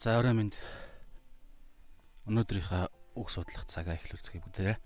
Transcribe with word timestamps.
За 0.00 0.16
орой 0.16 0.32
минь 0.32 0.54
өнөөдрийнхөө 2.24 2.88
үг 3.20 3.28
судлах 3.28 3.68
цагаа 3.68 4.00
эхлүүлцгээе 4.00 4.40
бүгдээрээ. 4.48 4.78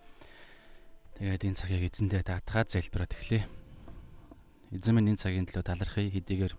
Тэгээд 1.22 1.46
энэ 1.46 1.54
цагийг 1.54 1.86
эзэндээ 1.86 2.26
даатгаад 2.26 2.74
залбираад 2.74 3.14
эхлэе. 3.14 3.46
Эзэн 4.74 4.94
минь 4.98 5.14
энэ 5.14 5.22
цагийн 5.22 5.46
төлөө 5.46 5.70
талархъя. 5.70 6.10
Хэдийгээр 6.10 6.58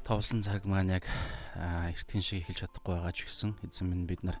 товлсон 0.00 0.40
цаг 0.40 0.64
маань 0.64 0.96
яг 0.96 1.04
эртхэн 1.60 2.24
шиг 2.24 2.48
эхэлж 2.48 2.72
чадахгүй 2.72 2.96
байгаа 2.96 3.12
ч 3.12 3.28
гэсэн 3.28 3.60
эзэн 3.60 3.92
минь 3.92 4.08
бид 4.08 4.24
нар 4.24 4.40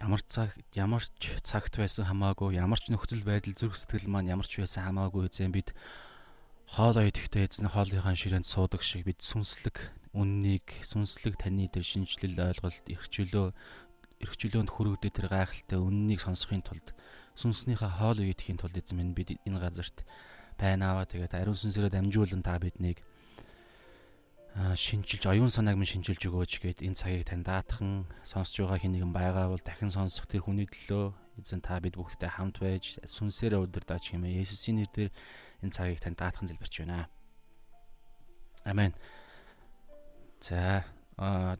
ямар 0.00 0.24
цаг 0.24 0.56
ямар 0.72 1.04
ч 1.20 1.36
цагт 1.44 1.76
байсан 1.76 2.08
хамаагүй 2.08 2.56
ямар 2.56 2.80
ч 2.80 2.88
нөхцөл 2.88 3.28
байдал 3.28 3.52
зүрх 3.52 3.76
сэтгэл 3.76 4.08
маань 4.08 4.32
ямар 4.32 4.48
ч 4.48 4.56
байсан 4.56 4.88
хамаагүй 4.88 5.28
эзэн 5.28 5.52
бид 5.52 5.76
хоолоо 6.64 7.04
идэхдээ 7.04 7.44
эзэн 7.44 7.68
хоолныхаа 7.68 8.16
ширээнд 8.16 8.48
суудаг 8.48 8.80
шиг 8.80 9.04
бид 9.04 9.20
сүнслэг 9.20 9.92
үннийг 10.14 10.66
сүнслэг 10.86 11.34
таны 11.36 11.66
тэр 11.68 11.82
шинжлэл 11.82 12.38
ойлголт 12.38 12.86
эрхчлөө 12.86 13.50
эрхчлөөнд 14.22 14.70
хүрэгдээ 14.70 15.12
тэр 15.12 15.26
гайхалтай 15.28 15.78
үннийг 15.82 16.22
сонсохын 16.22 16.62
тулд 16.62 16.94
сүнснийхээ 17.34 17.98
хоол 17.98 18.22
идэхийн 18.22 18.58
тулд 18.62 18.78
эзэн 18.78 18.96
минь 19.02 19.12
бид 19.12 19.34
энэ 19.42 19.58
газарт 19.58 20.06
байна 20.54 20.94
аваа 20.94 21.06
тэгээд 21.10 21.34
ариун 21.34 21.58
сүнсээрээ 21.58 21.92
дамжуулан 21.98 22.46
та 22.46 22.56
биднийг 22.62 23.02
шинжилж 24.54 25.26
оюун 25.26 25.50
санааг 25.50 25.74
минь 25.74 25.90
шинжилж 25.90 26.22
өгөөч 26.30 26.62
гэд 26.62 26.78
энэ 26.86 26.94
цагийг 26.94 27.26
тань 27.26 27.42
даатхан 27.42 28.06
сонсож 28.22 28.62
байгаа 28.62 28.78
хин 28.78 28.94
нэгэн 28.94 29.10
байгаа 29.10 29.50
бол 29.50 29.58
дахин 29.58 29.90
сонсох 29.90 30.30
тэр 30.30 30.46
хүний 30.46 30.70
төлөө 30.70 31.10
эзэн 31.42 31.58
та 31.58 31.82
бид 31.82 31.98
бүгдтэй 31.98 32.30
хамт 32.30 32.62
байж 32.62 33.02
сүнсээрээ 33.02 33.58
удирдаач 33.58 34.14
хэмээн 34.14 34.38
Есүсийн 34.46 34.78
нэрээр 34.78 35.10
энэ 35.66 35.74
цагийг 35.74 35.98
тань 35.98 36.14
даатхан 36.14 36.46
залбирч 36.46 36.86
байна. 36.86 37.10
Амен. 38.62 38.94
За 40.44 40.84
а 41.16 41.56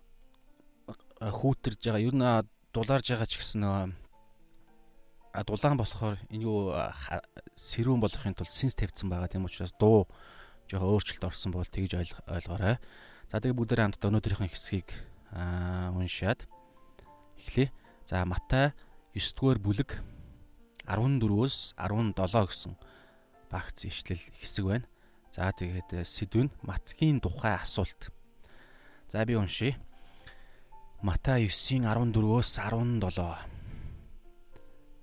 хүүтэрж 1.24 1.80
байгаа 1.80 2.04
ер 2.04 2.12
нь 2.12 2.26
дулаарж 2.76 3.06
байгаа 3.08 3.24
ч 3.24 3.40
гэсэн 3.40 3.64
а 3.64 5.40
дулаан 5.48 5.80
болохоор 5.80 6.20
энэ 6.28 6.44
юу 6.44 6.68
сэрүүн 7.56 8.04
болохын 8.04 8.36
тулд 8.36 8.52
синс 8.52 8.76
тавьсан 8.76 9.08
байгаа 9.08 9.32
тийм 9.32 9.48
учраас 9.48 9.72
дуу 9.80 10.04
жоохон 10.68 11.00
өөрчлөлт 11.00 11.24
орсон 11.24 11.56
бол 11.56 11.64
тэгж 11.64 11.96
ойлгоорой. 12.28 12.76
За 13.32 13.40
тэгээ 13.40 13.56
бүгдээ 13.56 13.88
хамтдаа 13.88 14.10
өнөөдрийнхөө 14.12 14.52
хэсгийг 14.52 14.88
уншаад 15.32 16.44
эхлэе. 17.40 17.72
За 18.04 18.20
Матай 18.28 18.76
9-р 19.16 19.64
бүлэг 19.64 20.04
14-өөс 20.84 21.80
17 21.80 22.20
гэсэн 22.20 22.76
багц 23.48 23.78
ишлэл 23.88 24.20
хэсэг 24.44 24.64
байна. 24.68 24.86
За 25.32 25.48
тэгээд 25.56 26.04
сэдв 26.04 26.46
нь 26.46 26.54
мацгийн 26.60 27.24
тухай 27.24 27.56
асуулт. 27.56 28.12
За 29.14 29.24
би 29.24 29.36
уншия. 29.38 29.76
Матай 31.00 31.46
9-ийн 31.46 31.86
14-өөс 31.86 32.48
17. 32.50 33.46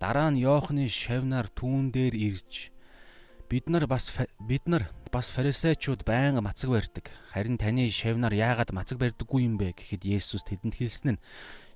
Дараа 0.03 0.27
нь 0.35 0.41
Йоохны 0.44 0.91
шавнаар 0.91 1.47
түүн 1.47 1.95
дээр 1.95 2.19
ирж 2.19 2.75
бид 3.47 3.72
нар 3.72 3.88
бас 3.88 4.11
бид 4.44 4.67
нар 4.67 4.91
бас 5.16 5.31
фарисеучуд 5.31 6.03
байнга 6.03 6.44
мацаг 6.44 6.75
барьдаг. 6.75 7.07
Харин 7.31 7.55
таны 7.55 7.88
шавнаар 7.88 8.35
яагаад 8.35 8.75
мацаг 8.75 8.99
барьдаггүй 8.99 9.47
юм 9.47 9.55
бэ 9.55 9.79
гэхэд 9.79 10.03
Есүс 10.03 10.43
тэдэнд 10.43 10.75
хэлсэн 10.75 11.16
нь 11.16 11.23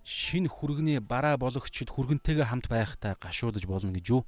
шин 0.03 0.51
хүргэний 0.51 0.99
бараа 0.99 1.39
бологчд 1.39 1.87
хүргэнтэйгээ 1.87 2.51
хамт 2.51 2.67
байхдаа 2.67 3.15
гашуудж 3.15 3.63
болно 3.63 3.95
гэж 3.95 4.11
юу? 4.11 4.27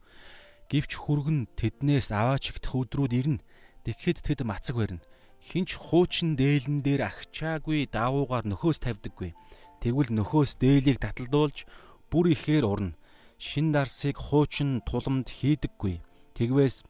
Гэвч 0.72 0.96
хүргэн 0.96 1.52
тэднээс 1.60 2.16
аваач 2.16 2.56
игдэх 2.56 2.72
өдрүүд 2.72 3.12
ирнэ. 3.20 3.44
Тэгэхэд 3.84 4.24
тэд 4.24 4.48
мацаг 4.48 4.80
барина 4.80 5.04
хинч 5.42 5.78
хуучин 5.78 6.36
дээлэн 6.36 6.82
дээр 6.82 7.08
агчаагүй 7.08 7.88
даавуугаар 7.92 8.46
нөхөөс 8.50 8.80
тавьдаггүй. 8.82 9.32
Тэгвэл 9.82 10.12
нөхөөс 10.12 10.58
дээлийг 10.58 10.98
таталдуулж 11.00 11.70
бүр 12.10 12.34
ихээр 12.34 12.66
урна. 12.66 12.98
Шин 13.38 13.72
дарсыг 13.72 14.18
хуучин 14.18 14.82
туламд 14.82 15.30
хийдэггүй. 15.30 16.02
Тэгвээс 16.34 16.84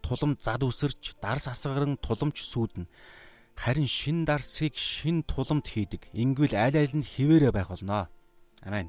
тулам 0.00 0.36
зад 0.40 0.64
үсэрч 0.64 1.20
дарс 1.20 1.46
асгаран 1.52 2.00
туламж 2.00 2.40
сүүднэ. 2.40 2.88
Харин 3.56 3.88
шин 3.88 4.24
дарсыг 4.24 4.76
шин 4.76 5.22
туламд 5.24 5.68
хийдэг. 5.68 6.08
Ингэвэл 6.16 6.56
аль 6.56 6.76
аль 6.80 6.96
нь 6.96 7.04
хിവэрэ 7.04 7.52
байх 7.52 7.68
болно. 7.68 8.08
Амен. 8.64 8.88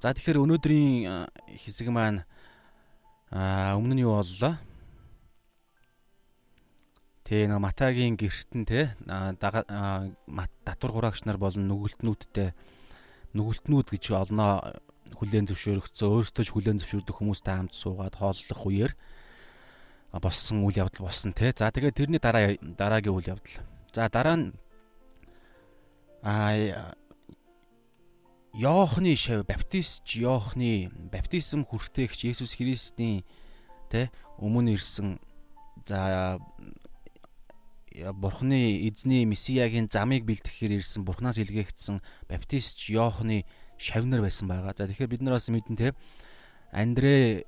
За 0.00 0.14
тэгэхээр 0.14 0.40
өнөөдрийн 0.40 1.28
хэсэг 1.58 1.92
маань 1.92 2.24
өмнө 3.32 3.94
нь 3.98 4.04
юу 4.06 4.20
боллоо? 4.20 4.56
Тэ 7.28 7.44
нэг 7.44 7.60
Матагийн 7.60 8.16
гэртэн 8.16 8.64
те 8.64 8.96
татвар 10.64 10.92
хураагч 10.96 11.28
нар 11.28 11.36
болон 11.36 11.68
нүгэлтнүүдтэй 11.68 12.56
нүгэлтнүүд 13.36 13.88
гэж 13.92 14.04
олноо 14.16 14.80
хүлээн 15.12 15.44
зөвшөөрөгцөө 15.52 16.08
өөрсдөө 16.08 16.44
ч 16.44 16.48
хүлээн 16.56 16.80
зөвшөөрдөг 16.80 17.16
хүмүүстэй 17.20 17.52
хамт 17.52 17.76
суугаад 17.76 18.16
хооллох 18.16 18.64
үеэр 18.64 18.92
болсон 20.16 20.64
үйл 20.64 20.80
явдал 20.88 21.04
болсон 21.04 21.36
те. 21.36 21.52
За 21.52 21.68
тэгээд 21.68 22.00
тэрний 22.00 22.16
дараа 22.16 22.56
дараагийн 22.56 23.12
үйл 23.12 23.36
явдал. 23.36 23.60
За 23.92 24.08
дараа 24.08 24.36
нь 24.40 24.56
а 26.24 26.56
Йоохны 28.56 29.12
шав 29.20 29.44
баптистч 29.44 30.16
Йоохны 30.16 30.88
баптизм 31.12 31.68
хүртээгч 31.68 32.24
Есүс 32.24 32.56
Христийн 32.56 33.20
тэ 33.92 34.08
өмнө 34.40 34.80
ирсэн 34.80 35.20
за 35.84 36.40
Бурхны 37.98 38.86
эзний 38.86 39.26
месиягийн 39.26 39.90
замыг 39.90 40.22
бэлтгэхээр 40.22 40.78
ирсэн 40.78 41.02
Бурханаас 41.02 41.42
илгээгдсэн 41.42 41.98
баптистч 42.30 42.94
Йоохны 42.94 43.42
шавнар 43.74 44.22
байсан 44.22 44.46
байгаа. 44.46 44.74
За 44.78 44.86
тэгэхээр 44.86 45.18
бид 45.18 45.22
нар 45.26 45.34
бас 45.34 45.50
мэдэн 45.50 45.74
те 45.74 45.88
Андрэ 46.70 47.42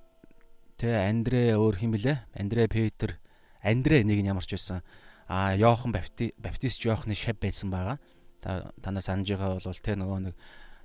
те 0.74 0.88
Андрэ 1.06 1.54
өөр 1.54 1.76
хэм 1.78 1.94
блэ? 1.94 2.26
Андрэ 2.34 2.66
Петр, 2.66 3.22
Андрэ 3.62 4.02
нэг 4.02 4.18
нь 4.18 4.30
ямарч 4.30 4.50
байсан. 4.50 4.82
А 5.30 5.54
Йохан 5.54 5.94
баптистч 5.94 6.82
Йоохны 6.82 7.14
шав 7.14 7.38
байсан 7.38 7.70
байгаа. 7.70 8.02
Та 8.42 8.74
танаа 8.82 9.02
санаж 9.06 9.30
байгаа 9.30 9.62
бол 9.62 9.78
те 9.78 9.94
нөгөө 9.94 10.18
нэг 10.18 10.34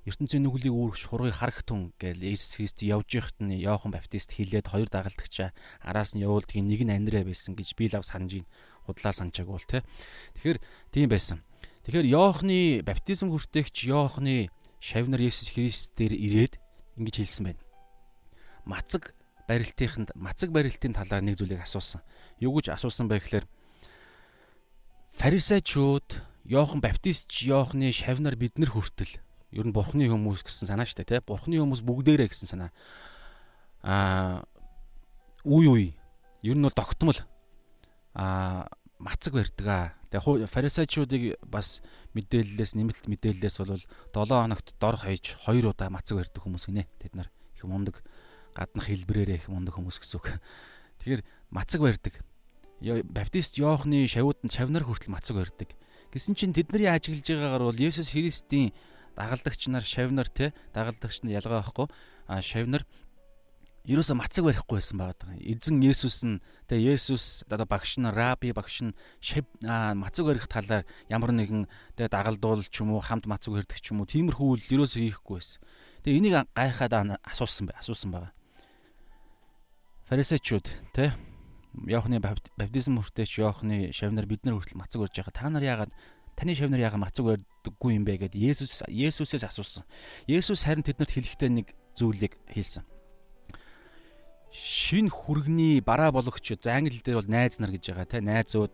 ертөнцийн 0.05 0.45
нүглийг 0.45 0.69
үүргч 0.69 1.09
хургийг 1.09 1.33
харах 1.41 1.65
түн 1.65 1.89
гэж 1.97 2.21
Иесус 2.21 2.61
Христ 2.61 2.85
явж 2.85 3.09
байхад 3.09 3.41
нь 3.41 3.57
Йохан 3.57 3.89
баптист 3.89 4.37
хилээд 4.37 4.69
хоёр 4.69 4.85
дагалдагчаа 4.85 5.49
араас 5.81 6.13
нь 6.13 6.21
явуулдгийг 6.21 6.61
нэг 6.61 6.81
нь 6.85 6.93
Андрэ 6.93 7.25
байсан 7.25 7.57
гэж 7.57 7.73
би 7.73 7.89
лав 7.89 8.05
санаж 8.05 8.37
байна 8.37 8.49
худлаа 8.85 9.13
санчааг 9.13 9.49
бол 9.49 9.65
те. 9.65 9.83
Тэгэхээр 10.37 10.59
тийм 10.93 11.09
байсан. 11.09 11.43
Тэгэхээр 11.85 12.09
Йоохны 12.09 12.81
баптизм 12.81 13.29
хүртээгч 13.29 13.89
Йоохны 13.89 14.49
шавнар 14.81 15.21
Есүс 15.21 15.53
Христээр 15.53 16.13
ирээд 16.13 16.53
ингэж 16.97 17.15
хэлсэн 17.21 17.43
байна. 17.53 17.61
Мацаг 18.65 19.13
барилтыханд 19.45 20.13
мацаг 20.17 20.49
барилтын 20.49 20.93
талаар 20.97 21.21
нэг 21.21 21.37
зүйлийг 21.37 21.61
асуусан. 21.61 22.01
Юу 22.41 22.57
гэж 22.57 22.73
асуусан 22.73 23.05
бэ 23.05 23.21
гэхээр 23.21 23.45
фарисеучуд 25.13 26.21
Йохан 26.45 26.81
баптистч 26.81 27.45
Йоохны 27.49 27.93
шавнар 27.93 28.37
биднэр 28.37 28.73
хүртэл 28.73 29.21
ер 29.53 29.65
нь 29.65 29.73
бурхны 29.73 30.09
хүмүүс 30.09 30.45
гэсэн 30.45 30.69
санаа 30.69 30.89
штэ 30.89 31.05
тий. 31.05 31.21
Бурхны 31.21 31.61
хүмүүс 31.61 31.81
бүгдээрээ 31.85 32.29
гэсэн 32.29 32.49
санаа. 32.49 32.71
Аа 33.85 34.45
үе 35.45 35.69
үе 35.69 35.89
ер 36.41 36.57
нь 36.57 36.65
бол 36.65 36.73
тогтмол 36.73 37.17
а 38.15 38.67
мацаг 38.97 39.33
барьдаг 39.35 39.67
аа. 39.67 39.93
Тэгээ 40.09 40.47
фарисеучуудыг 40.47 41.37
бас 41.43 41.83
мэдээллээс 42.15 42.79
нэмэлт 42.79 43.05
мэдээллээс 43.11 43.59
бол 43.59 43.83
7 44.15 44.31
хоногт 44.31 44.71
дор 44.79 44.95
хаяж 44.95 45.35
2 45.43 45.67
удаа 45.67 45.91
мацаг 45.91 46.23
барьдаг 46.23 46.41
хүмүүс 46.41 46.71
гинэ. 46.71 46.87
Тэд 47.03 47.13
нар 47.19 47.29
их 47.53 47.63
мундаг 47.67 47.99
гаднах 48.55 48.87
хэлбрээрээ 48.87 49.43
их 49.43 49.47
мундаг 49.51 49.75
хүмүүс 49.75 49.99
гэсэн 49.99 50.17
үг. 50.23 50.39
Тэгэхээр 51.03 51.21
мацаг 51.51 51.81
барьдаг. 51.83 52.23
Баптист 52.79 53.59
Йоохны 53.59 54.07
шавууд 54.07 54.39
нь 54.47 54.53
шавнар 54.55 54.87
хүртэл 54.87 55.11
мацаг 55.11 55.35
барьдаг. 55.35 55.75
Гэсэн 56.15 56.39
чинь 56.39 56.55
тэдний 56.55 56.87
ажиглаж 56.87 57.27
байгаагаар 57.27 57.63
бол 57.67 57.75
Есүс 57.75 58.15
Христийн 58.15 58.71
дагалдагч 59.19 59.67
нар 59.67 59.83
шавнар 59.83 60.31
те 60.31 60.55
дагалдагч 60.71 61.27
нар 61.27 61.43
ялгаа 61.43 61.59
байхгүй. 61.59 61.87
А 62.31 62.39
шавнар 62.39 62.87
ерөөсө 63.85 64.17
мацаг 64.17 64.45
барихгүй 64.47 64.81
байсан 64.81 64.97
байгаа. 64.97 65.37
Эзэн 65.37 65.77
Есүс 65.85 66.25
нь 66.25 66.41
тэгээ 66.65 66.97
Есүс 66.97 67.45
одоо 67.45 67.69
багш 67.69 68.01
нь 68.01 68.09
раби 68.09 68.49
багш 68.49 68.81
нь 68.81 68.97
шав 69.21 69.45
мацаг 69.61 70.25
барих 70.25 70.49
талаар 70.49 70.89
ямар 71.05 71.29
нэгэн 71.29 71.69
тэгээ 71.93 72.09
дагалдуул 72.09 72.65
ч 72.65 72.81
юм 72.81 72.97
уу 72.97 73.01
хамт 73.05 73.29
мацаг 73.29 73.53
барьдаг 73.53 73.77
ч 73.77 73.93
юм 73.93 74.01
уу 74.01 74.09
тиймэрхүү 74.09 74.47
үйл 74.57 74.65
ерөөсө 74.73 74.97
хийхгүй 75.05 75.37
байсан. 75.37 75.61
Тэгээ 76.01 76.17
энийг 76.17 76.35
гайхаад 76.57 76.93
асуусан 77.29 77.69
бай 77.69 77.77
асуусан 77.77 78.09
байгаа. 78.09 78.33
Фарисеучуд 80.09 80.65
тэ 80.97 81.13
Йоохны 81.85 82.17
баптизм 82.57 82.97
хүртээч 82.97 83.37
Йоохны 83.37 83.93
шавнар 83.93 84.25
бид 84.25 84.49
нар 84.49 84.57
хүртэл 84.57 84.81
мацаг 84.81 85.05
барьж 85.05 85.13
байгаа. 85.21 85.37
Та 85.37 85.49
нар 85.53 85.61
яагаад 85.61 85.93
таны 86.33 86.57
шавнар 86.57 86.81
яагаад 86.81 87.05
мацаг 87.05 87.25
барьдаггүй 87.29 88.01
юм 88.01 88.05
бэ 88.09 88.17
гэд 88.25 88.33
Есүс 88.33 88.81
Есүсээс 88.89 89.45
асуусан. 89.45 89.85
Есүс 90.25 90.65
харин 90.65 90.81
тэднэрт 90.81 91.13
хэлэхдээ 91.13 91.49
нэг 91.53 91.67
зүйлийг 91.93 92.39
хэлсэн 92.49 92.94
шин 94.51 95.09
хүргний 95.09 95.81
бараа 95.81 96.11
бологч 96.11 96.55
за 96.61 96.75
англи 96.75 97.01
дээр 97.03 97.21
бол 97.21 97.31
найз 97.31 97.59
нар 97.59 97.71
гэж 97.71 97.91
байгаа 97.91 98.07
те 98.07 98.21
найзууд 98.21 98.73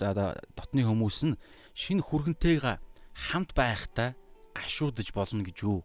дотны 0.56 0.82
хүмүүс 0.86 1.20
нь 1.28 1.40
шин 1.74 2.00
хүргэнтэйгээ 2.02 2.78
хамт 3.14 3.52
байхдаа 3.56 4.16
гашуудж 4.54 5.12
болно 5.14 5.44
гэж 5.44 5.58
юу? 5.64 5.84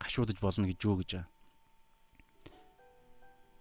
Гашуудж 0.00 0.38
болно 0.40 0.66
гэж 0.66 0.80
юу 0.84 0.96
гэж. 1.00 1.26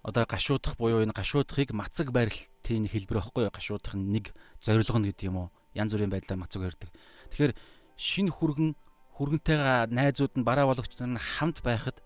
Одоо 0.04 0.26
гашуудах 0.28 0.76
буюу 0.78 1.04
энэ 1.04 1.16
гашуудахыг 1.16 1.72
мацаг 1.72 2.12
барилтын 2.12 2.88
хэлбэр 2.92 3.24
байхгүй? 3.24 3.48
Гашуудах 3.48 3.96
нь 3.96 4.12
нэг 4.12 4.36
зорилго 4.60 5.00
нь 5.00 5.08
гэдэг 5.08 5.28
юм 5.32 5.48
уу? 5.48 5.50
Янз 5.74 5.96
бүрийн 5.96 6.12
байдлаар 6.12 6.44
мацаг 6.44 6.62
барьдаг. 6.62 6.92
Тэгэхээр 7.32 7.56
шин 7.96 8.28
хүргэн 8.28 8.76
хүргэнтэйгээ 9.16 9.96
найзууд 9.96 10.34
нь 10.36 10.44
бараа 10.44 10.68
болгоч 10.68 10.92
нар 11.00 11.24
хамт 11.24 11.64
байхад 11.64 12.04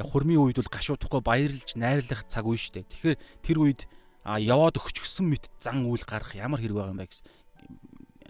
хурмын 0.00 0.40
үед 0.40 0.56
бол 0.56 0.72
гашуудахгүй 0.72 1.20
баярлж 1.20 1.76
найрлах 1.76 2.24
цаг 2.24 2.48
үе 2.48 2.56
шүү 2.56 2.80
дээ. 2.80 2.88
Тэгэхээр 2.88 3.18
тэр 3.44 3.58
үед 3.60 3.80
яваад 4.24 4.80
өгчгсөн 4.80 5.28
мэт 5.28 5.52
зан 5.60 5.84
үйл 5.84 6.06
гарах 6.08 6.32
ямар 6.32 6.62
хэрэг 6.62 6.76
байгаа 6.78 6.94
юм 6.96 7.00
бэ 7.02 7.10
гэсэн 7.10 7.26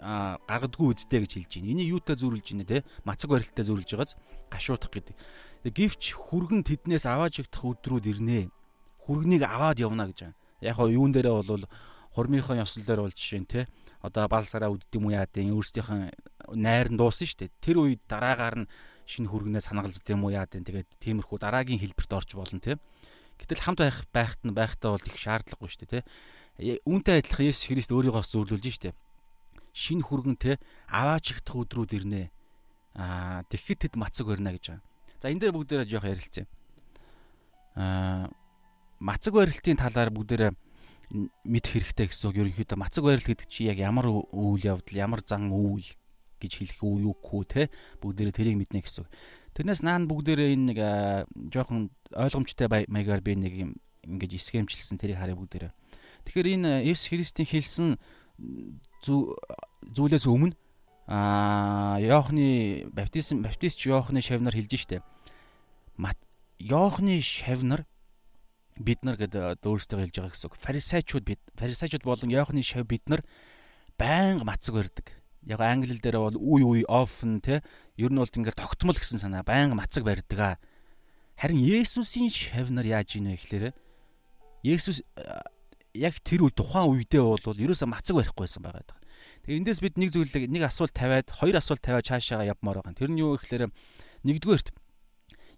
а 0.03 0.35
гаргадгүй 0.51 0.91
үздэй 0.91 1.23
гэж 1.23 1.31
хэлж 1.39 1.51
байна. 1.63 1.71
Энийг 1.71 1.95
юутай 1.95 2.19
зөрүүлж 2.19 2.47
байна 2.51 2.67
те? 2.67 2.83
Мацаг 3.07 3.31
барилттай 3.31 3.63
зөрүүлж 3.63 3.91
байгааз 3.95 4.11
гашуудах 4.51 4.91
гэдэг. 4.91 5.15
Гэвч 5.63 6.03
хүргэн 6.11 6.67
тэднээс 6.67 7.07
аваад 7.07 7.39
чигдах 7.39 7.63
өдрүүд 7.63 8.11
ирнэ. 8.11 8.51
Хүргэнийг 9.07 9.47
аваад 9.47 9.79
явна 9.79 10.11
гэж 10.11 10.27
байна. 10.27 10.35
Яг 10.59 10.75
хоо 10.75 10.91
юун 10.91 11.15
дээрээ 11.15 11.31
бол 11.39 11.63
хурмынхон 12.19 12.59
ёслол 12.59 12.83
дээр 12.83 13.01
бол 13.07 13.15
жишээ 13.15 13.39
нь 13.39 13.47
те. 13.47 13.71
Одоо 14.03 14.27
балсараа 14.27 14.75
үдд 14.75 14.91
юм 14.91 15.07
уу 15.07 15.15
яа 15.15 15.23
гэдэг 15.23 15.55
өөрсдийнх 15.55 15.91
нь 15.95 16.11
найр 16.59 16.91
нь 16.91 16.99
дуусан 16.99 17.23
шүү 17.23 17.47
дээ. 17.47 17.55
Тэр 17.63 17.77
үед 17.87 18.03
дараагаар 18.03 18.67
нь 18.67 18.69
шинэ 19.05 19.27
хүргэнээ 19.29 19.63
санагалзд 19.63 20.07
юм 20.11 20.27
уу 20.27 20.35
яа 20.35 20.47
гэдэг. 20.47 20.87
Тэгээд 20.87 20.89
тиймэрхүү 21.03 21.37
дараагийн 21.41 21.81
хэлбэрт 21.81 22.11
орж 22.13 22.29
болно 22.35 22.61
те. 22.61 22.79
Гэтэл 23.39 23.63
хамт 23.63 23.79
байх 23.83 24.03
байхад 24.13 24.41
нь 24.45 24.55
байхдаа 24.55 24.95
бол 24.95 25.07
их 25.07 25.17
шаардлагагүй 25.17 25.69
шүү 25.69 25.81
дээ 25.83 26.03
те. 26.03 26.79
Үүнтэй 26.85 27.19
адилхан 27.19 27.49
Есүс 27.49 27.67
Христ 27.67 27.91
өөрийгөө 27.91 28.23
зөвлөж 28.23 28.63
штэ 28.69 28.93
шин 29.73 30.05
хүргэнтэй 30.05 30.61
аваач 30.87 31.33
ихдэх 31.33 31.57
өдрүүд 31.57 31.91
ирнэ. 31.97 32.29
Аа 32.93 33.41
тэгэхэд 33.49 33.89
тэд 33.89 33.93
мацаг 33.97 34.29
барина 34.29 34.53
гэж 34.53 34.77
байгаа. 34.77 34.85
За 35.17 35.33
энэ 35.33 35.49
дээр 35.49 35.57
бүгдээрээ 35.57 35.89
жоох 35.89 36.05
ярилцъя. 36.05 36.45
Аа 37.73 38.29
мацаг 39.01 39.33
барилтын 39.33 39.81
талаар 39.81 40.13
бүгдээрээ 40.13 40.53
мэдэх 41.49 41.73
хэрэгтэй 41.73 42.07
гэсэн 42.13 42.29
үг. 42.29 42.37
Ерөнхийдөө 42.37 42.77
мацаг 42.77 43.01
барилт 43.01 43.25
гэдэг 43.25 43.49
чи 43.49 43.65
яг 43.65 43.81
ямар 43.81 44.13
үйл 44.13 44.61
явдал, 44.61 44.93
ямар 44.93 45.25
зан 45.25 45.49
үйл 45.49 45.89
гэж 46.43 46.53
хэлэх 46.59 46.83
үү 46.83 47.07
юу 47.07 47.15
гэх 47.15 47.31
үү 47.31 47.43
те 47.47 47.63
бүгдээрээ 48.03 48.35
тэрийг 48.35 48.57
мэднэ 48.59 48.83
гэсэн. 48.83 49.07
Тэрнээс 49.55 49.81
наан 49.87 50.11
бүгдээрээ 50.11 50.53
энэ 50.53 50.67
нэг 50.75 50.79
жоохон 51.49 51.89
ойлгомжтой 52.11 52.67
маягаар 52.91 53.23
би 53.23 53.33
нэг 53.39 53.53
юм 53.55 53.71
ингэж 54.03 54.35
эсгэмчилсэн 54.35 54.99
тэрийг 54.99 55.23
харъя 55.23 55.39
бүгдээрээ. 55.39 55.71
Тэгэхээр 56.27 56.47
энэ 56.59 56.71
Есүс 56.91 57.07
Христийн 57.07 57.47
хэлсэн 57.47 57.89
зүйлээс 59.03 60.27
өмнө 60.27 60.55
аа 61.07 61.99
Йоохны 61.99 62.87
баптизм 62.91 63.43
баптистч 63.43 63.87
Йоохны 63.87 64.19
шавнар 64.19 64.55
хэлж 64.55 64.73
штэ. 64.75 65.03
Йоохны 66.63 67.19
шавнар 67.19 67.83
бид 68.79 69.03
нар 69.03 69.19
гэдэг 69.19 69.59
өөрсдөө 69.61 69.99
хэлж 69.99 70.15
байгаа 70.15 70.31
гэсэн 70.31 70.47
үг. 70.47 70.55
Фарисеучуд 70.57 71.23
бид 71.27 71.41
фарисеучуд 71.59 72.03
болон 72.07 72.31
Йоохны 72.31 72.63
шав 72.63 72.87
бид 72.87 73.03
нар 73.11 73.21
байнга 73.99 74.47
мацаг 74.47 74.75
барьдаг. 74.75 75.11
Яг 75.45 75.59
англи 75.59 75.99
дээр 75.99 76.17
бол 76.23 76.37
үе 76.39 76.63
үе 76.63 76.83
often 76.87 77.43
те 77.43 77.61
ер 77.99 78.11
нь 78.11 78.19
бол 78.19 78.27
ингээд 78.29 78.57
тогтмол 78.57 78.95
гэсэн 78.95 79.19
санаа 79.19 79.43
байнга 79.43 79.75
мацаг 79.75 80.07
барьдаг 80.07 80.39
аа. 80.39 80.55
Харин 81.35 81.59
Есүсийн 81.59 82.31
шавнар 82.31 82.87
яаж 82.87 83.19
ийнэ 83.19 83.35
гэхээр 83.35 83.75
Есүс 84.63 85.03
яг 85.93 86.15
тэр 86.23 86.47
үе 86.47 86.53
тухайн 86.55 86.87
үедээ 86.89 87.21
бол 87.21 87.59
ерөөсөө 87.59 87.89
мацаг 87.91 88.15
барихгүйсэн 88.15 88.63
байгаа 88.63 88.87
даа. 88.87 88.99
Тэгээ 89.43 89.59
эндээс 89.59 89.79
бид 89.83 89.95
нэг 89.99 90.09
зүйлийг 90.15 90.47
нэг 90.47 90.63
асуулт 90.63 90.95
тавиад 90.95 91.27
хоёр 91.27 91.59
асуулт 91.59 91.83
тавиад 91.83 92.07
цаашаага 92.07 92.47
явмаар 92.47 92.79
байгаа. 92.79 92.95
Тэр 92.95 93.11
нь 93.11 93.19
юу 93.19 93.35
гэхээр 93.35 93.67
нэгдүгээрт 94.23 94.71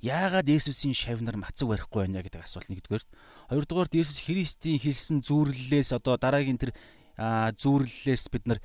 яагаад 0.01 0.49
Есүсийн 0.49 0.97
шавнар 0.97 1.37
мацаг 1.37 1.69
барихгүй 1.69 2.09
байна 2.09 2.25
гэдэг 2.25 2.41
асуулт 2.41 2.69
нэгдүгээрт. 2.73 3.09
Хоёрдугаарт 3.53 3.93
Есүс 3.93 4.25
Христийн 4.25 4.81
хэлсэн 4.81 5.21
зүүрлэлээс 5.21 5.93
одоо 5.93 6.17
дараагийн 6.17 6.57
тэр 6.57 6.73
зүүрлэлээс 7.15 8.25
бид 8.33 8.43
нар 8.49 8.59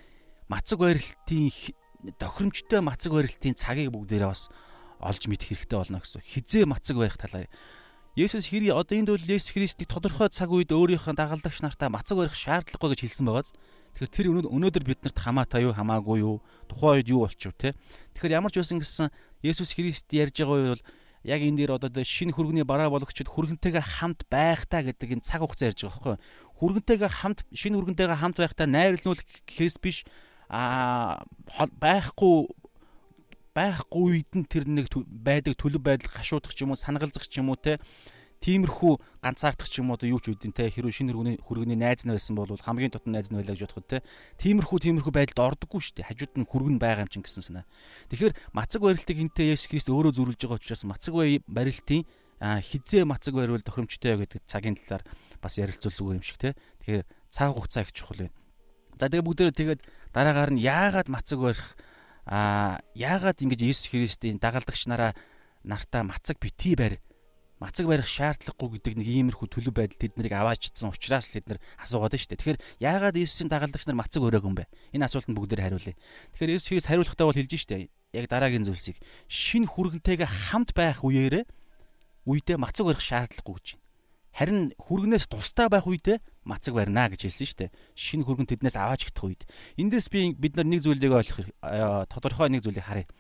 мацаг 0.51 0.83
барилтын 0.83 1.47
тохиромжтой 2.19 2.83
мацаг 2.83 3.15
барилтын 3.15 3.55
цагийг 3.55 3.95
бүгдээрээ 3.95 4.27
бас 4.27 4.51
олж 4.99 5.31
мэдэх 5.31 5.55
хэрэгтэй 5.55 5.79
болно 5.79 6.03
гэсэн. 6.03 6.27
Хизээ 6.27 6.67
мацаг 6.67 6.99
барих 6.99 7.15
талаар 7.15 7.47
Есүс 8.19 8.51
хэр 8.51 8.75
одоо 8.75 8.99
энд 8.99 9.15
бол 9.15 9.23
Есүс 9.23 9.55
Христийг 9.55 9.87
тодорхой 9.87 10.27
цаг 10.35 10.51
үед 10.51 10.75
өөрийнхөө 10.75 11.15
дагалдагч 11.15 11.63
нартаа 11.63 11.95
мацаг 11.95 12.19
барих 12.19 12.35
шаардлагагүй 12.35 12.99
гэж 12.99 13.01
хэлсэн 13.07 13.27
байгааз. 13.31 13.55
Тэгэхээр 13.95 14.11
тэр 14.11 14.27
өнөөдөр 14.51 14.85
биднэрт 14.91 15.15
хамаатай 15.15 15.63
юу 15.63 15.73
хамаагүй 15.79 16.19
юу 16.27 16.43
тухайн 16.67 16.99
үед 16.99 17.09
юу 17.15 17.23
болчих 17.23 17.55
вэ 17.55 17.71
те. 17.71 17.79
Тэгэхээр 18.19 18.37
ямар 18.43 18.51
ч 18.51 18.59
байсан 18.59 18.83
гэсэн 18.83 19.15
Есүс 19.47 19.79
Христ 19.79 20.11
ярьж 20.11 20.43
байгаа 20.43 20.59
үед 20.59 20.71
бол 20.75 20.85
яг 21.23 21.41
энэ 21.47 21.59
дээр 21.63 21.73
одоо 21.79 22.03
шинэ 22.03 22.35
хүргэний 22.35 22.67
бараа 22.67 22.91
болгочд 22.91 23.31
хүргэнтэйгээ 23.31 23.85
хамт 24.03 24.27
байх 24.27 24.67
та 24.67 24.83
гэдэг 24.83 25.21
энэ 25.21 25.27
цаг 25.27 25.47
хугацаа 25.47 25.71
ярьж 25.71 25.87
байгаа 25.87 26.19
байхгүй. 26.19 26.19
Хүргэнтэйгээ 26.59 27.11
хамт 27.15 27.39
шинэ 27.55 27.77
хүргэнтэйгээ 27.79 28.19
хамт 28.19 28.37
байх 28.43 28.55
та 28.59 28.67
найрлуулах 28.67 29.27
гэхээс 29.47 29.77
биш 29.79 30.03
а 30.51 31.23
байхгүй 31.79 32.51
байхгүй 33.55 34.03
үед 34.03 34.31
нь 34.35 34.47
тэр 34.51 34.67
нэг 34.67 34.91
байдаг 35.07 35.55
төлөв 35.55 35.83
байдал 35.83 36.11
гашуудах 36.11 36.55
ч 36.55 36.67
юм 36.67 36.75
уу 36.75 36.79
санагалзах 36.79 37.27
ч 37.27 37.39
юм 37.39 37.55
уу 37.55 37.59
те 37.59 37.79
тиймэрхүү 38.41 39.23
ганцаардах 39.23 39.69
ч 39.69 39.79
юм 39.79 39.93
уу 39.95 40.01
юу 40.01 40.19
ч 40.19 40.33
үдин 40.33 40.51
те 40.51 40.67
хэрвээ 40.73 40.97
шинэ 40.97 41.13
хөргөний 41.13 41.37
хөргөний 41.45 41.79
найз 41.79 42.03
нь 42.03 42.11
байсан 42.11 42.35
бол 42.35 42.51
хамгийн 42.51 42.91
тотон 42.91 43.13
найз 43.13 43.29
нь 43.29 43.37
байлаа 43.37 43.53
гэж 43.53 43.69
бодоход 43.69 43.87
те 43.87 43.99
тиймэрхүү 44.41 44.79
тиймэрхүү 44.91 45.13
байдалд 45.13 45.61
ордоггүй 45.61 45.81
шүү 45.83 45.95
дээ 46.01 46.09
хажууд 46.09 46.35
нь 46.41 46.49
хөргөн 46.49 46.79
байгаа 46.81 47.05
юм 47.05 47.13
чинь 47.13 47.27
гэсэн 47.27 47.45
санаа. 47.45 47.65
Тэгэхээр 48.09 48.35
мацаг 48.57 48.81
барилтыг 48.81 49.19
энтэй 49.21 49.53
Есүс 49.53 49.69
Христ 49.69 49.93
өөрөө 49.93 50.13
зөрүүлж 50.17 50.41
байгаа 50.41 50.57
учраас 50.57 50.83
мацаг 50.89 51.15
барилтын 51.47 52.03
хизээ 52.41 53.05
мацаг 53.05 53.37
барил 53.37 53.61
тохиромжтой 53.61 54.17
гэдэг 54.25 54.41
цагийн 54.49 54.81
талаар 54.81 55.05
бас 55.45 55.61
ярилцвал 55.61 55.93
зүгээр 55.93 56.17
юм 56.17 56.25
шиг 56.25 56.41
те. 56.41 56.57
Тэгэхээр 56.81 57.05
цаг 57.29 57.53
хугацаа 57.53 57.85
их 57.85 57.93
чухал 57.93 58.25
байна. 58.25 58.40
За 59.01 59.09
тэгээ 59.09 59.25
бүгдээ 59.25 59.57
тэгээд 59.57 59.81
дараагаар 60.13 60.53
нь 60.53 60.61
яагаад 60.61 61.09
мацаг 61.09 61.41
барих 61.41 61.65
а 62.29 62.85
яагаад 62.93 63.41
ингэж 63.41 63.61
Есүс 63.65 63.89
Христийн 63.89 64.37
дагалдагч 64.37 64.85
нараа 64.93 65.17
нартаа 65.65 66.05
мацаг 66.05 66.37
битгий 66.37 66.77
барь 66.77 67.01
мацаг 67.57 67.89
барих 67.89 68.05
шаардлагагүй 68.05 68.77
гэдэг 68.77 69.01
нэг 69.01 69.09
иймэрхүү 69.09 69.49
төлөв 69.57 69.73
байдал 69.73 69.97
тэднийг 69.97 70.37
аваачдсан 70.37 70.93
учраас 70.93 71.33
л 71.33 71.41
тэд 71.41 71.49
нар 71.49 71.59
асуугаад 71.81 72.13
байна 72.13 72.21
шүү 72.21 72.29
дээ. 72.29 72.41
Тэгэхээр 72.45 72.61
яагаад 72.85 73.17
Есүсийн 73.17 73.49
дагалдагч 73.49 73.85
нар 73.89 74.01
мацаг 74.05 74.21
өрөөг 74.21 74.45
юм 74.45 74.57
бэ? 74.61 74.69
Энэ 74.93 75.09
асуултанд 75.09 75.37
бүгдээр 75.41 75.65
хариулъя. 75.65 75.97
Тэгэхээр 76.37 76.55
Есүс 76.61 76.69
Христ 76.69 76.89
хариулахдаа 76.93 77.25
бол 77.25 77.41
хэлж 77.41 77.57
штэ. 77.57 77.89
Яг 78.13 78.29
дараагийн 78.29 78.69
зүйлсийг 78.69 79.01
шин 79.33 79.65
хүргэнтэйгээ 79.65 80.29
хамт 80.53 80.77
байх 80.77 81.01
үеэрээ 81.05 81.45
үедээ 82.29 82.57
мацаг 82.61 82.85
барих 82.85 83.01
шаардлагагүй 83.01 83.57
гэж. 83.57 83.80
Харин 84.31 84.73
хүргнээс 84.79 85.27
тустай 85.27 85.69
байх 85.69 85.85
үедээ 85.87 86.23
мацаг 86.47 86.75
барина 86.75 87.11
гэж 87.11 87.27
хэлсэн 87.27 87.47
шүү 87.47 87.59
дээ. 87.67 87.75
Шинэ 87.99 88.25
хүргэн 88.25 88.49
тэднээс 88.49 88.77
аваач 88.79 89.11
гэх 89.11 89.27
үед. 89.27 89.43
Эндээс 89.77 90.09
би 90.09 90.33
бид 90.39 90.55
нар 90.55 90.71
нэг 90.71 90.87
зүйлийг 90.87 91.13
ойлгох 91.13 91.51
тодорхой 92.07 92.49
нэг 92.49 92.63
зүйлийг 92.63 92.87
харъя. 92.87 93.11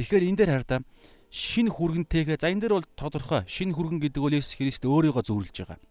Тэгэхээр 0.00 0.24
энэ 0.24 0.38
дээр 0.40 0.50
хараа 0.64 0.82
шинэ 1.34 1.70
хүргэнтэйгээ 1.74 2.38
за 2.38 2.46
энэ 2.46 2.62
дээр 2.62 2.74
бол 2.78 2.88
тодорхой 2.94 3.42
шинэ 3.50 3.74
хүргэн 3.74 3.98
гэдэг 3.98 4.22
бол 4.22 4.38
Есүс 4.38 4.54
Христ 4.54 4.86
өөрийгөө 4.86 5.26
зөвлөж 5.26 5.56
байгаа. 5.66 5.82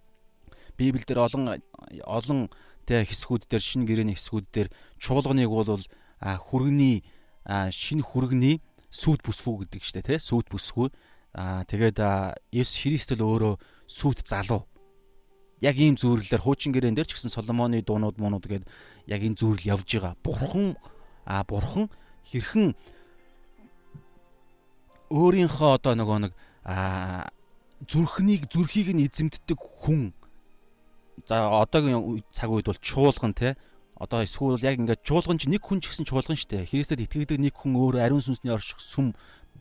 Библиэлд 0.80 1.20
олон 1.20 1.60
олон 2.08 2.40
тэ 2.88 3.04
хэсгүүд 3.04 3.52
дээр 3.52 3.64
шинэ 3.64 3.84
гэрээний 3.84 4.16
хэсгүүд 4.16 4.48
дээр 4.56 4.70
чуулганыг 5.04 5.52
бол 5.52 5.84
хүргэний 6.24 7.04
шинэ 7.44 8.04
хүргэний 8.08 8.64
сүд 8.88 9.20
бүсгүй 9.20 9.68
гэдэг 9.68 9.82
чинь 9.84 10.00
тэ 10.00 10.16
сүд 10.16 10.48
бүсгүй 10.48 10.88
Аа 11.34 11.66
тэгээд 11.66 11.98
Есүс 12.54 12.78
Христ 12.78 13.18
л 13.18 13.26
өөрөө 13.26 13.58
сүут 13.90 14.22
залуу. 14.26 14.70
Яг 15.66 15.78
ийм 15.82 15.98
зүйрлэлээр 15.98 16.46
хуучин 16.46 16.70
гэрээн 16.70 16.94
дээр 16.94 17.10
ч 17.10 17.18
гэсэн 17.18 17.34
Соломоны 17.34 17.82
дуунууд 17.82 18.22
муунууд 18.22 18.46
гээд 18.46 18.70
яг 19.10 19.22
энэ 19.26 19.40
зүйрэл 19.42 19.74
явж 19.74 19.90
байгаа. 19.98 20.14
Бурхан 20.22 20.78
аа 21.26 21.42
бурхан 21.48 21.90
хэрхэн 22.30 22.78
өөрийнхөө 25.10 25.70
одоо 25.78 25.94
нөгөө 25.98 26.20
нэг 26.28 26.34
аа 26.68 27.32
зүрхнийг 27.88 28.48
зүрхийг 28.52 28.96
нь 28.96 29.06
эзэмддэг 29.08 29.60
хүн 29.60 30.14
за 31.28 31.50
одоогийн 31.50 32.24
цаг 32.32 32.50
үед 32.52 32.68
бол 32.68 32.80
чуулган 32.80 33.34
те 33.34 33.56
одоо 34.00 34.24
эсвэл 34.24 34.60
яг 34.64 34.80
ингээд 34.80 35.04
чуулган 35.04 35.38
чи 35.38 35.48
нэг 35.48 35.62
хүн 35.64 35.80
ч 35.84 35.92
гэсэн 35.92 36.08
чуулган 36.08 36.40
штэ 36.40 36.66
Христэд 36.68 37.04
итгэдэг 37.04 37.40
нэг 37.40 37.54
хүн 37.56 37.76
өөр 37.78 38.04
ариун 38.04 38.24
сүнсний 38.24 38.52
орших 38.52 38.80
сүм 38.80 39.14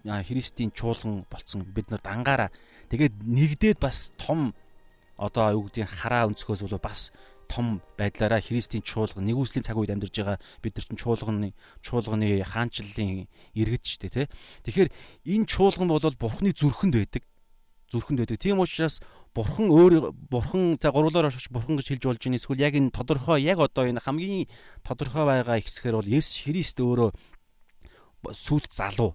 Христийн 0.05 0.71
чуулган 0.75 1.25
болцсон 1.31 1.63
бид 1.63 1.91
нар 1.91 2.03
дангаараа 2.03 2.51
тэгээд 2.91 3.23
нэгдээд 3.23 3.79
бас 3.79 4.13
том 4.19 4.55
одоо 5.17 5.55
юу 5.55 5.71
гэдгийг 5.71 5.87
хараа 5.87 6.27
өнцгөөс 6.27 6.67
бол 6.67 6.83
бас 6.83 7.13
том 7.53 7.83
байдлаараа 8.01 8.41
Христийн 8.41 8.83
чуулган 8.83 9.29
нэгүслийн 9.29 9.63
цаг 9.63 9.77
үед 9.77 9.93
амьдарч 9.93 10.17
байгаа 10.17 10.39
бид 10.65 10.73
нар 10.73 10.87
чинь 10.89 10.97
чуулганы 10.97 11.49
чуулганы 11.85 12.41
хаанчлалын 12.49 13.29
иргэд 13.53 13.83
ч 13.85 14.01
тий. 14.01 14.27
Тэгэхээр 14.65 14.89
энэ 15.29 15.45
чуулган 15.45 15.89
бол 15.93 16.01
бурхны 16.17 16.57
зүрхэнд 16.57 16.97
байдаг. 16.97 17.23
Зүрхэнд 17.93 18.19
байдаг. 18.25 18.41
Тийм 18.41 18.57
учраас 18.65 19.05
бурхан 19.37 19.69
өөр 19.69 20.17
бурхан 20.33 20.81
за 20.81 20.89
гурлаар 20.97 21.29
оршиж 21.29 21.53
бурхан 21.53 21.77
гэж 21.77 21.93
хэлж 21.93 22.05
болж 22.09 22.21
байна. 22.25 22.41
Эсвэл 22.41 22.65
яг 22.65 22.73
энэ 22.73 22.91
тодорхой 22.97 23.45
яг 23.45 23.61
одоо 23.61 23.85
энэ 23.85 24.01
хамгийн 24.01 24.49
тодорхой 24.81 25.29
байгаа 25.29 25.61
хэсгээр 25.61 25.97
бол 26.01 26.09
Есүс 26.09 26.49
Христ 26.49 26.81
өөрөө 26.81 27.13
сүйт 28.33 28.73
залуу. 28.73 29.13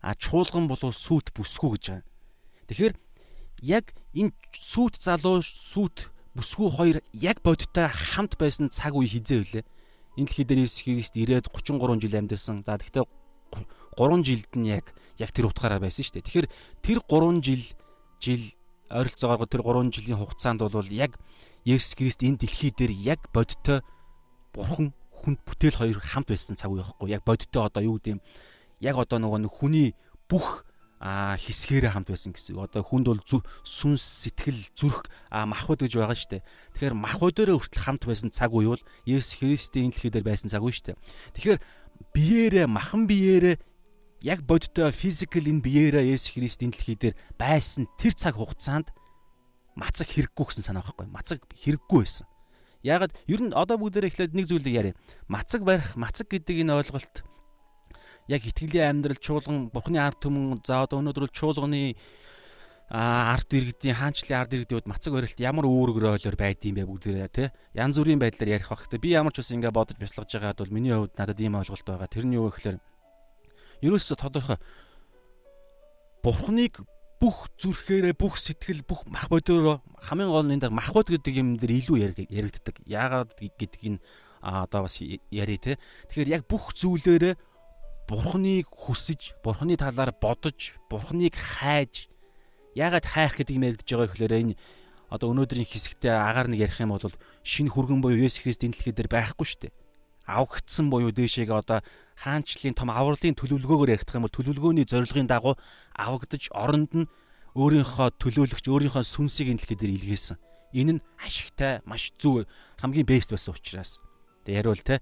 А 0.00 0.14
чуулган 0.14 0.68
болов 0.70 0.94
сүйт 0.94 1.34
бүсгүй 1.34 1.74
гэж 1.76 1.84
байгаа. 1.90 2.06
Тэгэхээр 2.70 2.94
яг 3.62 3.94
энэ 4.14 4.32
сүйт 4.54 5.02
залуу 5.02 5.42
сүйт 5.42 6.10
бүсгүй 6.38 6.68
хоёр 6.70 6.96
яг 7.12 7.42
бодиттой 7.42 7.90
хамт 7.90 8.38
байсан 8.38 8.70
цаг 8.70 8.94
үе 8.94 9.10
хизээ 9.10 9.42
үлээ. 9.42 9.64
Энэ 10.18 10.26
дэлхий 10.26 10.46
дээр 10.46 10.62
Иесус 10.62 10.82
Христ 10.86 11.14
ирээд 11.18 11.50
33 11.50 11.98
жил 11.98 12.14
амьдэрсэн. 12.14 12.62
За 12.62 12.78
тэгэхээр 12.78 13.06
3 13.98 14.22
жилд 14.22 14.52
нь 14.54 14.70
яг 14.70 14.94
яг 15.18 15.30
тэр 15.34 15.50
утгаараа 15.50 15.82
байсан 15.82 16.06
шүү 16.06 16.22
дээ. 16.22 16.26
Тэгэхээр 16.26 16.48
тэр 16.82 16.98
3 17.02 17.42
жил 17.42 17.64
жил 18.22 18.42
ойролцоогоор 18.90 19.50
тэр 19.50 19.62
3 19.66 19.90
жилийн 19.90 20.18
хугацаанд 20.22 20.62
бол 20.62 20.90
яг 20.94 21.18
Есүс 21.66 21.98
Христ 21.98 22.22
энэ 22.22 22.38
дэлхий 22.38 22.70
дээр 22.70 22.94
яг 22.94 23.20
бодиттой 23.34 23.82
бурхан 24.54 24.94
хүнд 25.10 25.42
бүтээл 25.42 25.78
хоёр 25.82 25.98
хамт 25.98 26.30
байсан 26.30 26.54
цаг 26.54 26.70
үе 26.70 26.82
байхгүй. 26.86 27.10
Яг 27.10 27.22
бодиттой 27.26 27.66
одоо 27.66 27.82
юу 27.82 27.98
гэдэм 27.98 28.22
яг 28.80 28.96
одоо 28.98 29.18
нөгөө 29.18 29.48
хүний 29.50 29.94
бүх 30.28 30.64
а 30.98 31.38
хэсгээрээ 31.38 31.94
хамт 31.94 32.10
байсан 32.10 32.34
гэсэн. 32.34 32.58
Одоо 32.58 32.82
хүнд 32.82 33.06
бол 33.06 33.22
сүнс 33.62 34.02
сэтгэл 34.02 34.58
зүрх 34.74 35.06
махбод 35.30 35.86
гэж 35.86 35.94
байгаа 35.94 36.18
шүү 36.18 36.30
дээ. 36.38 36.42
Тэгэхээр 36.74 36.94
махбодороо 36.98 37.62
хүртэл 37.62 37.84
хамт 37.86 38.02
байсан 38.02 38.34
цаг 38.34 38.50
үе 38.50 38.74
бол 38.74 38.82
Есүс 39.06 39.38
Христийн 39.38 39.94
дэлхий 39.94 40.10
дээр 40.10 40.26
байсан 40.26 40.50
цаг 40.50 40.66
үе 40.66 40.74
шүү 40.74 40.98
дээ. 40.98 40.98
Тэгэхээр 41.38 41.58
биеэрээ 42.14 42.66
махан 42.66 43.06
биеэрээ 43.06 43.56
яг 44.26 44.42
бодиттой 44.42 44.90
физикал 44.90 45.46
энэ 45.46 45.62
биеэрээ 45.62 46.18
Есүс 46.18 46.34
Христийн 46.34 46.74
дэлхий 46.74 46.98
дээр 46.98 47.14
байсан 47.38 47.86
тэр 47.94 48.18
цаг 48.18 48.34
хугацаанд 48.34 48.90
мацаг 49.78 50.10
хэрэггүй 50.10 50.46
гэсэн 50.50 50.66
санаа 50.66 50.82
байхгүй. 50.82 51.06
Мацаг 51.06 51.38
хэрэггүй 51.62 52.02
байсан. 52.02 52.26
Ягаад 52.82 53.14
ер 53.30 53.40
нь 53.42 53.54
одоо 53.54 53.78
бүгдээрээ 53.78 54.10
эхлээд 54.10 54.34
нэг 54.34 54.46
зүйлийг 54.50 54.74
яриа. 54.74 54.98
Мацаг 55.30 55.62
барих, 55.62 55.94
мацаг 55.94 56.26
гэдэг 56.26 56.66
энэ 56.66 56.74
ойлголт 56.82 57.22
яг 58.28 58.42
итгэлийн 58.44 59.00
амьдрал 59.00 59.18
чуулган 59.18 59.72
бурхны 59.72 59.98
ард 59.98 60.20
түмэн 60.20 60.60
за 60.60 60.84
одоо 60.84 61.00
өнөөдөр 61.00 61.32
чуулганы 61.32 61.96
ард 62.88 63.52
иргэдийн 63.52 63.96
хаанчлалын 64.00 64.40
ард 64.40 64.52
иргэдүүд 64.56 64.88
мацаг 64.88 65.12
барилт 65.12 65.36
ямар 65.36 65.68
үүрэг 65.68 66.08
ойлоор 66.08 66.36
байдığım 66.40 66.76
бэ 66.76 66.88
бүгдээрээ 66.88 67.28
тий 67.28 67.48
янз 67.76 68.00
бүрийн 68.00 68.16
байдлаар 68.16 68.56
ярих 68.56 68.72
бахтай 68.72 68.96
би 68.96 69.12
ямар 69.12 69.32
ч 69.32 69.44
ус 69.44 69.52
ингэ 69.52 69.68
бодож 69.68 70.00
бясалгаж 70.00 70.32
байгаад 70.32 70.60
бол 70.64 70.72
миний 70.72 70.96
хувьд 70.96 71.12
надад 71.20 71.36
ийм 71.36 71.60
ойлголт 71.60 71.84
байгаа. 71.84 72.08
Тэр 72.08 72.24
нь 72.24 72.36
юу 72.40 72.48
гэхээр 72.48 72.80
ерөөсө 73.84 74.16
тодорхой 74.16 74.56
бурхныг 76.24 76.80
бүх 77.20 77.52
зүрхээрээ 77.60 78.16
бүх 78.16 78.40
сэтгэл 78.40 78.86
бүх 78.88 79.04
мах 79.04 79.28
бодороо 79.28 79.84
хамгийн 80.00 80.32
гол 80.32 80.48
нь 80.48 80.56
энэ 80.56 80.72
мах 80.72 80.96
бод 80.96 81.12
гэдэг 81.12 81.34
юм 81.36 81.60
дээр 81.60 81.84
илүү 81.84 82.24
яригддаг. 82.32 82.76
Яагаад 82.88 83.36
гэдгийг 83.36 83.84
нь 83.84 84.02
одоо 84.40 84.88
бас 84.88 84.96
яри 85.02 85.58
те? 85.58 85.76
Тэгэхээр 86.08 86.40
яг 86.40 86.42
бүх 86.48 86.72
зүйлээрээ 86.72 87.34
бурхныг 88.08 88.66
хүсэж, 88.72 89.36
бурхны 89.44 89.76
талаар 89.76 90.16
бодож, 90.16 90.80
бурхныг 90.88 91.36
хайж 91.36 92.08
яагаад 92.72 93.04
хайх 93.04 93.36
гэдэг 93.36 93.54
юм 93.60 93.68
яригдж 93.68 93.84
байгаа 93.84 94.08
гэхээр 94.08 94.34
энэ 94.48 94.58
одоо 95.12 95.36
өнөөдрийн 95.36 95.68
хэсэгтээ 95.68 96.16
агаар 96.16 96.48
нэг 96.48 96.64
ярих 96.64 96.80
юм 96.80 96.96
бол 96.96 97.04
шинэ 97.44 97.68
хүргэн 97.68 98.00
буюу 98.00 98.16
Есүс 98.16 98.48
Христийн 98.48 98.72
дэлхий 98.72 98.96
дээр 98.96 99.12
байхгүй 99.12 99.44
шүү 99.44 99.60
дээ. 99.68 99.76
Авгдсан 100.24 100.88
буюу 100.88 101.12
дээшээгээ 101.12 101.52
одоо 101.52 101.84
хаанчлалын 102.16 102.76
том 102.76 102.88
авралын 102.92 103.36
төлөвлөгөөгөөр 103.36 103.92
ярих 103.92 104.08
юм 104.08 104.24
бол 104.24 104.36
төлөвлөгөөний 104.36 104.88
зорилгын 104.88 105.28
дагуу 105.28 105.56
авагдаж 105.96 106.48
оронд 106.52 106.92
нь 106.92 107.08
өөрийнхөө 107.56 108.08
төлөөлөгч 108.20 108.64
өөрийнхөө 108.68 109.04
сүнсийг 109.04 109.52
энэ 109.52 109.60
дэлхий 109.64 109.76
дээр 109.80 109.96
илгээсэн. 109.96 110.36
Энэ 110.76 110.92
нь 111.00 111.04
ашигтай, 111.16 111.80
маш 111.88 112.12
зөв 112.20 112.44
хамгийн 112.76 113.08
бест 113.08 113.32
байсан 113.32 113.56
учраас. 113.56 114.04
Тэг 114.44 114.60
яриул 114.60 114.80
те 114.84 115.00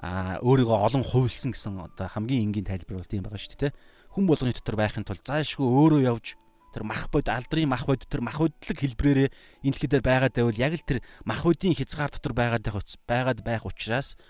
а 0.00 0.36
өөрийгөө 0.44 0.76
олон 0.76 1.04
хувилсан 1.04 1.56
гэсэн 1.56 1.80
одоо 1.80 2.06
хамгийн 2.08 2.52
энгийн 2.52 2.68
тайлбар 2.68 3.00
бол 3.00 3.08
тийм 3.08 3.24
байгаа 3.24 3.40
шүү 3.40 3.56
дээ. 3.56 3.76
Хүн 4.12 4.24
болгоны 4.28 4.52
дотор 4.52 4.76
байхын 4.76 5.04
тулд 5.08 5.24
заашгүй 5.24 5.64
өөрөө 5.64 6.00
явж 6.04 6.36
тэр 6.76 6.84
мах 6.84 7.08
бод 7.08 7.32
алдрын 7.32 7.72
мах 7.72 7.88
бод 7.88 8.04
тэр 8.04 8.20
мах 8.20 8.36
бодлог 8.36 8.76
хэлбрээрээ 8.76 9.28
энэ 9.64 9.72
дэлхий 9.72 9.88
дээр 9.88 10.04
байгаад 10.04 10.36
байвал 10.36 10.60
яг 10.60 10.72
л 10.76 10.84
тэр 10.84 11.00
мах 11.24 11.40
бодийн 11.40 11.72
хязгаар 11.72 12.12
дотор 12.12 12.36
байгаад 12.36 12.64
байх 12.68 12.84
байгаад 13.08 13.40
байх 13.40 13.64
учраас 13.64 14.20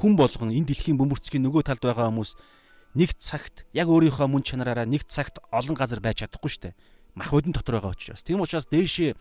хүн 0.00 0.16
болгон 0.16 0.48
энэ 0.48 0.72
дэлхийн 0.72 0.96
бөмбөрцгийн 0.96 1.44
нөгөө 1.44 1.68
талд 1.68 1.84
байгаа 1.84 2.08
хүмүүс 2.08 2.32
нэг 2.96 3.12
цагт 3.20 3.68
яг 3.76 3.92
өөрийнхөө 3.92 4.28
мөн 4.32 4.42
чанараараа 4.48 4.88
нэг 4.88 5.04
цагт 5.04 5.44
олон 5.52 5.76
газар 5.76 6.00
байж 6.00 6.24
чадахгүй 6.24 6.48
шүү 6.48 6.62
дээ. 6.72 6.74
Мах 7.14 7.30
бодин 7.30 7.52
дотор 7.52 7.78
байгаа 7.78 7.92
учраас. 7.92 8.24
Тийм 8.24 8.40
учраас 8.40 8.66
дээшээ 8.72 9.14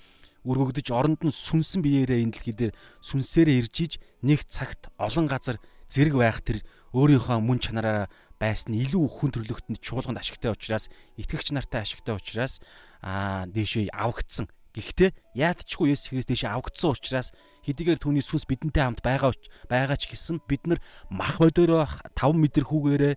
өргөгдөж 0.48 0.88
оронд 0.96 1.20
нь 1.22 1.36
сүнсэн 1.36 1.84
биеэрээ 1.84 2.24
энэ 2.24 2.34
дэлхий 2.34 2.56
дээр 2.56 2.74
сүнсээрээ 3.03 3.60
ирж 3.60 3.75
иж 3.84 3.94
нэг 4.24 4.48
цагт 4.48 4.88
олон 4.96 5.27
газар 5.27 5.60
зэрэг 5.89 6.15
байх 6.15 6.39
тэр 6.46 6.62
өөрийнхөө 6.93 7.38
мөн 7.41 7.60
чанараараа 7.60 8.08
байсан 8.39 8.74
илүү 8.74 9.05
хүн 9.10 9.31
төрлөختөнд 9.36 9.84
чуулганд 9.84 10.22
ашигтай 10.22 10.55
учраас 10.55 10.88
итгэгч 11.19 11.51
нартай 11.51 11.84
ашигтай 11.84 12.15
учраас 12.15 12.63
аа 13.03 13.46
дээшээ 13.51 13.91
авагдсан. 13.91 14.48
Гэхдээ 14.69 15.12
яадчгүй 15.36 15.91
Есүс 15.91 16.13
Христ 16.13 16.29
дээшээ 16.31 16.55
авагдсан 16.55 16.96
учраас 16.96 17.34
хэдийгээр 17.67 18.00
түүний 18.00 18.24
сүнс 18.24 18.48
бидэнтэй 18.48 18.86
хамт 18.86 19.03
байгаа 19.03 19.36
байгаа 19.67 19.98
ч 20.00 20.08
гэсэн 20.08 20.39
бид 20.48 20.63
нар 20.69 20.79
мах 21.12 21.41
бодороо 21.41 21.84
5 22.15 22.38
метр 22.38 22.63
хүүгээрээ 22.63 23.15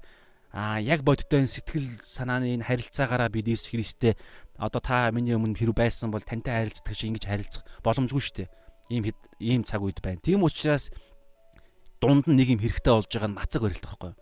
а 0.53 0.81
яг 0.81 1.07
бодиттой 1.07 1.47
сэтгэл 1.47 2.03
санааны 2.03 2.57
энэ 2.59 2.67
харилцаагаараа 2.67 3.31
бид 3.31 3.47
Иесус 3.47 3.71
Христтэй 3.71 4.19
одоо 4.59 4.81
та 4.83 5.09
миний 5.15 5.39
өмнө 5.39 5.57
хэрэг 5.57 5.77
байсан 5.77 6.11
бол 6.11 6.21
тантай 6.21 6.67
харилцдаг 6.67 6.93
шиг 6.93 7.15
ингэж 7.15 7.25
харилцах 7.31 7.65
боломжгүй 7.87 8.21
шүү 8.21 8.37
дээ. 8.43 8.49
Ийм 8.93 9.05
ийм 9.41 9.63
цаг 9.65 9.81
үед 9.81 10.05
байна. 10.05 10.21
Тийм 10.21 10.45
учраас 10.45 10.93
дунд 12.03 12.27
нь 12.27 12.35
нэг 12.35 12.59
юм 12.59 12.61
хэрэгтэй 12.61 12.91
болж 12.91 13.07
байгаа 13.07 13.31
нь 13.31 13.39
мацаг 13.39 13.63
барилт 13.63 13.87
байхгүй? 13.87 14.13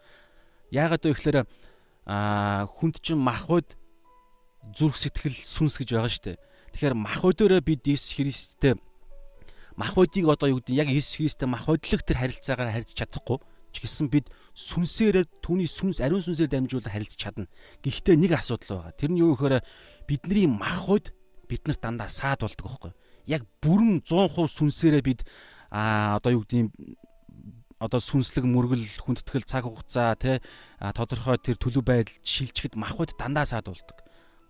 Яагаад 0.68 1.02
вэ 1.08 1.12
гэхээр 1.16 1.38
аа 2.04 2.68
хүнд 2.68 3.00
чинь 3.00 3.16
махбод 3.16 3.72
зүрх 4.76 5.00
сэтгэл 5.00 5.32
сүнс 5.32 5.80
гэж 5.80 5.88
байгаа 5.96 6.12
шүү 6.12 6.24
дээ. 6.28 6.38
Тэгэхээр 6.76 6.94
махбодороо 6.94 7.60
бид 7.64 7.88
Иесус 7.88 8.12
Христтэй 8.14 8.76
махбодыг 9.80 10.28
одоо 10.28 10.52
юу 10.52 10.60
гэдэг 10.60 10.76
яг 10.76 10.88
Иесус 10.92 11.16
Христтэй 11.16 11.48
махбодлог 11.48 12.04
тэр 12.04 12.20
харилцаагаар 12.20 12.70
харьцаж 12.76 13.00
чадахгүй 13.00 13.40
ч 13.72 13.76
гэсэн 13.80 14.06
бид 14.10 14.28
сүнсээрээ 14.52 15.24
түүний 15.40 15.70
сүнс 15.70 16.02
ариун 16.04 16.20
сүнсээр 16.20 16.50
дамжуулан 16.50 16.92
харилцаж 16.92 17.18
чадна. 17.18 17.46
Гэхдээ 17.80 18.18
нэг 18.18 18.36
асуудал 18.36 18.82
байгаа. 18.84 18.98
Тэр 18.98 19.10
нь 19.14 19.22
юу 19.22 19.32
гэхээр 19.34 19.62
бидний 20.04 20.46
махбод 20.50 21.14
биднэрт 21.46 21.80
дандаа 21.80 22.10
саад 22.10 22.42
болдог 22.42 22.66
байхгүй? 22.66 22.92
Яг 23.30 23.46
бүрэн 23.62 24.02
100% 24.02 24.50
сүнсээрээ 24.50 25.02
бид 25.06 25.22
а 25.70 26.18
одоо 26.18 26.34
юу 26.34 26.42
гэдэг 26.42 26.74
одоо 27.80 27.96
сүнслэг 27.96 28.44
мөргөл 28.44 28.84
хүндэтгэл 29.00 29.48
цаг 29.48 29.64
хугацаа 29.64 30.12
тий 30.20 30.36
тодорхой 30.78 31.40
тэр 31.40 31.56
төлөв 31.56 31.80
байдал 31.80 32.12
шилжихэд 32.20 32.76
махбод 32.76 33.16
дандаа 33.16 33.48
саад 33.48 33.72
болдог. 33.72 33.96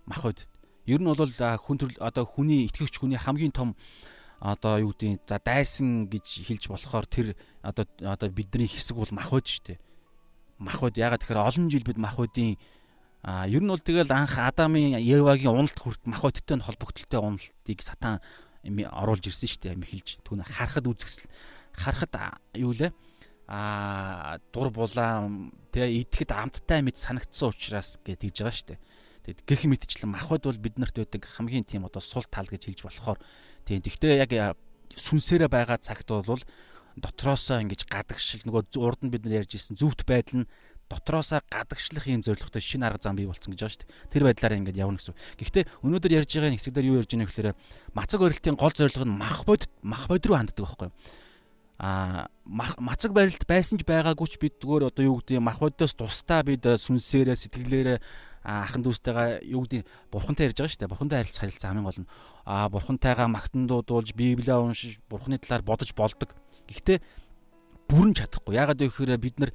Махбод. 0.03 0.43
Ер 0.83 0.99
нь 0.99 1.07
бол 1.07 1.15
хүн 1.15 1.77
төрөл 1.79 1.99
одоо 2.03 2.27
хүний 2.27 2.67
итгэвч 2.67 2.99
хүний 2.99 3.15
хамгийн 3.15 3.55
том 3.55 3.79
одоо 4.43 4.83
юу 4.83 4.91
гэдэг 4.91 5.23
за 5.23 5.39
дайсан 5.39 6.11
гэж 6.11 6.43
хэлж 6.43 6.67
болохоор 6.67 7.07
тэр 7.07 7.39
одоо 7.63 7.87
одоо 8.03 8.27
бидний 8.27 8.67
хэсэг 8.67 8.99
бол 8.99 9.07
махбод 9.15 9.47
шүү 9.47 9.63
дээ. 9.63 9.79
Махбод 10.59 10.99
ягаад 10.99 11.23
тэгэхээр 11.23 11.47
олон 11.47 11.71
жил 11.71 11.87
бид 11.87 12.01
махбодын 12.03 12.59
а 13.23 13.47
ер 13.47 13.63
нь 13.63 13.71
бол 13.71 13.79
тэгэл 13.79 14.11
анх 14.11 14.35
Адамын 14.35 14.99
Евагийн 14.99 15.55
уналт 15.55 15.77
хүрт 15.79 16.03
махбодтой 16.03 16.59
холбогдлолтой 16.59 17.19
уналтыг 17.21 17.79
сатан 17.79 18.19
оруулж 18.65 19.23
ирсэн 19.29 19.47
шүү 19.47 19.61
дээ. 19.61 19.77
Мэхэлж 19.77 20.09
түүнэ 20.25 20.43
харахад 20.43 20.89
үзэсэл 20.89 21.29
харахад 21.71 22.41
юу 22.57 22.73
лээ 22.73 22.91
а 23.51 24.39
дур 24.55 24.71
булаан 24.71 25.51
тэгээ 25.75 26.07
идэхэд 26.07 26.31
амттай 26.31 26.79
мэд 26.79 26.95
санагдсан 26.95 27.51
учраас 27.51 27.99
гэж 27.99 28.23
тэгж 28.23 28.37
байгаа 28.47 28.55
шүү 28.55 28.69
дээ. 28.71 28.79
Тэгэд 29.27 29.39
гэх 29.43 29.61
мэтчлэн 29.67 30.07
махбод 30.07 30.47
бол 30.47 30.55
биднэрт 30.55 30.95
байдаг 30.95 31.27
хамгийн 31.27 31.67
тийм 31.67 31.83
одоо 31.83 31.99
сул 31.99 32.23
тал 32.31 32.47
гэж 32.47 32.71
хэлж 32.71 32.87
болохоор 32.87 33.19
тийм 33.67 33.83
тэгтээ 33.83 34.23
яг 34.23 34.55
сүнсээрээ 34.95 35.51
байгаа 35.51 35.83
цагт 35.83 36.07
бол 36.07 36.39
дотроосоо 36.95 37.59
ингэж 37.59 37.91
гадагшил 37.91 38.47
нөгөө 38.47 38.79
урд 38.79 39.03
нь 39.03 39.11
бид 39.11 39.27
нар 39.27 39.43
ярьж 39.43 39.59
ирсэн 39.59 39.75
зүвт 39.75 40.07
байдал 40.07 40.47
нь 40.47 40.49
дотроосоо 40.87 41.43
гадагшлах 41.51 42.07
юм 42.07 42.23
зорилготой 42.23 42.63
шинэ 42.63 42.87
арга 42.87 43.03
зам 43.03 43.19
бий 43.19 43.27
болсон 43.27 43.51
гэж 43.51 43.59
байгаа 43.63 43.75
шүү 43.75 43.83
дээ. 43.83 44.11
Тэр 44.11 44.23
байдлаараа 44.27 44.59
ингэж 44.59 44.75
явна 44.79 44.99
гэсэн. 44.99 45.15
Гэхдээ 45.39 45.63
өнөөдөр 45.87 46.15
ярьж 46.19 46.31
байгаа 46.35 46.55
хэсэг 46.55 46.73
дээр 46.75 46.87
юу 46.91 46.99
ярьж 46.99 47.11
байгаа 47.15 47.23
нөхлөөр 47.27 47.55
мацаг 47.95 48.19
орилтын 48.19 48.55
гол 48.59 48.75
зорилго 48.75 49.07
нь 49.07 49.15
мах 49.15 49.43
бод 49.47 49.67
мах 49.83 50.07
бод 50.11 50.23
руу 50.27 50.35
ханддаг 50.35 50.63
байхгүй 50.67 50.87
юу? 50.91 50.95
А 51.81 52.29
мацаг 52.45 53.09
барилт 53.09 53.41
байсан 53.49 53.81
ч 53.81 53.83
байгаагүй 53.89 54.27
ч 54.29 54.37
бид 54.37 54.61
зүгээр 54.61 54.93
одоо 54.93 55.01
юу 55.01 55.17
гэдэг 55.17 55.41
мах 55.41 55.57
бодоос 55.57 55.97
тусдаа 55.97 56.45
бид 56.45 56.61
сүнсээрээ 56.61 57.33
сэтгэлээрээ 57.33 57.97
ахын 58.45 58.85
дүүстэйгээ 58.85 59.49
юу 59.49 59.65
гэдэг 59.65 59.89
бурхантай 60.13 60.53
ярьж 60.53 60.61
байгаа 60.61 60.69
шүү 60.69 60.81
дээ. 60.85 60.93
Бурхантай 60.93 61.17
харилцах 61.25 61.41
харилцаа 61.41 61.69
хамгийн 61.73 61.89
гол 61.89 62.01
нь 62.05 62.09
а 62.45 62.69
бурхантайгаа 62.69 63.29
магтан 63.33 63.65
дуудуулж 63.65 64.13
библиа 64.13 64.61
уншиж 64.61 65.01
бурханы 65.09 65.41
талаар 65.41 65.65
бодож 65.65 65.89
болдог. 65.97 66.29
Гэхдээ 66.69 67.01
бүрэн 67.89 68.13
чадахгүй. 68.13 68.61
Яагаад 68.61 68.77
вэ 68.77 68.85
гэхээр 68.85 69.17
бид 69.17 69.37
нар 69.41 69.51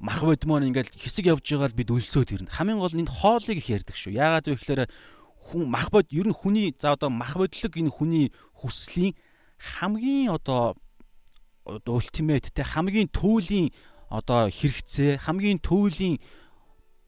мах 0.00 0.20
бодмоор 0.20 0.68
ингээл 0.68 1.00
хэсэг 1.00 1.32
явж 1.32 1.48
байгаа 1.48 1.72
л 1.72 1.80
бид 1.80 1.92
өлсөөд 1.92 2.28
ирнэ. 2.44 2.52
Хамгийн 2.60 2.80
гол 2.80 2.92
нь 2.92 3.08
энэ 3.08 3.12
хоолыг 3.12 3.56
их 3.56 3.72
ярьдаг 3.72 3.96
шүү. 3.96 4.16
Яагаад 4.20 4.52
вэ 4.52 4.56
гэхээр 4.56 4.82
хүн 5.48 5.64
мах 5.64 5.88
бод 5.88 6.12
ер 6.12 6.28
нь 6.28 6.36
хүний 6.36 6.76
за 6.76 6.92
одоо 6.92 7.08
мах 7.08 7.40
бодлог 7.40 7.72
энэ 7.72 7.92
хүний 7.92 8.32
хүслийн 8.56 9.16
хамгийн 9.56 10.32
одоо 10.32 10.76
ультимейт 11.66 12.52
те 12.54 12.62
хамгийн 12.62 13.08
төвлийн 13.12 13.70
одоо 14.10 14.50
хэрэгцээ 14.50 15.22
хамгийн 15.22 15.60
төвлийн 15.60 16.18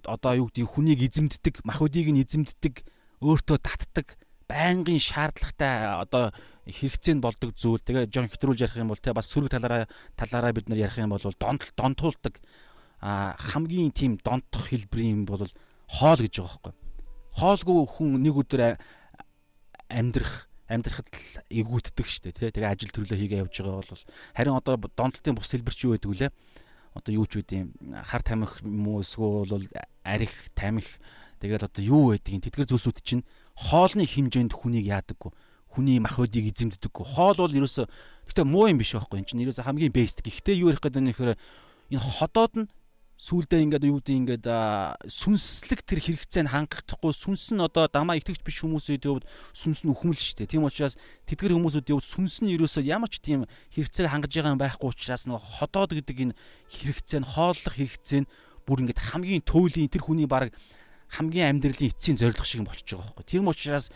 одоо 0.06 0.32
юу 0.35 0.47
гэдэг 0.50 0.66
хүнийг 0.66 1.00
эзэмддэг, 1.06 1.62
махбодийг 1.62 2.11
нь 2.11 2.23
эзэмддэг, 2.23 2.82
өөртөө 3.23 3.59
татдаг, 3.62 4.18
байнгын 4.50 4.99
шаардлагатай 4.99 6.02
одоо 6.02 6.35
хэрэгцээнд 6.66 7.23
болдог 7.23 7.54
зүйл. 7.54 7.82
Тэгээ 7.82 8.11
жон 8.11 8.26
хэтрүүлж 8.30 8.66
ярих 8.66 8.78
юм 8.78 8.90
бол 8.90 8.99
те 8.99 9.14
бас 9.14 9.30
сөрөг 9.30 9.50
талаараа 9.50 9.87
талаараа 10.18 10.52
бид 10.54 10.68
нар 10.68 10.78
ярих 10.78 10.99
юм 10.99 11.14
бол 11.14 11.23
донтол 11.23 11.71
донтуулдаг 11.75 12.38
а 13.02 13.35
хамгийн 13.38 13.90
тийм 13.90 14.18
донтох 14.23 14.71
хэлбэрийн 14.71 15.23
юм 15.23 15.25
бол 15.26 15.47
хоол 15.90 16.21
гэж 16.23 16.38
байгаа 16.38 16.59
байхгүй. 16.62 16.75
Хоолгүй 17.35 17.78
хүн 17.87 18.11
нэг 18.23 18.35
өдөр 18.38 18.62
амьдрах 19.90 20.47
амьдрахад 20.73 21.09
л 21.12 21.45
эвгүйтдэг 21.52 22.07
штэ 22.09 22.33
тий. 22.33 22.49
Тэгээ 22.49 22.73
ажил 22.73 22.93
төрлөө 22.97 23.19
хийгээ 23.21 23.43
явж 23.45 23.55
байгаа 23.61 23.85
бол 23.85 24.05
харин 24.33 24.57
одоо 24.57 24.75
донтолтын 24.97 25.37
бус 25.37 25.52
хэлбэр 25.52 25.76
чи 25.76 25.85
юу 25.87 25.95
гэдэг 25.95 26.09
вүлээ? 26.09 26.31
Одоо 26.97 27.12
юу 27.12 27.26
ч 27.29 27.45
үгүй 27.45 27.69
хар 28.09 28.23
тамхи 28.25 28.64
юм 28.64 28.88
уу 28.88 29.05
эсвэл 29.05 29.49
бол 29.52 29.67
арих 30.05 30.33
тамхи 30.57 30.97
тэгээд 31.45 31.69
одоо 31.69 31.83
юу 31.85 32.02
байдгийг 32.17 32.49
тэдгэр 32.49 32.69
зүйлсүүд 32.73 32.99
чинь 33.05 33.26
хоолны 33.57 34.09
хэмжээнд 34.09 34.52
хүнийг 34.52 34.88
яадаггүй 34.88 35.33
хүний 35.73 35.99
махбодийг 36.05 36.52
эзэмддэггүй 36.52 37.05
хоол 37.17 37.38
бол 37.49 37.57
ерөөсө 37.57 37.88
гэхдээ 38.29 38.45
муу 38.45 38.69
юм 38.69 38.79
биш 38.81 38.93
байхгүй 38.93 39.25
энэ 39.25 39.29
чинь 39.29 39.43
ерөөсө 39.45 39.64
хамгийн 39.64 39.93
бест 39.93 40.21
гэхдээ 40.21 40.61
юу 40.61 40.69
ярих 40.69 40.85
гэдэг 40.85 41.00
нь 41.00 41.12
энэ 41.17 42.00
ходоод 42.00 42.52
нь 42.61 42.69
сүулдэ 43.23 43.62
ингээд 43.62 43.87
юу 43.87 44.03
гэдэг 44.03 44.18
ингээд 44.18 44.46
сүнслэг 45.07 45.87
тэр 45.87 46.01
хэрэгцээг 46.03 46.51
хангахдахгүй 46.51 47.14
сүнс 47.14 47.55
нь 47.55 47.62
одоо 47.62 47.87
дамаа 47.87 48.18
итгэж 48.18 48.42
биш 48.42 48.66
хүмүүсийн 48.66 48.99
хувьд 48.99 49.31
сүнс 49.55 49.87
нь 49.87 49.94
үхмэл 49.94 50.18
шүү 50.18 50.42
дээ. 50.42 50.59
Тийм 50.59 50.66
учраас 50.66 50.99
тэдгэр 51.31 51.55
хүмүүсүүдийн 51.55 52.03
хувьд 52.03 52.11
сүнс 52.18 52.42
нь 52.42 52.51
ерөөсөө 52.59 52.83
ямар 52.83 53.07
ч 53.07 53.23
тийм 53.23 53.46
хэрэгцээг 53.79 54.11
хангаж 54.11 54.33
байгаа 54.35 54.55
юм 54.59 54.62
байхгүй 54.66 54.88
учраас 54.90 55.31
нөгөө 55.31 55.38
ходоод 55.38 55.90
гэдэг 56.03 56.18
энэ 56.18 56.35
хэрэгцээ 56.66 57.20
нь 57.23 57.31
хооллох 57.31 57.75
хэрэгцээ 57.79 58.20
нь 58.27 58.31
бүр 58.66 58.83
ингээд 58.90 58.99
хамгийн 59.07 59.46
төөлийн 59.46 59.87
тэр 59.87 60.03
хүний 60.03 60.27
баг 60.27 60.51
хамгийн 61.14 61.62
амьдралын 61.62 61.94
эцсийн 61.94 62.18
зорилго 62.18 62.42
шиг 62.42 62.66
болчихж 62.66 62.99
байгаа 62.99 63.07
байхгүй. 63.07 63.27
Тийм 63.31 63.46
учраас 63.46 63.94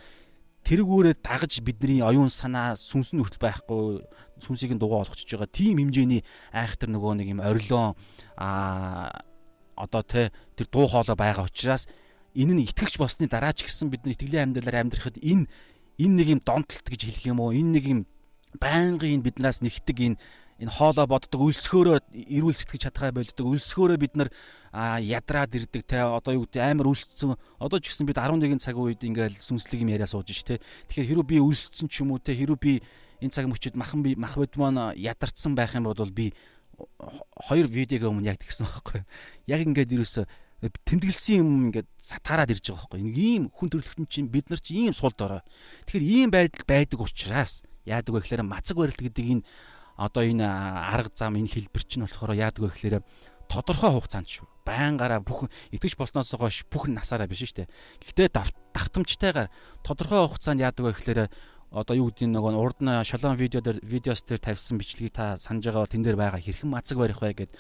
тэргүүрээ 0.67 1.23
дагаж 1.23 1.63
бидний 1.63 2.03
оюун 2.03 2.27
санаа 2.27 2.75
сүнс 2.75 3.15
нь 3.15 3.23
хүртэл 3.23 3.39
байхгүй 3.39 4.03
сүнсийг 4.43 4.75
нь 4.75 4.83
дугаа 4.83 5.07
олгочж 5.07 5.31
байгаа. 5.31 5.47
Тийм 5.47 5.79
хэмжээний 5.79 6.27
айхтар 6.51 6.91
нөгөө 6.91 7.13
нэг 7.23 7.29
юм 7.31 7.41
орилон 7.41 7.95
а 8.35 9.15
одоо 9.79 10.03
те 10.03 10.35
тэр 10.59 10.67
дуу 10.67 10.91
хоолой 10.91 11.15
байгаа 11.15 11.47
учраас 11.47 11.87
энэ 12.35 12.59
нь 12.59 12.65
итгэж 12.67 12.99
болсны 12.99 13.31
дараа 13.31 13.55
ч 13.55 13.63
гэсэн 13.65 13.95
бид 13.95 14.03
нар 14.03 14.19
итгэлийн 14.19 14.51
амьдралаар 14.51 14.83
амьдрахад 14.83 15.23
энэ 15.23 15.47
энэ 16.03 16.15
нэг 16.19 16.29
юм 16.35 16.41
донтолт 16.43 16.87
гэж 16.91 17.01
хэлэх 17.07 17.31
юм 17.31 17.39
уу? 17.41 17.55
Энэ 17.55 17.71
нэг 17.79 17.85
юм 17.87 18.01
байнгын 18.59 19.23
биднээс 19.23 19.63
нэгтэг 19.63 19.99
энэ 20.03 20.19
энэ 20.57 20.73
хоолой 20.73 21.07
боддог 21.07 21.41
өлсгөөрөө 21.41 21.97
эрүүл 22.17 22.57
сэтгэж 22.57 22.89
чадхаа 22.89 23.13
болдог. 23.13 23.45
Өлсгөөрөө 23.45 23.99
бид 24.01 24.15
нар 24.17 24.29
ядраад 25.05 25.53
ирдэг 25.53 25.85
те. 25.85 26.01
Одоо 26.01 26.41
юу 26.41 26.49
гэдэг 26.49 26.65
амар 26.65 26.89
өлсцэн 26.93 27.37
одоо 27.61 27.79
ч 27.81 27.93
гэсэн 27.93 28.09
бид 28.09 28.17
11 28.17 28.57
цаг 28.61 28.77
үед 28.81 29.05
ингээл 29.05 29.37
сүнслэг 29.37 29.85
юм 29.85 29.93
яриа 29.93 30.09
сууж 30.09 30.33
ш 30.33 30.45
те. 30.45 30.61
Тэгэхээр 30.89 31.09
хэрүү 31.13 31.27
би 31.29 31.37
өлсцэн 31.45 31.93
ч 31.93 32.01
юм 32.01 32.17
уу 32.17 32.21
те 32.25 32.33
хэрүү 32.33 32.57
би 32.57 32.81
энэ 33.21 33.33
цаг 33.33 33.49
мөчид 33.49 33.77
махан 33.77 34.01
би 34.01 34.17
мах 34.17 34.37
бод 34.37 34.57
маань 34.57 34.97
ядарсан 34.97 35.53
байх 35.53 35.77
юм 35.77 35.89
бол 35.89 36.13
би 36.13 36.33
хоёр 37.49 37.67
видеогийн 37.67 38.13
өмнө 38.13 38.29
яг 38.29 38.41
тэгсэн 38.41 38.69
байхгүй 38.69 39.01
яг 39.49 39.61
ингээд 39.65 39.97
ерөөсө 39.97 40.29
тэмдэглэсэн 40.85 41.41
юм 41.41 41.49
ингээд 41.73 41.89
сатаарад 41.97 42.53
ирж 42.53 42.69
байгаа 42.69 42.85
байхгүй 42.85 43.01
нэг 43.01 43.17
ийм 43.17 43.43
хүн 43.53 43.73
төрлөختөн 43.73 44.09
чинь 44.09 44.29
бид 44.29 44.53
нар 44.53 44.61
чинь 44.61 44.89
ийм 44.89 44.97
сул 44.97 45.13
дорой 45.17 45.41
тэгэхээр 45.89 46.05
ийм 46.05 46.29
байдал 46.29 46.65
байдаг 46.69 47.01
учраас 47.01 47.65
яадаг 47.89 48.13
вэ 48.13 48.21
гэхээр 48.21 48.45
мацаг 48.45 48.77
барилт 48.77 49.01
гэдэг 49.01 49.25
энэ 49.41 49.45
одоо 49.97 50.23
энэ 50.23 50.45
арга 50.45 51.13
зам 51.17 51.37
энэ 51.41 51.51
хэлбэр 51.51 51.85
чинь 51.85 52.05
болохоор 52.05 52.37
яадаг 52.37 52.63
вэ 52.63 52.71
гэхээр 52.73 52.97
тодорхой 53.49 53.91
хугацаанд 53.97 54.29
шүү. 54.29 54.47
Байнгаараа 54.67 55.21
бүх 55.23 55.49
итгэж 55.73 55.97
болсноос 55.97 56.35
хойш 56.35 56.67
бүх 56.69 56.91
насаараа 56.91 57.31
биш 57.31 57.47
шүү 57.47 57.65
дээ. 57.65 57.73
Гэхдээ 58.05 58.29
давтамжтайгаар 58.75 59.49
тодорхой 59.87 60.27
хугацаанд 60.27 60.61
яадаг 60.61 60.85
вэ 60.85 60.93
гэхээр 60.95 61.21
одоо 61.71 61.95
юу 61.97 62.11
гэдэг 62.11 62.31
нөгөө 62.31 62.53
урд 62.57 62.79
нь 62.83 62.93
шалон 63.03 63.37
видео 63.37 63.61
дээр 63.61 63.83
видеос 63.83 64.23
дээр 64.23 64.41
тавьсан 64.41 64.79
бичлэгийг 64.79 65.15
та 65.15 65.37
санаж 65.37 65.67
байгаа 65.67 65.91
тэн 65.91 66.03
дээр 66.07 66.17
байгаа 66.17 66.41
хэрхэн 66.41 66.71
мацаг 66.71 66.99
барих 66.99 67.19
вэ 67.21 67.35
гэдэг 67.35 67.59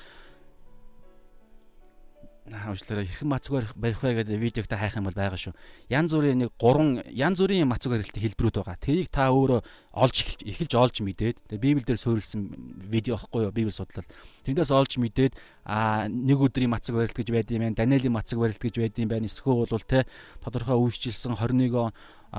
хавчлаараа 2.46 3.02
хэрхэн 3.02 3.26
мацаг 3.26 3.74
барих 3.74 4.02
вэ 4.02 4.22
гэдэг 4.22 4.38
видеог 4.38 4.66
та 4.70 4.78
хайх 4.78 4.94
юм 4.94 5.10
бол 5.10 5.18
байгаа 5.18 5.34
шүү. 5.34 5.54
Ян 5.90 6.06
зүрийн 6.06 6.38
нэг 6.46 6.54
гурван 6.54 7.02
ян 7.10 7.34
зүрийн 7.34 7.66
мацаг 7.66 7.90
барилтын 7.90 8.22
хэлбэрүүд 8.22 8.62
байгаа. 8.62 8.78
Тэрийг 8.78 9.10
та 9.10 9.34
өөрөө 9.34 9.60
олж 9.98 10.16
эхэлж 10.46 10.72
олж 10.78 10.96
мэдээд 11.02 11.42
тэгээ 11.50 11.82
Библиэлд 11.82 11.98
суурилсан 11.98 12.54
видео 12.86 13.18
ихгүй 13.18 13.50
юу? 13.50 13.50
Библи 13.50 13.74
судлал. 13.74 14.06
Тэндээс 14.46 14.70
олж 14.70 14.94
мэдээд 14.94 15.34
а 15.66 16.06
нэг 16.06 16.38
өдрийн 16.38 16.70
мацаг 16.70 16.94
барилт 16.94 17.18
гэж 17.18 17.34
байд 17.34 17.50
юм 17.50 17.66
байна. 17.66 17.78
Даниэлийн 17.82 18.14
мацаг 18.14 18.38
барилт 18.38 18.62
гэж 18.62 18.78
байд 18.78 18.94
юм 18.94 19.10
байна. 19.10 19.26
Эсвэл 19.26 19.66
бол 19.66 19.82
те 19.82 20.06
тодорхой 20.38 20.78
үйлчилсэн 20.78 21.34
21 21.34 21.74
он 21.74 21.90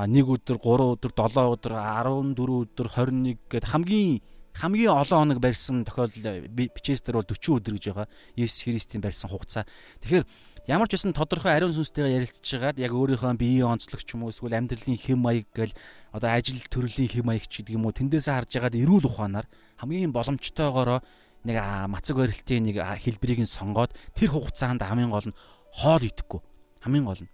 нэг 0.08 0.28
өдөр 0.30 0.60
3 0.62 0.88
өдөр 0.96 1.12
7 1.12 1.52
өдөр 1.58 1.74
14 1.76 2.48
өдөр 2.64 2.88
21 2.96 3.40
гэд 3.52 3.66
хамгийн 3.72 4.22
хамгийн 4.58 4.90
олон 4.90 5.38
хоног 5.38 5.40
барьсан 5.40 5.86
тохиолдол 5.86 6.50
бичээс 6.50 7.06
дээр 7.06 7.22
бол 7.22 7.30
40 7.30 7.62
өдөр 7.62 7.74
гэж 7.78 7.86
байгаа. 7.94 8.08
Есүс 8.34 8.66
Христийн 8.66 9.02
барьсан 9.06 9.30
хугацаа. 9.30 9.70
Тэгэхээр 10.02 10.26
ямар 10.66 10.90
ч 10.90 10.98
байсан 10.98 11.14
тодорхой 11.14 11.54
ариун 11.54 11.78
сүнстэйгээ 11.78 12.18
ярилцж 12.18 12.42
хагаад 12.44 12.82
яг 12.82 12.92
өөрийнхөө 12.92 13.38
биеийн 13.38 13.78
онцлог 13.78 14.02
ч 14.02 14.18
юм 14.18 14.26
уу 14.26 14.34
эсвэл 14.34 14.58
амьдралын 14.58 14.98
хэм 14.98 15.20
маяг 15.22 15.46
гэл 15.54 15.78
одоо 16.12 16.30
ажил 16.34 16.58
төрлийн 16.74 17.08
хэм 17.08 17.26
маяг 17.30 17.46
ч 17.46 17.62
гэдэг 17.62 17.78
юм 17.78 17.86
уу 17.86 17.94
тэндээсээ 17.94 18.34
харж 18.34 18.52
хагаад 18.58 18.76
эрүүл 18.76 19.06
ухаанаар 19.06 19.48
хамгийн 19.78 20.12
боломжтойгоороо 20.12 21.00
нэг 21.46 21.58
мацаг 21.88 22.18
барилтын 22.18 22.68
нэг 22.68 22.78
хэлбэрийг 22.82 23.46
нь 23.46 23.48
сонгоод 23.48 23.96
тэр 24.18 24.34
хугацаанд 24.34 24.82
хамгийн 24.84 25.14
гол 25.14 25.30
нь 25.30 25.38
хоол 25.72 26.04
идэхгүй 26.04 26.42
хамгийн 26.82 27.06
гол 27.06 27.22
нь 27.24 27.32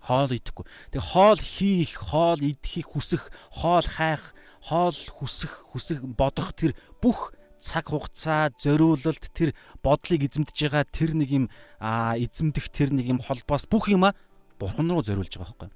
хоол 0.00 0.32
идэхгүй. 0.32 0.64
Тэгээ 0.92 1.10
хоол 1.12 1.40
хийх, 1.40 1.92
хоол 1.96 2.40
идэхийг 2.40 2.88
хүсэх, 2.90 3.30
хоол 3.52 3.86
хайх 3.86 4.34
хоол 4.60 4.92
хүсэх 4.92 5.72
хүсэх 5.72 6.04
бодох 6.04 6.52
тэр 6.52 6.76
бүх 7.00 7.32
цаг 7.60 7.88
хугацаа 7.92 8.52
зориулалт 8.60 9.32
тэр 9.32 9.56
бодлыг 9.84 10.28
эзэмдэж 10.28 10.56
байгаа 10.56 10.84
тэр 10.88 11.16
нэг 11.16 11.30
юм 11.32 11.44
эзэмдэх 11.80 12.68
тэр 12.68 12.92
нэг 12.92 13.08
юм 13.08 13.20
холбоос 13.20 13.68
бүх 13.68 13.88
юма 13.88 14.12
бурхан 14.60 14.88
руу 14.88 15.04
зориулж 15.04 15.32
байгаа 15.36 15.56
байхгүй. 15.56 15.70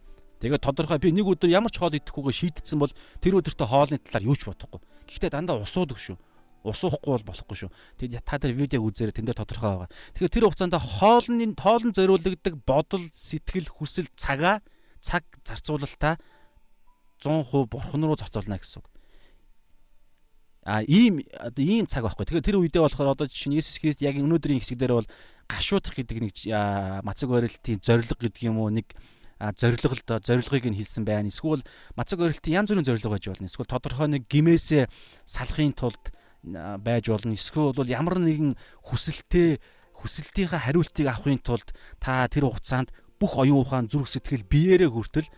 Тэгээд 0.45 0.65
тодорхой 0.65 1.01
би 1.01 1.13
нэг 1.13 1.29
өдөр 1.29 1.49
ямар 1.49 1.73
ч 1.73 1.81
хоол 1.81 1.97
идэхгүйгээ 1.97 2.61
шийдтсэн 2.61 2.79
бол 2.81 2.93
тэр 3.21 3.41
өдөртөө 3.41 3.69
хоолны 3.69 3.97
талаар 4.01 4.29
юу 4.29 4.37
ч 4.37 4.45
бодохгүй. 4.49 4.81
Гэхдээ 5.09 5.33
дандаа 5.33 5.61
усуудаг 5.61 5.97
шүү. 6.65 6.73
Усуухгүй 6.73 7.13
бол 7.13 7.29
болохгүй 7.29 7.57
шүү. 7.61 7.71
Тэгээд 8.01 8.25
та 8.25 8.41
тэр 8.41 8.57
видео 8.57 8.81
үзээрэй 8.81 9.13
тэн 9.13 9.29
дээр 9.29 9.41
тодорхой 9.45 9.85
байгаа. 9.85 9.91
Тэгэхээр 10.17 10.33
тэр 10.33 10.45
хугацаанд 10.49 10.77
хоолны 10.81 11.45
хоолн 11.53 11.93
зориулагддаг 11.93 12.55
бодол, 12.65 13.05
сэтгэл, 13.13 13.69
хүсэл, 13.69 14.09
цагаа 14.17 14.65
цаг 15.05 15.29
зарцуулалтаа 15.45 16.17
100% 17.21 17.69
бурхан 17.69 18.05
руу 18.05 18.17
зарцуулна 18.17 18.57
гэсэн 18.57 18.81
үг. 18.81 18.89
А 20.65 20.81
ийм 20.89 21.21
ийм 21.61 21.85
цаг 21.85 22.09
байхгүй. 22.09 22.25
Тэгэхээр 22.25 22.49
тэр 22.49 22.59
үедээ 22.61 22.81
болохоор 22.81 23.13
одоо 23.13 23.29
жишээ 23.29 23.53
нь 23.53 23.59
Есүс 23.61 23.77
Христ 23.77 24.01
яг 24.01 24.17
өнөөдрийн 24.17 24.65
хэсэг 24.65 24.81
дээр 24.81 24.97
бол 24.97 25.09
гашуудах 25.45 25.93
гэдэг 25.93 26.19
нэг 26.25 26.35
мацаг 27.05 27.29
барилтын 27.29 27.85
зорилго 27.85 28.17
гэдэг 28.17 28.49
юм 28.49 28.65
уу 28.65 28.73
нэг 28.73 28.89
доо 29.53 30.21
зорилгыг 30.25 30.65
нь 30.73 30.79
хэлсэн 30.81 31.05
байна. 31.05 31.29
Эсвэл 31.29 31.61
мацаг 31.97 32.17
барилтын 32.17 32.65
янз 32.65 32.73
бүрийн 32.73 32.89
зорилго 32.89 33.13
байж 33.13 33.29
болно. 33.29 33.45
Эсвэл 33.45 33.69
тодорхой 33.69 34.09
нэг 34.09 34.25
гимээсээ 34.25 34.89
салахын 35.29 35.77
тулд 35.77 36.01
байж 36.45 37.09
болно. 37.09 37.33
Эсвэл 37.33 37.73
бол 37.73 37.89
ямар 37.89 38.21
нэгэн 38.21 38.55
хүсэлтээ 38.85 39.59
хүсэлтийнхаа 39.97 40.61
хариултыг 40.61 41.07
авахын 41.09 41.41
тулд 41.41 41.73
та 41.99 42.29
тэр 42.29 42.47
хугацаанд 42.51 42.93
бүх 43.17 43.41
оюун 43.41 43.65
ухаан 43.65 43.89
зүрх 43.89 44.09
сэтгэл 44.13 44.45
биеэрээ 44.45 44.91
хүртэл 44.93 45.29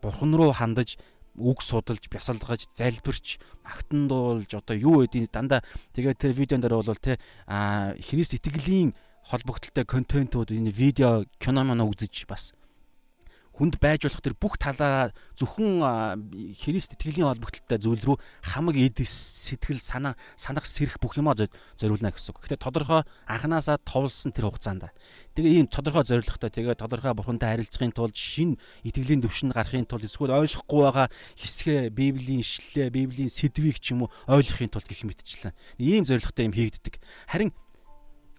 бурхан 0.00 0.32
руу 0.32 0.56
хандаж 0.56 0.96
үг 1.36 1.62
судалж, 1.64 2.08
бясалгаж, 2.12 2.68
залбирч, 2.68 3.40
магтандуулж 3.64 4.52
одоо 4.52 4.76
юу 4.76 5.00
гэдгийг 5.04 5.32
дандаа 5.32 5.64
тэгээд 5.96 6.20
тэр 6.20 6.32
видеон 6.32 6.60
дээр 6.60 6.76
бол 6.76 6.92
а 7.48 7.94
Христ 7.96 8.36
итгэлийн 8.36 8.92
холбогдлолтой 9.24 9.84
контентууд 9.84 10.52
энэ 10.52 10.70
видео 10.70 11.24
кино 11.40 11.64
мана 11.64 11.88
үзэж 11.88 12.28
бас 12.28 12.52
хүнд 13.52 13.76
байж 13.76 14.08
болох 14.08 14.24
тэр 14.24 14.34
бүх 14.36 14.56
талаа 14.56 15.12
зөвхөн 15.36 15.84
Христ 16.56 16.96
итгэлийн 16.96 17.28
холбогдлолтой 17.28 17.78
зүйл 17.78 18.02
рүү 18.02 18.16
хамаг 18.40 18.76
эдэс 18.80 19.12
сэтгэл 19.52 19.76
санаа 19.76 20.16
санах 20.40 20.64
сэрэх 20.64 20.96
бүх 20.96 21.20
юмаа 21.20 21.36
зориулна 21.36 22.12
гэсэн 22.12 22.32
үг. 22.32 22.40
Гэхдээ 22.48 22.60
тодорхой 22.64 23.04
анханасаа 23.28 23.76
товлсон 23.84 24.32
тэр 24.32 24.48
хугацаанд. 24.48 24.88
Тэгээ 25.36 25.64
ийм 25.64 25.68
тодорхой 25.68 26.04
зорилготой 26.08 26.48
тэгээ 26.48 26.80
тодорхой 26.80 27.12
бурхантай 27.12 27.52
харилцахын 27.56 27.92
тулд 27.92 28.16
шин 28.16 28.56
итгэлийн 28.84 29.20
төвшөнд 29.20 29.52
гарахын 29.52 29.88
тулд 29.88 30.08
эсвэл 30.08 30.32
ойлгохгүй 30.32 30.80
байгаа 30.88 31.08
хэсгээ 31.36 31.92
Библийн 31.92 32.40
ишлэлээ, 32.40 32.88
Библийн 32.88 33.32
сэдвийг 33.32 33.80
ч 33.80 33.92
юм 33.92 34.08
уу 34.08 34.12
ойлгохын 34.28 34.72
тулд 34.72 34.88
гих 34.88 35.04
мэтчлэн. 35.04 35.56
Ийм 35.80 36.04
зорилготой 36.04 36.48
юм 36.48 36.56
хийгддэг. 36.56 37.00
Харин 37.28 37.52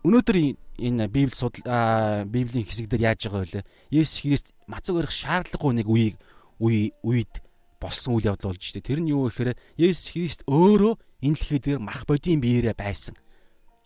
өнөөдөр 0.04 0.38
энэ 0.84 1.08
библи 1.08 1.32
судал 1.32 2.28
библийн 2.28 2.68
хэсэг 2.68 2.92
дээр 2.92 3.16
яаж 3.16 3.32
байгаа 3.32 3.64
вэ? 3.64 3.64
Есүс 3.88 4.20
Христ 4.20 4.48
мацаг 4.68 5.00
өрөх 5.00 5.16
шаардлагагүй 5.16 5.74
нэг 5.80 5.88
үеийг 5.88 6.16
үе 6.60 6.92
үед 7.08 7.40
болсон 7.80 8.20
үйл 8.20 8.36
явдал 8.36 8.52
болж 8.52 8.64
штэ. 8.64 8.84
Тэр 8.84 9.00
нь 9.00 9.16
юу 9.16 9.32
гэхээр 9.32 9.56
Есүс 9.80 10.12
Христ 10.12 10.44
өөрөө 10.44 11.00
энэ 11.24 11.36
дэлхий 11.40 11.60
дээр 11.64 11.80
мах 11.80 12.04
бодийн 12.04 12.44
биеэрээ 12.44 12.76
байсан. 12.76 13.16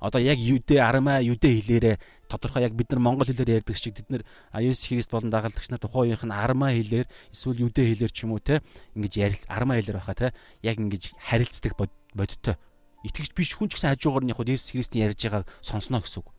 Одоо 0.01 0.21
яг 0.21 0.41
юдэ 0.41 0.81
арамаа 0.81 1.21
юдэ 1.21 1.49
хэлээрээ 1.53 1.95
тодорхой 2.29 2.65
яг 2.65 2.73
бид 2.73 2.89
нар 2.93 3.01
монгол 3.01 3.25
хэлээр 3.25 3.61
ярьдаг 3.61 3.77
шиг 3.77 3.97
бид 3.97 4.09
нар 4.09 4.23
Есүс 4.57 4.89
Христ 4.89 5.13
болон 5.13 5.29
дагалдагч 5.29 5.69
нар 5.69 5.81
тухайн 5.81 6.13
үеийнх 6.13 6.25
нь 6.25 6.33
арма 6.33 6.73
хэлээр 6.73 7.09
эсвэл 7.33 7.65
юдэ 7.65 7.81
хэлээр 7.93 8.13
ч 8.13 8.25
юм 8.25 8.37
уу 8.37 8.41
те 8.41 8.61
ингэж 8.93 9.13
ярил 9.17 9.43
арма 9.49 9.77
хэлээр 9.77 9.97
баха 9.97 10.13
те 10.13 10.27
яг 10.61 10.77
ингэж 10.77 11.17
харилцдаг 11.17 11.73
бодиттой 12.13 12.61
итгэж 13.05 13.35
биш 13.35 13.53
хүн 13.53 13.69
ч 13.69 13.77
гэсэн 13.77 13.93
хажуугаар 13.93 14.23
нь 14.25 14.31
яг 14.33 14.41
Есүс 14.41 14.73
Христийн 14.73 15.11
ярьж 15.11 15.21
байгааг 15.21 15.45
сонсно 15.61 16.01
гэсэн 16.01 16.21
үг 16.25 16.33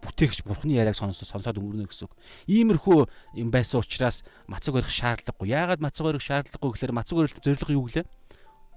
бүтээгч 0.00 0.44
бурхны 0.48 0.72
яриаг 0.72 0.96
сонс 0.96 1.20
сонсоод 1.20 1.60
өнгөрнө 1.60 1.88
гэсэн 1.88 2.08
үг. 2.08 2.14
Иймэрхүү 2.48 2.98
юм 3.36 3.48
байсан 3.52 3.84
учраас 3.84 4.24
мацаг 4.48 4.74
барих 4.74 4.88
шаардлагагүй. 4.88 5.52
Яагаад 5.52 5.84
мацаг 5.84 6.08
барих 6.08 6.24
шаардлагагүй 6.24 6.72
гэхээр 6.72 6.96
мацаг 6.96 7.16
барих 7.20 7.36
зорилго 7.36 7.72
юу 7.76 7.84
гэлээ? 7.84 8.06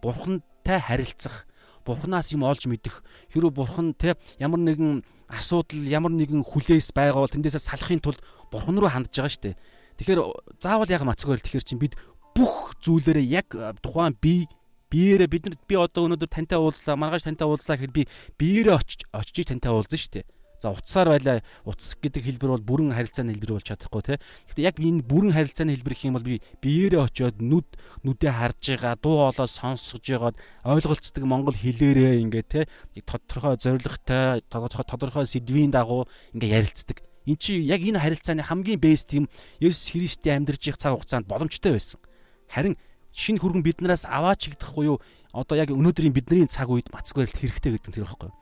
Бурхантай 0.04 0.80
харилцах, 0.84 1.48
бурхнаас 1.88 2.36
юм 2.36 2.44
олж 2.44 2.68
мэдэх. 2.68 3.04
Хэрвээ 3.32 3.56
бурхан 3.56 3.96
те 3.96 4.20
ямар 4.36 4.60
нэгэн 4.60 5.04
асуудал, 5.32 5.80
ямар 5.88 6.12
нэгэн 6.12 6.44
хүлээс 6.44 6.92
байгаа 6.92 7.24
бол 7.24 7.32
тэндээсээ 7.32 7.72
салахын 7.72 8.04
тулд 8.04 8.20
бурхан 8.52 8.76
руу 8.76 8.92
хандж 8.92 9.16
байгаа 9.16 9.32
шүү 9.32 9.44
дээ. 9.48 9.56
Тэгэхээр 10.04 10.20
заавал 10.60 10.92
яг 10.92 11.08
мацаг 11.08 11.32
барил 11.32 11.46
тэгэхээр 11.48 11.68
чинь 11.68 11.80
бид 11.80 11.96
бүх 12.36 12.76
зүйлээрээ 12.84 13.28
яг 13.32 13.48
тухайн 13.80 14.18
бие 14.20 14.52
биеэрээ 14.94 15.30
бид 15.34 15.44
нар 15.50 15.58
би 15.66 15.76
одоо 15.76 16.06
өнөөдөр 16.06 16.30
тантай 16.30 16.62
уулзлаа 16.62 16.96
маргааш 17.02 17.26
тантай 17.26 17.50
уулзлаа 17.50 17.78
гэхэд 17.82 17.98
би 17.98 18.04
биеэрээ 18.38 18.78
очиж 18.78 19.02
очиж 19.10 19.50
тантай 19.50 19.74
уулзна 19.74 19.98
шүү 19.98 20.14
дээ 20.22 20.26
За 20.64 20.72
утсаар 20.72 21.12
байлаа 21.12 21.44
утас 21.68 21.92
гэдэг 22.00 22.24
хэлбэр 22.24 22.56
бол 22.56 22.64
бүрэн 22.64 22.96
харилцааны 22.96 23.36
хэлбэр 23.36 23.60
болж 23.60 23.68
чадахгүй 23.68 24.16
тий. 24.16 24.18
Гэхдээ 24.48 24.64
яг 24.64 24.80
энэ 24.80 25.04
бүрэн 25.04 25.36
харилцааны 25.36 25.76
хэлбэр 25.76 25.92
гэх 25.92 26.08
юм 26.08 26.16
бол 26.16 26.24
би 26.24 26.40
биеэрээ 26.64 27.04
очиод 27.04 27.38
нүд 27.44 27.68
нүдээ 28.08 28.32
харж 28.32 28.64
байгаа, 28.80 28.96
дуу 28.96 29.28
хоолой 29.28 29.50
сонсож 29.52 30.00
байгаад 30.08 30.40
ойлголцдог 30.64 31.24
монгол 31.28 31.58
хэлээрээ 31.60 32.24
ингээ 32.24 32.44
тий 32.48 32.64
тодорхой 33.04 33.60
зоригтой, 33.60 34.40
тодорхой 34.48 35.28
сэдвийн 35.28 35.76
дагуу 35.76 36.08
ингээ 36.32 36.64
ярилцдаг. 36.64 37.04
Эн 37.28 37.36
чи 37.36 37.60
яг 37.60 37.84
энэ 37.84 38.00
харилцааны 38.00 38.48
хамгийн 38.48 38.80
бэст 38.80 39.12
юм 39.20 39.28
Есүс 39.60 39.92
Христийн 39.92 40.48
амьдарч 40.48 40.64
их 40.72 40.80
цаг 40.80 40.96
хугацаанд 40.96 41.28
боломжтой 41.28 41.76
байсан. 41.76 42.00
Харин 42.48 42.80
шинэ 43.14 43.40
хүргэн 43.40 43.64
биднээс 43.64 44.10
аваач 44.10 44.50
игдэхгүй 44.50 44.90
юу? 44.90 44.98
Одоо 45.34 45.58
яг 45.58 45.70
өнөөдрийн 45.70 46.14
бидний 46.14 46.50
цаг 46.50 46.70
үед 46.70 46.90
мацг 46.90 47.14
барилт 47.14 47.38
хэрэгтэй 47.38 47.78
гэдэг 47.78 47.90
нь 47.90 47.96
тэр 48.02 48.06
байхгүй 48.10 48.30
юу? 48.34 48.38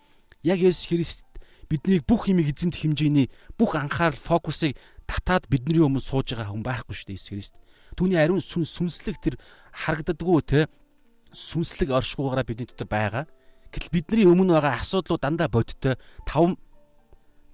Яг 0.47 0.59
Есүс 0.63 0.87
Христ 0.87 1.27
биднийг 1.67 2.07
бүх 2.07 2.27
юмыг 2.31 2.51
эзэмдэх 2.51 2.83
хэмжээний 2.87 3.27
бүх 3.59 3.75
анхаарал 3.75 4.15
фокусыг 4.15 4.79
татаад 5.07 5.47
бидний 5.51 5.83
өмнө 5.83 5.99
сууж 5.99 6.31
байгаа 6.31 6.51
хүн 6.51 6.63
байхгүй 6.63 6.95
шүү 6.95 7.07
дээ 7.11 7.15
Иесус 7.19 7.31
Христ. 7.31 7.55
Түүний 7.99 8.19
ариун 8.19 8.39
сүн 8.39 8.63
сүнслэг 8.63 9.19
тэр 9.19 9.35
харагддаггүй 9.75 10.41
те 10.47 10.59
сүнслэг 11.35 11.91
оршихгүйгаараа 11.91 12.47
бидний 12.47 12.67
дотор 12.67 12.87
байгаа. 12.87 13.25
Гэтэл 13.71 13.91
бидний 13.91 14.27
өмнө 14.27 14.59
байгаа 14.59 14.79
асуудлууд 14.79 15.23
дандаа 15.23 15.47
бодтой 15.51 15.95
5 16.27 16.55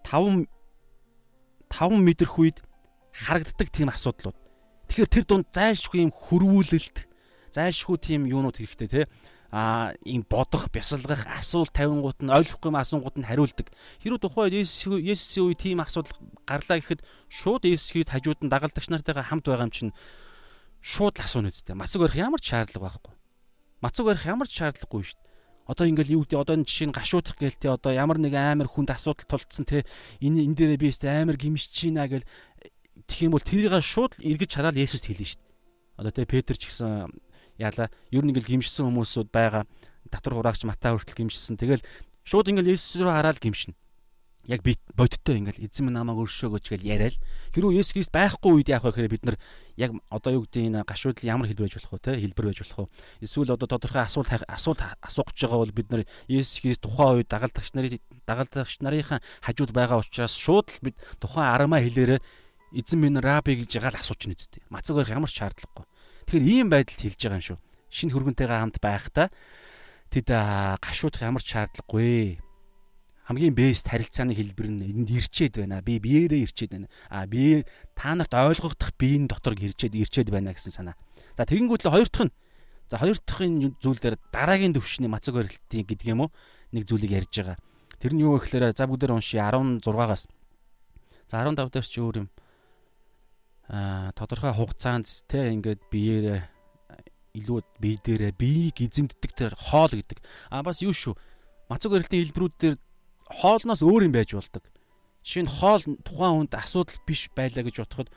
5 0.06 0.46
5 1.70 1.98
мэдэрх 1.98 2.34
үед 2.38 2.58
харагддаг 3.14 3.70
тийм 3.74 3.90
асуудлууд. 3.90 4.38
Тэгэхээр 4.88 5.14
тэр 5.14 5.26
дунд 5.26 5.48
зайлшгүй 5.52 6.06
юм 6.06 6.14
хөрвүүлэлт, 6.14 7.07
зайлшгүй 7.58 7.98
тийм 7.98 8.30
юунууд 8.30 8.62
хэрэгтэй 8.62 8.88
те 8.88 9.02
а 9.52 9.94
ийм 10.04 10.26
бодох, 10.28 10.68
бясалгах, 10.72 11.24
асуулт 11.32 11.72
тавингууд 11.72 12.20
нь 12.20 12.32
ойлгохгүй 12.32 12.68
юм 12.68 12.78
асуунгууд 12.84 13.16
нь 13.16 13.28
хариулдаг. 13.28 13.72
Хэрвээ 14.04 14.20
тухайн 14.20 14.52
Есүсийн 14.52 15.48
үе 15.48 15.56
тийм 15.56 15.80
асуудал 15.80 16.12
гарлаа 16.44 16.84
гэхэд 16.84 17.02
шууд 17.32 17.64
Есүс 17.64 17.96
Христ 17.96 18.12
хажууд 18.12 18.44
нь 18.44 18.52
дагалдагч 18.52 18.92
нартайгаа 18.92 19.24
хамт 19.24 19.48
байгаа 19.48 19.72
юм 19.72 19.72
чинь 19.72 19.96
шууд 20.84 21.16
л 21.16 21.24
асууна 21.24 21.48
үстэй. 21.48 21.80
Мацаг 21.80 22.04
барих 22.04 22.20
ямар 22.20 22.44
ч 22.44 22.52
шаардлага 22.52 22.92
байхгүй. 22.92 23.14
Мацаг 23.80 24.04
барих 24.04 24.26
ямар 24.28 24.48
ч 24.52 24.60
шаардлагагүй 24.60 25.04
шүү 25.08 25.16
дээ. 25.16 25.28
Одоо 25.68 25.86
ингээл 25.88 26.16
юу 26.16 26.22
гэдэг 26.28 26.40
одоо 26.44 26.56
энэ 26.60 26.68
жишээ 26.68 26.88
нь 26.92 26.96
гашуудах 26.96 27.36
гээл 27.40 27.60
те 27.60 27.68
одоо 27.72 27.92
ямар 27.92 28.20
нэг 28.20 28.36
амар 28.36 28.68
хүнд 28.68 28.92
асуудал 28.92 29.28
тулцсан 29.28 29.68
те 29.68 29.84
энэ 30.24 30.44
энэ 30.48 30.56
дээрээ 30.56 30.80
би 30.80 30.92
өстэй 30.92 31.12
амар 31.12 31.36
гимшиж 31.36 31.72
чийна 31.76 32.08
гэл 32.08 32.24
тэгэх 33.04 33.28
юм 33.28 33.36
бол 33.36 33.44
тэрийг 33.44 33.76
шууд 33.84 34.16
эргэж 34.24 34.52
хараад 34.56 34.80
Есүст 34.80 35.12
хэлнэ 35.12 35.28
шүү 35.28 35.40
дээ. 35.44 36.00
Одоо 36.00 36.12
те 36.16 36.24
Петр 36.24 36.56
ч 36.56 36.72
гэсэн 36.72 37.12
яалаа. 37.58 37.90
Ер 38.14 38.24
нь 38.24 38.32
ингээл 38.32 38.62
гимшсэн 38.62 38.88
хүмүүсүүд 38.88 39.30
байгаа. 39.34 39.66
Татвар 40.10 40.40
хураагч 40.40 40.64
Матай 40.64 40.94
хүртэл 40.94 41.28
гимшсэн. 41.28 41.58
Тэгэл 41.58 41.84
шууд 42.24 42.50
ингээл 42.50 42.74
Есүс 42.78 43.02
рүү 43.02 43.12
хараад 43.12 43.42
гимшин. 43.42 43.76
Яг 44.48 44.64
би 44.64 44.80
бодиттой 44.96 45.44
ингээл 45.44 45.68
эзэн 45.68 45.92
минь 45.92 46.00
намайг 46.00 46.24
өршөөгөөч 46.24 46.66
гэж 46.72 46.82
яриад. 46.88 47.20
Хэрвээ 47.52 47.84
Есүс 47.84 47.92
Христ 47.92 48.16
байхгүй 48.16 48.64
үед 48.64 48.72
яах 48.72 48.88
вэ 48.88 48.96
гэхээр 48.96 49.12
бид 49.12 49.24
нар 49.28 49.38
яг 49.76 49.92
одоо 50.08 50.40
юу 50.40 50.48
гэдэг 50.48 50.72
энэ 50.72 50.88
гашуудлал 50.88 51.28
ямар 51.28 51.52
хэлбэр 51.52 51.68
байж 51.68 51.76
болох 51.76 51.92
вэ 51.92 52.00
те 52.00 52.12
хэлбэр 52.16 52.48
байж 52.48 52.60
болох 52.64 52.80
вэ? 52.88 53.28
Эсвэл 53.28 53.52
одоо 53.52 53.68
тодорхой 53.68 54.08
асуулт 54.08 54.32
асуулт 54.48 54.80
асуух 55.04 55.36
гэж 55.36 55.40
байгаа 55.44 55.60
бол 55.60 55.76
бид 55.76 55.88
нар 55.92 56.02
Есүс 56.32 56.64
Христ 56.64 56.88
тухайн 56.88 57.20
үед 57.20 57.28
дагалдагч 57.28 57.76
нарын 57.76 58.00
дагалдагч 58.24 58.80
нарынхаа 58.80 59.20
хажууд 59.44 59.72
байгаа 59.76 60.00
учраас 60.00 60.40
шууд 60.40 60.72
л 60.72 60.80
бид 60.80 60.96
тухайн 61.20 61.52
арамаа 61.52 61.84
хэлээрээ 61.84 62.24
эзэн 62.72 63.00
минь 63.00 63.20
раби 63.20 63.56
гэж 63.56 63.80
ягаал 63.80 64.00
асууч 64.00 64.28
нэзтэй. 64.28 64.64
Мацаг 64.72 64.96
барих 64.96 65.12
ямар 65.12 65.32
шаардлагагүй. 65.32 65.86
Тэгэхээр 66.28 66.44
ийм 66.44 66.68
байдалд 66.68 67.00
хэлж 67.00 67.20
байгаа 67.24 67.40
юм 67.40 67.48
шүү. 67.48 67.60
Шинэ 67.88 68.12
хөргөнтэйгээ 68.12 68.60
хамт 68.60 68.78
байхдаа 68.84 69.28
тэд 70.12 70.28
гашуудах 70.28 71.24
ямар 71.24 71.40
ч 71.40 71.56
шаардлагагүй. 71.56 72.44
Хамгийн 73.32 73.56
бэст 73.56 73.88
харилцааны 73.88 74.36
хэлбэр 74.36 74.68
нь 74.76 74.84
энд 74.92 75.08
ирчээд 75.08 75.64
байна. 75.64 75.80
Би 75.80 76.04
биеэрээ 76.04 76.44
ирчээд 76.44 76.72
байна. 76.76 76.92
А 77.08 77.24
би 77.24 77.64
та 77.96 78.12
нарт 78.12 78.36
ойлгогдох 78.36 78.92
биеийн 79.00 79.32
дотор 79.32 79.56
ирчээд 79.56 79.96
ирчээд 79.96 80.28
байна 80.28 80.52
гэсэн 80.52 80.76
санаа. 80.76 81.00
За 81.40 81.48
тэгэнгүүт 81.48 81.88
л 81.88 81.96
хоёр 81.96 82.12
дахь 82.12 82.28
нь 82.28 82.36
За 82.92 82.98
хоёр 83.00 83.20
дахьын 83.20 83.76
зүйл 83.84 84.00
дээр 84.00 84.16
дараагийн 84.32 84.72
төвшний 84.72 85.12
мацаг 85.12 85.36
барилтын 85.36 85.84
гэдэг 85.84 86.08
юм 86.08 86.24
уу 86.24 86.32
нэг 86.72 86.88
зүйлийг 86.88 87.24
ярьж 87.24 87.36
байгаа. 87.36 87.60
Тэр 88.00 88.16
нь 88.16 88.24
юу 88.24 88.40
гэхээр 88.40 88.72
за 88.72 88.88
бүгдээр 88.88 89.12
уншия 89.12 89.52
16-аас. 89.52 90.32
За 91.28 91.44
15 91.44 91.68
дээр 91.68 91.84
чи 91.84 92.00
өөр 92.00 92.16
юм 92.24 92.28
тодорхой 93.68 94.54
хугацаанд 94.56 95.08
те 95.28 95.52
ингээд 95.52 95.82
биеэрээ 95.92 96.42
илүү 97.38 97.60
бие 97.78 97.98
дээрээ 98.02 98.32
биеийг 98.34 98.78
эзэмддэг 98.82 99.32
тэр 99.36 99.54
хоол 99.54 99.92
гэдэг. 99.92 100.20
А 100.50 100.64
бас 100.64 100.82
юу 100.82 100.94
шүү. 100.96 101.14
Мацуг 101.70 101.94
барилтын 101.94 102.24
хэлбэрүүд 102.24 102.56
дээр 102.58 102.76
хоолноос 103.28 103.84
өөр 103.84 104.08
юм 104.08 104.14
байж 104.16 104.34
болдог. 104.34 104.64
Жишээ 105.22 105.44
нь 105.46 105.52
хоол 105.52 105.84
тухайн 106.02 106.48
хүнд 106.48 106.54
асуудал 106.56 106.98
биш 107.06 107.30
байлаа 107.36 107.64
гэж 107.68 107.76
бодоход 107.84 108.10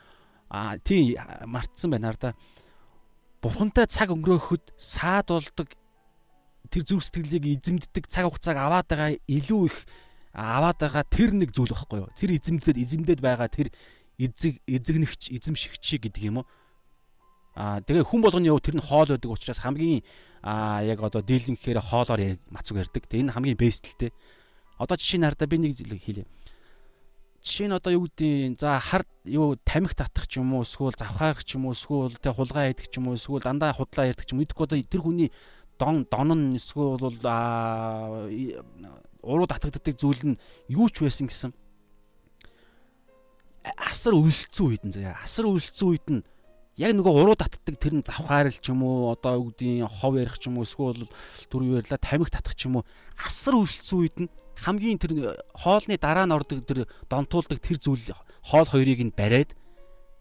а 0.49 0.79
тий 0.79 1.19
мартсан 1.45 1.91
байна 1.91 2.15
хар 2.15 2.17
да. 2.17 2.31
Бурхантай 3.43 3.85
цаг 3.85 4.15
өнгөрөөхөд 4.15 4.73
саад 4.79 5.27
болдог 5.29 5.69
тэр 6.71 6.83
зүрх 6.87 7.03
сэтгэлийг 7.03 7.59
эзэмддэг 7.59 8.07
цаг 8.07 8.31
хугацааг 8.31 8.57
аваад 8.57 8.87
байгаа 8.87 9.11
илүү 9.27 9.61
их 9.67 9.77
аваад 10.31 10.79
байгаа 10.79 11.03
тэр 11.03 11.35
нэг 11.35 11.51
зүйл 11.51 11.75
байхгүй 11.75 11.99
юу? 11.99 12.09
Тэр 12.15 12.31
эзэмдээд 12.39 12.77
эзэмдээд 12.79 13.19
байгаа 13.19 13.49
тэр 13.51 13.75
эзэг 14.21 14.61
эзэгнэгч 14.69 15.33
эзэмшигч 15.33 15.85
гэдэг 15.97 16.23
юм 16.29 16.45
уу? 16.45 16.47
Аа 17.57 17.81
тэгээ 17.81 18.05
хүн 18.05 18.21
болгоны 18.21 18.47
юу 18.47 18.61
тэр 18.61 18.77
нь 18.77 18.85
хоол 18.85 19.09
байдаг 19.09 19.33
учраас 19.33 19.59
хамгийн 19.59 20.05
аа 20.45 20.85
яг 20.85 21.01
одоо 21.01 21.25
дийлэн 21.25 21.57
гэхээр 21.57 21.81
хоолоор 21.81 22.37
мацуг 22.53 22.77
ярддаг. 22.77 23.09
Тэгээ 23.09 23.27
энэ 23.27 23.33
хамгийн 23.33 23.57
бэстлтэй 23.57 24.13
одоо 24.77 24.95
жишээ 24.97 25.19
нь 25.19 25.25
хардаа 25.25 25.47
би 25.49 25.57
нэг 25.57 25.73
зүйл 25.77 25.97
хэлье. 25.99 26.25
Жишээ 27.41 27.67
нь 27.69 27.75
одоо 27.75 27.91
юу 27.93 28.05
гэдэг 28.09 28.57
за 28.57 28.79
хар 28.79 29.03
юу 29.25 29.57
тамхи 29.61 29.97
татах 29.97 30.25
ч 30.29 30.41
юм 30.41 30.53
уу 30.53 30.65
эсвэл 30.65 30.95
завхаарах 30.97 31.43
ч 31.43 31.57
юм 31.57 31.69
уу 31.69 31.77
эсвэл 31.77 32.17
тэг 32.17 32.33
хулгай 32.37 32.71
идэх 32.73 32.89
ч 32.89 32.97
юм 32.97 33.09
уу 33.09 33.17
эсвэл 33.17 33.41
дандаа 33.41 33.73
худлаа 33.73 34.09
ярьдаг 34.09 34.25
ч 34.25 34.33
юм 34.33 34.41
уу. 34.41 34.49
Одоо 34.49 34.77
тэр 34.81 35.01
хүний 35.01 35.29
дон 35.77 36.05
дон 36.09 36.53
нь 36.53 36.57
эсвэл 36.57 37.13
аа 37.25 38.25
уруу 39.21 39.45
татагддаг 39.45 39.93
зүйл 39.97 40.33
нь 40.33 40.39
юу 40.69 40.89
ч 40.89 41.05
байсан 41.05 41.29
гэсэн 41.29 41.51
асар 43.63 44.13
өлсцэн 44.17 44.65
үед 44.65 44.83
нь 44.85 44.93
заяа. 44.95 45.17
Асар 45.21 45.45
өлсцэн 45.45 45.87
үед 45.87 46.07
нь 46.09 46.21
яг 46.81 46.91
нөгөө 46.97 47.13
уруу 47.13 47.37
татдаг 47.37 47.77
тэр 47.77 48.01
нь 48.01 48.05
завхаарл 48.05 48.57
ч 48.57 48.73
юм 48.73 48.81
уу 48.81 49.13
одоо 49.13 49.37
үгдийн 49.37 49.85
хов 49.85 50.17
ярих 50.17 50.39
ч 50.41 50.49
юм 50.49 50.57
уу 50.57 50.65
эсвэл 50.65 51.05
түр 51.51 51.61
юу 51.67 51.77
ярьла 51.77 52.01
тамхи 52.01 52.31
татах 52.31 52.57
ч 52.57 52.65
юм 52.65 52.81
уу. 52.81 52.87
Асар 53.21 53.53
өлсцэн 53.59 53.97
үед 54.01 54.17
нь 54.17 54.31
хамгийн 54.57 54.97
тэр 54.97 55.37
хоолны 55.53 55.97
дараа 56.01 56.25
нь 56.25 56.33
ордог 56.33 56.65
тэр 56.65 56.89
донтуулдаг 57.05 57.59
тэр 57.61 57.77
зүйл 57.77 58.01
хоол 58.41 58.65
хоёрыг 58.65 59.01
нь 59.05 59.13
бариад 59.13 59.53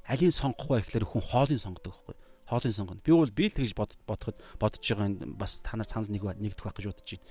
алийг 0.05 0.33
сонгох 0.35 0.69
вэ 0.69 0.85
гэхээр 0.85 1.07
хүн 1.09 1.25
хоолыг 1.25 1.61
сонгодог 1.61 1.93
байхгүй. 1.97 2.17
Хоолыг 2.51 2.75
сонгоно. 2.75 3.01
Би 3.01 3.13
бол 3.15 3.31
би 3.31 3.47
л 3.49 3.57
тэгж 3.57 3.73
бодоход 3.79 4.37
бодож 4.59 4.83
байгаа 4.83 5.09
бас 5.39 5.63
та 5.63 5.79
нар 5.79 5.87
санал 5.89 6.11
нэг 6.11 6.25
нэгдэх 6.25 6.67
байх 6.67 6.77
гэж 6.77 6.87
бодож 6.91 7.09
байна. 7.09 7.29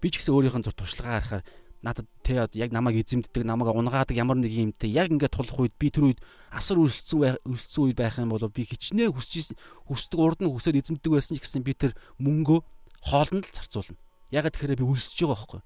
Би 0.00 0.08
ч 0.10 0.18
гэсэн 0.18 0.32
өөрийнх 0.34 0.58
нь 0.58 0.66
туршлагаа 0.66 1.20
харахаар 1.20 1.44
надад 1.82 2.06
тэ 2.24 2.46
яг 2.54 2.70
намайг 2.72 3.02
эзэмддэг 3.04 3.44
намайг 3.44 3.74
унгаадаг 3.74 4.16
ямар 4.16 4.36
нэг 4.40 4.52
юмтай 4.52 4.90
яг 4.90 5.12
ингээд 5.12 5.36
тулах 5.36 5.58
үед 5.60 5.74
би 5.76 5.90
тэр 5.90 6.12
үед 6.12 6.20
асар 6.52 6.80
өлсцэн 6.80 7.40
өлсцэн 7.44 7.82
үе 7.84 7.94
байх 7.96 8.16
юм 8.16 8.32
бол 8.32 8.44
би 8.48 8.64
хичнээн 8.64 9.12
хүсэж 9.12 9.56
хүсдэг 9.88 10.18
урд 10.20 10.40
нь 10.40 10.50
хүсээд 10.50 10.80
эзэмддэг 10.80 11.12
байсан 11.12 11.36
ч 11.36 11.44
гэсэн 11.44 11.62
би 11.62 11.76
тэр 11.76 11.92
мөнгөө 12.22 12.58
хоолнд 13.06 13.44
л 13.44 13.54
зарцуулна. 13.54 14.00
Ягаад 14.32 14.56
тэгэхээр 14.56 14.80
би 14.80 14.88
өлсөж 14.88 15.18
байгаа 15.20 15.36
байхгүй. 15.36 15.60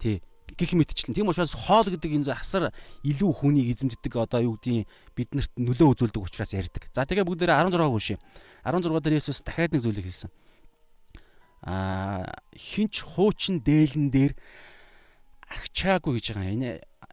Тий 0.00 0.16
гих 0.54 0.72
мэтчлэн. 0.72 1.14
Тийм 1.14 1.28
учраас 1.28 1.52
хоол 1.52 1.90
гэдэг 1.90 2.22
энэ 2.22 2.30
асар 2.30 2.70
илүү 3.02 3.30
хүнийг 3.34 3.74
эзэмддэг 3.74 4.14
одоо 4.14 4.40
юу 4.46 4.54
гэдгийг 4.54 4.86
биднэрт 5.18 5.52
нөлөө 5.58 6.06
үзүүлдэг 6.06 6.22
учраас 6.22 6.54
ярьдаг. 6.54 6.86
За 6.94 7.02
тэгээ 7.02 7.26
бүгдээрээ 7.26 7.66
16 7.66 7.82
хүншээ. 7.82 8.18
16 8.62 9.02
дээр 9.02 9.18
Есүс 9.18 9.42
дахиад 9.42 9.74
нэг 9.74 9.82
зүйлийг 9.82 10.06
хэлсэн. 10.06 10.30
Аа 11.66 12.30
хинч 12.54 13.02
хуучин 13.02 13.58
дээлэн 13.58 14.08
дээр 14.14 14.32
агчаагүй 15.50 16.18
гэж 16.18 16.26
байгаа. 16.34 16.54
Энэ 16.54 16.70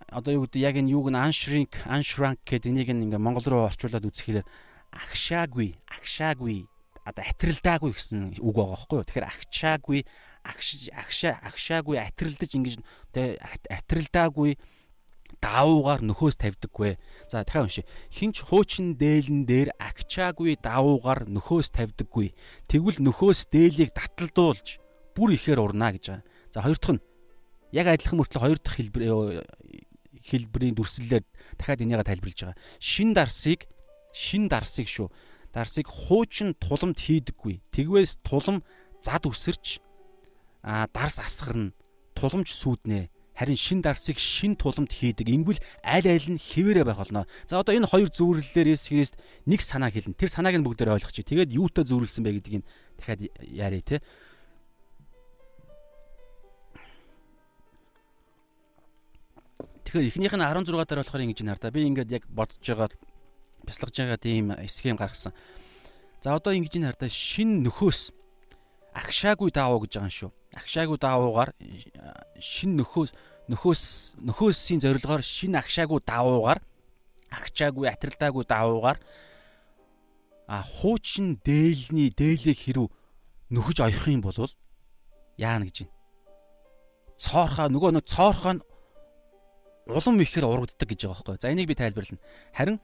одоо 0.10 0.32
юу 0.34 0.46
гэдэг 0.46 0.62
яг 0.62 0.76
энэ 0.78 0.94
юуг 0.94 1.10
нь 1.10 1.18
unshrink 1.18 1.74
unshrunk 1.86 2.42
гэдэг 2.46 2.70
энийг 2.70 2.90
ингээ 2.90 3.22
монгол 3.22 3.46
руу 3.46 3.64
орчуулад 3.70 4.06
үзэхээр 4.06 4.46
агшаагүй 4.94 5.78
агшаагүй 5.90 6.70
одоо 7.06 7.24
атрилдаагүй 7.26 7.92
гэсэн 7.94 8.40
үг 8.40 8.56
байгаа 8.56 8.78
байхгүй 8.78 8.98
юу. 8.98 9.08
Тэгэхээр 9.10 9.30
агчаагүй 9.30 10.00
агш 10.44 10.68
агшаа 10.92 11.34
агшаагүй 11.44 11.98
атрилдаж 12.00 12.52
ингэж 12.56 12.76
тэ 13.12 13.40
атрилдаагүй 13.70 14.60
давуугаар 15.42 16.02
нөхөөс 16.04 16.38
тавьдаггүй. 16.40 16.98
За 17.28 17.44
дахиад 17.44 17.68
уншия. 17.68 17.86
Хинч 18.12 18.44
хуучин 18.48 18.96
дээлэн 18.96 19.44
дээр 19.50 19.70
агчаагүй 19.80 20.60
давуугаар 20.62 21.26
нөхөөс 21.28 21.74
тавьдаггүй. 21.74 22.36
Тэгвэл 22.70 23.02
нөхөөс 23.02 23.50
дээлийг 23.50 23.92
таталдуулж 23.98 24.80
бүр 25.16 25.36
ихээр 25.36 25.60
урнаа 25.60 25.96
гэж 25.96 26.06
байгаа. 26.08 26.24
За 26.54 26.62
хоёр 26.62 26.78
дахь 26.78 26.96
нь 26.96 27.04
яг 27.74 27.90
адилхан 27.90 28.22
мөртлөө 28.22 28.42
хоёр 28.46 28.60
дахь 28.62 28.78
хэлбэр 28.78 29.04
хэлбэрийн 30.24 30.78
дүрслэлээр 30.78 31.24
дахиад 31.58 31.84
энийгээ 31.84 32.08
тайлбарлаж 32.08 32.40
байгаа. 32.40 32.58
Шин 32.80 33.12
дарсыг 33.18 33.68
шин 34.14 34.48
дарсыг 34.48 34.88
шүү. 34.88 35.10
Дарсыг 35.52 35.90
хуучин 35.90 36.56
туламд 36.56 37.02
хийдэггүй. 37.02 37.60
Тэгвээс 37.74 38.24
тулам 38.24 38.64
зад 39.02 39.26
үсэрч 39.28 39.82
а 40.64 40.88
дарс 40.88 41.20
асгарна. 41.20 41.74
Туламж 42.16 42.54
сүүднэ. 42.54 43.10
Харин 43.34 43.58
шин 43.58 43.82
дарсыг 43.82 44.22
шин 44.22 44.56
туламд 44.56 44.94
хийдэг. 44.94 45.28
Ингүүл 45.28 45.60
аль 45.84 46.08
аль 46.08 46.30
нь 46.30 46.40
хിവэрэ 46.40 46.86
байх 46.86 47.02
болно. 47.02 47.26
За 47.50 47.60
одоо 47.60 47.74
энэ 47.74 47.90
хоёр 47.90 48.14
зөвөрлөлөөр 48.14 48.72
Есүс 48.72 48.90
Христ 48.94 49.16
нэг 49.50 49.60
санаа 49.66 49.90
хэлнэ. 49.90 50.14
Тэр 50.14 50.30
санааг 50.30 50.56
нь 50.62 50.66
бүгдээр 50.66 50.94
ойлгочих. 50.94 51.26
Тэгээд 51.26 51.52
юутай 51.52 51.84
зөвөрлсөн 51.84 52.24
бэ 52.24 52.38
гэдгийг 52.38 52.64
дахиад 53.02 53.20
яарэ 53.42 53.82
те. 53.82 53.98
Тэгэхээр 59.94 60.10
эхнийх 60.10 60.34
нь 60.34 60.42
16 60.42 60.74
дараа 60.90 61.06
болохоор 61.06 61.22
ингэж 61.22 61.46
наар 61.46 61.62
та. 61.62 61.70
Би 61.70 61.86
ингээд 61.86 62.10
яг 62.10 62.26
бодож 62.26 62.58
байгаа 62.66 62.90
бясалгаж 63.62 63.94
байгаа 63.94 64.18
тийм 64.18 64.50
схем 64.66 64.98
гаргасан. 64.98 65.38
За 66.18 66.34
одоо 66.34 66.50
ингэж 66.50 66.82
наар 66.82 66.98
та 66.98 67.06
шин 67.06 67.62
нөхөөс 67.62 68.10
агшаагүй 68.90 69.54
даавуу 69.54 69.86
гэж 69.86 70.02
байгаа 70.02 70.10
юм 70.10 70.18
шүү. 70.18 70.32
Агшаагүй 70.58 70.98
даавуугаар 70.98 71.54
шин 72.42 72.74
нөхөөс 72.74 73.14
нөхөөс 73.54 73.84
нөхөөсийн 74.18 74.82
зорилгоор 74.82 75.22
шин 75.22 75.62
агшаагүй 75.62 76.02
даавуугаар 76.02 76.58
агчаагүй 77.30 77.86
атрилдаагүй 77.86 78.50
даавуугаар 78.50 78.98
а 80.50 80.66
хуучин 80.66 81.38
дээлний 81.46 82.10
дээлийг 82.10 82.58
хэрв 82.58 82.90
нөхөж 83.54 83.78
оёх 83.86 84.10
юм 84.10 84.26
бол 84.26 84.42
яана 85.38 85.70
гэж 85.70 85.86
байна. 85.86 85.94
Цоорхоо 87.22 87.70
нөгөө 87.70 87.92
нэг 87.94 88.10
цоорхоо 88.10 88.58
нь 88.58 88.66
улам 89.88 90.22
ихээр 90.22 90.46
урагддаг 90.48 90.88
гэж 90.88 91.08
байгаа 91.08 91.24
байхгүй. 91.24 91.42
За 91.42 91.52
энийг 91.52 91.68
би 91.68 91.76
тайлбарлана. 91.76 92.22
Харин 92.56 92.80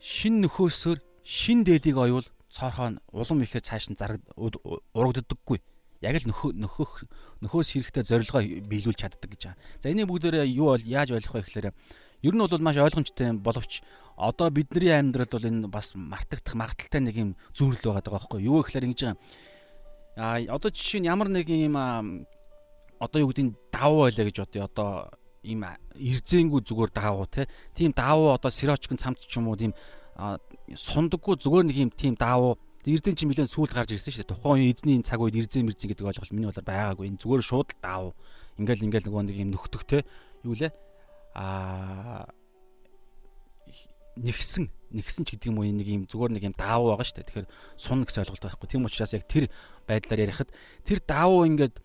шин 0.00 0.42
нөхөөсөөр 0.42 0.98
шин 1.22 1.62
дээлийг 1.64 1.96
оюул 1.96 2.26
цоорхоо 2.50 2.98
улам 3.12 3.42
ихээр 3.42 3.62
цааш 3.62 3.90
нь 3.92 3.98
зараг 3.98 4.22
урагддаггүй. 4.36 5.60
Яг 6.02 6.14
л 6.18 6.30
нөхөө 6.30 6.54
нөхөх 6.54 7.06
нөхөөс 7.42 7.74
хэрэгтэй 7.74 8.02
зорилгоо 8.06 8.42
биелүүлж 8.42 8.98
чаддаг 8.98 9.30
гэж 9.30 9.42
байгаа. 9.50 9.58
За 9.82 9.90
энийг 9.90 10.06
бүгдээрээ 10.10 10.46
юу 10.54 10.74
бол 10.74 10.82
яаж 10.86 11.10
ойлгох 11.14 11.42
вэ 11.42 11.46
гэхээр 11.46 11.74
ер 12.22 12.34
нь 12.34 12.42
бол 12.42 12.62
маш 12.62 12.78
ойлгомжтой 12.78 13.34
боловч 13.38 13.82
одоо 14.14 14.50
бидний 14.50 14.94
амьдралд 14.94 15.30
бол 15.30 15.46
энэ 15.46 15.66
бас 15.70 15.94
мартагдах 15.94 16.54
магадaltaй 16.54 17.02
нэг 17.02 17.16
юм 17.18 17.30
зүйлэл 17.54 17.98
байгаа 17.98 18.14
байхгүй 18.14 18.42
юу 18.46 18.62
гэхээр 18.62 18.86
ингэж 18.90 19.00
байгаа. 19.06 19.18
А 20.18 20.38
одоо 20.54 20.70
жишээ 20.70 21.02
нь 21.02 21.10
ямар 21.10 21.30
нэг 21.30 21.46
юм 21.50 21.78
одоо 22.98 23.18
юу 23.22 23.30
гэдэг 23.30 23.44
нь 23.46 23.54
давуу 23.70 24.06
байлаа 24.06 24.26
гэж 24.26 24.36
бодъё. 24.42 24.66
Одоо 24.66 25.10
ийм 25.48 25.64
эрзээнгүй 25.96 26.60
зүгээр 26.68 26.90
даавуу 26.92 27.26
те 27.26 27.48
тийм 27.72 27.96
даавуу 27.96 28.36
одоо 28.36 28.52
сирочкын 28.52 29.00
цамц 29.00 29.24
ч 29.24 29.40
юм 29.40 29.48
уу 29.48 29.56
тийм 29.56 29.72
сундаггүй 30.18 31.38
зүгээр 31.38 31.64
нэг 31.70 31.76
юм 31.78 31.90
тийм 31.94 32.14
даавуу. 32.18 32.58
Эрзэн 32.88 33.14
чи 33.14 33.28
нэлээд 33.28 33.52
сүүл 33.52 33.68
гарч 33.68 33.92
ирсэн 33.92 34.12
шүү 34.16 34.24
дээ. 34.24 34.32
Тухайн 34.32 34.64
үеийн 34.64 34.72
эзний 34.72 34.96
цаг 35.04 35.20
үед 35.20 35.36
эрзэн 35.36 35.66
мэрзэн 35.68 35.92
гэдэг 35.92 36.08
ойлголт 36.08 36.32
миний 36.32 36.48
болоор 36.48 36.64
байгаагүй. 36.64 37.04
Энэ 37.12 37.20
зүгээр 37.20 37.42
шууд 37.44 37.70
даавуу. 37.84 38.16
Ингээл 38.56 38.86
ингээл 38.88 39.06
нөгөө 39.12 39.22
нэг 39.28 39.36
юм 39.44 39.50
нөхтөх 39.52 39.84
те 39.84 40.08
юу 40.40 40.56
лээ 40.56 40.72
а 41.36 42.24
нэгсэн 44.16 44.72
нэгсэн 44.90 45.22
ч 45.28 45.36
гэдэг 45.36 45.52
юм 45.52 45.60
уу 45.60 45.68
нэг 45.68 45.86
юм 45.86 46.02
зүгээр 46.08 46.32
нэг 46.32 46.44
юм 46.48 46.56
даавуу 46.56 46.96
байгаа 46.96 47.06
шүү 47.06 47.16
дээ. 47.22 47.28
Тэгэхээр 47.28 47.48
сун 47.76 48.02
гэсэн 48.02 48.24
ойлголт 48.24 48.44
байхгүй. 48.48 48.68
Тийм 48.72 48.88
учраас 48.88 49.12
яг 49.12 49.24
тэр 49.28 49.52
байдлаар 49.84 50.24
ярихад 50.24 50.50
тэр 50.82 50.98
даавуу 51.04 51.44
ингээд 51.44 51.76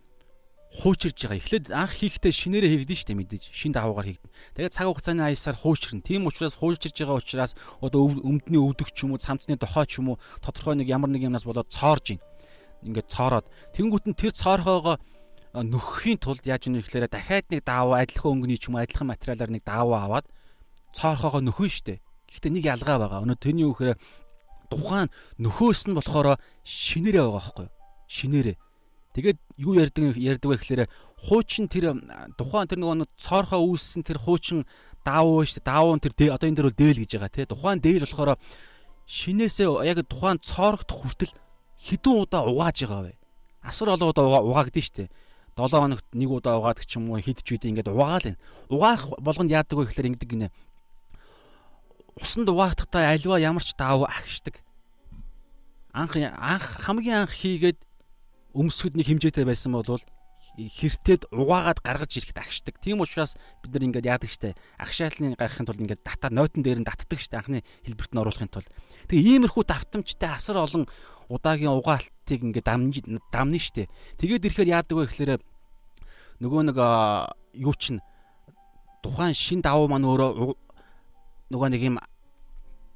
хуучирж 0.73 1.29
байгаа. 1.29 1.37
Эхлээд 1.37 1.65
анх 1.69 1.93
хийхдээ 1.93 2.33
шинээрээ 2.33 2.71
хийгдэн 2.81 2.97
штэ 2.97 3.13
мэдээж. 3.13 3.43
Шин 3.53 3.77
даваагаар 3.77 4.09
хийгдэн. 4.09 4.31
Тэгээд 4.57 4.73
цаг 4.73 4.89
хугацааны 4.89 5.29
аясаар 5.29 5.53
хуучирна. 5.53 6.01
Тийм 6.01 6.25
учраас 6.25 6.57
хуучирж 6.57 6.97
байгаа 6.97 7.21
учраас 7.21 7.53
одоо 7.77 8.09
өмдний 8.09 8.57
өвдөх 8.57 8.89
ч 8.89 9.05
юм 9.05 9.13
уу, 9.13 9.21
цамцны 9.21 9.53
дохой 9.53 9.85
ч 9.85 10.01
юм 10.01 10.17
уу 10.17 10.21
тодорхой 10.41 10.73
нэг 10.73 10.89
ямар 10.89 11.13
нэг 11.13 11.29
юмнаас 11.29 11.45
болоод 11.45 11.69
цоорж 11.69 12.17
ийн. 12.17 12.21
Ингээд 12.81 13.05
цоороод 13.05 13.45
тэнгуут 13.77 14.09
нь 14.09 14.17
тэр 14.17 14.33
цоорхоогоо 14.33 14.97
нөхөхийн 15.53 16.17
тулд 16.17 16.41
яаж 16.41 16.65
ийм 16.65 16.81
ихлээрэ 16.81 17.05
дахиад 17.13 17.53
нэг 17.53 17.61
даавуу 17.61 17.93
адилхан 17.93 18.41
өнгөний 18.41 18.57
ч 18.57 18.73
юм 18.73 18.81
уу 18.81 18.81
адилхан 18.81 19.13
материалаар 19.13 19.53
нэг 19.53 19.61
даавуу 19.61 19.93
аваад 19.93 20.25
цоорхоогоо 20.97 21.45
нөхөн 21.45 21.69
штэ. 21.69 22.01
Гэхдээ 22.33 22.49
нэг 22.49 22.65
ялгаа 22.65 22.97
байгаа. 22.97 23.21
Өнөө 23.21 23.37
тэрний 23.37 23.69
үхээр 23.69 23.93
тухайн 24.73 25.13
нөхөөс 25.37 25.85
нь 25.85 25.93
болохоор 25.93 26.41
шинээрээ 26.65 27.21
байгаа 27.21 27.37
байхгүй 27.37 27.65
юу? 27.69 27.73
Шинээрээ 28.09 28.57
Тэгээд 29.13 29.39
юу 29.61 29.77
ярьдаг 29.77 30.17
ярьдаг 30.17 30.49
вэ 30.49 30.57
гэхээр 30.57 30.83
хуучин 31.21 31.69
тэр 31.69 31.93
тухайн 32.33 32.65
тэр 32.65 32.81
нөгөө 32.81 33.13
цоорхоо 33.21 33.61
үүссэн 33.61 34.01
тэр 34.01 34.17
хуучин 34.17 34.65
даавуу 35.05 35.45
шүү 35.45 35.61
дээ. 35.61 35.69
Даавуу 35.69 36.01
тэр 36.01 36.33
одоо 36.33 36.47
энэ 36.49 36.57
дээр 36.57 36.67
бол 36.73 36.81
дээл 36.81 37.01
гэж 37.05 37.11
байгаа 37.21 37.29
тий. 37.29 37.45
Тухайн 37.45 37.77
дээл 37.77 38.05
болохоор 38.09 38.41
шинээсээ 39.05 39.69
яг 39.85 40.01
тухайн 40.09 40.41
цоорогт 40.41 40.89
хүртэл 40.89 41.33
хідэн 41.77 42.25
удаа 42.25 42.41
угааж 42.49 42.77
байгаа 42.81 43.01
вэ. 43.11 43.13
Асар 43.61 43.93
олон 43.93 44.09
удаа 44.09 44.41
угаагдсан 44.41 44.81
шүү 44.81 44.97
дээ. 45.05 45.09
7 45.53 45.69
хоногт 45.69 46.07
нэг 46.17 46.29
удаа 46.33 46.57
угаадаг 46.57 46.85
ч 46.89 46.97
юм 46.97 47.13
уу 47.13 47.21
хэд 47.21 47.45
ч 47.45 47.53
үедээ 47.53 47.69
ингээд 47.77 47.93
угаал 47.93 48.25
энэ. 48.25 48.41
Угаах 48.73 49.13
болгонд 49.21 49.53
яадаг 49.53 49.77
вэ 49.77 49.85
гэхээр 49.85 50.09
ингэдэг 50.17 50.29
гинэ. 50.33 50.49
Усанд 52.17 52.49
угаахтаа 52.49 53.13
альва 53.13 53.37
ямар 53.37 53.61
ч 53.61 53.77
даав 53.77 54.09
агшдаг. 54.09 54.65
Анх 55.93 56.17
анх 56.17 56.65
хамгийн 56.81 57.29
анх 57.29 57.37
хийгээд 57.37 57.77
өмсгөд 58.53 58.93
нэг 58.97 59.07
хэмжээтэй 59.09 59.45
байсан 59.45 59.73
бол 59.73 60.01
хэртэд 60.53 61.31
угаагаад 61.33 61.79
гаргаж 61.81 62.11
ирэхэд 62.13 62.37
агшдаг. 62.37 62.75
Тийм 62.77 63.01
учраас 63.01 63.33
бид 63.63 63.73
нар 63.73 63.83
ингээд 63.89 64.05
яадаг 64.05 64.29
штэ. 64.29 64.53
Агшаалны 64.77 65.33
гарахын 65.33 65.65
тулд 65.65 65.81
ингээд 65.81 66.05
дата 66.05 66.29
нойтон 66.29 66.61
дээр 66.61 66.83
нь 66.83 66.87
татдаг 66.87 67.17
штэ 67.17 67.41
анхны 67.41 67.65
хэлбэрт 67.87 68.13
нь 68.13 68.21
оруулахын 68.21 68.51
тулд. 68.53 68.69
Тэгээ 69.09 69.41
иймэрхүү 69.41 69.63
давтамжтай 69.65 70.29
асар 70.29 70.61
олон 70.61 70.85
удаагийн 71.31 71.73
угаалтыг 71.73 72.39
ингээд 72.43 72.69
дамж 72.69 73.01
дамны 73.33 73.57
штэ. 73.57 73.89
Тэгээд 74.21 74.45
ирэхээр 74.45 74.73
яадаг 74.77 74.93
вэ 74.93 75.09
гэхээр 75.09 75.41
нөгөө 76.43 76.61
нэг 76.69 76.77
юу 77.57 77.73
чин 77.73 78.03
тухайн 79.01 79.33
шин 79.33 79.65
давуу 79.65 79.89
маань 79.89 80.05
өөрөө 80.05 80.53
нөгөө 81.49 81.69
нэг 81.73 81.81
юм 81.81 81.97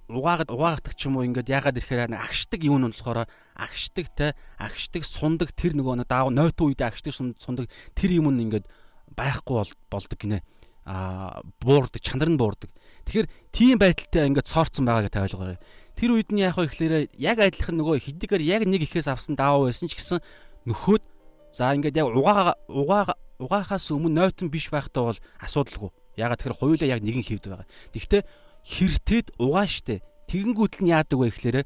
угаагаад 0.08 0.52
угаагдаг 0.52 0.96
ч 0.96 1.12
юм 1.12 1.20
уу 1.20 1.28
ингээд 1.28 1.52
яагаад 1.52 1.80
ирэхээр 1.80 2.16
агшдаг 2.16 2.62
юм 2.64 2.80
нь 2.80 2.92
болохоор 2.96 3.28
агшдаг 3.60 4.08
те 4.16 4.28
агшдаг 4.56 5.04
сундаг 5.04 5.52
тэр 5.52 5.76
нөгөө 5.76 6.04
нэг 6.04 6.08
даав 6.08 6.32
нойтон 6.32 6.72
үед 6.72 6.80
агшдаг 6.80 7.12
сундаг 7.12 7.68
тэр 7.92 8.12
юм 8.16 8.32
нь 8.32 8.48
ингээд 8.48 8.72
байхгүй 9.12 9.68
болдог 9.92 10.20
гинэ. 10.20 10.44
А 10.88 11.44
буурдаг 11.60 12.00
чанар 12.00 12.32
нь 12.32 12.40
буурдаг. 12.40 12.72
Тэгэхээр 13.04 13.28
тийм 13.52 13.76
байдалтай 13.76 14.32
ингээд 14.32 14.48
цоорцсон 14.48 14.88
байгаа 14.88 15.12
гэж 15.12 15.20
ойлгоорой. 15.20 15.60
Тэр 16.00 16.16
үед 16.16 16.32
нь 16.32 16.40
яах 16.40 16.56
вэ 16.56 16.72
гэхээр 16.72 16.96
яг 17.20 17.38
адилхан 17.44 17.76
нөгөө 17.76 18.00
хэдийгээр 18.08 18.44
яг 18.48 18.64
нэг 18.64 18.88
ихээс 18.88 19.12
авсан 19.12 19.36
даав 19.36 19.68
байсан 19.68 19.92
ч 19.92 20.00
гэсэн 20.00 20.24
нөхөд 20.64 21.04
за 21.52 21.76
ингээд 21.76 22.00
яг 22.00 22.08
угаа 22.16 22.56
угаа 22.72 23.20
угаахаас 23.44 23.92
өмнө 23.92 24.32
нойтон 24.32 24.48
биш 24.48 24.72
байхдаа 24.72 25.12
бол 25.12 25.20
асуудалгүй. 25.44 25.92
Ягаад 26.16 26.40
тэгэхээр 26.40 26.60
хоёулаа 26.64 26.88
яг 26.88 27.02
нэгэн 27.04 27.26
хэвд 27.28 27.46
байгаа. 27.52 27.68
Тэгвэл 27.92 28.26
хэртэд 28.64 29.36
угаа 29.38 29.68
штэ. 29.68 30.02
Тэгэнгүүтэл 30.28 30.84
нь 30.84 30.92
яадаг 30.92 31.18
вэ 31.18 31.32
гэхээр 31.32 31.58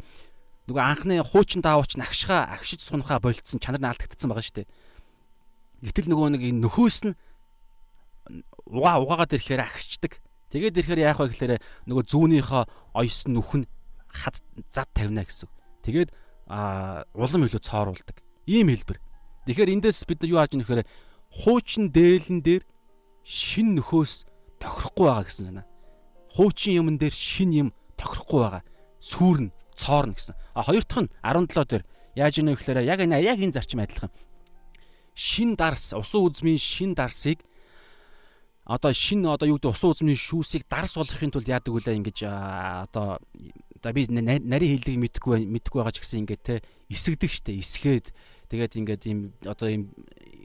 нөгөө 0.70 0.84
анхны 0.86 1.18
хуучин 1.26 1.66
даавууч 1.66 1.98
нь 1.98 2.06
агшихаа 2.06 2.54
агшиж 2.54 2.86
сунахаа 2.86 3.18
болцсон 3.18 3.58
чанар 3.58 3.82
нь 3.82 3.90
алдагдсан 3.90 4.30
байгаа 4.30 4.46
штэ. 4.46 4.70
Гэтэл 5.82 6.14
нөгөө 6.14 6.30
нэг 6.38 6.42
энэ 6.46 6.62
нөхөөс 6.62 6.98
нь 7.10 7.18
угаа 8.70 9.02
угаагаад 9.02 9.34
ирэхээр 9.34 9.66
агшчдаг. 9.66 10.22
Тэгээд 10.54 10.78
ирэхээр 10.78 11.02
яах 11.10 11.20
вэ 11.20 11.34
гэхээр 11.34 11.54
нөгөө 11.90 12.04
зүүнийхөө 12.06 12.64
оёс 12.94 13.26
нь 13.26 13.66
хаз 14.12 14.46
зад 14.70 14.90
тавина 14.94 15.26
гэсэн. 15.26 15.50
Тэгээд 15.82 16.14
улам 17.18 17.42
илүү 17.50 17.62
цооруулдаг. 17.66 18.22
Ийм 18.46 18.70
хэлбэр. 18.70 19.00
Тэгэхээр 19.50 19.74
эндээс 19.74 20.06
бид 20.06 20.22
юу 20.28 20.38
байгаа 20.38 20.60
нөхөр 20.60 20.82
хуучин 21.32 21.90
дээлэн 21.90 22.46
дээр 22.46 22.64
шин 23.26 23.74
нөхөөс 23.80 24.28
тохирохгүй 24.60 25.06
байгаа 25.08 25.26
гэсэн 25.26 25.46
санаа 25.50 25.71
хуучин 26.36 26.80
юмн 26.82 26.98
дээр 26.98 27.14
шин 27.14 27.52
юм 27.52 27.70
тохирохгүй 27.98 28.40
байгаа. 28.42 28.64
Сүүрнэ, 29.00 29.52
цоорно 29.76 30.14
гэсэн. 30.14 30.36
А 30.54 30.64
хоёр 30.64 30.84
дахь 30.84 31.06
нь 31.06 31.12
17 31.24 31.66
дээр 31.68 31.84
яаж 32.16 32.36
ийнэ 32.40 32.56
гэхээр 32.56 32.86
яг 32.86 33.00
энэ 33.02 33.22
яг 33.22 33.40
энэ 33.40 33.56
зарчим 33.56 33.84
адилхан. 33.84 34.12
Шин 35.16 35.56
дарс, 35.56 35.94
усан 35.94 36.24
үзмийн 36.24 36.60
шин 36.60 36.96
дарсыг 36.96 37.44
одоо 38.66 38.94
шинэ 38.94 39.28
одоо 39.28 39.48
юу 39.50 39.58
гэдэг 39.58 39.74
усан 39.74 39.92
үзмийн 39.92 40.16
шүүсийг 40.16 40.64
дарс 40.70 40.96
болгохын 40.96 41.34
тулд 41.34 41.50
яадаг 41.50 41.74
үлээ 41.74 41.98
ингэж 41.98 42.18
одоо 42.88 43.20
за 43.82 43.90
би 43.92 44.06
нарийн 44.08 44.78
хэллийг 44.78 44.98
мэдэхгүй 45.02 45.50
мэдэхгүй 45.50 45.80
байгаа 45.82 45.96
ч 45.98 46.00
гэсэн 46.00 46.22
ингээд 46.24 46.44
те 46.46 46.56
эсэгдэг 46.88 47.32
штэ 47.34 47.58
эсгээд 47.58 48.14
тэгээд 48.54 48.78
ингээд 48.80 49.04
ийм 49.10 49.34
одоо 49.44 49.68
ийм 49.68 49.90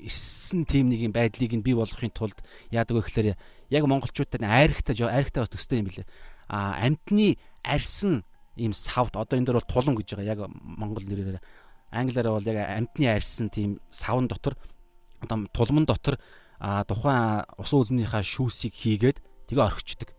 эссэн 0.00 0.64
тим 0.64 0.88
нэг 0.88 1.06
юм 1.06 1.12
байдлыг 1.12 1.52
нь 1.54 1.62
бий 1.62 1.76
болгохын 1.76 2.10
тулд 2.10 2.40
яадаг 2.72 2.98
вэ 2.98 3.04
гэхээр 3.04 3.28
яг 3.70 3.84
монголчуудад 3.86 4.42
айрхтаж 4.42 5.00
айрхтаа 5.02 5.44
бас 5.44 5.52
төстэй 5.52 5.80
юм 5.80 5.88
билээ 5.90 6.06
а 6.48 6.78
амтны 6.86 7.36
арьсан 7.62 8.24
ийм 8.56 8.72
савд 8.72 9.16
одоо 9.16 9.36
энэ 9.38 9.46
дөр 9.46 9.58
бол 9.60 9.70
тулан 9.70 9.94
гэж 9.98 10.14
байгаа 10.14 10.32
яг 10.32 10.40
монгол 10.50 11.04
нэрээр 11.04 11.42
англиараа 11.90 12.38
бол 12.38 12.46
яг 12.46 12.58
амтны 12.70 13.06
арьсан 13.10 13.50
тийм 13.50 13.80
савн 13.90 14.28
дотор 14.28 14.54
одоо 15.20 15.46
тулман 15.52 15.86
дотор 15.86 16.18
тухайн 16.58 17.44
усан 17.58 17.80
үзмнийхаа 17.84 18.22
шүүсийг 18.24 18.72
хийгээд 18.72 19.18
тэгээ 19.50 19.64
орхичдаг. 19.64 20.10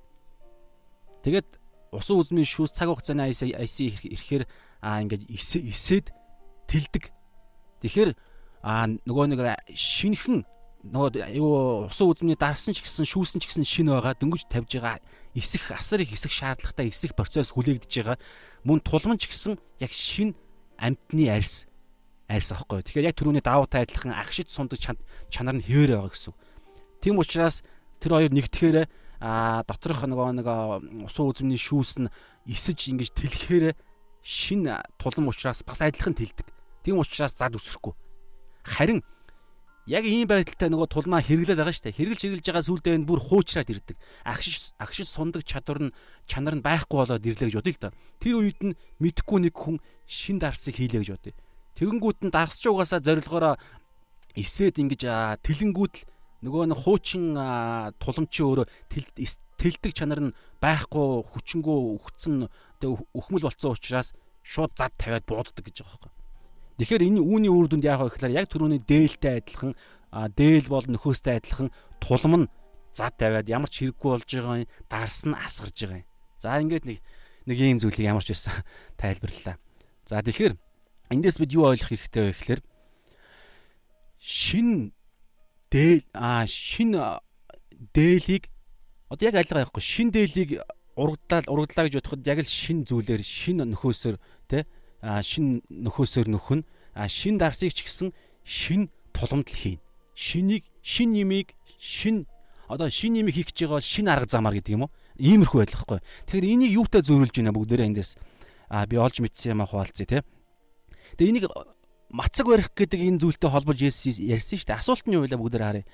Тэгээд 1.25 1.49
усан 1.91 2.21
үзмийн 2.21 2.45
шүүс 2.45 2.71
цаг 2.77 2.93
хугацааны 2.93 3.33
IC 3.33 4.05
ирэхээр 4.05 4.45
а 4.81 5.01
ингээд 5.01 5.25
эсээд 5.33 6.13
тэлдэг. 6.69 7.09
Тэгэхээр 7.81 8.11
а 8.61 8.85
нөгөө 8.85 9.25
нэг 9.33 9.41
шинхэн 9.73 10.45
нөгөө 10.93 11.27
юу 11.35 11.87
усан 11.91 12.07
үзмний 12.07 12.37
дарсан 12.39 12.71
ч 12.71 12.83
гэсэн 12.83 13.05
шүүсэн 13.07 13.39
ч 13.43 13.51
гэсэн 13.51 13.65
шин 13.67 13.91
байгаа 13.91 14.15
дөнгөж 14.15 14.47
тавьж 14.47 14.79
байгаа 14.79 15.03
эсэх 15.35 15.71
асар 15.75 16.01
их 16.01 16.15
эсэх 16.15 16.31
шаардлагатай 16.31 16.87
эсэх 16.87 17.11
процесс 17.11 17.51
хүлээгдэж 17.51 17.91
байгаа 17.91 18.17
мөн 18.63 18.79
тулман 18.81 19.19
ч 19.19 19.27
гэсэн 19.27 19.59
яг 19.83 19.91
шин 19.91 20.33
амтны 20.79 21.27
арьс 21.27 21.67
арьс 22.27 22.51
аахгүй. 22.51 22.83
Тэгэхээр 22.83 23.09
яг 23.11 23.15
түрүүний 23.19 23.43
даваатай 23.43 23.83
адилхан 23.83 24.15
агшиж 24.15 24.51
сундаг 24.51 24.79
чанар 24.79 25.55
нь 25.55 25.63
хэвээр 25.63 25.99
байгаа 25.99 26.11
гэсэн. 26.11 26.33
Тийм 27.03 27.19
учраас 27.19 27.63
тэр 27.99 28.19
хоёр 28.19 28.31
нэгтгэхээр 28.31 28.77
а 29.19 29.63
доторх 29.65 30.05
нөгөө 30.05 30.39
нэг 30.39 30.47
усан 31.07 31.25
үзмний 31.27 31.57
шүүс 31.57 32.03
нь 32.03 32.11
эсэж 32.45 32.93
ингэж 32.93 33.09
тэлэхээр 33.17 33.75
шин 34.21 34.67
тулам 34.99 35.31
учраас 35.31 35.63
бас 35.63 35.81
адилхан 35.81 36.13
тэлдэг. 36.13 36.47
Тийм 36.83 36.99
учраас 37.01 37.33
зад 37.33 37.55
үсрэхгүй. 37.55 37.95
Харин 38.63 39.01
яг 39.87 40.03
ийм 40.03 40.27
байдалтай 40.27 40.67
нөгөө 40.67 40.87
тулмаа 40.91 41.23
хэрэглээд 41.23 41.63
байгаа 41.63 41.71
шүү 41.71 41.85
дээ. 41.87 41.97
Хэрэглэж 41.97 42.21
хэрэглэж 42.27 42.45
байгаа 42.51 42.67
сүулдээ 42.67 42.95
энэ 42.99 43.07
бүр 43.07 43.21
хуучраад 43.23 43.71
ирдэг. 43.71 43.95
Агшиж 44.27 44.75
агшиж 44.75 45.07
сундаг 45.07 45.47
чадвар 45.47 45.79
нь 45.87 45.95
чанар 46.27 46.59
нь 46.59 46.65
байхгүй 46.65 46.97
болоод 47.07 47.23
ирлээ 47.23 47.47
гэж 47.47 47.55
бодъё 47.55 47.71
л 47.71 47.81
да. 47.87 47.95
Тэр 48.19 48.35
үед 48.43 48.59
нь 48.59 48.75
мэдхгүй 48.99 49.47
нэг 49.47 49.55
хүн 49.55 49.79
шин 50.03 50.43
дарсыг 50.43 50.75
хийлээ 50.75 51.07
гэж 51.07 51.11
бодъё. 51.15 51.35
Тэгэнгүүт 51.79 52.19
нь 52.27 52.33
дарсч 52.35 52.67
угаасаа 52.67 52.99
зорилгоороо 52.99 53.55
эсээд 54.35 54.75
ингэж 54.83 55.01
тэлэнгүүт 55.39 55.95
л 56.03 56.05
нөгөө 56.43 56.63
нэг 56.69 56.79
хуучин 56.83 57.33
туламчийн 57.97 58.45
өөрөө 58.45 58.67
тэлдэг 59.57 59.93
чанар 59.95 60.21
нь 60.29 60.35
байхгүй 60.61 61.25
хүчингүү 61.31 61.77
өгцөн 61.97 62.45
өхмөл 63.15 63.45
болцсон 63.47 63.73
учраас 63.73 64.13
шууд 64.45 64.75
зад 64.77 64.93
тавиад 64.99 65.25
бууддаг 65.25 65.65
гэж 65.65 65.81
байгаа 65.81 65.97
байхгүй. 65.97 66.16
Тэгэхээр 66.77 67.09
энэ 67.09 67.21
үүний 67.25 67.49
үр 67.49 67.65
дүнд 67.65 67.85
яах 67.89 68.05
вэ 68.05 68.13
гэхээр 68.13 68.37
яг 68.37 68.45
түрүүний 68.53 68.81
дээлтэй 68.85 69.41
адилхан 69.41 69.73
дээл 70.13 70.69
бол 70.69 70.85
нөхөөстэй 70.85 71.41
адилхан 71.41 71.73
тулам 71.97 72.45
нь 72.45 72.49
зад 72.93 73.17
тавиад 73.17 73.49
ямар 73.49 73.69
ч 73.69 73.89
хэрэггүй 73.89 74.09
болж 74.13 74.29
байгаа 74.29 74.61
юм 74.61 74.69
дарс 74.85 75.25
нь 75.25 75.33
асгарж 75.33 75.73
байгаа 75.73 76.01
юм. 76.05 76.09
За 76.37 76.61
ингээд 76.61 76.85
нэг 76.85 77.01
нэг 77.49 77.57
ийм 77.57 77.81
зүйлийг 77.81 78.05
ямар 78.05 78.21
ч 78.21 78.37
байсан 78.37 78.61
тайлбарлалаа. 79.01 79.57
За 80.05 80.21
тэгэхээр 80.21 80.53
эндээс 81.09 81.37
бид 81.41 81.51
юу 81.57 81.65
ойлгох 81.65 81.89
хэрэгтэй 81.89 82.23
вэ 82.29 82.33
гэхээр 82.37 82.61
шин 84.21 84.93
дээл 85.73 86.05
а 86.13 86.45
шин 86.45 86.93
дээлийг 87.93 88.53
одоо 89.09 89.25
яг 89.29 89.35
айлгаа 89.41 89.65
явахгүй 89.65 89.81
шин 89.81 90.13
дээлийг 90.13 90.61
урагдлаа 90.93 91.41
урагдлаа 91.49 91.85
гэж 91.89 91.95
бодоход 92.01 92.21
яг 92.25 92.41
л 92.41 92.49
шин 92.49 92.85
зүйлээр 92.85 93.21
шин 93.25 93.65
нөхөөсөөр 93.65 94.17
а 94.17 94.65
шин 95.23 95.61
нөхөөсөөр 95.71 96.27
нөхөн. 96.31 96.61
Шин 97.07 97.37
дарсыг 97.37 97.71
ч 97.71 97.87
гэсэн 97.87 98.11
шин 98.43 98.89
тулгамдл 99.13 99.53
хийн. 99.53 99.79
Шинийг 100.17 100.65
шин 100.81 101.13
нэмийг 101.13 101.53
шин 101.77 102.25
одоо 102.67 102.89
шин 102.89 103.13
нэмийг 103.13 103.35
хийх 103.35 103.49
гэж 103.53 103.69
байгаа 103.69 103.81
шин 103.81 104.07
арга 104.11 104.27
замаар 104.27 104.59
гэдэг 104.59 104.75
юм 104.75 104.89
уу? 104.89 104.91
Иймэрхүү 105.17 105.59
байлгахгүй 105.63 105.99
тэгэхээр 106.27 106.51
энийг 106.51 106.71
юутай 106.75 107.01
зөөрүүлж 107.01 107.35
байна 107.39 107.55
бүгдээрээ 107.55 107.89
эндээс? 107.89 108.11
А 108.67 108.85
би 108.85 108.97
олж 108.97 109.23
мэдсэн 109.23 109.55
юм 109.55 109.63
а 109.63 109.69
хуваалцъя 109.69 110.05
те 110.05 110.19
Тэгээ 111.15 111.31
энийг 111.31 111.45
мацаг 112.11 112.47
барих 112.47 112.71
гэдэг 112.75 112.99
энэ 112.99 113.19
зүйлтэй 113.23 113.49
холбож 113.49 113.79
Есүс 113.79 114.19
ярьсан 114.19 114.59
шүү 114.59 114.67
дээ. 114.67 114.79
Асуулт 114.79 115.05
нь 115.07 115.15
юу 115.15 115.23
вэ 115.23 115.35
бүгдээр 115.35 115.63
харъя. 115.63 115.85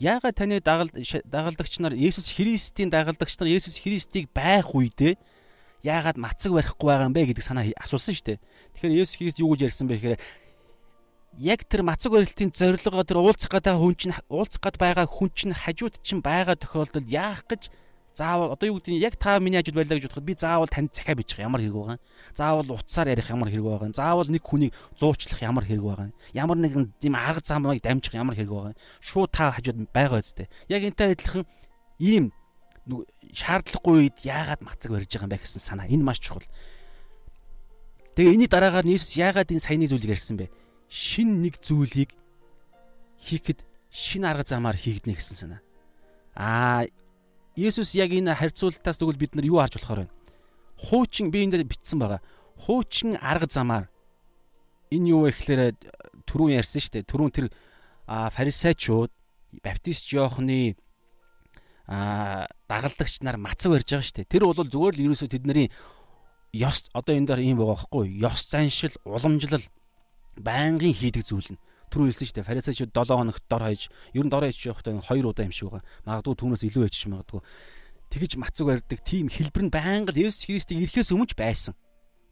Яагаад 0.00 0.36
таны 0.36 0.60
дагалдагч 0.60 1.80
нар 1.80 1.92
Есүс 1.96 2.32
Христийн 2.32 2.88
дагалдагч 2.88 3.36
нар 3.40 3.48
Есүс 3.52 3.80
Христийг 3.80 4.32
байх 4.32 4.72
үедээ 4.72 5.16
яагаад 5.82 6.18
мацаг 6.18 6.54
барихгүй 6.54 6.86
байгаа 6.88 7.08
юм 7.10 7.14
бэ 7.14 7.26
гэдэг 7.34 7.44
санаа 7.44 7.66
асуусан 7.76 8.14
шүү 8.14 8.26
дээ. 8.26 8.38
Тэгэхээр 8.78 8.98
Есүс 9.02 9.16
Христ 9.18 9.38
юу 9.42 9.52
гэж 9.54 9.60
ярьсан 9.70 9.86
бэ 9.90 9.98
гэхээр 9.98 10.22
яг 11.42 11.60
тэр 11.66 11.82
мацаг 11.82 12.12
барилтын 12.12 12.50
зорилгоо 12.54 13.04
тэр 13.04 13.18
уулзах 13.18 13.50
гэдэг 13.50 13.74
хүн 13.74 13.94
чинь 13.98 14.14
уулзах 14.30 14.62
гээд 14.62 14.76
байгаа 14.78 15.06
хүн 15.08 15.30
чинь 15.34 15.54
хажууд 15.56 15.96
чинь 16.04 16.22
байгаа 16.22 16.56
тохиолдолд 16.60 17.08
яах 17.08 17.42
гэж 17.48 17.72
заавал 18.14 18.52
одоо 18.52 18.68
юу 18.68 18.76
гэдэг 18.78 18.92
нь 18.92 19.00
яг 19.00 19.16
та 19.16 19.40
миний 19.40 19.56
хажууд 19.56 19.76
байлаа 19.80 19.96
гэж 19.96 20.04
бодоход 20.12 20.28
би 20.28 20.34
заавал 20.36 20.68
танд 20.68 20.92
захиа 20.92 21.16
бичих 21.16 21.40
ямар 21.40 21.60
хэрэг 21.64 21.72
байгаа. 21.72 21.98
Заавал 22.36 22.68
утсаар 22.76 23.08
ярих 23.08 23.30
ямар 23.32 23.48
хэрэг 23.48 23.64
байгаа. 23.64 23.96
Заавал 23.96 24.28
нэг 24.28 24.44
хүнийг 24.44 24.72
зуучлах 24.96 25.40
ямар 25.40 25.64
хэрэг 25.64 25.82
байгаа. 25.82 26.12
Ямар 26.36 26.58
нэгэн 26.60 26.92
тийм 27.00 27.16
арга 27.16 27.40
замыг 27.40 27.80
дамжих 27.80 28.12
ямар 28.12 28.36
хэрэг 28.36 28.52
байгаа. 28.52 28.74
Шууд 29.00 29.32
та 29.32 29.56
хажууд 29.56 29.88
байгаа 29.88 30.20
үстэй. 30.20 30.52
Яг 30.68 30.84
энтэй 30.84 31.16
адилхан 31.16 31.48
ийм 31.98 32.32
шаардлагагүй 32.86 34.10
үед 34.10 34.18
яагаад 34.26 34.62
мацаг 34.62 34.90
барьж 34.90 35.10
байгаа 35.14 35.26
юм 35.26 35.32
бэ 35.32 35.42
гэсэн 35.42 35.62
санаа. 35.62 35.86
Энэ 35.86 36.02
маш 36.02 36.18
чухал. 36.18 36.44
Тэгээ 38.18 38.34
энэний 38.34 38.50
дараагаар 38.50 38.86
Иесус 38.86 39.14
яагаад 39.16 39.54
энэ 39.54 39.62
саяны 39.62 39.86
зүйлийг 39.86 40.18
ярьсан 40.18 40.36
бэ? 40.36 40.50
Шин 40.90 41.40
нэг 41.40 41.62
зүйлийг 41.62 42.12
хийхэд 43.22 43.62
шин 43.88 44.26
арга 44.26 44.44
замаар 44.44 44.76
хийгднэ 44.76 45.14
гэсэн 45.14 45.36
санаа. 45.36 45.60
Аа 46.34 46.84
Есүс 47.56 47.94
яг 47.94 48.10
энэ 48.10 48.34
харьцуултаас 48.34 48.98
тэгвэл 48.98 49.20
бид 49.20 49.36
нар 49.36 49.44
юу 49.44 49.60
харж 49.60 49.76
болохоор 49.76 50.08
байна? 50.08 50.14
Хуучин 50.80 51.30
би 51.30 51.44
энэ 51.44 51.60
дээр 51.60 51.68
бичсэн 51.68 52.00
байгаа. 52.00 52.20
Хуучин 52.64 53.20
арга 53.20 53.46
замаар 53.46 53.92
энэ 54.90 55.08
юу 55.12 55.28
вэ 55.28 55.36
гэхээр 55.36 55.76
түрүүн 56.24 56.56
ярьсан 56.56 56.80
шүү 56.80 56.92
дээ. 56.96 57.08
Түрүүн 57.12 57.32
тэр 57.32 57.46
фарисеучуд 58.08 59.12
баптист 59.60 60.08
Иохны 60.16 60.76
дагалдагч 61.88 63.22
нар 63.22 63.36
мацаг 63.36 63.72
барьж 63.72 63.88
байгаа 63.90 64.06
шүү 64.06 64.16
дээ. 64.22 64.32
Тэр 64.32 64.42
бол 64.46 64.56
зүгээр 64.56 64.94
л 64.96 65.04
ерөөсөө 65.10 65.28
тэдний 65.34 65.68
ёс 66.52 66.88
одоо 66.92 67.16
энэ 67.16 67.26
дээр 67.32 67.40
ийм 67.42 67.56
байгаа 67.58 67.88
байхгүй 67.88 68.22
ёс 68.22 68.46
заншил 68.46 68.94
уламжлал 69.08 69.64
байнгын 70.36 70.92
хийдэг 70.92 71.24
зүйл 71.24 71.56
нь 71.56 71.60
түрүү 71.92 72.08
хэлсэн 72.08 72.26
шүү 72.28 72.36
дээ. 72.40 72.48
Фарисеучуд 72.48 72.92
7 72.96 73.16
хоногт 73.16 73.44
дор 73.48 73.62
хаяж, 73.68 73.92
ер 74.16 74.24
нь 74.24 74.32
дор 74.32 74.44
хаяж 74.48 74.60
явахдаа 74.64 74.96
2 74.96 75.28
удаа 75.28 75.44
юм 75.44 75.52
шиг 75.52 75.68
байгаа. 75.68 75.84
Магадгүй 76.08 76.34
түүнээс 76.40 76.64
илүү 76.68 76.84
ээжж 76.88 77.04
магадгүй. 77.12 77.40
Тэгэж 78.12 78.32
мацаг 78.40 78.64
барьдаг 78.68 79.00
тийм 79.04 79.28
хэлбэр 79.28 79.64
нь 79.68 79.72
байнга 79.72 80.12
Есүс 80.16 80.48
Христийг 80.48 80.88
ирэхээс 80.88 81.12
өмнө 81.12 81.36
байсан. 81.36 81.76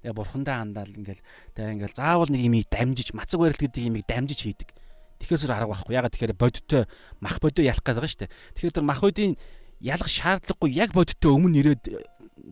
Тэгээ 0.00 0.16
бурхандаа 0.16 0.64
андаал 0.64 0.92
ингээл 0.92 1.20
тэгээ 1.56 1.74
ингээл 1.76 1.96
заавал 1.96 2.32
нэг 2.32 2.40
юм 2.40 2.56
дамжиж 2.64 3.12
мацаг 3.12 3.40
барилт 3.40 3.60
гэдэг 3.60 3.84
юм 3.84 3.96
дамжиж 4.04 4.40
хийдэг. 4.44 4.68
Тэгэхээр 5.20 5.40
зүр 5.44 5.52
арга 5.52 5.70
байхгүй. 5.70 5.94
Ягаад 5.94 6.12
тэгэхээр 6.16 6.34
бодиттой 6.40 6.82
мах 7.20 7.36
бодио 7.44 7.62
ялах 7.68 7.84
гэдэг 7.84 8.08
шүү 8.08 8.20
дээ. 8.24 8.34
Тэгэхээр 8.56 8.76
тэр 8.80 8.86
мах 8.88 9.00
бодийн 9.04 9.36
ялах 9.80 10.08
шаардлагагүй 10.08 10.70
яг 10.72 10.90
бодиттой 10.96 11.30
өмнө 11.36 11.60
ирээд 11.60 11.82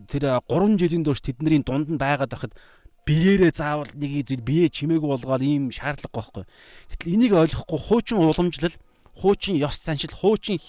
тэр 0.08 0.22
3 0.44 0.76
жилийн 0.76 1.04
турш 1.04 1.24
тэдний 1.24 1.64
дунд 1.64 1.88
нь 1.88 2.00
байгаад 2.00 2.32
байхад 2.32 2.52
биеэрээ 3.08 3.52
заавал 3.56 3.88
нэг 3.96 4.28
зүйл 4.28 4.44
бие 4.44 4.68
чимээгүй 4.68 5.08
болгоод 5.08 5.40
ийм 5.40 5.72
шаардлага 5.72 6.12
байхгүй. 6.12 6.44
Гэтэл 6.92 7.12
энийг 7.16 7.32
ойлгохгүй 7.32 7.80
хуучин 7.80 8.20
уламжлал, 8.20 8.76
хуучин 9.16 9.56
ёс 9.56 9.80
заншил, 9.80 10.12
хуучин 10.12 10.60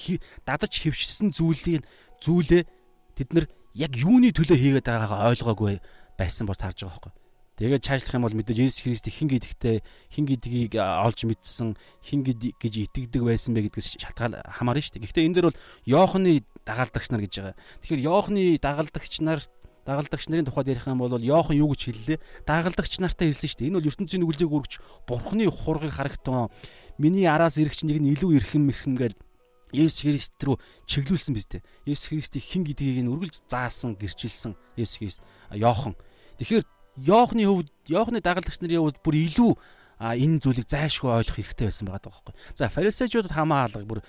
дадаж 0.48 0.72
хөвшсөн 0.72 1.36
зүйлийн 1.36 1.84
зүйлээ 2.24 2.64
тэд 3.20 3.30
нар 3.36 3.46
яг 3.76 3.92
юуны 3.92 4.32
төлөө 4.32 4.56
хийгээд 4.56 4.88
байгаагаа 4.88 5.36
ойлгоогүй 5.36 5.84
байсан 6.16 6.48
бол 6.48 6.56
тарж 6.56 6.88
байгаа 6.88 6.96
байхгүй. 6.96 7.14
Тэгээд 7.60 7.84
чаашлах 7.84 8.16
юм 8.16 8.24
бол 8.24 8.40
мэдээж 8.40 8.56
Есүс 8.56 8.88
Христийг 8.88 9.20
хин 9.20 9.28
гэдэгтэй 9.28 9.84
хин 10.16 10.26
гэдгийг 10.32 10.80
олж 10.80 11.28
мэдсэн 11.28 11.76
хин 12.00 12.24
гэж 12.24 12.56
итгэдэг 12.56 13.20
байсан 13.20 13.52
бэ 13.52 13.68
гэдгээс 13.68 14.00
шалтгаан 14.00 14.40
хамаарна 14.48 14.80
шүү 14.80 14.96
дээ. 14.96 15.04
Гэхдээ 15.04 15.28
энэ 15.28 15.36
дээр 15.36 15.48
бол 15.52 15.60
Йоохны 15.84 16.48
дагалдагч 16.64 17.12
нар 17.12 17.20
гэж 17.20 17.34
байгаа. 17.36 17.56
Тэгэхээр 17.84 18.06
Йоохны 18.08 18.44
дагалдагч 18.64 19.14
нар 19.20 19.44
дагалдагч 19.84 20.32
нарын 20.32 20.48
тухайд 20.48 20.72
ярих 20.72 20.88
юм 20.88 21.04
бол 21.04 21.20
Йохан 21.20 21.60
юу 21.60 21.76
гэж 21.76 21.82
хэллээ? 21.84 22.18
Дагалдагч 22.48 23.04
нартай 23.04 23.28
хэлсэн 23.28 23.50
шүү 23.52 23.60
дээ. 23.60 23.68
Энэ 23.74 23.78
бол 23.84 23.90
ертөнцийн 23.92 24.22
нүглийг 24.24 24.52
өргөж 24.56 24.74
бурхны 25.04 25.52
хургийг 25.52 25.94
харагтун. 25.98 26.48
Миний 26.96 27.28
араас 27.28 27.58
ирэх 27.58 27.76
чинь 27.76 27.90
нэг 27.90 28.00
нь 28.00 28.12
илүү 28.16 28.40
ирхэн 28.40 28.64
мэрхэн 28.70 28.96
гэл 28.96 29.20
Есүс 29.74 30.06
Христ 30.06 30.40
рүү 30.42 30.58
чиглүүлсэн 30.88 31.34
биз 31.36 31.46
дээ. 31.50 31.66
Есүс 31.90 32.08
Христийг 32.08 32.44
хэн 32.46 32.64
гэдгийг 32.66 33.06
нь 33.06 33.12
үргэлж 33.12 33.50
заасан, 33.50 33.98
гэрчилсэн 33.98 34.54
Есүс 34.78 34.98
Христ 34.98 35.22
Йохан. 35.54 35.94
Тэгэхээр 36.38 36.66
Йохны 37.04 37.44
хувьд 37.46 37.70
Йохны 37.88 38.20
дагалдагч 38.22 38.60
нарын 38.62 38.84
хувьд 38.84 39.00
бүр 39.04 39.16
илүү 39.16 39.52
энэ 40.00 40.40
зүйлийг 40.40 40.68
зайлшгүй 40.68 41.12
ойлгох 41.12 41.38
хэрэгтэй 41.40 41.68
байсан 41.68 41.88
байгаа 41.88 42.08
байхгүй. 42.08 42.34
За 42.56 42.72
фарисеучудад 42.72 43.36
хамаа 43.36 43.68
алга 43.68 43.84
бүр 43.84 44.00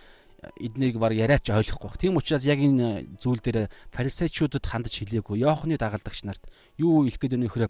эднийг 0.57 0.97
баг 0.97 1.13
яриач 1.13 1.51
ойлгохгүй. 1.51 1.99
Тийм 1.99 2.17
учраас 2.17 2.47
яг 2.47 2.63
энэ 2.63 3.19
зүйл 3.19 3.43
дээр 3.43 3.69
фарисеучудад 3.91 4.65
хандаж 4.65 4.95
хэлээгүй. 4.97 5.43
Йоохны 5.43 5.77
дагалдагч 5.77 6.25
нарт 6.25 6.47
юу 6.79 7.05
хэлэх 7.05 7.21
гээд 7.21 7.37
өнөхөр 7.37 7.65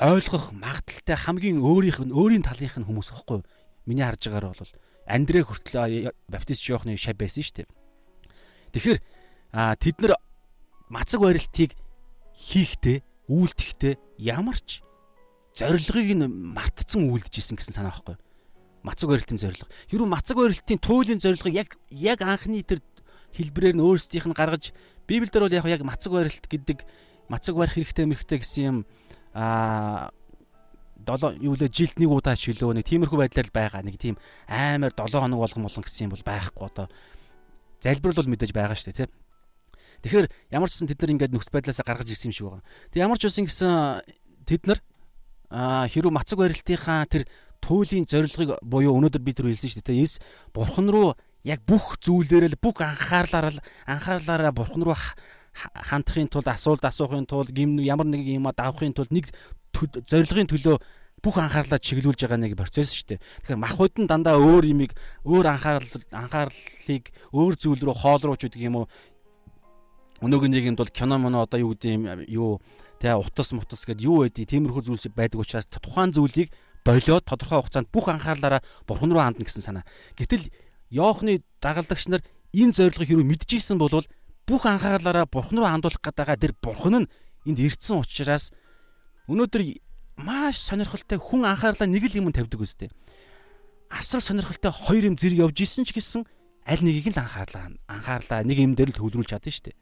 ойлгох 0.00 0.52
магадaltaй 0.52 1.16
хамгийн 1.16 1.60
өөрийнх 1.60 2.00
нь 2.04 2.14
өөрийн 2.14 2.44
талынх 2.44 2.76
нь 2.78 2.86
хүмүүс 2.86 3.10
ихгүй. 3.12 3.42
Миний 3.88 4.04
харж 4.04 4.28
байгаагаар 4.28 4.60
бол 4.60 4.72
Андрэ 5.08 5.42
хүртэл 5.44 6.12
баптист 6.28 6.62
Йоохны 6.68 6.94
шав 6.96 7.18
байсан 7.18 7.42
шүү 7.42 7.56
дээ. 7.64 7.68
Тэгэхээр 8.76 8.98
тэд 9.80 9.96
нар 9.98 10.14
мацаг 10.88 11.20
барилтыг 11.20 11.74
хийхдээ 12.36 13.02
үйлдэхдээ 13.26 13.94
ямар 14.20 14.60
ч 14.60 14.84
зорилгыг 15.56 16.12
нь 16.14 16.28
мартцсан 16.28 17.08
үйлдэж 17.08 17.34
исэн 17.40 17.56
гэсэн 17.56 17.74
санаа 17.80 17.96
байхгүй. 17.96 18.16
Мацаг 18.84 19.08
барилтын 19.08 19.40
зорилго. 19.40 19.68
Хэрвээ 19.88 20.08
мацаг 20.08 20.36
барилтын 20.36 20.78
туйлын 20.80 21.20
зорилго 21.20 21.48
яг 21.48 21.76
яг 21.90 22.20
анхны 22.20 22.60
тэр 22.62 22.80
хэлбэрээр 23.34 23.76
нь 23.76 23.84
өөрсдийнх 23.84 24.28
нь 24.28 24.36
гаргаж 24.36 24.72
Библиэлд 25.08 25.36
бол 25.40 25.58
яг 25.58 25.66
яг 25.66 25.82
мацаг 25.84 26.12
барилт 26.12 26.44
гэдэг 26.44 26.84
мацаг 27.28 27.54
барих 27.56 27.74
хэрэгтэй 27.76 28.06
мэрэгтэй 28.06 28.38
гэсэн 28.40 28.62
юм 28.64 28.76
аа 29.34 30.10
долоо 31.00 31.32
юу 31.38 31.56
лээ 31.56 31.72
жилд 31.72 31.96
нэг 31.96 32.10
удаа 32.10 32.36
шилөө 32.36 32.76
нэг 32.76 32.86
тиймэрхүү 32.86 33.18
байдлаар 33.18 33.50
байгаа 33.52 33.82
нэг 33.84 33.96
тийм 33.96 34.16
аймаар 34.48 34.92
7 34.92 35.16
хоног 35.16 35.40
болгон 35.40 35.64
болгон 35.64 35.84
гэсэн 35.84 36.10
юм 36.10 36.12
бол 36.12 36.24
байхгүй 36.26 36.64
одоо 36.66 36.86
залбирал 37.80 38.18
бол 38.20 38.30
мэдээж 38.36 38.52
байгаа 38.52 38.76
шүү 38.76 38.92
дээ 38.92 39.06
тий. 39.06 39.10
Тэгэхээр 40.00 40.26
ямар 40.52 40.68
ч 40.68 40.80
гэсэн 40.80 40.88
тэд 40.88 41.00
нар 41.00 41.12
ингээд 41.14 41.34
нөхц 41.36 41.48
байдлаасаа 41.52 41.84
гаргаж 41.84 42.08
ирсэн 42.10 42.32
юм 42.32 42.36
шиг 42.36 42.46
байгаа. 42.48 42.64
Тэг 42.92 43.00
ямар 43.04 43.18
ч 43.20 43.24
үсэн 43.28 43.44
гэсэн 43.44 43.72
тэд 44.48 44.62
нар 44.64 44.80
хэрүү 45.50 46.12
мацаг 46.14 46.38
барилтынхаа 46.40 47.04
тэр 47.10 47.28
туйлын 47.60 48.08
зорилгыг 48.08 48.62
буюу 48.64 48.96
өнөөдөр 48.96 49.22
бид 49.22 49.36
түр 49.40 49.52
хэлсэн 49.52 49.70
шүү 49.76 49.84
дээ. 49.84 50.04
Эс 50.04 50.16
бурхан 50.54 50.88
руу 50.88 51.18
яг 51.44 51.60
бүх 51.68 52.00
зүйлээрээ 52.00 52.56
бүх 52.56 52.80
анхаарлаараа 52.80 53.60
анхаарлаараа 53.84 54.52
бурхан 54.56 54.82
руу 54.84 54.96
хандахын 55.52 56.30
тулд 56.32 56.48
асуулт 56.48 56.84
асуухын 56.84 57.26
тулд 57.26 57.52
гим 57.52 57.76
ямар 57.82 58.06
нэг 58.06 58.24
юм 58.24 58.48
давахын 58.48 58.96
тулд 58.96 59.12
нэг 59.12 59.28
зорилгын 59.74 60.48
төлөө 60.48 60.76
бүх 61.20 61.36
анхаарлаа 61.36 61.78
чиглүүлж 61.78 62.24
байгаа 62.24 62.40
нэг 62.40 62.56
процесс 62.56 62.96
шүү 62.96 63.16
дээ. 63.16 63.20
Тэгэхээр 63.44 63.60
махбод 63.60 63.92
нь 64.00 64.08
дандаа 64.08 64.40
өөр 64.40 64.64
юмыг 64.72 64.96
өөр 65.28 65.46
анхаарал 65.52 65.92
анхаарлыг 66.16 67.12
өөр 67.36 67.54
зүйл 67.60 67.82
рүү 67.84 67.96
хоол 68.00 68.22
руу 68.24 68.36
ч 68.40 68.48
гэдэг 68.48 68.64
юм 68.64 68.80
уу. 68.80 68.86
Өнөөгийн 70.20 70.52
нэг 70.52 70.64
юмд 70.68 70.80
бол 70.80 70.92
кино 70.92 71.16
моно 71.16 71.42
одоо 71.48 71.60
юу 71.60 71.72
гэдэг 71.72 71.90
юм 71.96 72.04
юу 72.28 72.50
тэ 73.00 73.16
утас 73.16 73.56
мутас 73.56 73.88
гэдэг 73.88 74.04
юу 74.04 74.28
байдгийг 74.28 74.52
тиймэрхүү 74.52 74.82
зүйл 74.92 75.08
байдаг 75.16 75.40
учраас 75.40 75.64
тухайн 75.64 76.12
зүйлийг 76.12 76.52
болоод 76.84 77.24
тодорхой 77.24 77.64
хугацаанд 77.64 77.88
бүх 77.88 78.12
анхаарлаараа 78.12 78.60
бурхан 78.84 79.12
руу 79.12 79.24
хандна 79.24 79.44
гэсэн 79.48 79.64
санаа. 79.64 79.84
Гэтэл 80.20 80.52
Йоохны 80.92 81.40
дагалдагч 81.64 82.12
нар 82.12 82.20
энэ 82.52 82.76
зорилгыг 82.76 83.08
хэрүү 83.08 83.24
мэдчихсэн 83.24 83.80
бол 83.80 84.04
бүх 84.44 84.62
анхаарлаараа 84.68 85.24
бурхан 85.24 85.60
руу 85.60 85.68
хандуулах 85.68 86.04
гэдэг 86.04 86.40
тэр 86.40 86.52
бурхан 86.60 87.04
нь 87.04 87.10
энд 87.48 87.58
ирдсэн 87.60 88.04
учраас 88.04 88.52
өнөөдөр 89.28 89.62
маш 90.20 90.60
сонирхолтой 90.60 91.16
хүн 91.16 91.48
анхаарлаа 91.48 91.88
нэг 91.88 92.04
л 92.12 92.18
юмд 92.20 92.36
тавьдаг 92.36 92.60
үстэй. 92.60 92.90
Асар 93.88 94.20
сонирхолтой 94.20 94.72
хоёр 94.72 95.08
юм 95.08 95.16
зэрэг 95.16 95.48
явж 95.48 95.64
исэн 95.64 95.88
ч 95.88 95.96
гэсэн 95.96 96.28
аль 96.66 96.82
нэгийг 96.84 97.14
л 97.14 97.20
анхаарлаа 97.24 97.72
анхаарлаа 97.88 98.44
нэг 98.44 98.58
юм 98.60 98.76
дээр 98.76 98.92
л 98.92 98.98
төвлөрүүлж 99.00 99.30
чадсан 99.32 99.52
шүү 99.52 99.64
дээ. 99.70 99.76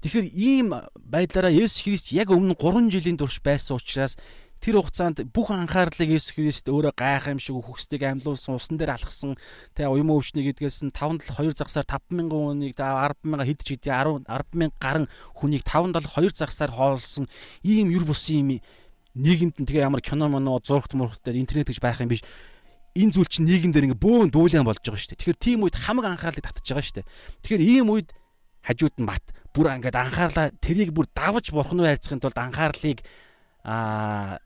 Тэгэхээр 0.00 0.28
ийм 0.32 0.68
байдлаараа 0.96 1.52
Есүс 1.52 1.84
Христ 1.84 2.06
яг 2.16 2.32
өмнө 2.32 2.56
3 2.56 2.88
жилийн 2.88 3.20
турш 3.20 3.36
байсан 3.44 3.76
учраас 3.76 4.16
тэр 4.60 4.80
хугацаанд 4.80 5.28
бүх 5.28 5.52
анхаарлыг 5.52 6.16
Есүс 6.16 6.32
Христ 6.36 6.68
өөрөө 6.72 6.96
гайхамшиг 6.96 7.56
үхсдгийг 7.56 8.08
амьлуулсан 8.08 8.56
усан 8.56 8.80
дээр 8.80 8.96
алхсан 8.96 9.36
тэ 9.76 9.88
уян 9.88 10.08
өвчнийг 10.08 10.56
эдгээс 10.56 10.88
нь 10.88 10.92
5-7 10.92 11.36
2 11.36 11.52
загсаар 11.52 11.84
5000 11.84 12.32
хүнийг 12.32 12.76
100000 12.76 13.44
хэд 13.44 13.60
ч 13.60 13.68
хэдий 13.76 13.92
100000 13.92 14.72
гарan 14.80 15.04
хүнийг 15.36 15.64
5-7 15.68 16.00
2 16.16 16.32
загсаар 16.32 16.72
хоолсон 16.72 17.28
ийм 17.60 17.92
юр 17.92 18.04
бусын 18.08 18.40
юм 18.40 18.48
нийгэмд 19.16 19.56
нь 19.60 19.68
тэгээ 19.68 19.84
ямар 19.84 20.04
кино 20.04 20.28
моно 20.28 20.60
зургт 20.64 20.92
мургт 20.96 21.24
дээр 21.24 21.40
интернет 21.40 21.68
гэж 21.68 21.80
байх 21.80 22.00
юм 22.00 22.12
биш 22.12 22.24
энэ 22.94 23.14
зүйл 23.14 23.30
чинь 23.30 23.46
нийгэм 23.46 23.72
дээр 23.72 23.86
ингээ 23.90 24.02
бөөн 24.02 24.28
дүүлэн 24.34 24.66
болж 24.66 24.82
байгаа 24.82 24.98
шүү 24.98 25.14
дээ. 25.14 25.20
Тэгэхээр 25.22 25.38
тийм 25.38 25.58
үед 25.62 25.76
хамаг 25.78 26.04
анхаарлыг 26.10 26.42
татж 26.42 26.66
байгаа 26.66 26.82
шүү 26.82 26.96
дээ. 26.98 27.10
Тэгэхээр 27.46 27.62
ийм 27.62 27.86
үед 27.94 28.08
хажууд 28.64 28.96
нь 29.00 29.08
бат 29.08 29.24
бүр 29.54 29.72
ингээд 29.74 29.96
анхаарлаа 29.96 30.50
тэрийг 30.60 30.92
бүр 30.94 31.06
давж 31.10 31.50
бурхан 31.50 31.80
руу 31.80 31.88
хайрцахын 31.88 32.20
тулд 32.20 32.38
анхаарлыг 32.38 33.00
аа 33.64 34.40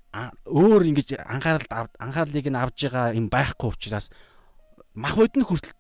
өөр 0.47 0.83
ингэж 0.91 1.19
анхаарал 1.23 1.91
анхаарлыг 1.99 2.47
нь 2.47 2.59
авж 2.59 2.79
байгаа 2.87 3.15
юм 3.19 3.27
байхгүй 3.31 3.71
учраас 3.75 4.11
мах 4.95 5.19
бодны 5.19 5.43
хүртэл 5.43 5.75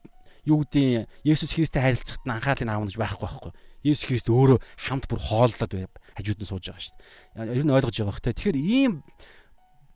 юу 0.44 0.66
гэдэг 0.66 1.08
Есүс 1.24 1.54
Христтэй 1.54 1.82
харилцахад 1.82 2.26
нь 2.26 2.34
анхаарлыг 2.34 2.68
авах 2.68 2.88
гэж 2.90 2.98
байхгүй 2.98 3.24
байхгүй. 3.24 3.52
Есүс 3.84 4.06
Христ 4.08 4.28
өөрөө 4.28 4.58
хамт 4.76 5.06
бүр 5.08 5.20
хооллоод 5.20 5.72
хажууд 6.18 6.40
нь 6.40 6.48
сууж 6.48 6.64
байгаа 6.68 6.84
шүү 6.84 6.96
дээ. 7.38 7.54
Ер 7.58 7.64
нь 7.64 7.74
ойлгож 7.74 7.96
байгаа 7.96 8.16
хөтэй. 8.16 8.34
Тэгэхээр 8.34 8.58
ийм 8.58 8.92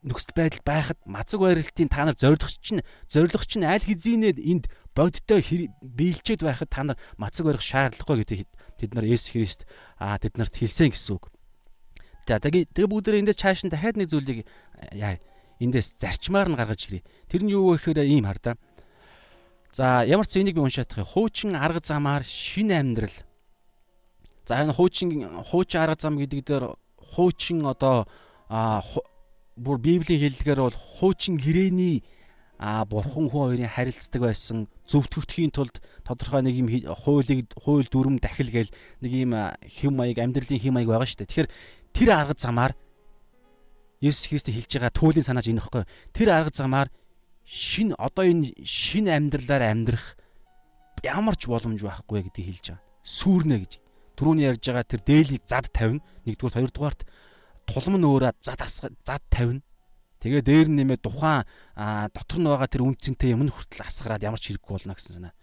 нөхцөл 0.03 0.35
байдал 0.35 0.63
байхад 0.63 0.99
мацаг 1.05 1.39
байралтын 1.43 1.91
та 1.91 2.07
нар 2.07 2.15
зорилго 2.15 2.47
чинь 2.47 2.83
зорилго 3.11 3.43
чинь 3.43 3.67
аль 3.67 3.83
хэзээ 3.83 4.39
энд 4.39 4.71
бодтой 4.95 5.43
биелчээд 5.83 6.43
байхад 6.43 6.69
та 6.71 6.83
нар 6.83 6.97
мацаг 7.19 7.45
барих 7.45 7.63
шаардлагагүй 7.63 8.23
гэдэг 8.23 8.39
тэд 8.79 8.91
нар 8.95 9.03
Есүс 9.03 9.35
Христ 9.35 9.61
аа 9.99 10.15
тэд 10.15 10.39
нарт 10.39 10.55
хэлсэн 10.55 10.95
гэсэн 10.95 11.19
үг. 11.19 11.27
За 12.23 12.39
тэгээ 12.39 12.71
тэгээ 12.71 12.91
бүгдээ 12.93 13.19
эндээс 13.25 13.39
чааш 13.43 13.67
нь 13.67 13.73
дахиад 13.73 13.99
нэг 13.99 14.07
зүйлийг 14.07 14.47
яа 14.95 15.19
эндээс 15.59 15.99
зарчмаар 15.99 16.47
нь 16.47 16.55
гаргаж 16.55 16.87
ирээ. 16.87 17.03
Тэр 17.27 17.43
нь 17.43 17.51
юу 17.51 17.75
вэ 17.75 17.83
гэхээр 17.83 18.07
ийм 18.07 18.23
хар 18.23 18.39
да. 18.39 18.55
За 19.75 20.07
ямар 20.07 20.29
ч 20.29 20.39
энийг 20.39 20.55
би 20.55 20.63
уншаадах. 20.63 21.03
Хуучин 21.11 21.59
арга 21.59 21.83
замаар 21.83 22.23
шинэ 22.23 22.79
амьдрал. 22.79 23.17
За 24.47 24.63
энэ 24.63 24.73
хуучин 24.73 25.43
хуучин 25.43 25.81
арга 25.83 25.99
зам 25.99 26.15
гэдэг 26.15 26.39
дээр 26.45 26.65
хуучин 26.95 27.65
одоо 27.67 28.07
бүр 29.59 29.77
библийн 29.77 30.23
хэллэгээр 30.23 30.59
бол 30.63 30.73
хуучин 30.73 31.35
гэрээний 31.35 32.03
а 32.59 32.83
бурхан 32.83 33.27
хүн 33.27 33.55
хоёрын 33.55 33.71
харилцдаг 33.71 34.21
байсан 34.23 34.67
зөвтгөгдөхийн 34.87 35.51
тулд 35.55 35.79
тодорхой 36.03 36.43
нэг 36.43 36.55
юм 36.59 36.67
хуулийг 36.91 37.47
хууль 37.55 37.87
дүрм 37.87 38.19
дахил 38.19 38.51
гээл 38.51 38.71
нэг 38.99 39.11
юм 39.15 39.31
хэм 39.63 39.93
маяг 39.95 40.19
амьдралын 40.19 40.59
хэм 40.59 40.75
маяг 40.75 40.91
байгаа 40.91 41.07
шүү 41.07 41.23
дээ. 41.23 41.31
Тэгэхээр 41.31 41.49
тэр 41.95 42.09
арга 42.11 42.35
замаар 42.35 42.75
Есүс 44.03 44.27
Христ 44.27 44.51
хэлж 44.51 44.71
байгаа 44.75 44.91
түүлийн 44.91 45.27
санааж 45.27 45.47
энэхгүй. 45.47 45.83
Тэр 46.11 46.27
арга 46.35 46.51
замаар 46.51 46.91
шин 47.47 47.95
одоо 47.95 48.27
энэ 48.27 48.51
шин 48.63 49.07
амьдралаар 49.07 49.71
амьдрах 49.71 50.19
ямар 51.03 51.39
ч 51.39 51.47
боломж 51.47 51.79
байхгүй 51.79 52.27
гэдгийг 52.27 52.47
хэлж 52.47 52.65
байгаа. 52.75 52.83
Сүрнэ 53.07 53.55
гэж. 53.63 53.73
Түрүүний 54.19 54.51
ярьж 54.51 54.63
байгаа 54.67 54.83
тэр 54.83 55.01
дээлийг 55.07 55.43
зад 55.47 55.71
тавина. 55.71 56.03
Нэгдүгээр 56.27 56.55
хоёрдугаарт 56.59 57.07
тулам 57.69 58.01
нь 58.01 58.09
өөрөө 58.09 58.33
зад 58.41 58.65
зад 59.05 59.23
тавина. 59.29 59.61
Тэгээ 60.19 60.41
дээр 60.43 60.67
нь 60.73 60.77
нэмээ 60.83 60.99
тухайн 60.99 61.45
дотор 62.11 62.39
нь 62.41 62.49
байгаа 62.49 62.67
тэр 62.67 62.83
үнцэнтэй 62.83 63.37
юм 63.37 63.47
нь 63.47 63.53
хүртэл 63.53 63.85
асгараад 63.87 64.25
ямар 64.25 64.41
ч 64.41 64.51
хэрэггүй 64.51 64.73
болно 64.75 64.97
гэсэн 64.97 65.15
санаа. 65.21 65.33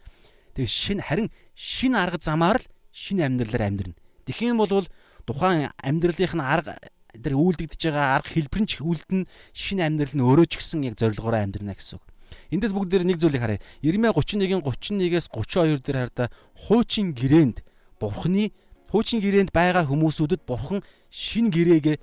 Тэгээ 0.52 0.68
шин 0.68 1.00
харин 1.00 1.28
шин 1.54 1.94
арга 1.96 2.18
замаар 2.20 2.60
л 2.60 2.66
шин 2.92 3.24
амьдралаар 3.24 3.72
амьдрна. 3.72 3.96
Юм 4.26 4.58
бол 4.60 4.84
тухайн 5.24 5.72
амьдралынх 5.80 6.34
нь 6.36 6.44
арга 6.44 6.76
тэр 7.16 7.34
үйлдэгдэж 7.40 7.80
байгаа 7.88 8.20
арга 8.20 8.30
хэлбэр 8.36 8.62
нь 8.62 8.68
ч 8.68 8.84
үлдэн 8.84 9.24
шинэ 9.56 9.82
амьдрал 9.88 10.14
нь 10.16 10.26
өөрөө 10.26 10.46
ч 10.50 10.60
гэсэн 10.60 10.84
яг 10.84 11.00
зорилгоороо 11.00 11.40
амьдрна 11.40 11.72
гэсэн 11.72 11.96
үг. 11.96 12.04
Эндээс 12.52 12.74
бүгд 12.76 12.90
дээр 12.92 13.04
нэг 13.08 13.18
зүйлийг 13.22 13.42
харъя. 13.42 13.64
Ирмэ 13.80 14.12
31-ийн 14.12 14.60
31-ээс 14.60 15.26
32 15.32 15.80
дээр 15.80 16.10
хараа 16.12 16.28
хуучин 16.68 17.16
гэрээнд 17.16 17.64
бурхны 17.96 18.52
хуучин 18.90 19.18
гэрээнд 19.22 19.50
байгаа 19.50 19.86
хүмүүсүүдэд 19.88 20.42
бурхан 20.46 20.82
шин 21.10 21.50
гэрээгээ 21.50 21.96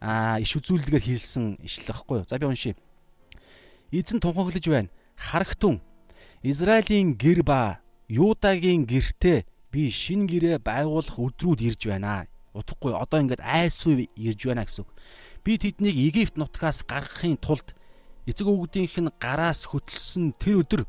аа 0.00 0.40
иш 0.40 0.56
үзүүлэлгээр 0.56 1.04
хийлсэн 1.04 1.60
ишлэх 1.60 2.08
байхгүй 2.08 2.24
юу? 2.24 2.28
За 2.28 2.40
би 2.40 2.48
уншия. 2.48 2.74
Эзэн 3.92 4.20
тунхаглаж 4.20 4.64
байна. 4.64 4.88
Харагтун 5.16 5.84
Израилийн 6.42 7.14
гэр 7.20 7.44
ба 7.44 7.84
Юдагийн 8.08 8.88
гертэ 8.88 9.44
би 9.70 9.92
шин 9.92 10.24
гэрээ 10.26 10.58
байгуулах 10.64 11.14
өдрүүд 11.20 11.60
ирж 11.60 11.84
байна 11.86 12.26
Утгагүй 12.50 12.96
одоо 12.98 13.20
ингээд 13.22 13.44
айсуу 13.44 14.02
ирж 14.16 14.40
байна 14.48 14.66
гэсэн 14.66 14.82
үг. 14.82 14.90
Би 15.44 15.54
тэднийг 15.54 15.94
Египт 15.94 16.34
нутгаас 16.34 16.82
гаргахын 16.82 17.38
тулд 17.38 17.76
эцэг 18.26 18.48
өвгдийнх 18.50 18.98
нь 18.98 19.14
гараас 19.22 19.70
хөтлсөн 19.70 20.34
тэр 20.34 20.66
өдөр 20.66 20.82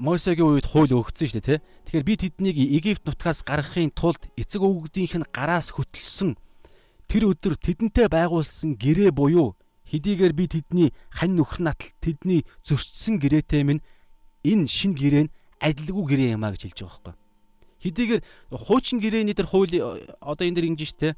Мосегийн 0.00 0.48
үед 0.56 0.66
хууль 0.66 0.96
өгсөн 0.96 1.28
шүү 1.28 1.36
дээ, 1.44 1.60
тэ. 1.60 1.64
Тэгэхээр 1.84 2.08
би 2.08 2.14
тэднийг 2.16 2.56
Египт 2.56 3.04
нутгаас 3.04 3.44
гаргахын 3.44 3.92
тулд 3.92 4.24
эцэг 4.40 4.64
өвгдийнх 4.64 5.20
нь 5.20 5.28
гараас 5.28 5.76
хөтлсөн 5.76 6.40
тэр 7.08 7.32
өдөр 7.32 7.54
тэдэнтэй 7.56 8.08
байгуулсан 8.08 8.76
гэрээ 8.76 9.10
буюу 9.12 9.56
хэдийгээр 9.88 10.32
би 10.32 10.44
тэдний 10.48 10.88
хань 11.10 11.36
нөхөр 11.36 11.60
натал 11.66 11.90
тэдний 12.00 12.46
зөрчсөн 12.62 13.18
гэрээтэй 13.18 13.62
минь 13.66 13.82
энэ 14.46 14.66
шин 14.66 14.94
гэрээ 14.94 15.28
нь 15.28 15.34
адилгүй 15.60 16.04
гэрээ 16.06 16.34
юм 16.38 16.44
а 16.46 16.54
гэж 16.54 16.62
хэлж 16.70 16.78
байгаа 16.82 16.98
байхгүй. 17.02 17.14
Хэдийгээр 17.82 18.22
хуучин 18.54 18.98
гэрээний 19.02 19.34
дээр 19.34 19.50
хууль 19.50 19.74
одоо 20.22 20.44
энэ 20.46 20.56
дэр 20.58 20.68
ингэж 20.70 20.90
штэ 20.94 21.08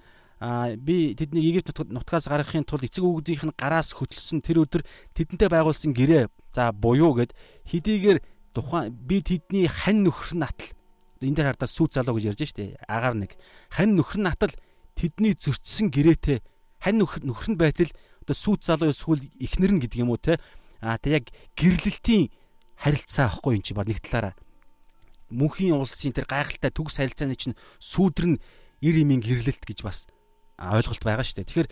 а 0.40 0.74
би 0.76 1.14
тэднийг 1.14 1.62
Египт 1.62 1.76
нутгаас 1.88 2.28
гаргахын 2.28 2.64
тулд 2.64 2.84
эцэг 2.84 3.04
өвгдийнх 3.04 3.44
нь 3.48 3.56
гараас 3.56 3.94
хөтлсөн 3.94 4.42
тэр 4.42 4.66
өдөр 4.66 4.82
тэдэнтэй 5.14 5.48
байгуулсан 5.48 5.94
гэрээ 5.94 6.28
за 6.52 6.72
буюу 6.72 7.14
гэд 7.14 7.32
хэдийгээр 7.70 8.18
тухайн 8.52 8.90
би 8.92 9.22
тэдний 9.22 9.68
хань 9.70 10.02
нөхөр 10.04 10.36
натал 10.36 10.68
энэ 11.22 11.36
дээр 11.36 11.48
хардаа 11.54 11.70
сүү 11.70 11.86
залуу 11.94 12.18
гэж 12.18 12.24
ярьж 12.34 12.42
штэ 12.50 12.76
агаар 12.84 13.14
нэг 13.14 13.38
хань 13.70 13.94
нөхөр 13.94 14.20
натал 14.20 14.52
тэдний 14.94 15.34
зөрчсөн 15.34 15.90
гэрээтэй 15.90 16.38
хань 16.80 16.98
нөхөр 17.02 17.50
нь 17.54 17.60
байтал 17.60 17.90
одоо 18.24 18.34
сүү 18.34 18.54
залуу 18.62 18.90
эсвэл 18.90 19.22
ихнэр 19.38 19.72
нь 19.76 19.82
гэдэг 19.82 20.00
юм 20.00 20.14
уу 20.14 20.18
те 20.18 20.40
а 20.80 20.98
тэг 20.98 21.12
яг 21.12 21.26
гэрлэлтийн 21.58 22.32
харилцаа 22.78 23.28
ахгүй 23.28 23.58
юм 23.58 23.64
чи 23.64 23.74
баг 23.74 23.88
нэг 23.90 24.00
талаараа 24.00 24.34
мөнхийн 25.34 25.74
улсын 25.74 26.14
тэр 26.14 26.28
гайхалтай 26.28 26.70
төгс 26.70 27.00
харилцааны 27.00 27.34
чинь 27.34 27.58
сүүдэр 27.82 28.26
нь 28.36 28.42
ир 28.84 28.94
имийн 29.00 29.24
гэрлэлт 29.24 29.64
гэж 29.64 29.80
бас 29.82 30.06
ойлголт 30.58 31.02
байгаа 31.02 31.24
шүү 31.24 31.42
дээ. 31.42 31.48
Тэгэхээр 31.50 31.70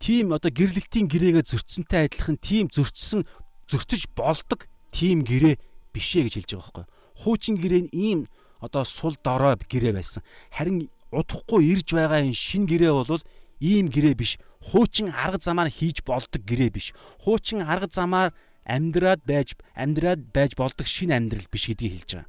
тийм 0.00 0.26
одоо 0.32 0.50
гэрлэлтийн 0.50 1.06
гэрээгээ 1.10 1.44
зөрчсөнтэй 1.44 2.08
адилхан 2.08 2.38
тийм 2.40 2.72
зөрчсөн 2.72 3.26
зөрчиж 3.68 4.08
болдог 4.16 4.70
тийм 4.94 5.26
гэрээ 5.26 5.60
бишээ 5.92 6.30
гэж 6.30 6.34
хэлж 6.40 6.50
байгаа 6.56 6.64
байхгүй. 6.64 6.86
Хуучин 7.20 7.56
гэрээ 7.60 7.82
нь 7.88 7.92
ийм 7.92 8.20
одоо 8.60 8.84
сул 8.84 9.16
дорой 9.20 9.56
гэрээ 9.58 9.92
байсан. 9.92 10.22
Харин 10.52 10.88
удахгүй 11.12 11.62
ирж 11.72 11.94
байгаа 11.94 12.24
энэ 12.24 12.34
шин 12.34 12.66
гэрээ 12.66 12.92
бол 12.92 13.22
ийм 13.60 13.88
гэрээ 13.88 14.14
биш. 14.14 14.38
Хуучин 14.60 15.12
арга 15.14 15.38
замаар 15.40 15.70
хийж 15.70 16.02
болдог 16.02 16.42
гэрээ 16.42 16.70
биш. 16.70 16.92
Хуучин 17.22 17.62
арга 17.62 17.88
замаар 17.90 18.34
амьдраад 18.66 19.22
байж 19.22 19.54
амьдраад 19.74 20.32
байж 20.34 20.58
болдог 20.58 20.86
шин 20.86 21.14
амьдрал 21.14 21.46
биш 21.50 21.70
гэдгийг 21.70 21.92
хэлж 22.02 22.10
байгаа. 22.18 22.28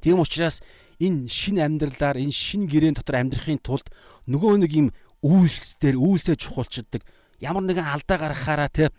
Тийм 0.00 0.18
учраас 0.22 0.62
энэ 1.02 1.26
шин 1.26 1.58
амьдралаар 1.58 2.22
энэ 2.22 2.30
шин 2.30 2.70
гэрээн 2.70 2.94
дотор 2.94 3.18
амьдрахын 3.18 3.58
тулд 3.58 3.90
нөгөө 4.30 4.62
нэг 4.62 4.72
юм 4.72 4.88
үйлсээр 5.22 5.98
үйлсээ 5.98 6.36
чухалчдаг 6.38 7.02
ямар 7.42 7.66
нэгэн 7.66 7.86
алдаа 7.86 8.18
гаргахаараа 8.18 8.70
те 8.70 8.90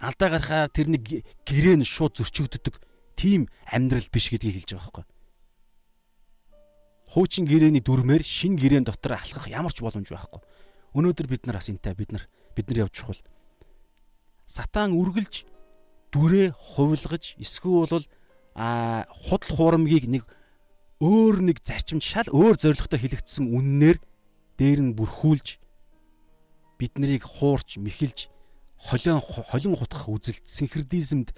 алдаа 0.00 0.28
гаргахаар 0.32 0.72
тэр 0.72 0.88
нэг 0.88 1.24
гэрээ 1.44 1.76
нь 1.80 1.84
шууд 1.84 2.16
зөрчигддөг 2.16 2.80
тийм 3.16 3.48
амьдрал 3.68 4.08
биш 4.08 4.32
гэдгийг 4.32 4.64
хэлж 4.64 4.70
байгаа 4.72 4.84
байхгүй. 4.88 5.04
Хуучин 7.08 7.48
гэрээний 7.48 7.80
дүрмээр 7.80 8.22
шин 8.22 8.60
гэрээн 8.60 8.84
дотор 8.84 9.16
алхах 9.16 9.48
ямар 9.48 9.72
ч 9.72 9.80
боломж 9.80 10.12
байхгүй. 10.12 10.40
Өнөөдөр 10.92 11.26
бид 11.26 11.46
нар 11.48 11.56
бас 11.56 11.72
энтэй 11.72 11.96
бид 11.96 12.12
нар 12.12 12.28
бид 12.52 12.68
нар 12.68 12.84
явж 12.88 13.00
чухал. 13.00 13.20
Сатан 14.44 14.92
үргэлж 14.92 15.48
дүрээ 16.12 16.52
хувилгаж 16.52 17.40
эсвэл 17.40 17.88
бол 17.88 18.06
а 18.54 19.06
худал 19.08 19.56
хуурмгийг 19.56 20.08
нэг 20.08 20.24
өөр 21.00 21.46
нэг 21.46 21.62
зарчимд 21.62 22.02
шал 22.02 22.28
өөр 22.28 22.58
зоригтой 22.58 22.98
хэлэгдсэн 22.98 23.46
үннээр 23.54 24.02
дээр 24.58 24.80
нь 24.82 24.96
бүрхүүлж 24.98 25.62
бид 26.80 26.92
нарыг 26.98 27.22
хуурч 27.22 27.78
мэхэлж 27.78 28.26
холион 28.78 29.22
холин 29.22 29.78
хутгах 29.78 30.10
үзэлт 30.10 30.42
синхродизмд 30.42 31.34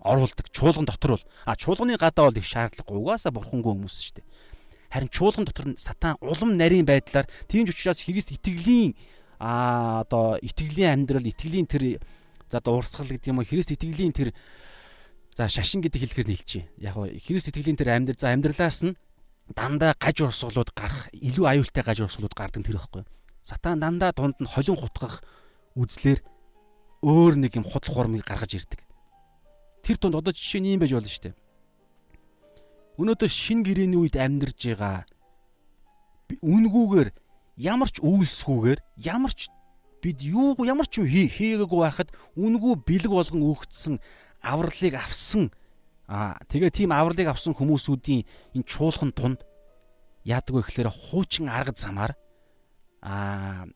оруулдаг 0.00 0.46
чуулган 0.50 0.86
дотор 0.86 1.18
бол 1.18 1.24
а 1.44 1.56
чуулганы 1.56 1.96
гадаа 1.96 2.30
бол 2.30 2.38
их 2.38 2.46
шаардлагагүй 2.46 2.98
угаасаа 2.98 3.32
бурхангүй 3.32 3.72
хүмүүс 3.72 3.96
шүү 4.00 4.14
дээ 4.20 4.26
харин 4.90 5.10
чуулган 5.12 5.44
дотор 5.44 5.66
нь 5.70 5.76
сатан 5.76 6.16
улам 6.20 6.56
нарийн 6.56 6.86
байдлаар 6.88 7.28
тийм 7.48 7.66
ч 7.66 7.74
учраас 7.76 8.02
Христ 8.02 8.32
итгэлийн 8.32 8.96
а 9.38 10.02
одоо 10.02 10.40
итгэлийн 10.40 11.04
амьдрал 11.04 11.24
итгэлийн 11.24 11.68
тэр 11.68 12.00
за 12.50 12.58
одоо 12.58 12.80
урсгал 12.80 13.06
гэдэг 13.08 13.30
юм 13.30 13.38
уу 13.38 13.48
Христ 13.48 13.70
итгэлийн 13.76 14.12
тэр 14.12 14.32
За 15.36 15.48
шашин 15.48 15.80
гэдэг 15.80 16.04
хэлэхээр 16.04 16.28
нийлчихэ. 16.28 16.68
Яг 16.82 16.98
нь 16.98 17.16
Христ 17.22 17.48
сэтгэлийн 17.48 17.78
тэр 17.78 17.94
амьдрал 17.94 18.18
за 18.18 18.34
амьдралаас 18.34 18.82
нь 18.82 18.98
дандаа 19.54 19.94
гаж 19.94 20.26
урсгалууд 20.26 20.74
гарах, 20.74 21.06
илүү 21.14 21.46
аюултай 21.46 21.80
гаж 21.86 22.02
урсгалууд 22.02 22.34
гардаг 22.34 22.60
тэр 22.66 22.76
ихгүй. 22.76 23.06
Сатан 23.40 23.78
дандаа 23.78 24.10
дунд 24.12 24.36
нь 24.42 24.50
холин 24.50 24.76
хутгах 24.76 25.22
үзлэр 25.78 26.20
өөр 27.00 27.40
нэг 27.40 27.56
юм 27.56 27.64
худал 27.64 27.88
хуурмыг 27.88 28.26
гаргаж 28.26 28.58
ирдэг. 28.58 28.82
Тэр 29.82 29.96
тунд 29.96 30.16
одоо 30.18 30.32
жишээ 30.32 30.60
нь 30.60 30.72
юм 30.76 30.80
байж 30.80 30.92
болно 30.92 31.08
шүү 31.08 31.24
дээ. 31.30 31.36
Өнөөдөр 33.00 33.30
шин 33.32 33.64
гэрээний 33.64 33.96
үед 33.96 34.16
амьдарж 34.20 34.60
байгаа 34.60 35.08
үнгүүгээр 36.38 37.10
ямар 37.58 37.90
ч 37.90 37.98
үйлсгүйгээр 37.98 38.78
ямар 39.02 39.32
ч 39.34 39.50
бид 40.00 40.22
юу 40.22 40.54
ямар 40.62 40.86
ч 40.86 41.02
юм 41.02 41.06
хийгээгүй 41.10 41.80
байхад 41.82 42.14
үнгүү 42.38 42.86
бэлэг 42.86 43.10
болгон 43.10 43.42
өгцсөн 43.42 43.98
авралыг 44.40 44.94
авсан 44.94 45.50
аа 46.06 46.38
тэгээ 46.46 46.70
тийм 46.70 46.94
авралыг 46.94 47.28
авсан 47.28 47.52
хүмүүсүүдийн 47.52 48.24
энэ 48.56 48.68
чуулган 48.68 49.10
дунд 49.12 49.40
яадаг 50.24 50.54
вэ 50.54 50.62
гэхээр 50.64 50.88
хуучин 50.88 51.50
арга 51.50 51.74
замаар 51.76 52.14
аа 53.02 53.68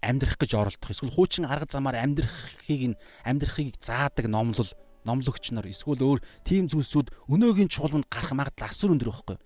амьдрах 0.00 0.38
гэж 0.38 0.50
оролдох 0.56 0.90
эсвэл 0.94 1.12
хуучин 1.12 1.44
арга 1.44 1.68
замаар 1.68 2.00
амьдрахыг 2.00 2.96
нь 2.96 3.00
амьдрахыг 3.26 3.76
заадаг 3.82 4.26
номлол 4.30 4.70
номлогч 5.06 5.54
нар 5.54 5.70
эсвэл 5.70 6.02
өөр 6.02 6.20
тийм 6.42 6.66
зүйлсүүд 6.66 7.14
өнөөгийн 7.30 7.70
чуулганд 7.70 8.10
гарах 8.10 8.34
магадлал 8.34 8.68
асар 8.68 8.90
өндөр 8.90 9.10
байхгүй. 9.14 9.38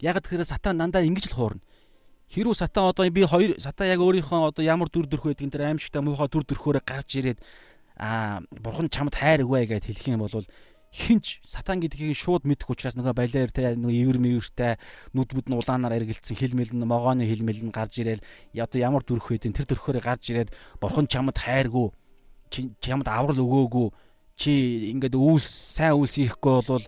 Яг 0.00 0.22
тэгэхээр 0.22 0.46
сатан 0.46 0.78
дандаа 0.78 1.02
ингэж 1.02 1.34
л 1.34 1.36
хуурна. 1.36 1.62
Хэрвээ 2.30 2.56
сатан 2.56 2.94
одоо 2.94 3.10
би 3.10 3.26
хоёр 3.26 3.58
сатан 3.58 3.90
яг 3.90 4.00
өөрийнхөө 4.00 4.54
одоо 4.54 4.64
ямар 4.64 4.88
дүр 4.88 5.10
төрх 5.10 5.26
байдгийг 5.28 5.52
тэр 5.52 5.74
аимшигтай 5.74 6.00
муухай 6.00 6.30
дүр 6.30 6.46
төрхөөрөө 6.46 6.82
гарч 6.86 7.10
ирээд 7.20 7.38
аа 8.00 8.40
бурхан 8.62 8.88
чамд 8.88 9.14
хайр 9.14 9.44
өгөө 9.44 9.70
гэж 9.70 9.84
хэлэх 9.90 10.08
юм 10.08 10.24
бол 10.24 10.46
хинч 10.94 11.42
сатан 11.42 11.82
гэдгийг 11.82 12.14
шууд 12.14 12.46
мэдэх 12.46 12.70
учраас 12.70 12.94
нөгөө 12.94 13.18
балиар 13.18 13.50
те 13.50 13.74
нөгөө 13.74 13.98
ивэр 13.98 14.18
мивэртэй 14.22 14.78
нүд 15.10 15.30
бүд 15.34 15.46
нь 15.50 15.58
улаанаар 15.58 15.98
эргэлцсэн 15.98 16.38
хилмэл 16.38 16.70
нь 16.70 16.86
могооны 16.86 17.26
хилмэл 17.26 17.66
нь 17.66 17.74
гарч 17.74 17.98
ирээл 17.98 18.22
одоо 18.54 18.78
ямар 18.78 19.02
дүрх 19.02 19.34
байдیں 19.34 19.50
тэр 19.50 19.66
дүрхөөр 19.66 19.98
гарч 19.98 20.30
ирээд 20.30 20.54
бурхан 20.78 21.10
чамд 21.10 21.34
хайргүй 21.34 21.90
чамд 22.78 23.10
аврал 23.10 23.42
өгөөгүй 23.42 23.88
чи 24.36 24.90
ингээд 24.90 25.14
үүс 25.14 25.46
сайн 25.78 25.94
үүс 25.98 26.18
хийхгүй 26.18 26.62
бол 26.66 26.84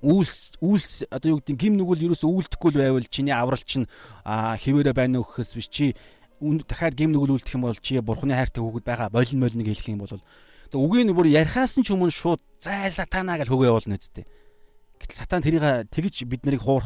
үүс 0.00 0.56
үүс 0.64 1.12
одоо 1.12 1.36
юу 1.36 1.38
гэдэг 1.44 1.56
гим 1.60 1.74
нүгэл 1.76 2.08
ерөөсөө 2.08 2.30
үйлдэхгүй 2.32 2.70
байвал 2.72 3.04
чиний 3.04 3.36
аврал 3.36 3.60
чинь 3.60 3.84
хിവэрэ 4.24 4.96
байна 4.96 5.20
уу 5.20 5.28
гэхээс 5.28 5.52
биш 5.60 5.68
чи 5.68 5.92
дахиад 6.40 6.96
гим 6.96 7.12
нүгэл 7.12 7.36
үлдэх 7.36 7.60
юм 7.60 7.68
бол 7.68 7.76
чи 7.76 8.00
бурхны 8.00 8.32
хайртай 8.32 8.64
хүүхэд 8.64 8.88
байгаа 8.88 9.12
болин 9.12 9.40
молныг 9.44 9.68
хэлэх 9.68 9.92
юм 9.92 10.00
бол 10.00 10.16
тэгээ 10.72 10.80
үгийн 10.80 11.12
бүр 11.12 11.28
ярихаас 11.28 11.76
нь 11.76 11.84
ч 11.84 11.92
өмнө 11.92 12.08
шууд 12.08 12.40
зайл 12.64 12.96
сатанаа 12.96 13.36
гэж 13.36 13.52
хөгөө 13.52 13.68
явуулна 13.68 14.00
үсттэй. 14.00 14.24
Гэтэл 15.04 15.20
сатан 15.20 15.44
тэрийг 15.44 15.92
тэгж 15.92 16.24
бид 16.24 16.48
нарыг 16.48 16.64
хуур 16.64 16.84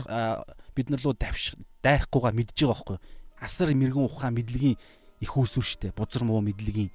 бид 0.74 0.90
нар 0.90 1.00
руу 1.02 1.14
давших 1.14 1.54
дайрахгүйгаа 1.86 2.34
мэдж 2.34 2.54
байгаа 2.58 2.74
байхгүй. 2.74 2.98
Асар 3.38 3.70
мэрэгэн 3.70 4.06
ухаан 4.10 4.34
мэдлэгийн 4.34 4.78
их 5.22 5.32
үүсвэр 5.34 5.66
штэ. 5.66 5.94
Бузар 5.94 6.26
муу 6.26 6.42
мэдлэгийн 6.42 6.90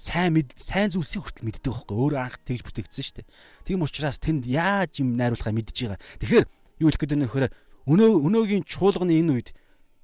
сайн 0.00 0.32
мэд 0.32 0.56
сайн 0.56 0.88
зүйлсийг 0.88 1.28
хүртэл 1.28 1.44
мэддэг 1.44 1.68
байхгүй. 1.68 1.92
Өөр 1.92 2.14
анх 2.16 2.40
тэгж 2.48 2.64
бүтээгдсэн 2.64 3.04
штэ. 3.04 3.28
Тийм 3.68 3.84
учраас 3.84 4.16
тэнд 4.16 4.48
яаж 4.48 5.04
юм 5.04 5.12
найруулахаа 5.20 5.52
мэдж 5.52 5.76
байгаа. 5.76 6.00
Тэгэхээр 6.24 6.46
юу 6.80 6.88
хэлэх 6.88 7.00
гээд 7.04 7.12
байна 7.12 7.28
вэ 7.28 7.32
гэхээр 7.36 7.52
өнөө 7.84 8.10
өнөөгийн 8.24 8.64
чуулганы 8.64 9.20
энэ 9.20 9.32
үед 9.36 9.48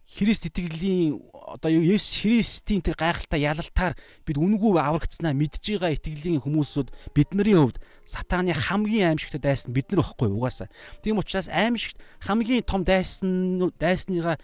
Христ 0.07 0.47
итгэлийн 0.47 1.19
одоо 1.33 1.71
юу 1.73 1.83
Есүс 1.83 2.23
Христийн 2.23 2.79
тэр 2.79 2.95
гайхалтай 2.95 3.43
ялалтаар 3.43 3.99
бид 4.23 4.39
үнгүү 4.39 4.79
аврагдсанаа 4.79 5.35
мэдж 5.35 5.59
байгаа 5.59 5.99
итгэлийн 5.99 6.47
хүмүүсүүд 6.47 6.95
бидний 7.11 7.59
хувьд 7.59 7.83
сатааны 8.07 8.55
хамгийн 8.55 9.19
аимшигтай 9.19 9.43
дайсан 9.43 9.75
бид 9.75 9.91
нар 9.91 10.07
байхгүй 10.07 10.31
угаасаа. 10.31 10.71
Тийм 11.03 11.19
учраас 11.19 11.51
аимшигт 11.51 11.99
хамгийн 12.23 12.63
том 12.63 12.87
дайсан 12.87 13.75
дайсныгаа 13.83 14.39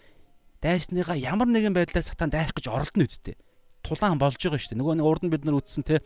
дайсныгаа 0.59 1.15
ямар 1.15 1.47
нэгэн 1.47 1.79
байдлаар 1.79 2.03
сатан 2.03 2.35
дайрах 2.35 2.59
гэж 2.59 2.67
оролдоно 2.67 3.07
үсттэй. 3.07 3.39
Тулаан 3.83 4.19
болж 4.19 4.39
байгаа 4.39 4.59
шүү 4.59 4.75
дээ. 4.75 4.81
Нөгөө 4.81 4.95
нэг 4.99 5.07
урд 5.07 5.23
нь 5.27 5.33
бид 5.33 5.45
нар 5.45 5.59
үтсэн 5.59 5.83
те 5.83 6.01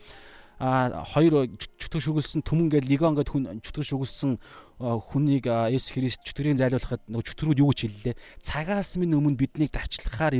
а 0.57 1.05
хоёр 1.05 1.45
чөтгөр 1.53 2.01
шүглсэн 2.01 2.41
түмэн 2.41 2.73
гээд 2.73 2.89
лигон 2.89 3.13
гээд 3.13 3.29
хүн 3.29 3.61
чөтгөр 3.61 3.85
шүглсэн 3.93 4.41
хүнийг 4.81 5.45
Есүс 5.45 5.93
Христ 5.93 6.25
чөтгөрийн 6.25 6.57
зайлуулахад 6.57 7.05
нөгөө 7.05 7.29
чөтгөрүүд 7.29 7.61
юу 7.61 7.69
гэж 7.69 7.79
хэллээ? 7.85 8.15
Цагаас 8.41 8.97
минь 8.97 9.13
өмнө 9.13 9.37
биднийг 9.37 9.69
дарчлахаар 9.69 10.33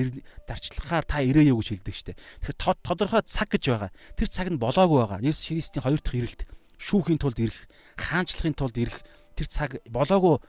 дарчлахаар 0.49 1.05
та 1.05 1.21
ирээё 1.21 1.53
гэж 1.61 1.85
хэлдэг 1.85 1.93
штэ. 1.93 2.17
Тэгэхээр 2.17 2.81
тодорхой 2.81 3.21
цаг 3.29 3.53
гэж 3.53 3.63
байгаа. 3.69 3.91
Тэр 4.17 4.29
цаг 4.33 4.49
нь 4.49 4.57
болоогүй 4.57 4.97
байгаа. 5.05 5.21
Есүс 5.21 5.53
Христийн 5.53 5.85
хоёр 5.85 6.01
дахь 6.01 6.17
ирэлт 6.17 6.41
шүүхийн 6.81 7.21
тулд 7.21 7.37
ирэх, 7.37 7.69
хаанчлахын 7.97 8.57
тулд 8.57 8.77
ирэх 8.77 9.05
тэр 9.37 9.47
цаг 9.49 9.77
болоогүй. 9.85 10.41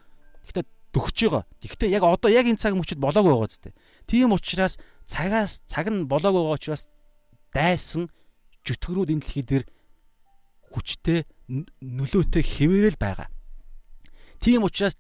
Гэхдээ 0.49 0.65
дөхөж 0.97 1.17
байгаа. 1.29 1.45
Гэхдээ 1.61 1.93
яг 1.93 2.05
одоо 2.09 2.33
яг 2.33 2.49
энэ 2.49 2.61
цаг 2.61 2.73
мөчид 2.73 3.01
болоогүй 3.01 3.33
байгаа 3.37 3.53
зү. 3.53 3.73
Тийм 4.09 4.33
учраас 4.33 4.81
цагаас 5.09 5.65
цаг 5.67 5.89
нь 5.89 6.05
болоогүй 6.05 6.45
байгаа 6.45 6.61
учраас 6.61 6.85
дайсан 7.51 8.13
жүтгэрүүд 8.69 9.13
энэ 9.17 9.23
дэлхий 9.25 9.45
дээр 9.49 9.65
хүчтэй 10.69 11.25
нөлөөтэй 11.49 12.45
хэвээрэл 12.45 13.01
байгаа. 13.01 13.29
Тийм 14.39 14.69
учраас 14.69 14.95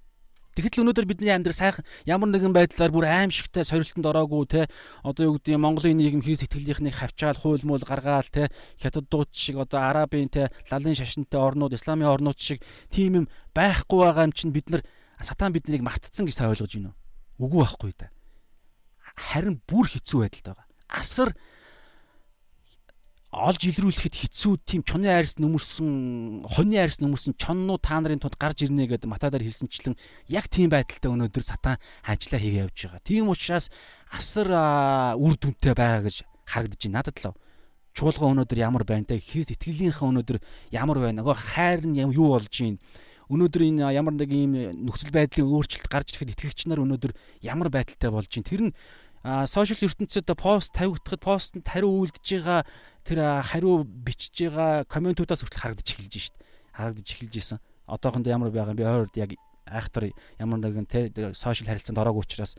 Тэгэхдээ 0.58 0.82
өнөөдөр 0.82 1.06
бидний 1.06 1.30
амьдрал 1.30 1.54
сайхан 1.54 1.86
ямар 2.02 2.34
нэгэн 2.34 2.50
байдлаар 2.50 2.90
бүр 2.90 3.06
аимшигтай 3.06 3.62
сорилтонд 3.62 4.10
ороогүй 4.10 4.42
те 4.50 4.66
одоо 5.06 5.30
юу 5.30 5.38
гэдэг 5.38 5.54
юм 5.54 5.62
Монголын 5.62 5.94
нийгэм 6.02 6.18
хийс 6.18 6.42
сэтгэлийнхнийг 6.42 6.98
хавчаал 6.98 7.38
хууль 7.38 7.62
муул 7.62 7.78
гаргаал 7.86 8.26
те 8.26 8.50
хятадууд 8.82 9.30
шиг 9.30 9.62
одоо 9.62 9.86
арабын 9.86 10.26
те 10.26 10.50
лалын 10.66 10.98
шашинтай 10.98 11.38
орнууд 11.38 11.78
исламын 11.78 12.10
орнууд 12.10 12.42
шиг 12.42 12.58
тийм 12.90 13.22
юм 13.22 13.26
байхгүй 13.54 14.02
байгаа 14.02 14.26
юм 14.26 14.34
чинь 14.34 14.50
бид 14.50 14.66
нар 14.66 14.82
сатан 15.22 15.54
биднийг 15.54 15.86
мартцсан 15.86 16.26
гэж 16.26 16.42
ойлгож 16.42 16.74
байна 16.74 16.90
уу? 16.90 16.98
Үгүй 17.46 17.62
байхгүй 17.62 17.94
да. 17.94 18.10
Харин 19.18 19.58
бүр 19.66 19.90
хэцүү 19.90 20.22
байдалтай 20.22 20.54
байгаа. 20.54 20.68
Асар 20.88 21.34
олж 23.28 23.60
илрүүлэхэд 23.60 24.14
хэцүү 24.24 24.52
тийм 24.64 24.82
чоны 24.88 25.12
айрс 25.12 25.36
нөмөрсөн 25.36 26.48
хоньны 26.48 26.80
айрс 26.80 26.96
нөмөрсөн 27.04 27.36
чоннууд 27.36 27.84
та 27.84 28.00
нарын 28.00 28.24
тунд 28.24 28.40
гарч 28.40 28.64
ирнэ 28.64 28.88
гэдэг 28.88 29.04
матадаар 29.04 29.44
хэлсэнчлэн 29.44 30.00
яг 30.32 30.48
тийм 30.48 30.72
байдалтай 30.72 31.12
өнөөдөр 31.12 31.44
сатан 31.44 31.76
ажиллаа 32.08 32.40
хийгээ 32.40 32.64
явж 32.64 32.78
байгаа. 32.88 33.04
Тийм 33.04 33.28
учраас 33.28 33.68
асар 34.08 34.48
үр 35.20 35.36
дүнтэй 35.36 35.76
байгаа 35.76 36.08
гэж 36.08 36.24
харагдаж 36.48 36.80
байна. 36.88 36.96
Надад 37.04 37.20
л 37.20 37.36
чуулга 37.92 38.32
өнөөдөр 38.32 38.58
ямар 38.64 38.84
байна 38.88 39.12
те 39.12 39.20
Христ 39.20 39.52
итгэлийнхээ 39.52 40.08
өнөөдөр 40.08 40.38
ямар 40.72 40.96
байна. 40.96 41.20
Нөгөө 41.20 41.36
хайр 41.36 41.84
нь 41.84 42.00
юу 42.08 42.32
болж 42.32 42.48
байна. 42.48 42.80
Өнөөдөр 43.28 43.60
энэ 43.60 43.92
ямар 43.92 44.16
нэг 44.16 44.32
ийм 44.32 44.56
нөхцөл 44.88 45.12
байдлын 45.12 45.52
өөрчлөлт 45.52 45.92
гарч 45.92 46.16
ирэхэд 46.16 46.32
итгэгч 46.32 46.64
нар 46.64 46.80
өнөөдөр 46.80 47.12
ямар 47.44 47.68
байдалтай 47.68 48.08
болж 48.08 48.32
байна. 48.32 48.48
Тэр 48.48 48.62
нь 48.70 48.76
сошиал 49.24 49.82
ертөнцид 49.82 50.30
пост 50.38 50.74
тавигдахад 50.74 51.20
постт 51.20 51.54
хариу 51.66 52.04
үйлдэж 52.04 52.26
байгаа 52.38 52.62
тэр 53.04 53.18
хариу 53.42 53.84
бичиж 53.84 54.50
байгаа 54.50 54.84
комментуудаас 54.86 55.42
хүртэл 55.42 55.62
харагдаж 55.62 55.88
эхэлж 55.90 56.14
шít. 56.14 56.36
Харагдаж 56.72 57.08
эхэлж 57.08 57.34
исэн. 57.34 57.58
Одоохондоо 57.86 58.30
ямар 58.30 58.50
байгаа 58.50 58.74
би 58.74 58.84
ойрд 58.84 59.14
яг 59.16 59.34
айхтар 59.66 60.14
ямар 60.38 60.58
нэгэн 60.62 60.86
те 60.86 61.10
сошиал 61.34 61.68
харилцаанд 61.68 61.98
ороогүй 61.98 62.22
учраас 62.22 62.56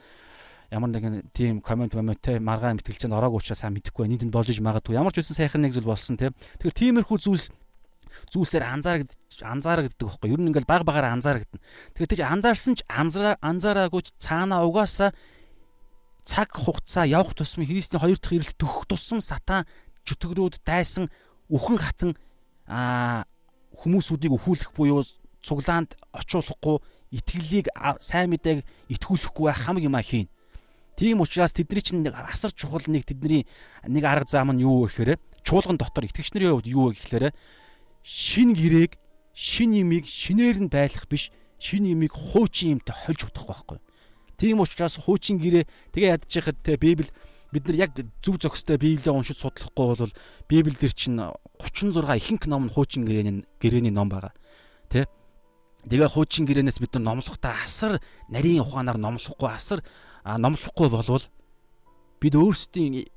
ямар 0.72 0.90
нэгэн 0.90 1.32
тийм 1.34 1.62
коммент 1.62 1.94
момент 1.94 2.22
те 2.22 2.40
маргаан 2.40 2.78
мэтгэлцээнд 2.78 3.16
ороогүй 3.16 3.42
учраас 3.42 3.60
сайн 3.64 3.74
мэдэхгүй 3.74 4.06
байна. 4.06 4.22
Энд 4.22 4.34
болж 4.34 4.50
иж 4.50 4.62
магадгүй. 4.62 4.96
Ямар 4.96 5.14
ч 5.14 5.24
үсэн 5.24 5.38
сайхан 5.38 5.66
нэг 5.66 5.74
зүйл 5.74 5.90
болсон 5.90 6.18
те. 6.18 6.30
Тэгэхээр 6.62 7.02
тиймэрхүү 7.02 7.18
зүйлс 7.26 7.50
зүйлсээр 8.30 8.66
анзаарагдаж 8.68 9.38
анзаарагддаг 9.42 10.06
байхгүй. 10.06 10.30
Ер 10.30 10.42
нь 10.42 10.50
ингээл 10.54 10.70
баг 10.70 10.86
багаар 10.86 11.10
анзаарагдана. 11.16 11.64
Тэгэхээр 11.98 12.12
тийч 12.14 12.22
анзаарсан 12.22 12.74
ч 12.78 12.82
анзаараа 12.86 13.36
анзаараагүй 13.42 14.02
ч 14.06 14.14
цаанаа 14.22 14.66
угаасаа 14.68 15.10
цаг 16.30 16.54
хугацаа 16.54 17.10
явах 17.10 17.34
тусмын 17.34 17.66
Христийн 17.66 17.98
хоёр 17.98 18.22
дахь 18.22 18.38
ирэлт 18.38 18.58
төгөх 18.62 18.86
тусам 18.86 19.18
сатан 19.18 19.66
чөтгөрөөд 20.06 20.62
дайсан 20.62 21.10
үхэн 21.50 21.78
хатан 21.82 22.12
хүмүүсүүдийг 23.82 24.38
өхүүлэх 24.38 24.78
буюу 24.78 25.02
цуглаанд 25.42 25.98
очиулахгүй 26.14 26.78
итгэлийг 27.18 27.74
сайн 27.98 28.30
мэдээг 28.30 28.62
итгүүлэхгүй 28.94 29.50
хамаг 29.58 29.84
юма 29.84 30.06
хийн. 30.06 30.30
Тийм 30.94 31.24
учраас 31.24 31.56
тэдний 31.56 31.82
чинь 31.82 32.06
асар 32.06 32.54
чухал 32.54 32.86
нэг 32.86 33.10
тэдний 33.10 33.48
нэг 33.88 34.04
арга 34.06 34.30
зам 34.30 34.54
нь 34.54 34.62
юу 34.62 34.86
вэ 34.86 34.94
гэхээр 34.94 35.12
чуулган 35.42 35.82
дотор 35.82 36.06
итгэгч 36.06 36.36
нарын 36.36 36.60
хувьд 36.60 36.70
юу 36.70 36.92
вэ 36.92 37.00
гэхээр 37.00 37.26
шин 38.04 38.54
гэрээг 38.54 39.00
шин 39.34 39.74
имийг 39.74 40.06
шинээр 40.06 40.60
нь 40.62 40.70
байлах 40.70 41.08
биш 41.08 41.32
шин 41.58 41.88
имийг 41.88 42.12
хуучин 42.12 42.78
юмтай 42.78 42.94
хольж 42.94 43.32
утгах 43.32 43.64
байхгүй. 43.64 43.80
Тийм 44.40 44.64
учраас 44.64 44.96
хуучин 44.96 45.38
гэрээ 45.38 45.68
тэгээ 45.92 46.14
ядж 46.16 46.32
яхад 46.40 46.58
те 46.64 46.80
Библи 46.80 47.12
бид 47.52 47.68
нар 47.68 47.76
яг 47.76 47.92
зөв 48.24 48.40
зохистой 48.40 48.78
Библийг 48.78 49.12
уншиж 49.12 49.38
судлахгүй 49.44 49.86
бол 50.00 50.14
Библи 50.48 50.76
дээр 50.80 50.94
чинь 50.96 51.20
36 51.60 52.08
ихэнх 52.16 52.48
ном 52.48 52.66
нь 52.66 52.74
хуучин 52.74 53.04
гэрээний 53.04 53.44
гэрээний 53.60 53.92
ном 53.92 54.08
байгаа. 54.08 54.32
Тэ? 54.88 55.12
Тэгээ 55.84 56.08
хуучин 56.08 56.48
гэрээнээс 56.48 56.80
бид 56.80 56.96
нар 56.96 57.20
номлохдоо 57.20 57.52
асар 57.52 58.00
нарийн 58.30 58.64
ухаанаар 58.64 58.96
номлохгүй 58.96 59.50
асар 59.50 59.84
номлохгүй 60.24 60.88
болвол 60.88 61.26
бид 62.22 62.36
өөрсдийн 62.36 63.08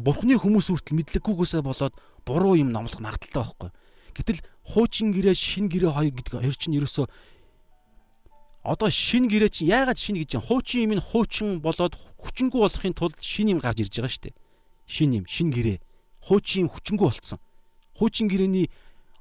бурхны 0.00 0.34
хүмүүс 0.40 0.72
хүртэл 0.72 0.96
мэдлэггүйгээсээ 0.96 1.62
болоод 1.62 1.94
буруу 2.24 2.56
юм 2.56 2.72
номлох 2.72 3.00
магадaltaй 3.00 3.44
байхгүй. 3.44 3.70
Гэтэл 4.16 4.40
хуучин 4.64 5.12
гэрээ 5.12 5.36
шин 5.36 5.68
гэрээ 5.68 5.92
хоёр 5.92 6.14
гэдэг 6.16 6.34
хоёр 6.40 6.56
чинь 6.56 6.76
ерөөсөө 6.80 7.06
одоо 8.62 8.90
шин 8.92 9.28
гэрээ 9.28 9.48
чинь 9.48 9.72
яагаад 9.72 9.96
шин 9.96 10.20
гэж 10.20 10.36
юм 10.36 10.44
хуучин 10.44 10.80
юм 10.84 10.92
нь 10.98 11.02
хуучин 11.02 11.64
болоод 11.64 11.96
хүчингү 12.20 12.60
болохын 12.60 12.92
тулд 12.92 13.16
шин 13.20 13.56
юм 13.56 13.60
гарч 13.60 13.80
ирж 13.80 13.94
байгаа 13.96 14.12
шүү 14.12 14.24
дээ. 14.28 14.36
Шин 14.84 15.10
юм, 15.16 15.24
шин 15.24 15.48
гэрээ. 15.48 15.80
Хуучин 16.28 16.68
хүчингү 16.68 17.08
болцсон. 17.08 17.40
Хуучин 17.96 18.28
гэрээний 18.28 18.68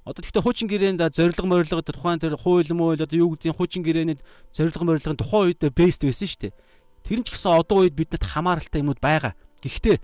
одоо 0.03 0.19
тэгтээ 0.19 0.43
хуучин 0.43 0.67
гэрээнд 0.67 1.15
зориг 1.15 1.39
морилго 1.39 1.79
тухайн 1.79 2.19
тэр 2.19 2.35
хууль 2.35 2.67
мөөл 2.75 2.99
одоо 2.99 3.15
юу 3.15 3.31
гэдгийг 3.39 3.55
хуучин 3.55 3.83
гэрээний 3.83 4.19
зориг 4.51 4.75
морилгын 4.75 5.15
тухайн 5.15 5.55
үед 5.55 5.63
бэст 5.71 6.03
байсан 6.03 6.27
шүү 6.27 6.41
дээ. 6.51 6.53
Тэр 7.07 7.19
нь 7.21 7.25
ч 7.25 7.31
гэсэн 7.31 7.55
одоо 7.55 7.87
үед 7.87 7.95
биднэрт 7.95 8.27
хамааралтай 8.27 8.83
юмуд 8.83 8.99
байгаа. 8.99 9.37
Гэхдээ 9.63 10.03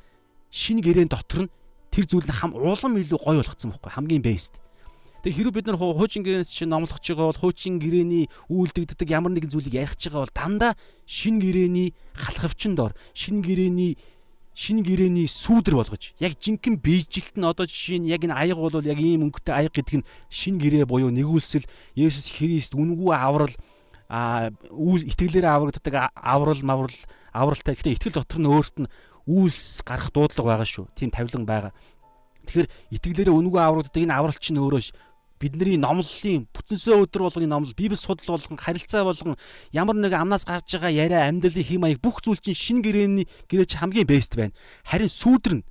шин 0.52 0.80
гэрээн 0.80 1.12
дотор 1.12 1.48
нь 1.48 1.54
тэр 1.92 2.08
зүйл 2.08 2.28
нь 2.28 2.32
хам 2.32 2.56
улам 2.56 2.96
илүү 2.96 3.20
гоё 3.20 3.44
болгоцсон 3.44 3.76
байхгүй 3.76 3.92
хамгийн 3.92 4.24
бэст. 4.24 4.64
Тэгээ 5.26 5.50
хэрвээ 5.50 5.58
бид 5.58 5.66
нар 5.74 5.82
хуучин 5.82 6.22
гэрээнээс 6.22 6.54
чинь 6.54 6.70
номлох 6.70 7.02
ч 7.02 7.18
байгаа 7.18 7.34
бол 7.34 7.42
хуучин 7.50 7.82
гэрээний 7.82 8.30
үйлдэгддэг 8.46 9.10
ямар 9.10 9.34
нэгэн 9.34 9.50
зүйлийг 9.50 9.74
ярих 9.74 9.98
ч 9.98 10.14
байгаа 10.14 10.30
бол 10.30 10.38
дандаа 10.38 10.78
шин 11.10 11.42
гэрээний 11.42 11.98
халахвчин 12.14 12.78
дор 12.78 12.94
шин 13.18 13.42
гэрээний 13.42 13.98
шин 14.54 14.86
гэрээний 14.86 15.26
сүүдэр 15.26 15.82
болгож 15.82 16.14
яг 16.22 16.38
жинхэнэ 16.38 16.78
бийжилт 16.78 17.42
нь 17.42 17.50
одоо 17.50 17.66
жишээ 17.66 18.06
нь 18.06 18.10
яг 18.14 18.22
энэ 18.22 18.38
аяг 18.38 18.62
бол 18.62 18.78
яг 18.86 19.02
ийм 19.02 19.26
өнгөтэй 19.26 19.66
аяг 19.66 19.74
гэдэг 19.74 20.06
нь 20.06 20.08
шин 20.30 20.62
гэрээ 20.62 20.86
буюу 20.86 21.10
нэгүсэл 21.10 21.66
Есүс 21.98 22.30
Христ 22.30 22.78
үнгүй 22.78 23.18
аврал 23.18 23.58
а 24.06 24.54
итгэлээрээ 24.54 25.50
аврагддаг 25.50 26.14
аврал 26.14 26.62
маврал 26.62 27.02
авралтай 27.34 27.74
гэхдээ 27.74 27.98
итгэл 27.98 28.22
дотор 28.22 28.40
нь 28.40 28.46
өөрт 28.46 28.76
нь 28.86 28.92
үүс 29.26 29.82
гарах 29.82 30.14
дуудлага 30.14 30.54
байгаа 30.54 30.70
шүү. 30.70 30.86
Тийм 30.94 31.10
тавилан 31.10 31.50
байгаа. 31.50 31.74
Тэгэхээр 32.46 32.70
итгэлээрээ 32.94 33.34
үнгүй 33.34 33.58
аврагддаг 33.58 34.02
энэ 34.06 34.14
аврал 34.14 34.38
чинь 34.38 34.62
өөрөө 34.62 34.82
бидний 35.40 35.76
номлолын 35.76 36.48
бүтэнсээ 36.56 36.96
өдөр 36.96 37.28
болгоны 37.28 37.48
номлол 37.52 37.76
библи 37.76 38.00
судал 38.00 38.40
болгон 38.40 38.58
харилцаа 38.58 39.04
болгон 39.04 39.36
ямар 39.76 39.96
нэг 39.96 40.16
амнаас 40.16 40.48
гарч 40.48 40.72
байгаа 40.80 40.92
яриа 40.96 41.28
амьдралын 41.28 41.68
хэм 41.68 41.82
маяг 41.84 42.00
бүх 42.00 42.24
зүйл 42.24 42.40
чинь 42.40 42.56
шин 42.56 42.80
гэрээний 42.80 43.28
гэрээ 43.52 43.68
чи 43.68 43.78
хамгийн 43.78 44.08
бест 44.08 44.40
байна. 44.40 44.56
Харин 44.88 45.12
сүүдэр 45.12 45.54
нь 45.60 45.64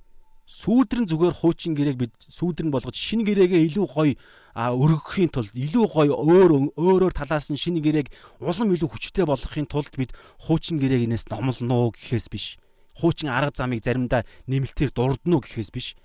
сүүдэр 0.45 0.99
нь 1.01 1.09
зүгээр 1.09 1.33
хуучин 1.41 1.73
гэрээг 1.73 1.97
бид 1.97 2.13
сүүдэр 2.29 2.69
нь 2.69 2.73
болгож 2.73 2.93
шин 2.93 3.25
гэрээгээ 3.25 3.65
илүү 3.73 3.85
гоё 3.89 4.13
өргөхийн 4.53 5.33
тулд 5.33 5.49
илүү 5.57 5.85
гоё 5.89 6.13
өөр 6.13 6.77
өөрөөр 6.77 7.13
талаас 7.17 7.49
нь 7.49 7.57
шинэ 7.57 7.81
гэрээг 7.81 8.13
улам 8.37 8.69
илүү 8.69 8.89
хүчтэй 8.93 9.25
болгохын 9.25 9.65
тулд 9.65 9.89
бид 9.97 10.13
хуучин 10.45 10.77
гэрээг 10.77 11.09
инээс 11.09 11.25
номлоно 11.33 11.89
гэхээс 11.97 12.29
биш. 12.29 12.61
Хуучин 12.93 13.33
арга 13.33 13.57
замыг 13.57 13.81
заримдаа 13.81 14.23
нэмэлтээр 14.45 14.93
дурдна 14.93 15.41
гэхээс 15.41 15.73
биш 15.73 15.97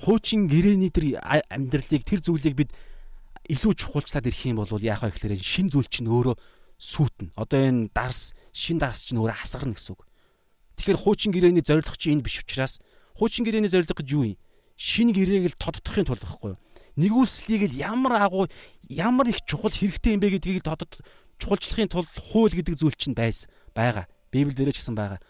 хуучин 0.00 0.48
гэрээний 0.48 0.88
тэр 0.88 1.20
амьдралыг 1.20 2.02
тэр 2.08 2.20
зүйлийг 2.24 2.56
бид 2.56 2.70
илүү 3.50 3.72
чухалчлаад 3.76 4.26
ирэх 4.26 4.48
юм 4.48 4.64
бол 4.64 4.80
яах 4.80 5.04
вэ 5.04 5.12
гэхээр 5.12 5.36
шин 5.36 5.68
зүйл 5.68 5.88
чинь 5.90 6.08
өөрөө 6.08 6.36
сүүтэн. 6.80 7.36
Одоо 7.36 7.60
энэ 7.60 7.92
дарс 7.92 8.32
шин 8.56 8.80
дарс 8.80 9.04
чинь 9.04 9.20
өөрөө 9.20 9.36
хасгарна 9.36 9.76
гэсэн 9.76 9.92
үг. 9.92 10.08
Тэгэхээр 10.80 11.02
хуучин 11.04 11.32
гэрээний 11.36 11.60
зорилго 11.60 11.92
чинь 12.00 12.16
энэ 12.16 12.24
биш 12.24 12.40
учраас 12.40 12.80
хуучин 13.18 13.44
гэрээний 13.44 13.68
зорилго 13.68 13.92
гэж 14.00 14.08
юу 14.16 14.24
юм? 14.32 14.40
Шин 14.80 15.12
гэрээг 15.12 15.52
л 15.52 15.60
тодтохын 15.60 16.08
тулд 16.08 16.24
байхгүй 16.24 16.56
юу? 16.56 16.60
Нэгүслийг 16.96 17.68
л 17.68 17.76
ямар 17.76 18.24
агуу 18.24 18.48
ямар 18.88 19.28
их 19.28 19.44
чухал 19.44 19.68
хэрэгтэй 19.68 20.16
юм 20.16 20.24
бэ 20.24 20.40
гэдгийг 20.40 20.64
тодод 20.64 21.04
чухалчлахын 21.36 21.92
тулд 21.92 22.08
хууль 22.16 22.56
гэдэг 22.56 22.80
зүйл 22.80 22.96
чинь 22.96 23.12
байс 23.12 23.44
байгаа. 23.76 24.08
Библи 24.32 24.56
дээр 24.56 24.72
ч 24.72 24.80
гэсэн 24.80 24.96
байгаа. 24.96 25.20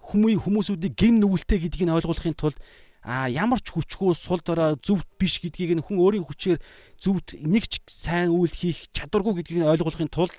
Хүмүүний 0.00 0.40
хүмүүсүүдийг 0.40 0.96
гин 0.96 1.20
нүгэлтэй 1.20 1.68
гэдгийг 1.68 1.92
ойлгуулахын 1.92 2.32
тулд 2.32 2.56
а 3.04 3.28
ямар 3.28 3.60
ч 3.60 3.68
хүчгүй 3.68 4.16
сул 4.16 4.40
дорой 4.40 4.80
зөвхт 4.80 5.04
биш 5.20 5.36
гэдгийг 5.44 5.76
нь 5.76 5.84
хүн 5.84 6.00
өөрийн 6.00 6.24
хүчээр 6.24 6.56
зөвхт 6.96 7.36
нэг 7.36 7.68
ч 7.68 7.84
сайн 7.84 8.32
үйл 8.32 8.48
хийх 8.48 8.88
чадваргүй 8.96 9.44
гэдгийг 9.44 9.60
нь 9.60 9.68
ойлгуулахын 9.68 10.08
тулд 10.08 10.32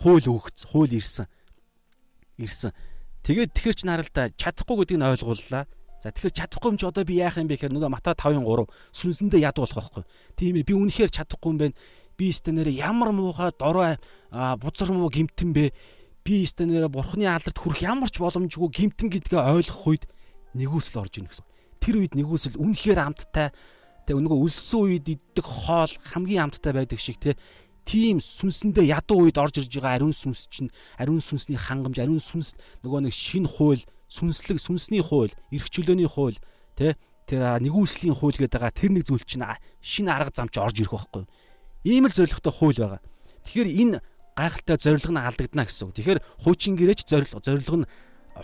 хууль 0.00 0.24
өгч 0.24 0.64
хууль 0.72 0.96
ирсэн. 0.96 1.28
Ирсэн. 2.40 2.72
Тэгээд 3.20 3.52
тэгэхэр 3.52 3.76
ч 3.76 3.82
наралда 3.84 4.32
чадахгүй 4.32 4.88
гэдгийг 4.88 4.96
нь 4.96 5.08
ойлгууллаа. 5.12 5.68
За 6.00 6.08
тэгэхээр 6.08 6.36
чадахгүй 6.40 6.68
юм 6.72 6.80
чи 6.80 6.88
одоо 6.88 7.04
би 7.04 7.20
яах 7.20 7.36
юм 7.36 7.52
бэ 7.52 7.60
гэхээр 7.60 7.76
нөгөө 7.76 7.92
мата 7.92 8.16
5-3 8.16 8.64
сүнсэндээ 8.96 9.44
яд 9.44 9.60
болох 9.60 9.76
байхгүй. 9.76 10.04
Тийм 10.40 10.56
ээ 10.56 10.64
би 10.64 10.72
үнэхээр 10.72 11.12
чадахгүй 11.12 11.52
юм 11.52 11.60
байна. 11.60 11.76
Би 12.16 12.32
стенэрэ 12.32 12.72
ямар 12.80 13.12
муухай 13.12 13.52
дорой 13.52 14.00
бузар 14.32 14.88
муу 14.88 15.12
гимтэн 15.12 15.52
бэ? 15.52 15.76
Би 16.24 16.48
стенэрэ 16.48 16.88
бурхны 16.88 17.28
алдарт 17.28 17.60
хүрэх 17.60 17.84
ямар 17.84 18.08
ч 18.08 18.24
боломжгүй 18.24 18.72
гимтэн 18.72 19.12
гэдгээ 19.12 19.36
ойлгох 19.52 19.84
үед 19.84 20.04
нэгүсэл 20.56 21.04
орж 21.04 21.20
ийн 21.20 21.28
гэсэн 21.28 21.44
тэр 21.80 22.02
үед 22.02 22.14
нэгүсэл 22.16 22.60
үнэхээр 22.60 23.00
амттай. 23.00 23.50
Тэг 24.06 24.16
нөгөө 24.22 24.38
өссөн 24.46 24.80
үед 24.86 25.06
иддэг 25.10 25.46
хоол 25.46 25.92
хамгийн 26.10 26.46
амттай 26.46 26.72
байдаг 26.72 27.00
шиг 27.02 27.18
те 27.18 27.34
тийм 27.86 28.22
сүнсэндээ 28.22 28.94
ядуу 28.94 29.26
үед 29.26 29.38
орж 29.38 29.62
ирж 29.62 29.72
байгаа 29.78 29.98
ариун 29.98 30.14
сүнс 30.14 30.46
чинь 30.50 30.70
ариун 30.98 31.22
сүнсний 31.22 31.58
хангамж 31.58 31.98
ариун 31.98 32.22
сүнс 32.22 32.54
нөгөө 32.86 33.10
нэг 33.10 33.14
шин 33.14 33.46
хууль 33.50 33.82
сүнслэг 34.10 34.62
сүнсний 34.62 35.02
хууль 35.02 35.34
эрх 35.50 35.66
чөлөөний 35.70 36.06
хууль 36.06 36.38
те 36.78 36.94
тэр 37.26 37.58
нэгүслийн 37.62 38.14
хууль 38.14 38.38
гэдэг 38.38 38.62
байгаа. 38.62 38.74
Тэр 38.74 38.90
нэг 38.94 39.10
зүйл 39.10 39.26
чинь 39.26 39.42
шин 39.82 40.06
арга 40.06 40.30
замч 40.30 40.54
орж 40.54 40.78
ирэх 40.78 40.94
байхгүй 40.94 41.26
ийм 41.86 42.06
л 42.06 42.12
зоригтой 42.12 42.52
хууль 42.52 42.74
байгаа. 42.74 43.00
Тэгэхээр 43.46 43.70
энэ 43.70 43.98
гайхалтай 44.34 44.76
зориг 44.82 45.06
нь 45.06 45.22
алдагдана 45.22 45.64
гэсэн 45.70 45.86
үг. 45.86 45.94
Тэгэхээр 45.94 46.20
хуучин 46.42 46.74
гэрээч 46.74 47.06
зориг 47.06 47.30
зориг 47.30 47.62
нь 47.62 47.86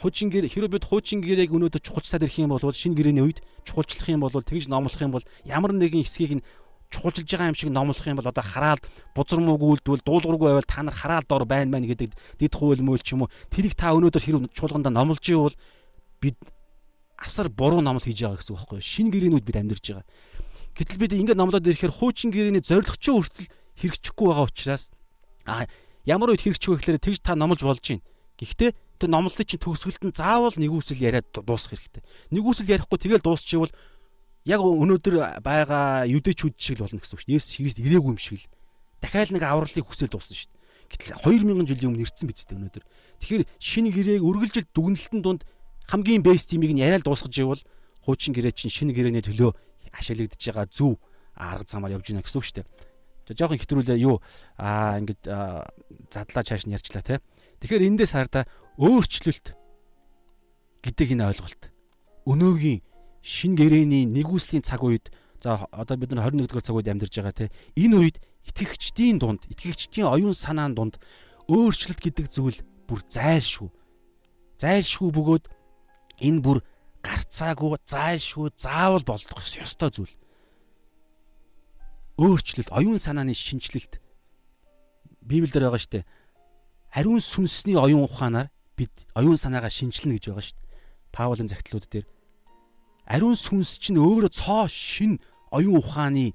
хуучин 0.00 0.32
гэр 0.32 0.48
хэрэв 0.48 0.72
бид 0.72 0.84
хуучин 0.88 1.20
гэрээг 1.20 1.52
өнөөдөр 1.52 1.82
чухалчлаад 1.84 2.24
ирэх 2.24 2.40
юм 2.40 2.56
бол 2.56 2.64
шинэ 2.64 2.96
гэрээний 2.96 3.24
үед 3.28 3.44
чухалчлах 3.68 4.08
юм 4.08 4.24
бол 4.24 4.32
тэгж 4.32 4.72
номлох 4.72 4.96
юм 4.96 5.12
бол 5.12 5.26
ямар 5.44 5.76
нэгэн 5.76 6.00
хэсгийг 6.00 6.40
нь 6.40 6.44
чухалчилж 6.88 7.28
байгаа 7.28 7.52
юм 7.52 7.56
шиг 7.56 7.68
номлох 7.68 8.06
юм 8.06 8.16
бол 8.16 8.28
одоо 8.32 8.44
хараалд 8.44 8.84
бузар 9.12 9.40
мууг 9.40 9.60
үлдвэл 9.60 10.04
дуулуургүй 10.04 10.48
байвал 10.48 10.68
та 10.68 10.80
нар 10.80 10.96
хараалд 10.96 11.28
ор 11.32 11.44
байна 11.44 11.72
байна 11.76 11.88
гэдэг 11.88 12.12
дэд 12.40 12.52
хууль 12.56 12.80
мөөл 12.80 13.04
ч 13.04 13.12
юм 13.12 13.28
уу 13.28 13.32
тэрийг 13.52 13.76
та 13.76 13.92
өнөөдөр 13.96 14.22
хэрэг 14.24 14.52
чуулганда 14.56 14.88
номлож 14.88 15.24
ивэл 15.28 15.56
бид 16.20 16.36
асар 17.16 17.48
буруу 17.48 17.80
номлол 17.80 18.04
хийж 18.04 18.24
байгаа 18.24 18.40
гэсэн 18.40 18.52
үг 18.52 18.60
байхгүй 18.60 18.78
юу? 18.80 18.90
Шинэ 18.92 19.10
гэрээнүүд 19.12 19.44
бид 19.44 19.56
амьдарч 19.56 19.84
байгаа. 19.88 20.06
Гэтэл 20.76 21.00
бид 21.00 21.12
ингээд 21.16 21.38
номлоод 21.40 21.68
ирэхээр 21.68 21.92
хуучин 21.92 22.30
гэрээний 22.32 22.64
зоригчоо 22.64 23.20
хүртэл 23.20 23.48
хэрэгжихгүй 23.76 24.26
байгаа 24.28 24.46
учраас 24.48 24.90
а 25.46 25.66
ямар 26.04 26.34
үед 26.34 26.42
хэрэгжих 26.42 26.68
вэ 26.68 26.76
гэхээр 26.80 26.98
тэгж 26.98 27.20
та 27.22 27.36
номлож 27.36 27.62
болж 27.62 27.80
байна. 27.84 28.02
Гэхдээ 28.40 28.70
тэр 28.98 29.08
номлолын 29.12 29.46
чинь 29.46 29.62
төгсгөлд 29.62 30.02
нь 30.08 30.16
заавал 30.16 30.56
нэгүсэл 30.56 31.00
яриад 31.00 31.28
дуусгах 31.32 31.78
хэрэгтэй. 31.78 32.02
Нэгүсэл 32.32 32.72
ярихгүй 32.72 32.98
тэгэл 32.98 33.24
дуусчихвал 33.24 33.72
яг 34.44 34.60
өнөөдөр 34.60 35.42
байгаа 35.42 36.06
юдэчүүд 36.10 36.54
шиг 36.58 36.82
л 36.82 36.86
болно 36.86 36.98
гэсэн 36.98 37.14
үг 37.16 37.22
шүү. 37.22 37.34
Есүс 37.36 37.56
Христ 37.56 37.78
ирээгүй 37.78 38.12
юм 38.12 38.18
шиг 38.18 38.42
л. 38.42 38.50
Дахиад 39.02 39.30
нэг 39.30 39.42
авралыг 39.46 39.86
хүсэл 39.86 40.10
дуусна 40.10 40.34
шүү. 40.34 40.50
Гэтэл 40.92 41.16
2000 41.24 41.66
жилийн 41.66 41.90
өмнө 41.94 42.04
ирсэн 42.04 42.26
биз 42.28 42.44
дээ 42.44 42.58
өнөөдөр. 42.58 42.84
Тэгэхээр 43.22 43.44
шинэ 43.56 43.90
гэрээг 43.96 44.22
үргэлжил 44.22 44.66
дүгнэлтэн 44.76 45.20
дунд 45.24 45.42
хамгийн 45.88 46.22
бэст 46.22 46.52
тимийг 46.52 46.76
нь 46.76 46.84
яриад 46.84 47.06
дуусгаж 47.06 47.32
ивэл 47.32 47.62
хуучин 48.04 48.34
гэрээ 48.36 48.52
чинь 48.52 48.70
шинэ 48.70 48.92
гэрээний 48.92 49.24
төлөө 49.24 49.56
ашиглагдж 49.94 50.42
байгаа 50.42 50.66
зөв 50.68 51.00
арга 51.32 51.64
замаар 51.64 51.96
явж 51.96 52.12
байна 52.12 52.22
гэсэн 52.22 52.38
үг 52.38 52.46
шүү 52.46 52.56
дээ. 52.60 52.66
За 53.28 53.32
жоохон 53.38 53.60
хэтрүүлээ 53.62 53.98
юу 54.02 54.20
аа 54.58 54.98
ингээд 55.00 55.22
задлаа 56.10 56.44
чааш 56.44 56.66
нь 56.66 56.74
ярьчлаа 56.76 57.02
те. 57.02 57.22
Тэгэхээр 57.62 57.88
эндээс 57.88 58.12
хардаа 58.12 58.44
өөрчлөлт 58.80 59.56
гэдэг 60.82 61.08
энэ 61.12 61.28
ойлголт. 61.28 61.62
Өнөөгийн 62.24 62.80
шин 63.20 63.52
гэрээний 63.54 64.08
нэгүслийн 64.08 64.64
цаг 64.64 64.82
үед 64.82 65.12
за 65.42 65.68
одоо 65.70 65.96
бид 65.96 66.12
нар 66.14 66.30
21 66.32 66.48
дугаар 66.48 66.64
цаг 66.64 66.76
үед 66.76 66.88
амьдарч 66.88 67.14
байгаа 67.18 67.34
те. 67.34 67.52
Энэ 67.76 67.96
үед 67.98 68.16
итгэгчдийн 68.48 69.18
дунд, 69.18 69.42
итгэгчдийн 69.50 70.06
оюун 70.08 70.34
санаан 70.34 70.74
дунд 70.74 70.98
өөрчлөлт 71.50 72.00
гэдэг 72.00 72.26
зүйл 72.30 72.58
бүр 72.86 73.02
зайлшгүй. 73.10 73.70
Зайлшгүй 74.58 75.10
бөгөөд 75.10 75.44
энэ 76.22 76.40
бүр 76.42 76.58
гарцаагүй 77.02 77.78
зайлшгүй 77.84 78.50
заавал 78.56 79.02
болдох 79.02 79.42
ёстой 79.42 79.90
зүйл. 79.90 80.14
Өөрчлөлт, 82.18 82.70
оюун 82.70 82.98
санааны 83.02 83.34
шинжилэлт 83.34 83.98
Библиэлд 85.22 85.54
байгаа 85.54 85.78
шүү 85.82 85.92
дээ. 86.02 86.08
Ариун 86.94 87.22
сүнсний 87.22 87.78
оюун 87.78 88.06
ухаанаар 88.06 88.50
бид 88.82 88.94
оюун 89.14 89.38
санаагаа 89.38 89.70
шинжилнэ 89.70 90.18
гэж 90.18 90.34
байгаа 90.34 90.42
шүү 90.42 90.58
дээ. 90.58 90.70
Паулын 91.14 91.48
загтлууд 91.48 91.86
дээр 91.86 92.06
ариун 93.06 93.38
сүнс 93.38 93.78
чинь 93.78 94.02
өөрөө 94.02 94.30
цоо 94.34 94.66
шин 94.66 95.22
оюун 95.54 95.78
ухааны 95.78 96.34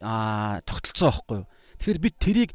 а 0.00 0.60
тогтолцоо 0.68 1.10
байхгүй 1.10 1.36
юу. 1.42 1.48
Тэгэхээр 1.78 1.98
бид 2.04 2.16
тэрийг 2.20 2.50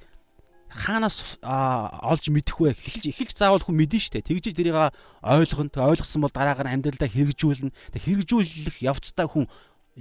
хаанаас 0.73 1.37
олж 1.41 2.23
мэдэх 2.33 2.57
вэ? 2.59 2.73
Эхэлж 2.73 3.05
эхэлж 3.13 3.35
заавал 3.37 3.61
хүн 3.61 3.77
мэдэн 3.77 4.01
штэ. 4.01 4.25
Тэгж 4.25 4.55
тэрийг 4.57 4.75
ойлгоно. 5.21 5.69
Тэг 5.69 5.83
ойлгосон 5.83 6.21
бол 6.23 6.33
дараагаар 6.33 6.67
нь 6.71 6.75
амьдралдаа 6.81 7.09
хэрэгжүүлнэ. 7.09 7.71
Тэг 7.93 8.01
хэрэгжүүлэх 8.03 8.81
явцдаа 8.81 9.27
хүн 9.29 9.45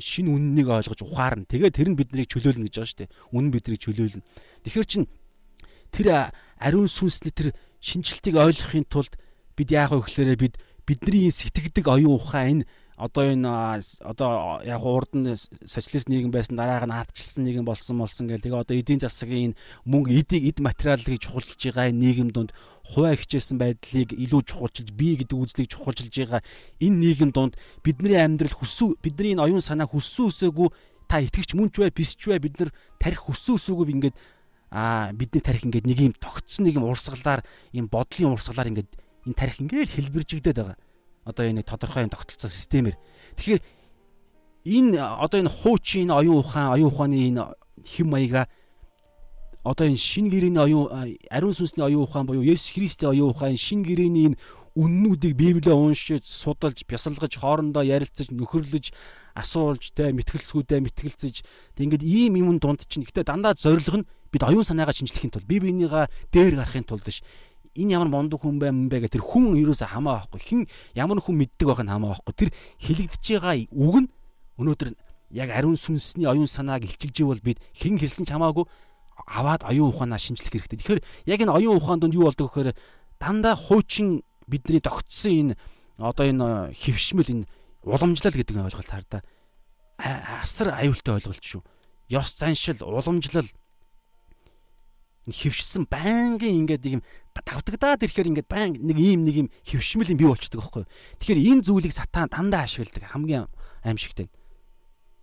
шинэ 0.01 0.33
үннийг 0.33 0.73
ойлгож 0.73 1.05
ухаарна. 1.05 1.45
Тэгээ 1.45 1.71
тэр 1.77 1.89
нь 1.93 1.99
биднийг 1.99 2.33
чөлөөлнө 2.33 2.67
гэж 2.67 2.75
байгаа 2.81 2.89
штэ. 2.89 3.13
Үнэн 3.37 3.53
биднийг 3.53 3.81
чөлөөлнө. 3.85 4.25
Тэгэхээр 4.65 4.89
чин 4.89 5.05
тэр 5.93 6.33
ариун 6.57 6.89
сүнсний 6.89 7.35
тэр 7.35 7.53
шинжилтийг 7.83 8.39
ойлгохын 8.39 8.87
тулд 8.87 9.19
бид 9.59 9.69
яах 9.75 9.91
вэ 9.93 10.07
гэхээр 10.07 10.39
бид 10.39 10.55
бидний 10.87 11.31
сэтгэдэг 11.35 11.87
оюун 11.91 12.17
ухаан 12.17 12.63
энэ 12.63 12.67
одоо 13.03 13.25
энэ 13.35 13.51
одоо 14.07 14.63
яг 14.63 14.83
урд 14.87 15.11
нь 15.19 15.35
социалист 15.67 16.07
нийгэм 16.07 16.31
байсан 16.31 16.55
дараага 16.55 16.87
нь 16.87 16.95
ардчилсан 16.95 17.43
нийгэм 17.43 17.67
болсон 17.67 17.99
болсон 17.99 18.31
гэл. 18.31 18.39
Тэгээ 18.39 18.63
одоо 18.63 18.77
эдийн 18.79 19.03
засгийн 19.03 19.59
мөнгө 19.83 20.15
эдийг 20.15 20.43
эд 20.55 20.59
материалыг 20.63 21.19
чухалчилж 21.19 21.75
байгаа 21.75 21.91
нийгэм 21.91 22.31
донд 22.31 22.55
хуваа 22.87 23.19
хичээсэн 23.19 23.59
байдлыг 23.59 24.15
илүү 24.15 24.43
чухалчилж 24.47 24.95
бие 24.95 25.19
гэдэг 25.19 25.35
үзлийг 25.35 25.69
чухалчилж 25.75 26.15
байгаа 26.15 26.47
энэ 26.79 27.01
нийгэм 27.03 27.31
донд 27.35 27.59
бидний 27.83 28.23
амьдрал 28.23 28.55
хүсүү 28.55 29.03
бидний 29.03 29.35
энэ 29.35 29.51
оюун 29.51 29.65
санаа 29.65 29.91
хүссэн 29.91 30.31
үсээгүй 30.31 30.69
та 31.11 31.19
итгэвч 31.19 31.59
мөн 31.59 31.75
ч 31.75 31.83
бай 31.83 31.91
бис 31.91 32.15
ч 32.15 32.31
бай 32.31 32.39
бид 32.39 32.55
нар 32.63 32.71
тарих 33.03 33.27
хүссэн 33.27 33.59
үсээгүй 33.59 33.91
ингээд 33.99 34.17
аа 34.73 35.13
бидний 35.13 35.45
тарих 35.45 35.69
ингээд 35.69 35.85
нэг 35.85 35.99
юм 36.01 36.15
тогтсон 36.17 36.65
нэг 36.65 36.81
юм 36.81 36.89
урсгалаар 36.89 37.45
юм 37.77 37.93
бодлын 37.93 38.33
урсгалаар 38.33 38.73
ингээд 38.73 38.91
энэ 39.29 39.37
тарих 39.37 39.61
ингээд 39.61 39.93
хэлбэржигдээд 39.93 40.59
байгаа 40.59 40.79
одоо 41.29 41.45
энэ 41.45 41.63
тодорхой 41.63 42.09
юм 42.09 42.11
тогтолцоо 42.11 42.51
системээр. 42.51 42.97
Тэгэхээр 43.37 43.63
энэ 44.65 44.97
одоо 44.97 45.39
энэ 45.45 45.53
хуучин 45.53 46.11
оюун 46.11 46.41
ухаан, 46.41 46.73
оюун 46.73 46.91
ухааны 46.91 47.17
энэ 47.29 47.43
хэм 47.85 48.09
маяга 48.09 48.49
одоо 49.63 49.87
энэ 49.87 50.01
шин 50.01 50.27
гэрээний 50.33 50.63
оюун 50.63 51.19
ариун 51.31 51.55
сүнсний 51.55 51.87
оюун 51.87 52.09
ухаан 52.09 52.27
буюу 52.27 52.43
Есүс 52.43 52.75
Христийн 52.75 53.15
оюун 53.15 53.31
ухаан 53.31 53.57
шин 53.57 53.85
гэрээний 53.85 54.35
энэ 54.35 54.39
үннүүдийг 54.73 55.37
Библиэ 55.37 55.77
уншиж, 55.77 56.25
судалж, 56.25 56.89
бясалгаж, 56.89 57.37
хоорондоо 57.37 57.85
ярилцаж, 57.85 58.33
нөхөрлөж, 58.33 58.97
асуулж, 59.37 59.93
тэ 59.93 60.17
мэтгэлцгүүдээ 60.17 60.81
мэтгэлцэж 60.81 61.45
тэг 61.77 61.85
ингээд 61.93 62.01
ийм 62.01 62.41
юм 62.41 62.57
дунд 62.57 62.81
чинь 62.89 63.05
гэхдээ 63.05 63.29
дандаа 63.29 63.53
зориг 63.53 63.85
нь 63.93 64.09
бид 64.33 64.43
оюун 64.43 64.65
санаагаа 64.65 64.97
шинжлэхийн 64.97 65.31
тулд 65.31 65.47
бие 65.47 65.61
биенийгаа 65.61 66.09
дээр 66.33 66.57
гарахын 66.57 66.89
тулд 66.89 67.07
ш 67.07 67.21
энэ 67.77 67.93
ямар 67.97 68.09
мондөг 68.09 68.41
хүн 68.41 68.59
бай 68.59 68.73
юм 68.73 68.89
бэ 68.89 69.05
гэх 69.05 69.21
тэр 69.21 69.25
хүн 69.25 69.57
ерөөсө 69.61 69.87
хамаа 69.87 70.25
байхгүй 70.27 70.41
хин 70.41 70.61
ямар 70.97 71.21
хүн 71.21 71.37
мэддэг 71.37 71.69
байх 71.69 71.81
нь 71.85 71.93
хамаа 71.93 72.17
байхгүй 72.17 72.35
тэр 72.37 72.51
хэлэгдэж 72.81 73.25
байгаа 73.41 73.57
үг 73.73 73.97
нь 74.05 74.09
өнөөдөр 74.61 74.89
яг 75.33 75.49
ариун 75.49 75.77
сүнсний 75.81 76.29
оюун 76.29 76.47
санааг 76.47 76.85
илчилж 76.85 77.17
ивэл 77.25 77.41
бид 77.41 77.59
хэн 77.73 77.97
хэлсэн 77.97 78.29
ч 78.29 78.37
хамаагүй 78.37 78.69
аваад 79.27 79.65
оюун 79.65 79.93
ухаанаа 79.93 80.21
шинжлэх 80.21 80.53
хэрэгтэй. 80.53 80.79
Тэгэхээр 80.79 81.01
яг 81.27 81.41
энэ 81.41 81.53
оюун 81.57 81.81
ухаан 81.81 82.01
донд 82.01 82.15
юу 82.15 82.29
болдог 82.29 82.53
гэхээр 82.53 82.77
дандаа 83.17 83.57
хуучин 83.57 84.23
бидний 84.47 84.81
тогтсон 84.85 85.33
энэ 85.33 85.55
одоо 85.97 86.27
энэ 86.29 86.77
хөвшмөл 86.77 87.33
энэ 87.33 87.49
уламжлал 87.85 88.37
гэдэг 88.37 88.57
ойлголт 88.61 88.91
хардаа 88.93 89.23
асар 89.97 90.77
аюултай 90.77 91.17
ойлголт 91.17 91.41
шүү. 91.41 91.63
Ёс 92.13 92.37
заншил, 92.37 92.83
уламжлал 92.85 93.49
хөвшсөн 95.31 95.87
байнгын 95.87 96.67
ингээд 96.67 96.99
юм 96.99 97.03
давтагдаад 97.31 98.03
ирэхээр 98.03 98.31
ингээд 98.35 98.51
баян 98.51 98.75
нэг 98.75 98.99
ийм 98.99 99.23
нэг 99.23 99.37
юм 99.47 99.49
хөвшмөл 99.63 100.11
юм 100.11 100.19
бий 100.19 100.29
болчдөг 100.29 100.59
байхгүй. 100.59 100.85
Тэгэхээр 101.23 101.63
энэ 101.63 101.63
зүйлийг 101.63 101.95
сатан 101.95 102.27
дандаа 102.27 102.67
ашигладаг 102.67 103.07
хамгийн 103.07 103.47
аимшигтай. 103.87 104.27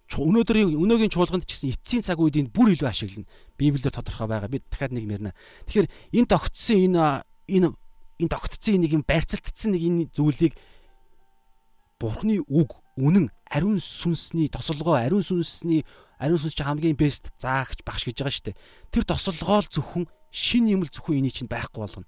Өнөөдрийн 0.09 0.73
өнөөгийн 0.73 1.13
чуулганд 1.13 1.45
ч 1.45 1.53
гэсэн 1.53 1.71
эцсийн 1.75 2.01
цаг 2.01 2.17
үед 2.17 2.39
энэ 2.39 2.49
бүр 2.49 2.73
илүү 2.73 2.89
ашиглана. 2.89 3.29
Библиэр 3.59 3.93
тодорхой 3.93 4.25
байгаа. 4.25 4.49
Би 4.49 4.63
дахиад 4.65 4.95
нэг 4.95 5.05
мэрнэ. 5.05 5.37
Тэгэхээр 5.69 5.87
энэ 6.17 6.29
тогтсон 6.31 6.77
энэ 6.89 7.03
энэ 7.45 7.67
энэ 8.23 8.31
тогтсон 8.33 8.81
нэг 8.81 8.91
юм 8.95 9.03
барьцалтцсан 9.05 9.75
нэг 9.77 9.83
энэ 9.85 10.09
зүйлийг 10.15 10.57
Бурхны 11.99 12.39
үг 12.47 12.79
үнэн 12.95 13.27
ариун 13.51 13.77
сүнсний 13.77 14.47
тосолгоо 14.47 14.95
ариун 14.95 15.19
сүнсний 15.21 15.83
ариун 16.19 16.39
сүнс 16.39 16.55
чи 16.55 16.63
хамгийн 16.63 16.99
бест 16.99 17.31
заагч 17.39 17.81
багш 17.87 18.03
гэж 18.05 18.19
байгаа 18.19 18.35
шүү 18.35 18.45
дээ. 18.51 18.59
Тэр 18.91 19.03
тосолгоол 19.07 19.67
зөвхөн 19.71 20.05
шин 20.29 20.67
юм 20.67 20.83
л 20.83 20.91
зөвхөн 20.91 21.23
энийг 21.23 21.33
чинь 21.33 21.47
байхгүй 21.47 21.79
болгоно. 21.79 22.07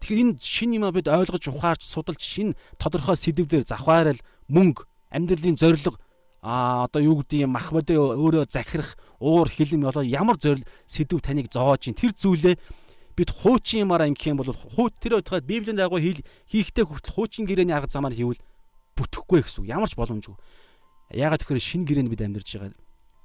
Тэгэхээр 0.00 0.22
энэ 0.24 0.40
шин 0.40 0.72
юм 0.74 0.88
бид 0.90 1.06
ойлгож 1.12 1.44
ухаарч 1.52 1.84
судалж 1.84 2.24
шин 2.24 2.56
тодорхой 2.80 3.20
сэдвээр 3.20 3.68
завхаарал 3.68 4.20
мөнгө 4.48 4.88
амьдралын 5.12 5.60
зорилго 5.60 6.00
а 6.42 6.88
одоо 6.88 7.02
юу 7.02 7.20
гэдэг 7.20 7.44
юм 7.44 7.52
мах 7.52 7.68
бодё 7.68 8.16
өөрөө 8.16 8.48
захирах 8.48 8.96
уур 9.20 9.48
хилэм 9.48 9.84
болоо 9.84 10.02
ямар 10.02 10.40
зорил 10.40 10.64
сэдв 10.88 11.20
таныг 11.20 11.52
зоож 11.52 11.84
ин 11.92 11.94
тэр 11.94 12.16
зүйлээ 12.16 12.56
бид 13.12 13.30
хуучин 13.30 13.84
юмараа 13.84 14.08
ингэх 14.08 14.32
юм 14.32 14.40
бол 14.40 14.48
хуу 14.48 14.88
тэр 14.88 15.20
өдгөө 15.20 15.44
библийн 15.44 15.76
дагуу 15.76 16.00
хийхдээ 16.00 16.84
хүртэл 16.88 17.12
хуучин 17.12 17.44
гэрээний 17.44 17.76
арга 17.76 17.92
замаар 17.92 18.16
хийвэл 18.16 18.40
бүтэхгүй 18.96 19.44
гэсэн 19.44 19.60
үг 19.60 19.68
ямар 19.68 19.92
ч 19.92 20.00
боломжгүй 20.00 20.32
ягаад 21.12 21.44
тэгэхээр 21.44 21.60
шин 21.60 21.84
гэрээнд 21.84 22.08
бид 22.08 22.24
амьдарч 22.24 22.48
байгаа 22.56 22.72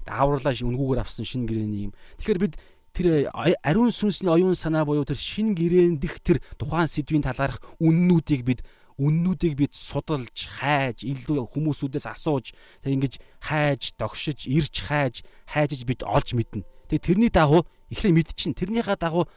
авралаа 0.05 0.53
үнгүүгээр 0.53 1.01
авсан 1.01 1.25
шин 1.25 1.45
гэрээний 1.49 1.89
юм. 1.89 1.93
Тэгэхээр 2.21 2.41
бид 2.41 2.55
тэр 2.95 3.29
ариун 3.33 3.91
сүнсний 3.91 4.31
оюун 4.31 4.55
санаа 4.55 4.87
буюу 4.87 5.03
тэр 5.03 5.19
шин 5.19 5.51
гэрээндх 5.57 6.23
тэр 6.23 6.39
тухайн 6.55 6.87
сэдвийн 6.87 7.25
талаарх 7.27 7.59
үннүүдийг 7.83 8.41
бид 8.47 8.61
үннүүдийг 8.95 9.59
бид 9.59 9.73
судалж, 9.75 10.47
хайж, 10.55 11.03
илүү 11.03 11.51
хүмүүсүүдээс 11.51 12.07
асууж, 12.07 12.55
тэг 12.79 12.95
ингэж 12.95 13.13
хайж, 13.43 13.91
догшиж, 13.99 14.47
ирж 14.47 14.87
хайж, 14.87 15.27
хайжж 15.51 15.83
бид 15.83 16.07
олж 16.07 16.31
мэднэ. 16.31 16.63
Тэг 16.87 17.03
тэрний 17.03 17.27
дагуу 17.27 17.67
эхлээ 17.91 18.15
мэдчин. 18.15 18.55
Тэрнийхээ 18.55 18.95
дагуу 18.95 19.27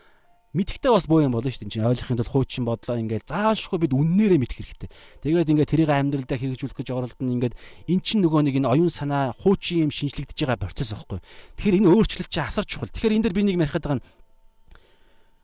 мэдхтэй 0.56 0.90
бас 0.92 1.04
боо 1.04 1.20
юм 1.20 1.36
болно 1.36 1.50
шүү 1.50 1.68
дээ. 1.68 1.74
Чи 1.76 1.84
ойлгохын 1.84 2.18
тулд 2.18 2.32
хуучин 2.32 2.64
бодлоо 2.64 2.96
ингээд 2.96 3.28
заавалшгүй 3.28 3.78
бид 3.84 3.92
үннээрээ 3.92 4.40
мэдэх 4.40 4.58
хэрэгтэй. 4.64 4.90
Тэгээд 5.20 5.50
ингээд 5.52 5.70
тэрийг 5.70 5.90
амьдралдаа 5.92 6.38
хэрэгжүүлэх 6.40 6.78
гэж 6.78 6.88
оролдоно 6.88 7.34
ингээд 7.36 7.54
эн 7.92 8.00
чинь 8.00 8.24
нөгөө 8.24 8.48
нэг 8.48 8.56
энэ 8.64 8.70
оюун 8.72 8.88
санаа 8.88 9.36
хуучин 9.36 9.86
юм 9.86 9.92
шинжлэгдэж 9.92 10.38
байгаа 10.48 10.56
процесс 10.56 10.96
аахгүй. 10.96 11.20
Тэгэхээр 11.60 11.78
энэ 11.84 11.92
өөрчлөлт 11.92 12.32
чи 12.32 12.40
асар 12.40 12.64
чухал. 12.64 12.88
Тэгэхээр 12.88 13.16
энэ 13.20 13.24
дэр 13.28 13.36
би 13.36 13.42
нэг 13.44 13.56
ярихад 13.60 13.84
байгаа 13.84 14.00
нь 14.00 14.06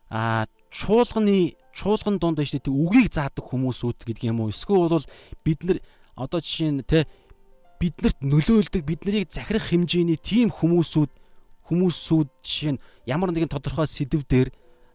а 0.09 0.47
чуулганы 0.73 1.59
чуулган 1.75 2.17
нь 2.17 2.47
шүү 2.47 2.63
дээ 2.65 2.73
үгийг 2.73 3.09
заадаг 3.13 3.45
хүмүүсүүд 3.45 4.09
гэдэг 4.09 4.25
юм 4.31 4.41
уу? 4.41 4.55
Эсвэл 4.55 4.89
бол 4.89 5.07
бид 5.45 5.61
нар 5.67 5.79
одоо 6.17 6.41
жишээ 6.41 6.71
нь 6.71 6.87
те 6.87 7.05
биднэрт 7.83 8.23
нөлөөлдөг 8.23 8.83
биднийг 8.87 9.29
захирах 9.29 9.69
хэмжээний 9.69 10.17
тийм 10.17 10.49
хүмүүсүүд 10.49 11.11
хүмүүсүүд 11.69 12.29
жишээ 12.47 12.73
нь 12.79 12.83
ямар 13.05 13.35
нэгэн 13.35 13.51
тодорхой 13.51 13.91
сэдв 13.91 14.23
дээр 14.25 14.49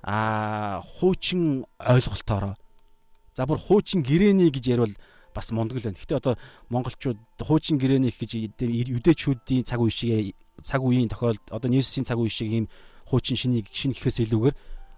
а 0.09 0.81
хуучин 0.81 1.69
ойлголтоороо 1.77 2.57
за 3.37 3.45
бүр 3.45 3.61
хуучин 3.61 4.01
гэрээний 4.01 4.49
гэж 4.49 4.65
ярил 4.73 4.97
бас 5.35 5.51
мундаг 5.53 5.77
л 5.77 5.85
байна. 5.85 6.01
Гэхдээ 6.01 6.17
одоо 6.17 6.33
монголчууд 6.73 7.21
хуучин 7.37 7.77
гэрээнийх 7.77 8.17
гэж 8.17 8.57
юдэчүүдийн 8.57 9.69
цаг 9.69 9.85
үе 9.85 9.93
шиг 9.93 10.33
цаг 10.65 10.81
үеийн 10.81 11.13
тохиолд 11.13 11.45
одоо 11.53 11.69
Ньюсийн 11.69 12.09
цаг 12.09 12.17
үе 12.17 12.29
шиг 12.33 12.49
ийм 12.49 12.65
хуучин 13.05 13.37
шинийг 13.37 13.69
шин 13.69 13.93
гэхээс 13.93 14.25
илүүгээр 14.25 14.55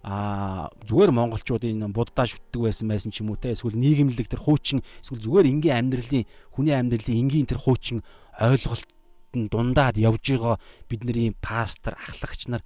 а 0.08 0.72
зүгээр 0.88 1.12
монголчуудын 1.12 1.92
буддаа 1.92 2.26
шүтдэг 2.26 2.72
байсан 2.72 2.88
байсан 2.88 3.12
ч 3.12 3.20
юм 3.22 3.36
уу 3.36 3.38
те 3.38 3.52
эсвэл 3.52 3.76
нийгэмлэг 3.76 4.32
тэр 4.32 4.42
хуучин 4.42 4.80
эсвэл 5.04 5.22
зүгээр 5.22 5.52
энгийн 5.52 5.92
амьдралын 5.92 6.26
хүний 6.56 6.74
амьдралын 6.74 7.20
энгийн 7.28 7.46
тэр 7.46 7.60
хуучин 7.60 8.02
ойлголт 8.40 8.88
нь 9.36 9.52
дундаад 9.52 10.02
явж 10.02 10.24
байгаа 10.24 10.58
бидний 10.90 11.36
пастор 11.38 12.00
ахлагч 12.00 12.50
нар 12.50 12.64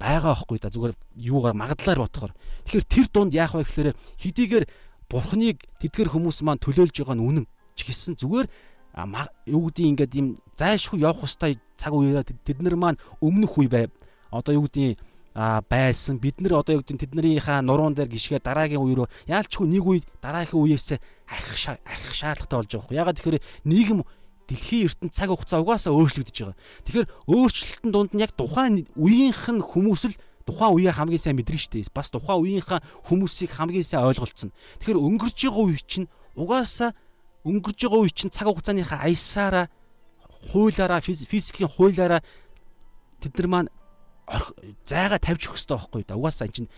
байгаа 0.00 0.32
байхгүй 0.32 0.58
да 0.58 0.72
зүгээр 0.72 0.94
юугаар 1.20 1.54
магадлаар 1.54 2.00
ботхоор 2.00 2.32
тэгэхээр 2.64 2.86
тэр 2.88 3.06
дунд 3.12 3.32
яах 3.36 3.54
вэ 3.54 3.68
гэхээр 3.68 3.94
хэдийгээр 4.16 4.64
бурхныг 5.12 5.58
тэдгэр 5.78 6.08
хүмүүс 6.08 6.40
маань 6.40 6.64
төлөөлж 6.64 6.96
байгаа 7.04 7.16
нь 7.20 7.26
үнэн 7.28 7.46
ч 7.76 7.84
гэсэн 7.84 8.16
зүгээр 8.16 8.48
юу 9.46 9.62
гэдгийг 9.68 9.90
ингээд 9.92 10.12
юм 10.18 10.26
зайлшгүй 10.56 11.04
явах 11.04 11.28
хөстэй 11.28 11.60
цаг 11.76 11.92
үеэрээ 11.94 12.24
тэд 12.42 12.58
нар 12.64 12.76
маань 12.80 12.98
өмнөх 13.20 13.54
үе 13.60 13.68
бай 13.68 13.84
одоо 14.32 14.56
юу 14.56 14.66
гэдгийг 14.66 14.98
а 15.34 15.62
байсан. 15.62 16.18
Бид 16.18 16.40
нар 16.40 16.58
одоо 16.58 16.74
юу 16.74 16.82
гэдэг 16.82 17.06
тэднэрийнхаа 17.06 17.62
нуруунд 17.62 17.96
дээр 17.96 18.10
гიშгээ 18.10 18.42
дараагийн 18.42 18.82
үе 18.82 18.94
рүү 18.98 19.08
яалчгүй 19.30 19.66
нэг 19.66 19.84
үе 19.86 20.02
дараагийн 20.18 20.58
үеэс 20.58 20.98
ахих 21.30 21.78
ахих 21.86 22.14
шаардлагатай 22.14 22.58
болж 22.58 22.70
байгаа 22.74 22.90
юм. 22.90 22.98
Ягаад 22.98 23.16
тэгэхээр 23.22 23.38
нийгэм 23.64 23.98
дэлхийн 24.50 24.90
ертөнд 24.90 25.14
цаг 25.14 25.30
хугацаа 25.30 25.62
угаасаа 25.62 25.94
өөрчлөгдөж 25.94 26.36
байгаа. 26.42 26.58
Тэгэхээр 26.84 27.06
өөрчлөлтөн 27.30 27.90
дунд 27.94 28.10
нь 28.10 28.22
яг 28.26 28.34
тухайн 28.34 28.82
үеийнх 28.98 29.46
нь 29.46 29.62
хүмүүс 29.62 30.02
л 30.10 30.18
тухайн 30.42 30.74
үеийг 30.74 30.98
хамгийн 30.98 31.22
сайн 31.22 31.38
мэдэрнэ 31.38 31.62
шүү 31.62 31.72
дээ. 31.78 31.94
Бас 31.94 32.10
тухайн 32.10 32.42
үеийнхаа 32.42 32.82
хүмүүсийг 33.06 33.54
хамгийн 33.54 33.86
сайн 33.86 34.10
ойлголцсон. 34.10 34.50
Тэгэхээр 34.82 34.98
өнгөрч 34.98 35.38
байгаа 35.46 35.64
үе 35.70 35.78
чинь 35.86 36.10
угаасаа 36.34 36.90
өнгөрж 37.46 37.78
байгаа 37.86 38.00
үе 38.02 38.10
чинь 38.10 38.34
цаг 38.34 38.50
хугацааныхаа 38.50 39.06
аясаараа 39.06 39.66
хуулаараа 40.50 41.00
физикийн 41.00 41.70
хуулаараа 41.70 42.20
тэд 43.22 43.34
нар 43.38 43.48
маань 43.48 43.70
зайгаа 44.84 45.20
тавьж 45.22 45.46
өгөх 45.46 45.58
хэрэгтэй 45.58 45.76
байхгүй 45.78 46.02
да. 46.06 46.18
Угаасаа 46.18 46.48
эн 46.48 46.54
чинь 46.54 46.70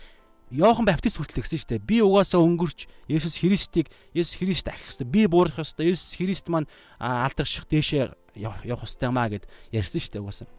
Йохан 0.53 0.85
Баптист 0.85 1.17
хүртэл 1.17 1.41
гэсэн 1.41 1.57
шүү 1.57 1.69
дээ. 1.81 1.81
Би 1.81 1.97
угаасаа 2.05 2.37
өнгөрч 2.45 2.85
Есүс 3.09 3.41
Христийг 3.41 3.89
Есүс 4.13 4.37
Христ 4.37 4.69
ахих 4.69 4.85
хэрэгтэй. 4.85 5.09
Би 5.09 5.25
буурах 5.25 5.57
хэрэгтэй. 5.57 5.89
Есүс 5.89 6.13
Христ 6.13 6.45
маань 6.53 6.69
алдагших 7.01 7.65
дээшээ 7.65 8.13
явах 8.37 8.61
хэрэгтэй 8.61 9.09
маа 9.09 9.33
гэд 9.33 9.49
ярьсан 9.73 9.97
шүү 9.97 10.13
дээ 10.13 10.21
угаасаа. 10.21 10.49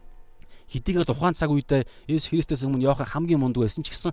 Хэдийгээр 0.67 1.07
тухайн 1.07 1.39
цаг 1.39 1.47
үедээ 1.47 1.87
Есүс 2.11 2.27
Христээс 2.27 2.67
өмнө 2.67 2.83
Йохан 2.83 3.07
хамгийн 3.07 3.39
мундаг 3.39 3.63
байсан 3.63 3.87
ч 3.87 3.95
гэсэн 3.95 4.11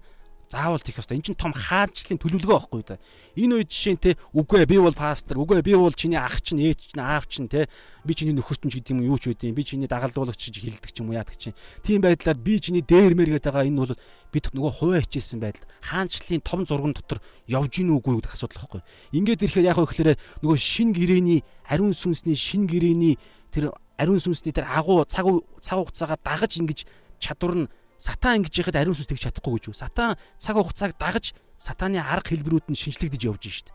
заавал 0.53 0.85
тийх 0.85 1.01
ёстой. 1.01 1.17
Эн 1.17 1.25
чинь 1.25 1.39
том 1.41 1.57
хаанчлалын 1.57 2.21
төлөвлөгөө 2.21 2.53
байхгүй 2.53 2.83
да. 2.85 3.01
Энэ 3.41 3.65
үед 3.65 3.73
жишээ 3.73 3.95
нь 3.97 4.03
те 4.05 4.11
үгүй 4.37 4.69
би 4.69 4.77
бол 4.77 4.93
пастор, 4.93 5.41
үгүй 5.41 5.65
би 5.65 5.73
бол 5.73 5.97
чиний 5.97 6.21
ах 6.21 6.45
чинь, 6.45 6.61
ээж 6.61 6.93
чинь, 6.93 7.01
аав 7.01 7.25
чинь 7.25 7.49
те 7.49 7.73
би 8.05 8.13
чиний 8.13 8.37
нөхөр 8.37 8.61
чинь 8.61 8.73
гэдэг 8.73 8.93
юм 8.93 9.01
юу 9.01 9.17
ч 9.17 9.33
үгүй. 9.33 9.57
Би 9.57 9.65
чиний 9.65 9.89
дагалдуулагч 9.89 10.53
гэж 10.53 10.57
хэлдэг 10.61 10.93
ч 10.93 11.01
юм 11.01 11.09
уу 11.09 11.17
яадаг 11.17 11.37
чинь. 11.41 11.57
Тийм 11.81 12.05
байдлаар 12.05 12.37
би 12.37 12.61
чиний 12.61 12.85
дээрмэр 12.85 13.41
гэдэг 13.41 13.49
байгаа 13.49 13.65
энэ 13.65 13.81
бол 13.81 13.97
бид 14.33 14.47
нөгөө 14.53 14.73
хуваа 14.77 15.01
хичээсэн 15.01 15.41
байдал 15.41 15.65
хаанчлалын 15.81 16.45
том 16.45 16.61
зурган 16.69 16.93
дотор 16.93 17.21
явж 17.49 17.73
гин 17.81 17.93
үгүй 17.97 18.21
гэдэг 18.21 18.33
асуудал 18.37 18.61
байхгүй. 18.69 18.83
Ингээд 19.17 19.45
ирэхээр 19.45 19.69
яг 19.73 19.77
хөөхлөөрэ 19.81 20.21
нөгөө 20.45 20.59
шин 20.61 20.93
гэрэний 20.93 21.41
ариун 21.69 21.93
сүнсний 21.93 22.37
шин 22.37 22.65
гэрэний 22.69 23.17
тэр 23.53 23.73
ариун 24.01 24.21
сүнсний 24.21 24.57
тэр 24.57 24.69
агуу 24.69 25.05
цаг 25.05 25.29
цаг 25.61 25.77
хугацаагаа 25.85 26.19
дагаж 26.25 26.53
ингэж 26.61 26.89
чадвар 27.21 27.55
нь 27.55 27.71
сатан 28.03 28.43
ингэж 28.43 28.67
яхад 28.67 28.77
ариун 28.83 28.99
сүнс 28.99 29.07
тэгж 29.07 29.31
чадахгүй 29.31 29.63
гэж 29.63 29.65
юу. 29.71 29.79
Сатан 29.79 30.19
цаг 30.43 30.59
хугацааг 30.59 30.99
дагаж 30.99 31.31
сатаны 31.55 32.03
арга 32.03 32.35
хэлбэрүүд 32.35 32.75
нь 32.75 32.81
шинжлэгдэж 32.83 33.23
явж 33.31 33.47
шít. 33.47 33.71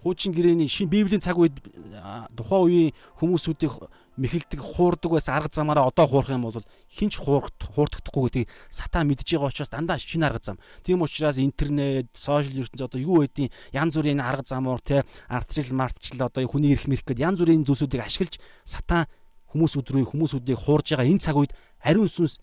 Хуучин 0.00 0.32
гэрээний 0.32 0.68
шин 0.68 0.88
библийн 0.88 1.20
цаг 1.20 1.36
үед 1.36 1.60
тухайн 2.32 2.64
үеийн 2.64 2.96
хүмүүсүүдийг 3.20 3.72
мэхэлдэг 4.16 4.60
хуурдаг 4.60 5.12
байсан 5.12 5.36
арга 5.36 5.52
замаараа 5.52 5.92
одоо 5.92 6.06
хуурах 6.08 6.32
юм 6.32 6.48
бол 6.48 6.64
хинч 6.88 7.20
хуурдагдахгүй 7.20 8.46
гэдгийг 8.46 8.48
сатан 8.72 9.08
мэдж 9.08 9.28
байгаа 9.28 9.52
учраас 9.52 9.68
дандаа 9.68 10.00
шинэ 10.00 10.24
арга 10.24 10.40
зам. 10.40 10.58
Тийм 10.84 11.02
учраас 11.04 11.36
интернет, 11.36 12.08
сошиал 12.16 12.64
ертөнц 12.64 12.80
одоо 12.80 13.00
юу 13.00 13.20
байдیں۔ 13.20 13.52
Янз 13.72 13.96
бүрийн 14.00 14.20
арга 14.20 14.46
замуур 14.46 14.80
те 14.80 15.04
ардчил 15.28 15.74
мартчил 15.76 16.22
одоо 16.22 16.46
хүний 16.48 16.72
эрх 16.72 16.88
мэрх 16.88 17.04
гэд 17.04 17.20
янз 17.20 17.40
бүрийн 17.40 17.66
зүйлсүүдийг 17.66 18.00
ашиглаж 18.00 18.40
сатан 18.64 19.04
хүмүүсүүд 19.52 19.88
рүү 19.90 20.04
хүмүүсүүдийг 20.12 20.60
хуурж 20.60 20.96
байгаа 20.96 21.08
энэ 21.08 21.24
цаг 21.24 21.36
үед 21.36 21.52
ариун 21.82 22.08
сүнс 22.08 22.40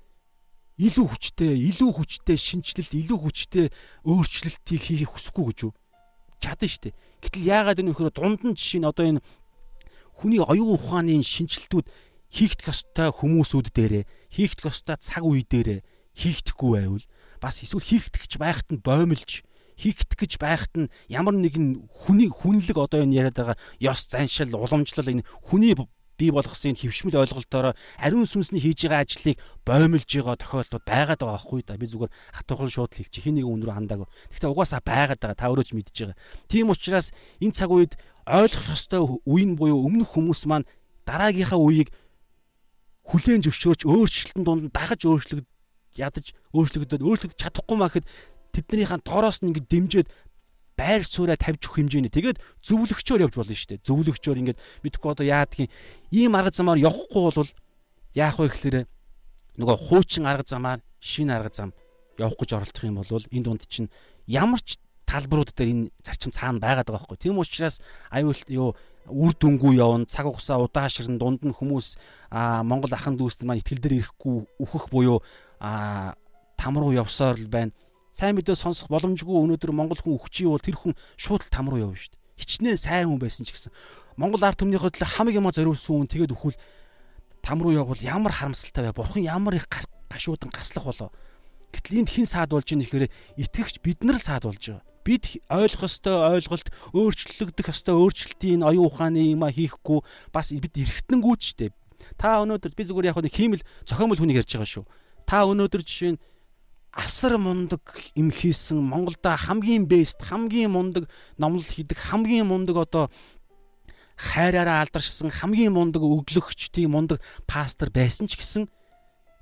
илүү 0.81 1.05
хүчтэй, 1.05 1.53
илүү 1.69 1.91
хүчтэй 1.93 2.37
шинжилэлт, 2.37 2.93
илүү 2.97 3.19
хүчтэй 3.21 3.65
өөрчлөлтийг 4.07 4.81
хийх 4.81 5.11
хүсэхгүй 5.13 5.45
гэж 5.53 5.59
юу? 5.69 5.73
Чадна 6.41 6.67
шүү 6.67 6.81
дээ. 6.89 6.97
Гэтэл 7.21 7.47
яагаад 7.49 7.79
энэ 7.81 7.91
вөхөр 7.93 8.09
дунд 8.09 8.41
нь 8.41 8.57
жишээ 8.57 8.81
нь 8.81 8.89
одоо 8.89 9.05
энэ 9.05 9.23
хүний 10.17 10.41
оюун 10.41 10.77
ухааны 10.77 11.21
шинжилтүүд 11.21 11.87
хийгдэх 12.33 12.73
ёстой 12.73 13.13
хүмүүсүүд 13.13 13.69
дээрээ, 13.69 14.03
хийгдэх 14.33 14.73
ёстой 14.73 14.97
цаг 14.97 15.21
үе 15.21 15.45
дээрээ 15.45 15.85
хийгдэхгүй 16.13 16.71
байвал 16.77 17.05
бас 17.41 17.61
эсвэл 17.65 17.81
хийгдэх 17.81 18.29
байхад 18.37 18.69
нь 18.69 18.81
боомлж 18.81 19.41
хийгдэх 19.77 20.17
гэж 20.17 20.33
байхад 20.37 20.73
нь 20.77 20.91
ямар 21.09 21.33
нэгэн 21.33 21.89
хүний 21.89 22.29
хүнлэг 22.29 22.77
одоо 22.77 23.01
энэ 23.01 23.17
яриад 23.17 23.37
байгаа 23.37 23.57
ёс 23.81 24.05
заншил 24.05 24.53
уламжлал 24.53 25.09
энэ 25.09 25.25
хүний 25.41 25.73
бий 26.17 26.31
болгосон 26.31 26.77
хөвшмөл 26.77 27.21
ойлголтоор 27.25 27.73
ариун 27.97 28.27
сүнсний 28.29 28.61
хийж 28.61 28.85
байгаа 28.85 29.03
ажлыг 29.03 29.37
боомлж 29.65 30.05
байгаа 30.05 30.37
тохиолдод 30.37 30.83
байгаад 30.85 31.19
байгаа 31.19 31.37
байхгүй 31.37 31.61
да. 31.65 31.77
Би 31.77 31.87
зүгээр 31.89 32.11
хатуухан 32.37 32.69
шууд 32.69 32.93
хэлчих. 32.93 33.23
Хин 33.23 33.41
нэг 33.41 33.49
өнрөө 33.49 33.73
хандааг. 33.73 34.05
Гэхдээ 34.29 34.51
угаасаа 34.53 34.81
байгаад 34.85 35.19
байгаа. 35.19 35.37
Та 35.37 35.49
өөрөө 35.49 35.65
ч 35.65 35.71
мэдж 35.73 35.95
байгаа. 35.97 36.17
Тийм 36.47 36.69
учраас 36.69 37.11
энэ 37.41 37.57
цаг 37.57 37.71
үед 37.73 37.93
ойлгох 38.29 38.69
ёстой 38.71 39.01
үеийн 39.25 39.57
буюу 39.57 39.83
өмнөх 39.83 40.13
хүмүүс 40.15 40.45
маань 40.47 40.69
дараагийнхаа 41.03 41.59
үеийг 41.59 41.89
хүлээн 43.03 43.43
зөвшөөрч 43.43 43.83
өөрчлөлтөн 43.83 44.43
дунд 44.47 44.71
дагаж 44.71 45.03
өөрчлөгд 45.03 45.47
ядаж 45.99 46.31
өөрчлөгдөд 46.55 47.03
өөрчлөгдөж 47.03 47.39
чадахгүй 47.39 47.77
махад 47.77 48.07
тэднийхэн 48.55 49.03
доороос 49.03 49.43
нь 49.43 49.51
ингэ 49.51 49.67
дэмжиж 49.67 50.07
байр 50.83 51.07
сууриа 51.07 51.39
тавьж 51.39 51.63
өгөх 51.63 51.79
хэмжээний 51.79 52.11
тэгээд 52.11 52.43
зөвлөгчөөр 52.67 53.23
явж 53.23 53.35
болно 53.39 53.55
шүү 53.55 53.79
дээ. 53.79 53.87
Зөвлөгчөөр 53.87 54.41
ингээд 54.43 54.59
мэдхгүй 54.83 55.09
одоо 55.15 55.25
яадгийн 55.25 55.71
ийм 56.11 56.35
арга 56.35 56.51
замаар 56.51 56.83
явахгүй 56.83 57.23
бол 57.31 57.51
яах 58.11 58.35
вэ 58.35 58.51
гэхээр 58.51 58.77
нөгөө 59.63 59.77
хуучин 59.87 60.27
арга 60.27 60.43
замаар 60.43 60.79
шинэ 60.99 61.39
арга 61.39 61.55
зам 61.55 61.71
явах 62.19 62.35
гэж 62.35 62.49
оролдох 62.51 62.83
юм 62.83 62.99
бол 62.99 63.31
энэ 63.31 63.45
дунд 63.47 63.63
чинь 63.71 63.87
ямар 64.27 64.59
ч 64.59 64.75
талбарууд 65.07 65.55
дээр 65.55 65.71
энэ 65.71 65.89
зарчим 66.03 66.31
цаана 66.35 66.59
байгаад 66.59 66.87
байгаа 66.91 67.07
байхгүй. 67.07 67.17
Тийм 67.21 67.39
учраас 67.39 67.79
аюул 68.11 68.39
юу 68.49 68.75
үр 69.07 69.33
дүнгүй 69.35 69.77
явна, 69.77 70.07
цаг 70.07 70.25
хугацаа 70.27 70.63
удаашрын 70.63 71.19
дунд 71.19 71.43
нь 71.43 71.53
хүмүүс 71.53 71.99
а 72.31 72.63
Монгол 72.63 72.93
ахын 72.95 73.19
дүүс 73.19 73.43
маань 73.43 73.59
ихтгэл 73.59 73.83
дээр 73.83 73.99
ирэхгүй 73.99 74.35
үхэх 74.63 74.87
буюу 74.87 75.19
а 75.59 76.15
там 76.55 76.79
руу 76.79 76.95
явсаар 76.95 77.35
л 77.35 77.51
байна 77.51 77.75
сайн 78.13 78.37
мэдээ 78.37 78.53
сонсох 78.53 78.93
боломжгүй 78.93 79.33
өнөөдөр 79.33 79.73
монгол 79.73 79.97
хүн 79.97 80.21
өгчий 80.21 80.45
бол 80.45 80.61
тэр 80.61 80.77
хүн 80.77 80.93
шууд 81.17 81.49
л 81.49 81.49
там 81.49 81.73
руу 81.73 81.81
явна 81.81 81.97
шүү 81.97 82.13
дээ. 82.13 82.21
Хичнээн 82.37 82.77
сайн 82.77 83.09
хүн 83.09 83.17
байсан 83.17 83.49
ч 83.49 83.57
гэсэн 83.57 83.73
монгол 84.21 84.45
ард 84.45 84.61
түмнийхөө 84.61 84.93
төлөө 84.93 85.09
хамаг 85.17 85.33
юма 85.33 85.49
зориулсан 85.49 86.05
хүн 86.05 86.09
тэгээд 86.13 86.37
өхвөл 86.37 86.57
там 87.41 87.57
руу 87.65 87.73
явбал 87.73 87.97
ямар 87.97 88.31
харамсалтай 88.31 88.85
бай. 88.85 88.93
Бурхан 88.93 89.25
ямар 89.25 89.57
их 89.57 89.65
гашуудан 90.09 90.53
гаслах 90.53 90.85
болоо. 90.85 91.09
Гэтэл 91.73 92.05
энд 92.05 92.09
хэн 92.13 92.29
саад 92.29 92.53
болж 92.53 92.69
ийн 92.69 92.85
гэхээр 92.85 93.09
итгэгч 93.41 93.81
бид 93.81 94.05
нар 94.05 94.21
л 94.21 94.23
саад 94.23 94.45
болж 94.45 94.61
байгаа. 94.61 94.85
Бид 95.03 95.41
ойлгох 95.49 95.89
ёстой 95.89 96.15
ойлголт, 96.37 96.69
өөрчлөгдөх 96.93 97.67
ёстой 97.73 97.97
өөрчлөлтийн 97.97 98.61
оюун 98.63 98.87
ухааны 98.87 99.33
юма 99.33 99.49
хийхгүй 99.51 99.99
бас 100.31 100.53
бид 100.53 100.77
эргэтэнгүүд 100.77 101.41
ч 101.41 101.57
дээ. 101.57 101.75
Та 102.15 102.39
өнөөдөр 102.45 102.71
би 102.77 102.83
зүгээр 102.87 103.09
яг 103.11 103.19
нэг 103.19 103.33
хиймэл 103.33 103.67
зохиомл 103.83 104.15
хүнийг 104.15 104.45
ярьж 104.45 104.53
байгаа 104.55 104.69
шүү. 104.69 104.85
Та 105.27 105.43
өнөөдөр 105.43 105.81
жишээ 105.83 106.15
нь 106.15 106.21
асар 106.93 107.41
мундаг 107.41 107.81
юм 108.13 108.29
хийсэн 108.29 108.77
Монголда 108.77 109.33
хамгийн 109.35 109.89
бест 109.89 110.21
хамгийн 110.21 110.71
мундаг 110.71 111.09
номлол 111.41 111.65
хийдэг 111.65 111.97
хамгийн 111.97 112.45
мундаг 112.45 112.77
одоо 112.77 113.05
хайраараа 114.15 114.85
алдаршсан 114.85 115.33
хамгийн 115.33 115.73
мундаг 115.73 116.05
өглөгч 116.05 116.69
тийм 116.69 116.93
мундаг 116.93 117.17
пастор 117.49 117.89
байсан 117.89 118.29
ч 118.29 118.37
гэсэн 118.37 118.69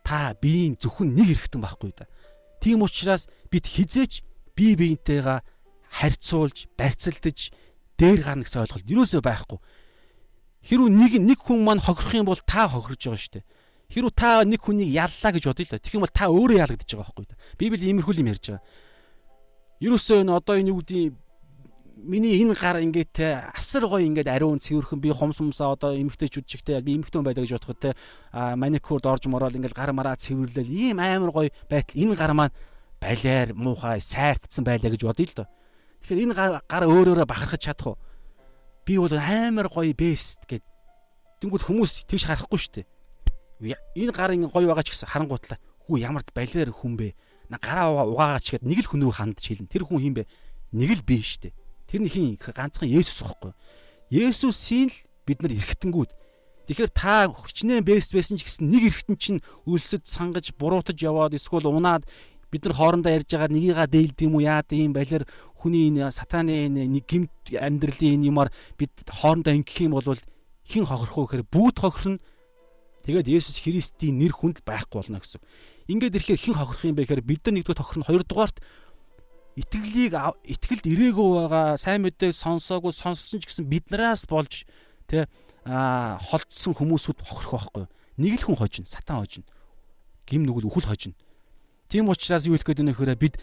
та 0.08 0.32
биеийн 0.40 0.80
зөвхөн 0.80 1.12
нэг 1.12 1.36
хэрэгтэн 1.36 1.62
байхгүй 1.62 1.92
да. 1.92 2.08
Тийм 2.64 2.88
учраас 2.88 3.28
бид 3.52 3.68
хизээч 3.68 4.24
бие 4.56 4.80
биентэйгээ 4.80 5.44
харьцуулж, 5.92 6.72
барьцалдаж 6.80 7.52
дээр 8.00 8.24
гарна 8.24 8.48
гэсэн 8.48 8.64
ойлголт 8.64 8.88
юусоо 8.88 9.22
байхгүй. 9.22 9.60
Хэрвээ 10.64 10.90
нэг 10.90 11.14
нэг 11.20 11.40
хүн 11.44 11.68
маань 11.68 11.84
хохирох 11.84 12.16
юм 12.16 12.28
бол 12.32 12.40
та 12.40 12.72
хохирж 12.72 13.12
байгаа 13.12 13.20
шүү 13.20 13.34
дээ. 13.36 13.46
Хэрвээ 13.92 14.16
та 14.16 14.48
нэг 14.48 14.64
хүнийг 14.64 14.88
яллаа 14.88 15.32
гэж 15.36 15.44
бодъё 15.52 15.66
л 15.68 15.74
да. 15.76 15.84
Тэгэх 15.84 15.98
юм 16.00 16.06
бол 16.08 16.16
та 16.16 16.32
өөрөө 16.32 16.58
ялагдаж 16.64 16.88
байгаа 16.88 17.12
байхгүй 17.12 17.26
да. 17.28 17.36
Библи 17.60 17.86
иймэрхүү 17.92 18.24
юм 18.24 18.32
ярьж 18.32 18.46
байгаа. 18.48 18.64
Ерөөсөө 19.84 20.18
энэ 20.24 20.32
одоо 20.32 20.56
энэ 20.56 20.72
юу 20.72 20.80
гэдэг 20.80 21.12
миний 22.02 22.42
энэ 22.42 22.56
гар 22.56 22.80
ингээд 22.80 23.12
те 23.14 23.28
асар 23.54 23.86
гоё 23.86 24.06
ингээд 24.08 24.32
ариун 24.32 24.60
цэвэрхэн 24.64 25.00
би 25.02 25.12
хомс 25.12 25.38
хомсаа 25.38 25.76
одоо 25.76 25.94
эмгтээчүүд 25.94 26.46
чигтэй 26.48 26.82
би 26.82 26.98
эмгтэн 26.98 27.22
байдаг 27.22 27.46
гэж 27.46 27.62
бодоход 27.62 27.80
те 27.80 27.90
маникюрд 28.34 29.06
орж 29.06 29.28
мороод 29.28 29.54
ингээд 29.54 29.76
гар 29.76 29.92
мараа 29.94 30.16
цэвэрлэл 30.16 30.72
ийм 30.72 30.98
амар 30.98 31.32
гоё 31.32 31.50
байтал 31.70 32.00
энэ 32.00 32.16
гар 32.16 32.34
маань 32.34 32.56
балиар 33.02 33.54
муухай 33.54 34.02
сайртцсан 34.02 34.66
байлаа 34.66 34.90
гэж 34.90 35.02
бодъё 35.06 35.28
л 35.30 35.38
доо. 35.46 35.48
Тэгэхээр 36.02 36.24
энэ 36.26 36.36
гар 36.66 36.84
өөрөөрөө 36.90 37.28
бахархаж 37.30 37.62
чадах 37.62 37.94
уу? 37.94 37.98
Би 38.86 38.98
бол 38.98 39.14
амар 39.14 39.70
гоё 39.70 39.94
бест 39.94 40.46
гэд. 40.50 40.66
Тэнгүүд 41.42 41.66
хүмүүс 41.66 42.06
тэгш 42.10 42.26
харахгүй 42.26 42.60
шүү 42.62 42.74
дээ. 42.82 42.88
Энэ 43.62 44.12
гар 44.12 44.34
ингэ 44.34 44.50
гоё 44.50 44.68
байгаа 44.68 44.84
ч 44.84 44.92
гэсэн 44.92 45.10
харангуутлаа. 45.14 45.62
Хүү 45.86 46.02
ямар 46.02 46.26
балиар 46.34 46.74
хүн 46.74 46.98
бэ? 46.98 47.14
На 47.50 47.62
гараа 47.62 48.06
угаагач 48.10 48.58
гэд 48.58 48.66
нэг 48.66 48.86
л 48.86 48.90
хүн 48.90 49.06
рүү 49.06 49.14
хандж 49.14 49.46
хэлнэ. 49.46 49.70
Тэр 49.70 49.86
хүн 49.86 50.02
хин 50.02 50.16
бэ? 50.18 50.26
Нэг 50.74 50.90
л 50.98 51.04
шүү 51.06 51.50
дээ. 51.50 51.54
Тэр 51.86 52.02
нь 52.02 52.10
хин 52.10 52.38
ганцхан 52.42 52.90
Есүс 52.90 53.22
байхгүй. 53.22 53.54
Есүсийн 54.10 54.90
л 54.90 54.98
бид 55.30 55.46
нар 55.46 55.54
эргэтэнгүүд 55.54 56.12
Тэгэхээр 56.72 56.92
та 56.96 57.28
хүчнээ 57.28 57.84
бэст 57.84 58.16
байсан 58.16 58.40
ч 58.40 58.48
гэсэн 58.48 58.72
нэг 58.72 58.94
эргэтэн 58.94 59.18
чинь 59.20 59.44
үлсэд 59.68 60.08
сангаж 60.08 60.56
буруутаж 60.56 60.96
яваад 61.04 61.36
эсвэл 61.36 61.68
унаад 61.68 62.08
бид 62.48 62.64
нар 62.64 62.80
хоорондоо 62.80 63.12
ярьж 63.12 63.28
байгаа 63.28 63.52
нёгийга 63.52 63.92
дээлд 63.92 64.20
юм 64.24 64.40
уу 64.40 64.46
яад 64.48 64.72
юм 64.72 64.96
балер 64.96 65.28
хүний 65.60 65.92
энэ 65.92 66.08
сатаны 66.16 66.72
нэг 66.72 67.04
гимт 67.10 67.34
амьдралын 67.52 68.24
энэ 68.24 68.30
юмар 68.32 68.56
бид 68.80 68.94
хоорондоо 69.04 69.52
ингэх 69.52 69.84
юм 69.84 70.00
бол 70.00 70.16
хэн 70.70 70.86
хохирох 70.88 71.18
вэ 71.18 71.44
гэхээр 71.44 71.46
бүгд 71.52 71.78
хохирно. 71.84 72.24
Тэгээд 73.02 73.28
Есүс 73.28 73.58
Христийн 73.62 74.22
нэр 74.22 74.34
хүнд 74.34 74.62
байхгүй 74.62 75.02
болно 75.02 75.18
гэсэн. 75.22 75.42
Ингээд 75.90 76.16
ирэхээр 76.22 76.42
хэн 76.42 76.58
хохирох 76.62 76.86
юм 76.86 76.96
бэ 76.96 77.04
гэхээр 77.10 77.26
бид 77.26 77.42
нар 77.46 77.54
нэгдүгээр 77.58 77.82
хохирно, 77.82 78.06
хоёрдугаарт 78.06 78.58
итгэлийг 79.58 80.14
итгэлд 80.48 80.86
ирээгүй 80.86 81.28
байгаа 81.44 81.76
сайн 81.76 82.06
мэдээ 82.06 82.32
сонсоогүй 82.32 82.94
сонссон 82.94 83.42
ч 83.42 83.50
гэсэн 83.50 83.66
биднээс 83.68 84.30
болж 84.30 84.64
тэ 85.10 85.28
а 85.66 86.16
холдсон 86.22 86.78
хүмүүсүүд 86.78 87.20
хохирох 87.20 87.74
байхгүй. 87.74 87.86
Нэг 88.22 88.34
л 88.40 88.46
хүн 88.48 88.58
хожино, 88.62 88.88
сатан 88.88 89.26
хожино. 89.26 89.50
Гим 90.30 90.48
нүгэл 90.48 90.70
үхэл 90.72 90.88
хожино. 90.88 91.18
Тийм 91.92 92.08
учраас 92.08 92.48
юу 92.48 92.56
хэлэх 92.56 92.70
гээд 92.70 92.80
байна 92.80 92.94
вэхээр 92.96 93.20
бид 93.20 93.36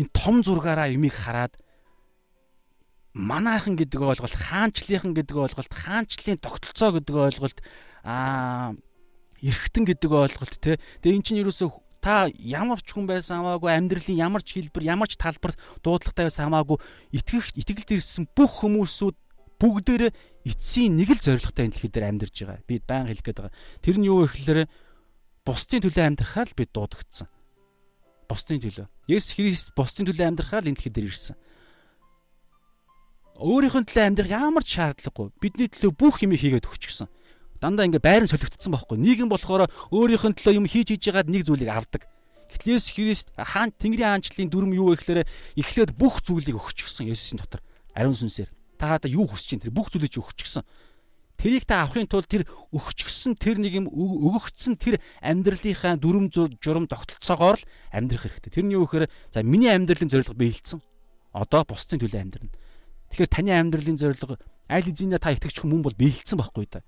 энэ 0.00 0.14
том 0.16 0.40
зургаараа 0.40 0.88
юмыг 0.88 1.12
хараад 1.12 1.58
манайхан 3.12 3.76
гэдэг 3.76 4.00
ойлголт, 4.00 4.32
хаанчлынхан 4.32 5.12
гэдэг 5.12 5.36
ойлголт, 5.36 5.74
хаанчлалын 5.74 6.38
тогтолцоо 6.40 6.90
гэдэг 6.94 7.14
ойлголт, 7.14 7.58
аа 8.06 8.72
эргэтэн 9.42 9.84
гэдэг 9.88 10.10
ойлголт 10.10 10.56
те. 10.60 10.76
Тэгээ 11.00 11.16
эн 11.16 11.24
чинь 11.24 11.40
ерөөсөө 11.42 11.70
та 12.00 12.28
ямар 12.32 12.80
ч 12.80 12.96
хүн 12.96 13.04
байсан 13.04 13.44
хамаагүй 13.44 13.70
амьдралын 13.76 14.16
ямар 14.16 14.42
ч 14.42 14.56
хэлбэр, 14.56 14.88
ямар 14.88 15.08
ч 15.08 15.20
талбарт 15.20 15.60
дуудлагатай 15.84 16.26
байсан 16.32 16.48
хамаагүй 16.48 16.78
итгэх 17.12 17.52
итгэлд 17.60 17.92
ирсэн 17.92 18.24
бүх 18.32 18.64
хүмүүсүүд 18.64 19.16
бүгдээрээ 19.60 20.12
эцсийн 20.48 20.96
нэг 20.96 21.12
л 21.12 21.20
зоригтой 21.20 21.68
энэ 21.68 21.76
дэлхий 21.76 21.92
дээр 21.92 22.08
амьдарч 22.08 22.36
байгаа. 22.40 22.64
Би 22.64 22.80
баян 22.80 23.12
хэлэх 23.12 23.24
гээд 23.28 23.38
байгаа. 23.44 23.56
Тэр 23.84 23.96
нь 24.00 24.08
юу 24.08 24.24
вэ 24.24 24.32
гэхээр 24.32 24.60
бусдын 25.44 25.84
төлөө 25.84 26.04
амьдрахаар 26.08 26.48
л 26.48 26.56
бид 26.56 26.72
дуудагдсан. 26.72 27.28
Бусдын 28.24 28.64
төлөө. 28.64 28.88
Есүс 29.04 29.36
Христ 29.36 29.68
бусдын 29.76 30.08
төлөө 30.08 30.24
амьдрахаар 30.32 30.64
л 30.64 30.70
энэ 30.72 30.80
дэлхий 30.80 30.92
дээр 30.96 31.12
ирсэн. 31.12 31.36
Өөрийнх 33.36 33.76
нь 33.76 33.88
төлөө 33.92 34.04
амьдрах 34.08 34.32
ямар 34.32 34.64
ч 34.64 34.80
шаардлагагүй. 34.80 35.28
Бидний 35.36 35.68
төлөө 35.68 35.92
бүх 35.92 36.24
юм 36.24 36.32
хийгээд 36.32 36.64
өгчихсөн. 36.64 37.08
Дандаа 37.60 37.84
ингээ 37.84 38.00
байран 38.00 38.28
солигдсон 38.28 38.72
байхгүй. 38.72 38.96
Нийгэм 38.96 39.28
болохоор 39.28 39.68
өөрийнх 39.92 40.24
нь 40.32 40.36
төлөө 40.36 40.56
юм 40.56 40.66
хийж 40.66 40.96
хийж 40.96 41.12
ягаад 41.12 41.28
нэг 41.28 41.44
зүйлийг 41.44 41.68
авдаг. 41.68 42.08
Гэтэл 42.50 42.80
Есүс 42.80 42.96
Христ 42.96 43.28
хаан 43.36 43.70
Тэнгэрийн 43.76 44.16
хаанчлалын 44.16 44.50
дүрм 44.50 44.72
юу 44.74 44.90
вэ 44.90 44.98
гэхээр 44.98 45.28
эхлээд 45.60 45.94
бүх 45.94 46.24
зүйлийг 46.24 46.58
өгчихсөн 46.58 47.12
Есүсийн 47.12 47.38
дотор. 47.38 47.62
Ариун 47.94 48.16
сүнсээр 48.16 48.50
та 48.80 48.96
одоо 48.96 49.12
юу 49.12 49.28
хүсэж 49.28 49.46
чинь 49.54 49.62
тэр 49.62 49.76
бүх 49.76 49.92
зүйлийг 49.92 50.10
чи 50.10 50.18
өгчихсөн. 50.18 50.64
Тэрийг 51.36 51.64
та 51.64 51.84
авахын 51.84 52.08
тулд 52.08 52.28
тэр 52.28 52.44
өгчихсөн 52.72 53.36
тэр 53.36 53.60
нэг 53.60 53.72
юм 53.76 53.86
өгөгдсөн 53.88 54.76
тэр 54.76 55.00
амьдралынхаа 55.24 55.96
дүрм 55.96 56.28
журам 56.32 56.84
тогтолцоогоор 56.84 57.56
л 57.60 57.68
амьдрах 57.92 58.28
хэрэгтэй. 58.28 58.52
Тэр 58.52 58.64
нь 58.68 58.76
юу 58.76 58.84
гэхээр 58.84 59.08
за 59.32 59.40
миний 59.40 59.72
амьдралын 59.72 60.12
зорилго 60.12 60.36
биелсэн. 60.36 60.84
Одоо 61.32 61.64
бусдын 61.64 62.00
төлөө 62.00 62.20
амьдрна. 62.20 62.52
Тэгэхээр 63.12 63.30
таны 63.32 63.52
амьдралын 63.56 63.96
зорилго 63.96 64.36
аль 64.68 64.84
эзэнэ 64.84 65.16
та 65.16 65.32
итгэж 65.32 65.64
хүн 65.64 65.80
бол 65.80 65.96
биелсэн 65.96 66.36
байхгүй 66.36 66.68
да. 66.68 66.84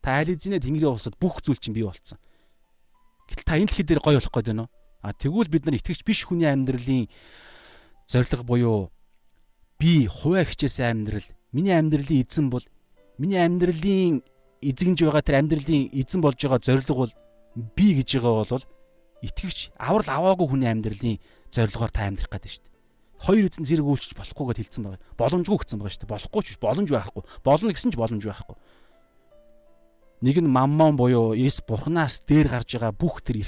Та 0.00 0.20
аль 0.20 0.32
эзэнэ 0.32 0.60
Тэнгэрийн 0.64 0.96
улсад 0.96 1.14
бүх 1.20 1.44
зүйл 1.44 1.60
чинь 1.60 1.76
бий 1.76 1.84
болсон. 1.84 2.16
Гэтэл 3.28 3.46
та 3.46 3.54
энэ 3.60 3.68
дэлхий 3.68 3.86
дээр 3.86 4.00
гой 4.00 4.16
болох 4.16 4.32
гээд 4.32 4.48
байна 4.50 4.64
уу? 4.64 4.72
А 5.00 5.12
тэгвэл 5.12 5.48
бид 5.52 5.64
нар 5.64 5.76
итгэж 5.76 6.04
биш 6.04 6.24
хүний 6.24 6.48
амьдралын 6.48 7.08
зорилго 8.08 8.44
буюу 8.44 8.90
би 9.80 10.08
хуваа 10.08 10.44
хичээсэн 10.44 11.08
амьдрал 11.08 11.28
миний 11.52 11.72
амьдралын 11.72 12.20
эзэн 12.20 12.50
бол 12.52 12.64
миний 13.16 13.40
амьдралын 13.40 14.20
эзэгж 14.60 14.98
байгаа 15.08 15.24
тэр 15.24 15.40
амьдралын 15.40 15.88
эзэн 15.96 16.20
болж 16.20 16.36
байгаа 16.36 16.60
зорилго 16.60 16.94
бол 17.06 17.12
би 17.76 17.86
гэж 17.96 18.20
байгаа 18.20 18.44
бол 18.44 18.64
итгэвч 19.24 19.72
аврал 19.80 20.10
аваагүй 20.10 20.46
хүний 20.48 20.68
амьдралын 20.68 21.16
зорилгоор 21.48 21.92
та 21.92 22.08
амьдрах 22.08 22.28
гэдэг 22.28 22.50
шүү 22.50 22.64
дээ. 22.64 22.76
Хоёр 23.20 23.44
эзэн 23.48 23.64
зэрэг 23.68 23.86
үйлчж 23.88 24.12
болохгүй 24.16 24.44
гэдээ 24.48 24.64
хэлсэн 24.68 24.84
байгаа. 24.84 25.00
Боломжгүй 25.16 25.58
гэсэн 25.60 25.78
байгаа 25.80 25.92
шүү 25.92 26.02
дээ. 26.04 26.12
Болохгүй 26.12 26.42
ч 26.44 26.48
боломж 26.56 26.88
байхгүй. 26.88 27.22
Болно 27.44 27.72
гэсэн 27.72 27.92
ч 27.92 27.96
боломж 28.00 28.24
байхгүй. 28.24 28.56
Нэг 30.20 30.36
нь 30.40 30.48
маммон 30.52 30.96
буюу 31.00 31.32
Есүс 31.32 31.64
бурхнаас 31.64 32.20
дээр 32.28 32.48
гарч 32.52 32.76
байгаа 32.76 32.92
бүх 32.92 33.24
тэр 33.24 33.40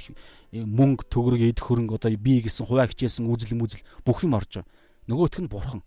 мөнгө, 0.53 1.09
төгрөг, 1.09 1.43
эд 1.49 1.61
хөрөнгө 1.61 1.97
одоо 1.97 2.13
би 2.17 2.45
гэсэн 2.45 2.69
хуваа 2.69 2.89
хичээсэн 2.89 3.25
үзэл 3.25 3.57
мүзэл 3.57 3.85
бүх 4.05 4.25
юм 4.25 4.37
орж 4.37 4.61
байгаа. 4.61 4.69
Нөгөөх 5.09 5.41
нь 5.41 5.49
бурхан. 5.49 5.81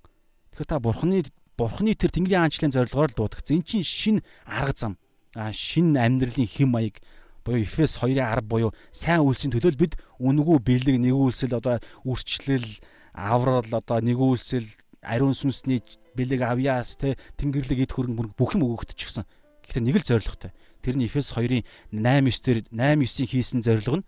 Тэгэхээр 0.54 0.70
та 0.70 0.82
бурхны 0.82 1.22
бурхны 1.54 1.94
тэр 1.94 2.10
Тэнгэрийн 2.10 2.50
хаанчлалын 2.50 2.74
зорилгоор 2.74 3.10
л 3.14 3.18
дуудагдсан. 3.18 3.62
Эн 3.62 3.64
чинь 3.64 3.86
шин 3.86 4.18
арга 4.46 4.74
зам. 4.74 4.94
А 5.38 5.54
шин 5.54 5.94
амьдралын 5.94 6.50
хэм 6.50 6.70
маяг 6.74 6.98
буюу 7.46 7.62
Эфес 7.62 8.02
2:10 8.02 8.42
буюу 8.42 8.74
сайн 8.90 9.22
үйлсийн 9.22 9.54
төлөө 9.54 9.78
бид 9.78 9.94
үнгүү 10.18 10.58
бэлэг 10.66 10.98
нэгүүлсэл 10.98 11.62
одоо 11.62 11.78
үрчлэл 12.02 12.66
аврал 13.14 13.70
одоо 13.70 14.02
нэгүүлсэл 14.02 14.66
ариун 15.06 15.38
сүнсний 15.38 15.86
бэлэг 16.18 16.42
авьяас 16.42 16.98
те 16.98 17.16
тэнгэрлэг 17.38 17.86
эд 17.86 17.92
хөрөнгө 17.94 18.34
бүх 18.34 18.58
юм 18.58 18.66
өгөгдчихсэн. 18.66 19.30
Гэхдээ 19.62 19.84
нэг 19.86 20.02
л 20.02 20.10
зорилготой. 20.10 20.52
Тэр 20.86 21.02
нь 21.02 21.10
Эфес 21.10 21.34
2-ын 21.34 21.66
8-9 21.90 22.46
дээр 22.46 22.60
8-9-ийн 22.70 23.30
хийсэн 23.34 23.66
зорилго 23.66 24.06
нь 24.06 24.08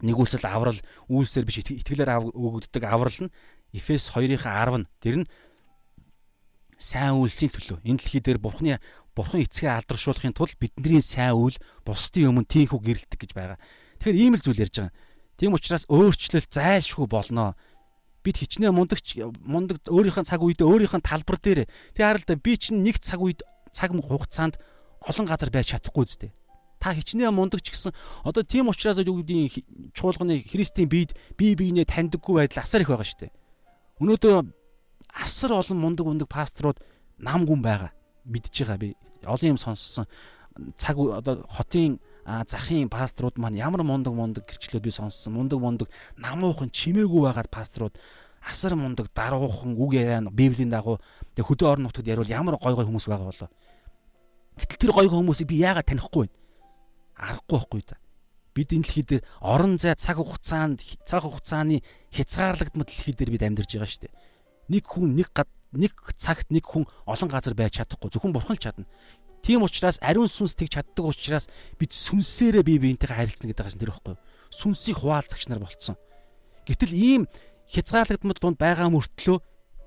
нэгүүлсэл 0.00 0.48
аврал 0.48 0.80
үйлсээр 1.12 1.44
биш 1.44 1.60
итгэлээр 1.60 2.32
өгөгддөг 2.32 2.84
аврал 2.88 3.28
нь 3.28 3.34
Эфес 3.76 4.08
2-ынхаа 4.08 4.64
10 4.64 4.80
нь 4.80 4.88
тэр 5.04 5.16
нь 5.20 5.26
сайн 6.80 7.20
үйлсийн 7.20 7.52
төлөө 7.52 7.78
энэ 7.84 8.00
дэлхий 8.00 8.22
дээр 8.24 8.40
бурхны 8.40 8.80
бурхан 9.14 9.44
эцгээ 9.44 9.70
алдаршуулахын 9.84 10.34
тулд 10.34 10.56
бидний 10.58 11.04
сайн 11.04 11.38
үйл 11.38 11.60
бусдын 11.86 12.34
өмнө 12.34 12.50
тийхүү 12.50 12.80
гэрэлтэх 12.82 13.20
гэж 13.20 13.30
байгаа. 13.36 13.58
Тэгэхээр 14.02 14.18
ийм 14.18 14.34
л 14.34 14.42
зүйл 14.42 14.64
ярьж 14.64 14.76
байгаа. 14.82 14.94
Тийм 15.38 15.54
учраас 15.54 15.86
өөрчлөлт 15.86 16.50
зайлшгүй 16.50 17.06
болно. 17.06 17.54
Бид 18.26 18.42
хичнээн 18.42 18.74
мундагч 18.74 19.22
мундаг 19.46 19.86
өөрийнхөө 19.86 20.26
цаг 20.26 20.42
үедээ 20.42 20.66
өөрийнхөө 20.66 21.02
талбар 21.04 21.38
дээр 21.38 21.70
тэг 21.94 22.02
харалта 22.02 22.34
би 22.34 22.58
чинь 22.58 22.82
нэг 22.82 22.98
цаг 22.98 23.22
үед 23.22 23.46
цаг 23.70 23.94
хугацаанд 23.94 24.58
олон 25.08 25.26
газар 25.26 25.50
байж 25.50 25.72
чадахгүй 25.72 26.04
зү. 26.06 26.32
Та 26.80 26.92
хичнээн 26.92 27.32
мундагч 27.32 27.70
гэсэн 27.72 27.92
одоо 28.24 28.42
тийм 28.44 28.68
учраас 28.68 28.98
юу 29.00 29.20
гэдгийг 29.20 29.64
чуулганы 29.96 30.44
христийн 30.44 30.88
биед 30.88 31.16
бие 31.38 31.56
биенээ 31.56 31.88
таньдаггүй 31.88 32.44
байдал 32.44 32.64
асар 32.64 32.84
их 32.84 32.92
байгаа 32.92 33.08
шүү 33.08 33.20
дээ. 33.24 33.32
Өнөөдөр 34.04 34.44
асар 35.14 35.52
олон 35.54 35.78
мундаг 35.78 36.04
мундаг 36.06 36.28
пасторууд 36.28 36.82
нам 37.18 37.46
гүн 37.46 37.62
байгаа. 37.62 37.92
Мэдж 38.24 38.52
байгаа 38.52 38.78
би 38.78 38.96
олон 39.24 39.54
юм 39.54 39.60
сонссон. 39.60 40.06
Цаг 40.76 40.98
одоо 40.98 41.46
хотын 41.48 42.00
захын 42.24 42.88
пасторууд 42.88 43.38
маань 43.38 43.56
ямар 43.56 43.82
мундаг 43.82 44.12
мундаг 44.12 44.44
гэрчлүүд 44.44 44.84
би 44.84 44.90
сонссон. 44.90 45.32
Мундаг 45.34 45.60
мундаг 45.60 45.88
намуухан 46.18 46.68
чимээгүй 46.68 47.22
байгаад 47.32 47.48
пасторууд 47.48 47.96
асар 48.44 48.74
мундаг 48.76 49.08
даруухан 49.14 49.76
үг 49.78 49.94
яриа 49.94 50.20
библийн 50.20 50.70
дагуу 50.70 51.00
тэг 51.34 51.46
хөдөө 51.46 51.68
орон 51.70 51.88
нутгад 51.88 52.06
яривал 52.06 52.28
ямар 52.28 52.56
гой 52.60 52.74
гой 52.74 52.84
хүмүүс 52.84 53.08
байгаа 53.08 53.30
болоо. 53.30 53.48
Гэтэл 54.58 54.80
тэр 54.88 54.92
гой 54.94 55.08
хүмүүсийг 55.10 55.48
би 55.50 55.62
яагаад 55.62 55.88
танихгүй 55.88 56.28
вэ? 56.28 56.32
Аргагүй 57.18 57.58
байхгүй 57.58 57.82
да. 57.88 57.98
Бид 58.54 58.70
энэ 58.70 58.86
дэлхий 58.86 59.04
дээр 59.06 59.22
орон 59.42 59.78
зай 59.78 59.98
цаг 59.98 60.22
хугацаанд 60.22 60.82
цаг 61.02 61.26
хугацааны 61.26 61.82
хязгаарлагдмал 62.14 62.86
дэлхий 62.86 63.14
дээр 63.14 63.34
бид 63.34 63.42
амьдарч 63.42 63.74
байгаа 63.74 63.90
шүү 63.90 64.02
дээ 64.06 64.14
нэг 64.68 64.84
хүн 64.88 65.16
нэг 65.16 65.28
нэг 65.74 65.92
цагт 66.16 66.48
нэг 66.50 66.64
хүн 66.64 66.86
олон 67.04 67.28
газар 67.28 67.54
байж 67.54 67.82
чадахгүй 67.82 68.10
зөвхөн 68.14 68.32
бурхан 68.32 68.56
л 68.56 68.62
чадна. 68.62 68.86
Тийм 69.42 69.66
учраас 69.66 69.98
ариун 70.00 70.30
сүнс 70.30 70.56
тэг 70.56 70.72
чаддаг 70.72 71.04
учраас 71.04 71.50
бид 71.76 71.92
сүнсээрээ 71.92 72.64
бие 72.64 72.80
биентэйгээ 72.80 73.18
харилцна 73.18 73.50
гэдэг 73.50 73.68
чинь 73.74 73.82
тэр 73.82 73.92
байхгүй 73.92 74.14
юу? 74.14 74.22
Сүнсийг 74.48 75.02
хуваалцагч 75.02 75.50
нар 75.50 75.60
болцсон. 75.60 75.98
Гэтэл 76.64 76.94
ийм 76.94 77.22
хязгаарлагдмал 77.68 78.38
дунд 78.40 78.56
байгаа 78.56 78.88
мөртлөө 78.88 79.42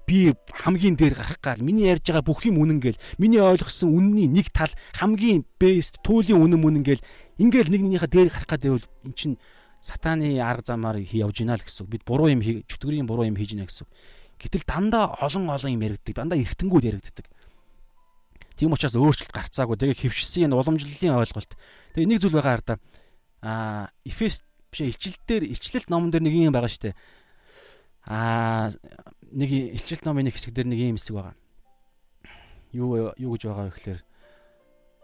би 0.08 0.32
хамгийн 0.56 0.96
дээр 0.96 1.20
гарах 1.20 1.38
гал 1.44 1.60
миний 1.60 1.92
ярьж 1.92 2.08
байгаа 2.08 2.24
бүх 2.24 2.48
юм 2.48 2.64
үнэн 2.64 2.80
гэл 2.80 2.96
миний 3.20 3.44
ойлгосон 3.44 3.92
үнний 3.92 4.32
нэг 4.32 4.56
тал 4.56 4.72
хамгийн 4.96 5.44
бэст 5.60 6.00
түүлийн 6.00 6.40
үнэн 6.40 6.64
мөн 6.64 6.80
гэл 6.88 7.04
ингээл 7.36 7.76
нэг 7.76 7.82
нэгнийхээ 7.84 8.12
дээр 8.16 8.30
гарах 8.32 8.48
гэдэг 8.48 8.72
бол 8.72 8.88
эн 9.04 9.14
чин 9.14 9.32
сатааны 9.82 10.40
арга 10.40 10.74
замаар 10.74 10.98
явж 11.00 11.44
гинэ 11.44 11.56
л 11.56 11.64
гэсэн. 11.64 11.88
Бид 11.88 12.04
буруу 12.04 12.28
юм 12.32 12.42
чөтгөрийн 12.42 13.08
буруу 13.08 13.28
юм 13.28 13.38
хийж 13.38 13.54
гинэ 13.54 13.68
гэсэн. 13.70 13.88
Гэтэл 14.40 14.66
дандаа 14.66 15.18
олон 15.22 15.50
олон 15.50 15.72
юм 15.72 15.86
яригддаг. 15.86 16.16
Дандаа 16.18 16.38
эргэтэнгүүд 16.40 16.88
яригддаг. 16.88 17.26
Тийм 18.58 18.74
учраас 18.74 18.98
өөрчлөлт 18.98 19.34
гарцаагүй. 19.34 19.78
Тэгээ 19.78 20.02
хөвшсөн 20.02 20.50
энэ 20.50 20.58
уламжлалын 20.58 21.22
ойлголт. 21.22 21.52
Тэгээ 21.94 22.10
нэг 22.10 22.20
зүйл 22.22 22.38
байгаа 22.38 22.58
хараа. 22.58 22.80
Аа, 23.42 23.86
Эфес 24.02 24.42
биш 24.74 24.82
илчилт 24.82 25.22
дээр 25.30 25.46
илчлэлт 25.46 25.90
номон 25.94 26.10
дээр 26.10 26.26
нэг 26.26 26.34
юм 26.34 26.54
байгаа 26.54 26.74
дээ. 26.74 26.96
Аа, 28.10 28.74
нэг 29.32 29.50
илчилт 29.52 30.04
номын 30.06 30.28
нэг 30.30 30.36
хэсэг 30.36 30.54
дээр 30.54 30.68
нэг 30.68 30.80
юм 30.80 30.98
хэсэг 30.98 31.16
байгаа. 31.16 31.36
юу 32.72 33.12
юу 33.18 33.32
гэж 33.36 33.44
байгаа 33.48 33.68
вэ 33.68 33.74
гэхээр 33.76 34.02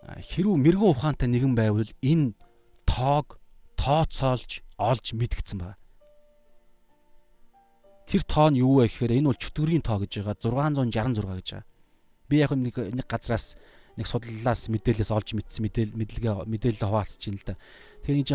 хэрүү 0.03 0.55
мэрэгэн 0.59 0.91
ухаантай 0.91 1.29
нэгэн 1.31 1.55
байвал 1.55 1.91
энэ 2.03 2.35
тоог 2.83 3.39
тооцоолж 3.79 4.63
олж 4.77 5.05
мэдгдсэн 5.15 5.57
байна. 5.59 5.79
Тэр 8.07 8.23
тоо 8.27 8.51
нь 8.51 8.59
юу 8.59 8.83
вэ 8.83 8.91
гэхээр 8.91 9.15
энэ 9.23 9.29
бол 9.31 9.39
чөтгөрийн 9.39 9.83
тоо 9.83 10.03
гэж 10.03 10.21
байгаа 10.21 10.35
666 10.91 11.23
гэж 11.23 11.49
байгаа. 11.55 11.65
Би 12.27 12.35
яг 12.43 12.51
нэг 12.51 12.75
нэг 12.75 13.07
газраас 13.07 13.55
нэг 13.95 14.07
судлалаас 14.09 14.67
мэдээлэлээс 14.67 15.11
олж 15.13 15.29
мэдсэн 15.37 15.61
мэдээл 15.63 15.95
мэдлэгээ 15.95 16.33
мэдээлэл 16.49 16.83
хуваалцж 16.83 17.21
байна 17.29 17.39
л 17.39 17.47
да. 17.47 17.55
Тэгэхээр 18.03 18.19
ингэж 18.19 18.31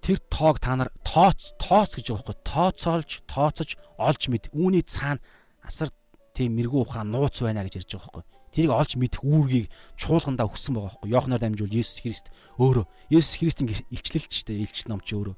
тэр 0.00 0.18
тоог 0.32 0.60
та 0.60 0.76
нар 0.76 0.90
тооц 1.04 1.52
тооц 1.60 1.96
гэж 1.96 2.12
байгаа 2.12 2.24
байхгүй 2.32 2.38
тооцоолж 2.44 3.10
тооцож 3.28 3.70
олж 4.00 4.22
мэд. 4.32 4.48
Үүний 4.56 4.84
цаана 4.84 5.20
асар 5.60 5.92
тийм 6.32 6.56
мэрэгүү 6.56 6.80
ухаан 6.80 7.12
нууц 7.12 7.44
байна 7.44 7.64
гэж 7.64 7.84
ярьж 7.84 7.92
байгаа 8.00 8.24
байхгүй. 8.24 8.24
Тэрийг 8.50 8.72
олж 8.72 8.92
мэдэх 8.96 9.20
үүргийг 9.22 9.66
чуулгандаа 10.00 10.48
өгсөн 10.48 10.74
байгаа 10.74 10.88
байхгүй. 10.96 11.08
Йоханор 11.12 11.40
дамжуул 11.40 11.70
Есүс 11.76 12.00
Христ. 12.00 12.26
Өөрөө. 12.56 12.84
Есүс 13.12 13.38
Христийн 13.38 13.68
илчлэлт 13.92 14.32
ч 14.32 14.42
гэдэг 14.42 14.56
илчил 14.64 14.88
ном 14.90 15.00
ч 15.04 15.14
өөрөө. 15.14 15.36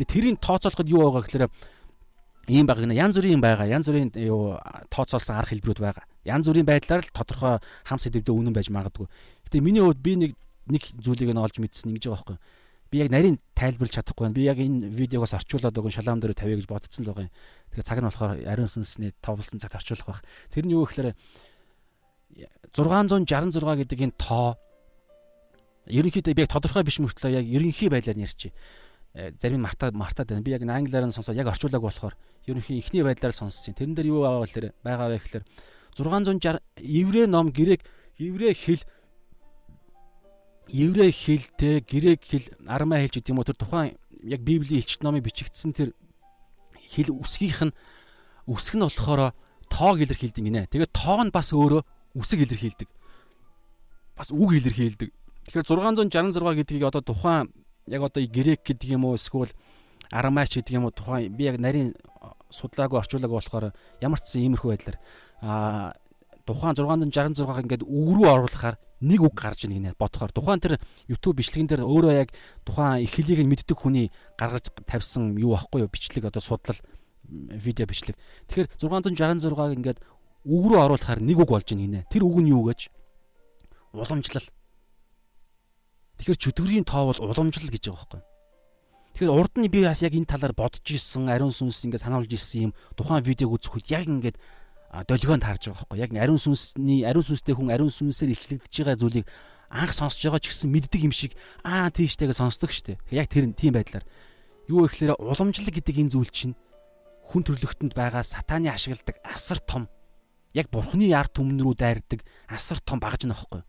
Тэгээ 0.00 0.10
тэрийг 0.10 0.36
тооцоолоход 0.40 0.88
юу 0.88 1.12
байгаа 1.12 1.22
гэхээр 1.28 1.46
ийм 2.48 2.66
байгаа 2.66 2.82
гэнэ 2.88 2.98
янз 2.98 3.14
бүрийн 3.20 3.44
байгаа. 3.44 3.68
Янз 3.68 3.86
бүрийн 3.86 4.10
юу 4.24 4.58
тооцоолсон 4.90 5.36
арга 5.36 5.52
хэлбэрүүд 5.54 5.80
байгаа. 5.84 6.04
Янз 6.26 6.48
бүрийн 6.50 6.66
байдлаар 6.66 7.04
л 7.04 7.14
тодорхой 7.14 7.62
хам 7.86 7.98
сэдвүүдээ 8.00 8.34
үнэн 8.34 8.56
байж 8.56 8.72
магадгүй. 8.74 9.06
Гэтээ 9.46 9.62
миний 9.62 9.84
хувьд 9.84 10.02
би 10.02 10.16
нэг 10.18 10.32
нэг 10.66 10.82
зүйлийг 10.98 11.30
нь 11.30 11.38
олж 11.38 11.62
мэдсэн 11.62 11.94
ингэж 11.94 12.10
байгаа 12.10 12.26
байхгүй 12.26 12.38
би 12.92 13.00
яг 13.00 13.08
нарийн 13.08 13.40
тайлбарлаж 13.56 13.96
чадахгүй 13.96 14.28
байна 14.28 14.36
би 14.36 14.44
яг 14.44 14.60
энэ 14.60 14.92
видеогоос 14.92 15.32
орчуулад 15.40 15.72
өгөн 15.72 15.96
шалаам 15.96 16.20
дээр 16.20 16.36
тавья 16.36 16.60
гэж 16.60 16.68
бодсон 16.68 17.08
л 17.08 17.10
байгаа 17.16 17.26
юм 17.26 17.32
тэгээ 17.72 17.88
цаг 17.88 17.98
нь 17.98 18.08
болохоор 18.12 18.32
ариун 18.44 18.68
сүнсний 18.68 19.16
товлсон 19.24 19.58
цагт 19.64 19.80
орчуулах 19.80 20.20
байх 20.20 20.20
тэр 20.52 20.68
нь 20.68 20.76
юу 20.76 20.84
гэхээр 20.84 21.16
666 22.76 23.56
гэдэг 23.56 23.98
энэ 24.04 24.16
тоо 24.20 24.60
ерөнхийдөө 25.86 26.34
би 26.36 26.44
яг 26.44 26.52
тодорхой 26.52 26.84
биш 26.86 27.00
мөртлөө 27.02 27.42
яг 27.42 27.46
ерөнхий 27.46 27.90
байдлаар 27.90 28.18
ярьчих. 28.22 28.52
Э, 29.14 29.32
зарим 29.36 29.60
нь 29.60 29.66
мартаад 29.66 29.94
мартаад 29.94 30.30
байна. 30.30 30.42
Би 30.42 30.54
яг 30.54 30.62
англиар 30.62 31.04
нь 31.06 31.12
сонсоод 31.12 31.36
яг 31.36 31.50
орчуулаг 31.50 31.82
болохоор 31.82 32.14
ерөнхий 32.46 32.78
ихний 32.78 33.02
байдлаар 33.02 33.34
сонссон. 33.34 33.74
Тэрэн 33.74 33.94
дээр 33.94 34.08
юу 34.08 34.22
байгаа 34.22 34.40
вэ 34.40 34.46
гэхээр 34.46 34.66
байгаа 34.80 35.08
вэ 35.10 35.18
гэхээр 35.20 35.44
660 35.98 36.62
еврей 36.80 37.26
ном 37.26 37.50
грек 37.50 37.84
еврей 38.16 38.54
хэл 38.54 38.80
еврей 40.68 41.12
хэлтэй 41.12 41.80
грек 41.82 42.22
хэл 42.22 42.46
армаа 42.66 43.02
хэлж 43.02 43.18
гэдэг 43.18 43.32
юм 43.32 43.38
уу 43.40 43.48
тэр 43.48 43.58
тухайн 43.58 43.96
яг 44.22 44.40
библийн 44.40 44.82
элчт 44.82 45.02
номыг 45.02 45.26
бичигдсэн 45.26 45.72
тэр 45.72 45.90
хэл 46.76 47.10
үсгийнх 47.16 47.72
нь 47.72 47.76
үсг 48.46 48.74
нь 48.76 48.84
болохоор 48.84 49.32
тоог 49.72 49.98
илэрхийлдэг 50.04 50.44
гинэ. 50.44 50.68
Тэгээд 50.68 50.92
тоо 50.92 51.24
нь 51.24 51.32
бас 51.32 51.52
өөрөө 51.52 51.82
үсэг 52.18 52.44
илэрхийлдэг. 52.44 52.88
Бас 54.16 54.28
үг 54.30 54.60
илэрхийлдэг. 54.60 55.10
Тэгэхээр 55.48 55.66
666 55.66 56.38
гэдгийг 56.38 56.84
одоо 56.86 57.02
тухайн 57.02 57.50
яг 57.88 58.02
одоо 58.02 58.22
грек 58.26 58.62
гэдэг 58.62 58.94
юм 58.94 59.08
уу 59.08 59.16
эсвэл 59.16 59.50
арамайч 60.12 60.60
гэдэг 60.60 60.76
юм 60.76 60.86
уу 60.86 60.94
тухайн 60.94 61.32
би 61.32 61.48
яг 61.48 61.58
нарийн 61.58 61.96
судлаагүй 62.52 63.00
орчуулаагүй 63.00 63.38
болохоор 63.40 63.72
ямар 64.04 64.20
ч 64.20 64.36
зэн 64.36 64.52
иймэрхүү 64.52 64.70
байдлаар 64.70 64.98
а 65.42 65.96
тухайн 66.46 66.76
666-ыг 66.76 67.64
ингээд 67.64 67.82
үг 67.88 68.08
рүү 68.20 68.28
оруулахаар 68.28 68.76
нэг 69.02 69.20
үг 69.26 69.34
гарч 69.34 69.66
ийн 69.66 69.74
гинэ 69.76 69.98
бодохоор 69.98 70.30
тухайн 70.30 70.62
тэр 70.62 70.78
YouTube 71.10 71.42
бичлэгэн 71.42 71.68
дээр 71.68 71.82
өөрөө 71.82 72.12
яг 72.14 72.30
тухайн 72.62 73.02
их 73.02 73.12
хэлийг 73.12 73.42
мэддэг 73.44 73.76
хүний 73.76 74.08
гаргаж 74.38 74.70
тавьсан 74.86 75.36
юу 75.36 75.58
аахгүй 75.58 75.84
юу 75.84 75.90
бичлэг 75.90 76.30
одоо 76.30 76.40
судлал 76.40 76.78
видео 77.26 77.86
бичлэг. 77.86 78.16
Тэгэхээр 78.48 78.68
666-ыг 78.78 79.76
ингээд 79.78 79.98
үг 80.46 80.64
рүү 80.70 80.78
оруулахаар 80.78 81.20
нэг 81.22 81.38
үг 81.38 81.50
болж 81.50 81.68
ийн 81.70 81.82
гинэ. 81.86 82.06
Тэр 82.10 82.26
үг 82.26 82.38
нь 82.42 82.50
юу 82.50 82.66
гэж? 82.70 82.90
Уламжлал. 83.94 84.48
Тэгэхээр 86.18 86.38
чөтгөрийн 86.38 86.86
тоо 86.86 87.10
бол 87.10 87.20
уламжлал 87.22 87.70
гэж 87.70 87.82
байгаа 87.90 87.98
байхгүй. 87.98 88.22
Тэгэхээр 89.12 89.32
урд 89.36 89.54
нь 89.60 89.68
би 89.68 89.84
бас 89.84 90.00
яг 90.02 90.16
энэ 90.16 90.30
талаар 90.30 90.54
бодож 90.56 90.86
исэн, 90.88 91.28
ариун 91.28 91.52
сүнс 91.52 91.84
ингээд 91.84 92.04
сануулж 92.08 92.32
исэн 92.32 92.70
юм 92.70 92.76
тухайн 92.96 93.20
видеог 93.20 93.60
үзэхэд 93.60 93.92
яг 93.92 94.08
ингээд 94.08 94.36
долгионд 94.92 95.44
харж 95.44 95.72
байгаа 95.72 95.88
байхгүй. 95.88 95.98
Яг 96.04 96.10
ариун 96.12 96.36
сүнсний 96.36 97.08
ариун 97.08 97.24
сүнстэй 97.24 97.56
хүн 97.56 97.72
ариун 97.72 97.88
сүнсээр 97.88 98.36
ичлэгдэж 98.36 98.72
байгаа 98.84 99.00
зүйлийг 99.00 99.26
анх 99.72 99.92
сонсож 99.96 100.20
байгаа 100.20 100.44
ч 100.44 100.52
гэсэн 100.52 100.68
мэддэг 100.68 101.00
юм 101.08 101.14
шиг 101.16 101.32
аа 101.64 101.88
тийштэйгээ 101.88 102.36
сонсдог 102.36 102.68
штэ. 102.68 103.00
Яг 103.08 103.32
тэр 103.32 103.48
тийм 103.56 103.72
байдлаар 103.72 104.04
юу 104.68 104.84
вэ 104.84 104.92
гэхээр 104.92 105.16
уламжлал 105.16 105.72
гэдэг 105.72 105.96
энэ 105.96 106.12
зүйл 106.12 106.28
чинь 106.28 106.54
хүн 107.24 107.42
төрлөختөнд 107.48 107.96
байгаа 107.96 108.20
сатааны 108.20 108.68
ашигладаг 108.68 109.16
асар 109.24 109.64
том 109.64 109.88
яг 110.52 110.68
бурхны 110.68 111.08
ард 111.16 111.32
түмэн 111.40 111.64
рүү 111.64 111.74
дайрдаг 111.80 112.20
асар 112.52 112.76
том 112.84 113.00
багж 113.00 113.24
нөхгүй. 113.24 113.64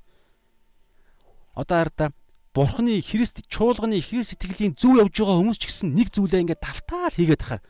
Одоо 1.56 1.88
хараа 1.88 2.12
бурхны 2.52 3.00
Христ 3.00 3.48
чуулганы 3.48 4.04
Христ 4.04 4.36
сэтгэлийн 4.36 4.76
зөв 4.76 5.00
явж 5.00 5.16
байгаа 5.16 5.40
хүмүүс 5.40 5.60
ч 5.64 5.72
гэсэн 5.72 5.96
нэг 5.96 6.12
зүйлээ 6.12 6.44
ингээд 6.44 6.62
давтаал 6.62 7.16
хийгээд 7.16 7.40
тахаар 7.40 7.64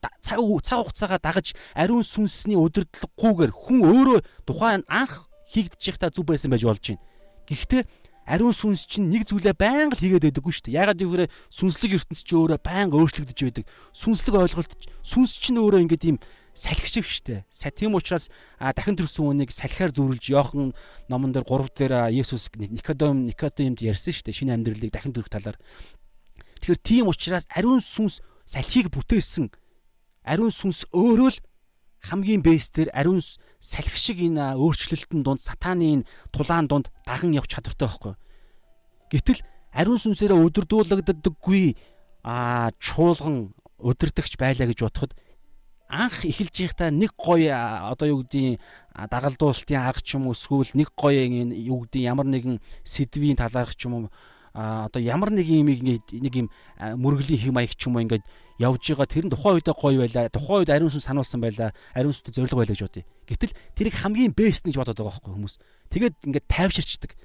цаг 0.00 0.38
цаг 0.64 0.78
хугацаагаа 0.80 1.20
дагаж 1.20 1.52
ариун 1.76 2.04
сүнсний 2.04 2.56
удирдлаггүйгээр 2.56 3.52
хүн 3.52 3.78
өөрөө 3.84 4.18
тухайн 4.48 4.82
анх 4.88 5.28
хийгдэж 5.52 5.80
байхдаа 5.80 6.10
зүв 6.10 6.24
байсан 6.26 6.50
байж 6.50 6.64
болж 6.64 6.80
байна. 6.80 7.02
Гэхдээ 7.50 7.82
ариун 8.30 8.54
сүнс 8.54 8.86
чинь 8.86 9.10
нэг 9.10 9.26
зүйлээ 9.26 9.54
байнга 9.58 9.98
л 9.98 10.02
хийгээд 10.02 10.30
байдаггүй 10.30 10.54
шүү 10.54 10.64
дээ. 10.70 10.78
Ягаад 10.78 11.00
гэвэл 11.02 11.32
сүнслэг 11.50 11.98
ертөнц 11.98 12.22
чинь 12.22 12.38
өөрөө 12.38 12.60
байнга 12.62 12.94
өөрчлөгдөж 13.02 13.38
байдаг. 13.42 13.64
Сүнслэг 13.90 14.34
ойлголт 14.38 14.72
сүнс 15.02 15.32
чинь 15.42 15.58
өөрөө 15.58 15.82
ингээд 15.82 16.06
ийм 16.06 16.18
салхи 16.54 16.86
шиг 16.86 17.06
штэ. 17.10 17.42
Тийм 17.74 17.98
учраас 17.98 18.30
дахин 18.58 18.94
төрсөн 18.94 19.34
үнийг 19.34 19.50
салхиар 19.50 19.90
зүрүүлж 19.90 20.30
Йохан 20.30 20.74
номон 21.10 21.34
дээр 21.34 21.46
3 21.46 21.74
дээр 21.74 21.94
Есүс 22.14 22.50
Никодем 22.58 23.26
Никодемд 23.26 23.82
ярьсан 23.82 24.14
штэ. 24.14 24.30
Шинэ 24.30 24.54
амьдралыг 24.54 24.94
дахин 24.94 25.14
төрөх 25.14 25.30
талаар. 25.30 25.58
Тэгэхээр 26.62 26.80
тийм 26.82 27.06
учраас 27.10 27.50
ариун 27.50 27.82
сүнс 27.82 28.22
салхийг 28.46 28.90
бүтээсэн. 28.94 29.50
Ариун 30.24 30.52
сүнс 30.52 30.88
өөрөө 30.92 31.28
л 31.32 31.38
хамгийн 32.00 32.40
бэстээр 32.40 32.92
ариун 32.96 33.20
салхи 33.60 33.96
шиг 33.96 34.18
энэ 34.24 34.56
өөрчлөлтөн 34.56 35.20
дунд 35.24 35.40
сатааны 35.40 36.04
тулаан 36.32 36.68
дунд 36.68 36.88
даган 37.04 37.36
явж 37.36 37.52
чадвартай 37.52 37.88
байхгүй. 37.88 38.14
Гэтэл 39.12 39.40
ариун 39.72 40.00
сүнсээрээ 40.00 40.40
өдөрдүүлэгддэггүй 40.48 41.76
а 42.24 42.70
чуулган 42.80 43.52
удирдахч 43.80 44.36
байлаа 44.40 44.68
гэж 44.68 44.80
бодоход 44.84 45.12
анх 45.88 46.24
эхэлж 46.24 46.54
байхдаа 46.54 46.90
нэг 46.94 47.12
гоё 47.18 47.50
одоо 47.90 48.06
юу 48.08 48.22
гэдгийг 48.22 48.60
дагалдуулалтын 48.94 49.80
арга 49.80 50.00
ч 50.00 50.14
юм 50.14 50.28
уу 50.30 50.36
эсвэл 50.36 50.76
нэг 50.78 50.94
гоё 50.94 51.26
юу 51.26 51.84
гэдгийг 51.84 52.06
ямар 52.06 52.28
нэгэн 52.30 52.62
сэдвийн 52.84 53.40
талаарх 53.40 53.74
ч 53.74 53.90
юм 53.90 53.94
уу 53.94 54.12
одоо 54.54 55.02
ямар 55.02 55.34
нэг 55.34 55.46
юм 55.50 55.66
нэг 55.66 56.34
юм 56.36 56.48
мөргөлийн 56.78 57.40
хэм 57.50 57.54
маяг 57.54 57.74
ч 57.74 57.90
юм 57.90 57.96
уу 57.98 58.04
ингээд 58.06 58.24
явж 58.60 58.92
байгаа 58.92 59.08
тэр 59.08 59.24
нь 59.24 59.32
тухайн 59.32 59.56
үедээ 59.56 59.76
гоё 59.80 59.98
байлаа 60.04 60.28
тухайн 60.28 60.60
үед 60.60 60.70
ариун 60.70 60.92
сүнс 60.92 61.08
сануулсан 61.08 61.40
байлаа 61.40 61.72
ариун 61.96 62.12
сүнстэй 62.12 62.44
зориг 62.44 62.52
байлаа 62.52 62.76
гэж 62.76 62.84
бодъё. 62.84 63.04
Гэтэл 63.24 63.56
тэрийг 63.72 63.96
хамгийн 63.96 64.36
бэст 64.36 64.68
гэж 64.68 64.76
бодоод 64.76 65.00
байгаа 65.00 65.16
байхгүй 65.16 65.32
хүмүүс. 65.32 65.54
Тэгээд 65.88 66.14
ингээд 66.28 66.46
тайвширчдаг. 66.46 67.16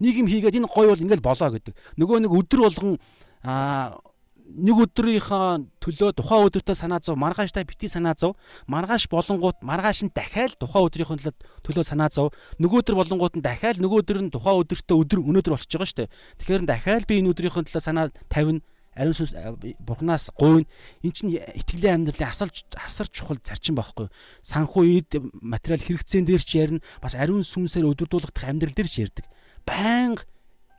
Нэг 0.00 0.14
юм 0.16 0.26
хийгээд 0.32 0.56
энэ 0.56 0.72
гоё 0.72 0.96
бол 0.96 1.04
ингээд 1.04 1.20
болоо 1.20 1.48
гэдэг. 1.52 1.76
Нөгөө 2.00 2.24
нэг 2.24 2.32
өдөр 2.32 2.60
болгон 2.64 2.96
а 3.44 4.00
нэг 4.48 4.76
өдрийнхөө 4.80 5.68
төлөө 5.76 6.10
тухайн 6.16 6.48
өдөртөө 6.48 6.72
санаа 6.72 7.04
зов 7.04 7.20
маргааштай 7.20 7.68
бити 7.68 7.88
санаа 7.92 8.16
зов 8.16 8.32
маргааш 8.64 9.04
болонгууд 9.12 9.60
маргааш 9.60 10.08
нь 10.08 10.12
дахиад 10.14 10.56
тухайн 10.56 10.88
өдрийнхөө 10.88 11.36
төлөө 11.68 11.84
санаа 11.84 12.08
зов 12.08 12.32
нөгөөдөр 12.56 12.96
болонгууд 12.96 13.36
нь 13.36 13.44
дахиад 13.44 13.76
нөгөө 13.76 14.00
өдөр 14.08 14.18
нь 14.24 14.32
тухайн 14.32 14.64
өдөртөө 14.64 14.96
өдөр 15.04 15.20
өнөөдөр 15.20 15.52
болчихж 15.52 15.76
байгаа 15.76 15.90
шүү 15.92 16.00
дээ 16.00 16.12
тэгэхээр 16.40 16.62
дахиад 16.64 17.04
би 17.04 17.20
энэ 17.20 17.30
өдрийнхөө 17.36 17.62
төлөө 17.68 17.84
санаа 17.84 18.08
тавина 18.32 18.64
ариун 18.98 19.14
сүнс 19.14 19.32
бурхнаас 19.78 20.28
гуйна 20.34 20.66
эн 21.06 21.12
чинь 21.14 21.38
итгэлийн 21.38 22.02
амьдралын 22.02 22.34
асалж 22.34 22.66
асар 22.74 23.06
чухал 23.08 23.38
зарчим 23.38 23.78
байхгүй 23.78 24.10
санхүү 24.42 24.84
эд 24.98 25.22
материал 25.38 25.80
хэрэгцээн 25.80 26.26
дээр 26.26 26.42
ч 26.42 26.58
ярина 26.58 26.84
бас 27.00 27.14
ариун 27.14 27.46
сүнсээр 27.46 27.86
өдөрдуулах 27.86 28.34
амьдрал 28.42 28.74
дээр 28.74 28.90
ч 28.90 29.06
ярддаг 29.06 29.26
байнга 29.62 30.26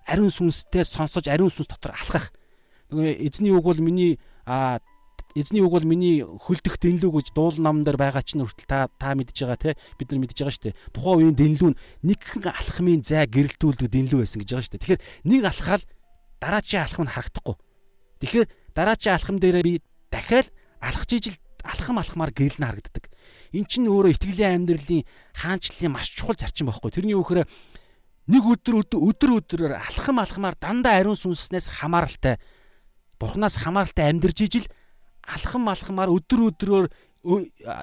ариун 0.05 0.29
сүнстэй 0.29 0.83
сонсож 0.83 1.31
ариун 1.31 1.49
сүнс 1.49 1.71
дотор 1.71 1.95
алхах 1.95 2.29
нөгөө 2.91 3.23
эзний 3.25 3.55
үг 3.55 3.63
бол 3.63 3.79
миний 3.79 4.19
а 4.45 4.81
эзний 5.35 5.61
үг 5.61 5.71
бол 5.71 5.85
миний 5.85 6.25
хөлдөх 6.25 6.81
дэнлүү 6.81 7.11
гэж 7.21 7.27
дуул 7.37 7.57
намн 7.61 7.85
дээр 7.85 8.01
байгаа 8.01 8.25
чинь 8.25 8.41
хүртэл 8.41 8.65
та 8.65 8.89
та 8.97 9.13
мэдж 9.13 9.37
байгаа 9.45 9.61
те 9.61 9.71
бид 10.01 10.09
нар 10.09 10.21
мэдж 10.25 10.41
байгаа 10.41 10.55
шүү 10.57 10.65
дээ. 10.73 10.79
Тухайн 10.89 11.17
үеийн 11.21 11.37
дэнлүү 11.37 11.69
нь 11.69 11.79
нэгхэн 12.09 12.49
алхмын 12.49 13.01
зай 13.05 13.29
гэрэлтүүлдэг 13.29 13.89
дэнлүү 13.93 14.19
байсан 14.25 14.41
гэж 14.41 14.49
байгаа 14.49 14.65
шүү 14.65 14.73
дээ. 14.73 14.81
Тэгэхээр 14.81 15.01
нэг 15.29 15.41
алхаал 15.45 15.83
дараачийн 16.41 16.81
алхам 16.81 17.05
нь 17.05 17.13
харагдахгүй. 17.13 17.55
Тэгэхээр 18.19 18.47
дараачийн 18.75 19.15
алхам 19.15 19.37
дээрээ 19.39 19.63
би 19.63 19.73
дахиад 20.11 20.51
алхаж 20.79 21.09
ижил 21.15 21.37
алхам 21.63 21.99
алхмаар 21.99 22.31
гэрэл 22.31 22.59
нь 22.59 22.67
харагддаг. 22.67 23.11
Эн 23.55 23.65
чинь 23.67 23.87
өөрөө 23.87 24.15
итгэлийн 24.15 24.63
амьдралын 24.63 25.03
хаанчлалын 25.35 25.91
маш 25.91 26.11
чухал 26.11 26.35
зарчим 26.39 26.71
байхгүй. 26.71 26.91
Тэрний 26.91 27.17
үхээр 27.19 27.47
нэг 28.29 28.43
өдөр 28.43 28.85
өдөр 28.85 29.31
өдрөөр 29.41 29.73
алхам 29.75 30.21
алхмаар 30.21 30.55
дандаа 30.59 31.01
ариун 31.01 31.17
сүнснээс 31.17 31.81
хамааралтай 31.81 32.37
Бурханаас 33.19 33.59
хамааралтай 33.59 34.07
амьдарж 34.15 34.39
ижил 34.47 34.67
алхам 35.27 35.67
алхамаар 35.67 36.13
өдөр 36.13 36.53
өдрөөр 36.53 36.87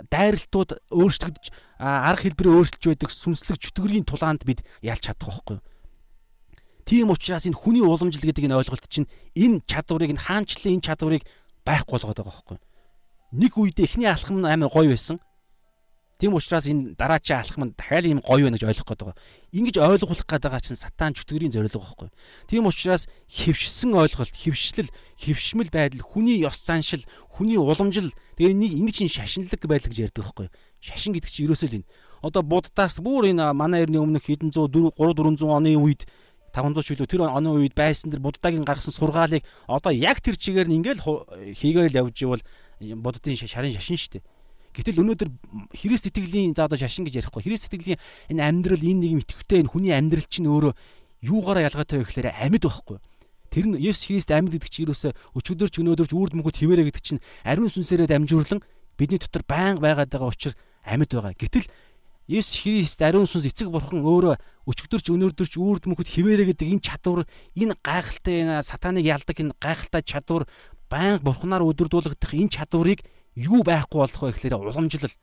дайралтууд 0.09 0.81
өөрчлөгдөж 0.89 1.47
арга 1.77 2.23
хэлбэрээ 2.25 2.57
өөрчилж 2.57 2.85
байдаг 2.89 3.11
сүнслэг 3.13 3.61
чөтгөрийн 3.61 4.09
тулаанд 4.09 4.49
бид 4.49 4.65
ялж 4.81 5.13
чадах 5.13 5.45
байхгүй? 5.45 5.59
Тийм 6.87 7.11
учраас 7.11 7.43
энэ 7.51 7.59
хүний 7.59 7.83
уламжлал 7.83 8.15
гэдэг 8.15 8.47
энэ 8.47 8.63
ойлголт 8.63 8.87
чинь 8.87 9.11
энэ 9.35 9.67
чадварыг 9.67 10.15
энэ 10.15 10.23
хаанчлалын 10.23 10.79
энэ 10.79 10.87
чадварыг 10.87 11.23
байхгүй 11.67 11.99
болгоод 11.99 12.19
байгаа 12.23 12.31
байхгүй? 12.31 12.59
Нэг 13.35 13.53
үедээ 13.59 13.91
эхний 13.91 14.07
алхам 14.07 14.47
амар 14.47 14.71
гоё 14.71 14.95
байсан. 14.95 15.19
Тийм 16.23 16.39
учраас 16.39 16.71
энэ 16.71 16.95
дараачийн 16.95 17.43
алхам 17.43 17.63
нь 17.67 17.75
дахиад 17.75 18.07
ийм 18.07 18.23
гоё 18.23 18.47
байна 18.47 18.55
гэж 18.55 18.71
ойлгох 18.71 18.87
гээд 18.87 19.03
байгаа. 19.03 19.19
Ингиж 19.51 19.77
ойлгуулах 19.83 20.25
гээд 20.31 20.45
байгаа 20.47 20.63
чинь 20.63 20.79
сатан 20.79 21.13
чөтгөрийн 21.13 21.51
зорилго 21.51 21.83
байхгүй. 21.83 22.09
Тийм 22.47 22.71
учраас 22.71 23.11
хөвшсөн 23.29 23.93
ойлголт, 23.93 24.33
хөвшлэл, 24.33 24.89
хөвшмөл 25.19 25.75
байдал, 25.75 26.07
хүний 26.07 26.39
ёс 26.41 26.63
заншил, 26.63 27.03
хүний 27.29 27.59
уламжил 27.59 28.15
тэгээ 28.39 28.55
нэг 28.55 28.73
энэ 28.79 28.93
чинь 28.95 29.13
шашинлаг 29.13 29.61
байдал 29.61 29.91
гэж 29.91 30.09
ярьдаг 30.09 30.25
байхгүй. 30.25 30.49
Шашин 30.81 31.13
гэдэг 31.19 31.29
чинь 31.35 31.51
ерөөсөө 31.53 31.69
л 31.69 31.77
энэ. 31.83 31.89
Одоо 32.25 32.41
буддаас 32.41 32.97
бүр 33.05 33.29
энэ 33.35 33.53
манай 33.53 33.85
эртний 33.85 34.01
өмнөх 34.01 34.25
хэдэн 34.25 34.57
зуун 34.57 34.73
3 34.73 34.97
400 34.97 35.45
оны 35.45 35.77
үед 35.77 36.09
500 36.57 36.81
ч 36.81 36.89
үлээ 36.97 37.05
тэр 37.05 37.29
оны 37.29 37.53
үед 37.53 37.77
байсан 37.77 38.09
дэр 38.09 38.25
буддагийн 38.25 38.65
гаргасан 38.65 38.97
сургаалыг 38.97 39.45
одоо 39.69 39.93
яг 39.93 40.25
тэр 40.25 40.41
чигээр 40.41 40.73
нь 40.73 40.81
ингээл 40.81 41.05
хийгээл 41.53 42.01
явж 42.01 42.17
ивэл 42.25 42.45
буддын 42.81 43.37
шарын 43.37 43.77
шашин 43.77 44.01
шүү 44.01 44.13
дээ. 44.17 44.25
Гэтэл 44.77 45.01
өнөөдөр 45.01 45.29
Христ 45.73 46.09
итгэлийн 46.13 46.53
за 46.53 46.69
одоо 46.69 46.77
шашин 46.77 47.09
гэж 47.09 47.25
ярихгүй. 47.25 47.49
Христ 47.49 47.73
итгэлийн 47.73 48.01
энэ 48.29 48.45
амьдрал 48.45 48.81
энэ 48.81 49.09
нэг 49.09 49.25
итгэвтэй 49.25 49.65
энэ 49.65 49.73
хүний 49.73 49.93
амьдрал 49.97 50.29
чинь 50.29 50.49
өөрөө 50.49 50.73
юугаараа 51.25 51.65
ялгаатай 51.65 52.01
вэ 52.01 52.05
гэхээр 52.05 52.29
амьд 52.37 52.65
байхгүй. 52.69 53.01
Тэр 53.49 53.65
нь 53.73 53.81
Есүс 53.81 54.05
Христ 54.13 54.29
амьд 54.37 54.53
гэдэг 54.53 54.69
чинь 54.69 54.85
юусоо 54.93 55.17
өчигдөрч 55.33 55.81
өнөөдөрч 55.81 56.13
үрд 56.13 56.37
мөнгөд 56.37 56.61
хിവэрэ 56.61 56.93
гэдэг 56.93 57.03
чинь 57.05 57.25
ариун 57.49 57.73
сүнсээрээ 57.73 58.13
дамжуурлан 58.13 58.61
бидний 59.01 59.17
дотор 59.17 59.49
байнга 59.49 59.81
байгаад 59.81 60.13
байгаа 60.13 60.29
учраас 60.29 60.57
амьд 60.85 61.09
байгаа. 61.09 61.33
Гэтэл 61.33 61.67
Есүс 62.27 62.59
Христ 62.59 63.03
ариун 63.07 63.27
сүнс 63.31 63.47
эцэг 63.47 63.71
бурхан 63.71 64.03
өөрөө 64.03 64.35
өчигдөрч 64.67 65.15
өнөөдөрч 65.15 65.55
үрд 65.63 65.87
мөнхөд 65.87 66.11
хിവэрэ 66.11 66.51
гэдэг 66.51 66.75
энэ 66.75 66.83
чадвар 66.83 67.23
энэ 67.55 67.79
гайхалтай 67.79 68.43
энэ 68.43 68.67
сатаныг 68.67 69.07
ялдаг 69.07 69.37
энэ 69.39 69.55
гайхалтай 69.63 70.03
чадвар 70.03 70.51
байнга 70.91 71.23
бурханаар 71.23 71.63
өдөрдүүлэгдэх 71.63 72.35
энэ 72.35 72.51
чадварыг 72.51 73.07
юу 73.39 73.63
байхгүй 73.63 73.99
болох 74.03 74.23
вэ 74.27 74.35
гэхээр 74.35 74.59
уламжлал. 74.59 75.15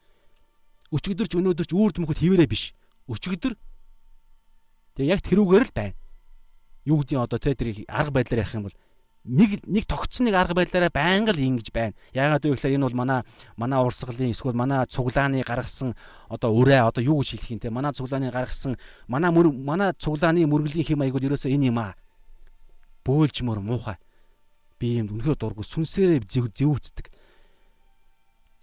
Өчигдөрч 0.95 1.31
өнөөдөрч 1.35 1.71
үрд 1.75 1.99
мөхөд 1.99 2.23
хിവэрэ 2.23 2.47
биш. 2.47 2.71
Өчигдөр 3.11 3.59
тэгээ 4.95 5.11
яг 5.11 5.19
тэрүүгээр 5.27 5.65
л 5.67 5.75
байна. 5.75 5.99
Юу 6.87 7.03
гэдгийг 7.03 7.19
одоо 7.19 7.39
тэ 7.39 7.51
тэр 7.51 7.83
арга 7.91 8.15
байдлаар 8.15 8.47
ярих 8.47 8.55
юм 8.55 8.71
бол 8.71 8.77
нэг 9.23 9.63
нэг 9.63 9.85
тогтсон 9.87 10.27
нэг 10.27 10.35
арга 10.35 10.53
байдлаараа 10.53 10.91
байнга 10.91 11.31
л 11.31 11.39
ингэж 11.39 11.71
байна. 11.71 11.95
Яагаад 12.11 12.43
вэ 12.43 12.55
гэхээр 12.59 12.75
энэ 12.75 12.87
бол 12.91 12.99
манай 12.99 13.19
манай 13.55 13.79
урсгалын 13.79 14.35
эсвэл 14.35 14.53
манай 14.55 14.83
цуглааны 14.85 15.43
гаргасан 15.47 15.95
одоо 16.27 16.51
үрээ 16.51 16.83
одоо 16.83 17.03
юу 17.03 17.23
гэж 17.23 17.39
хэлэх 17.39 17.51
юм 17.55 17.59
те 17.63 17.69
манай 17.71 17.95
цуглааны 17.95 18.31
гаргасан 18.31 18.75
манай 19.07 19.31
манай 19.31 19.95
цуглааны 19.95 20.43
мөргөлийн 20.43 20.83
хэм 20.83 21.01
аягуул 21.07 21.27
ерөөсөө 21.31 21.55
энэ 21.55 21.71
юм 21.71 21.79
аа. 21.79 21.95
Бөөлж 23.07 23.43
мөр 23.47 23.63
муухай. 23.63 23.95
Би 24.75 24.99
юм 24.99 25.15
үнэхээр 25.15 25.39
дургу 25.39 25.63
сүнсээрээ 25.63 26.27
зэвүүцдэг 26.27 27.07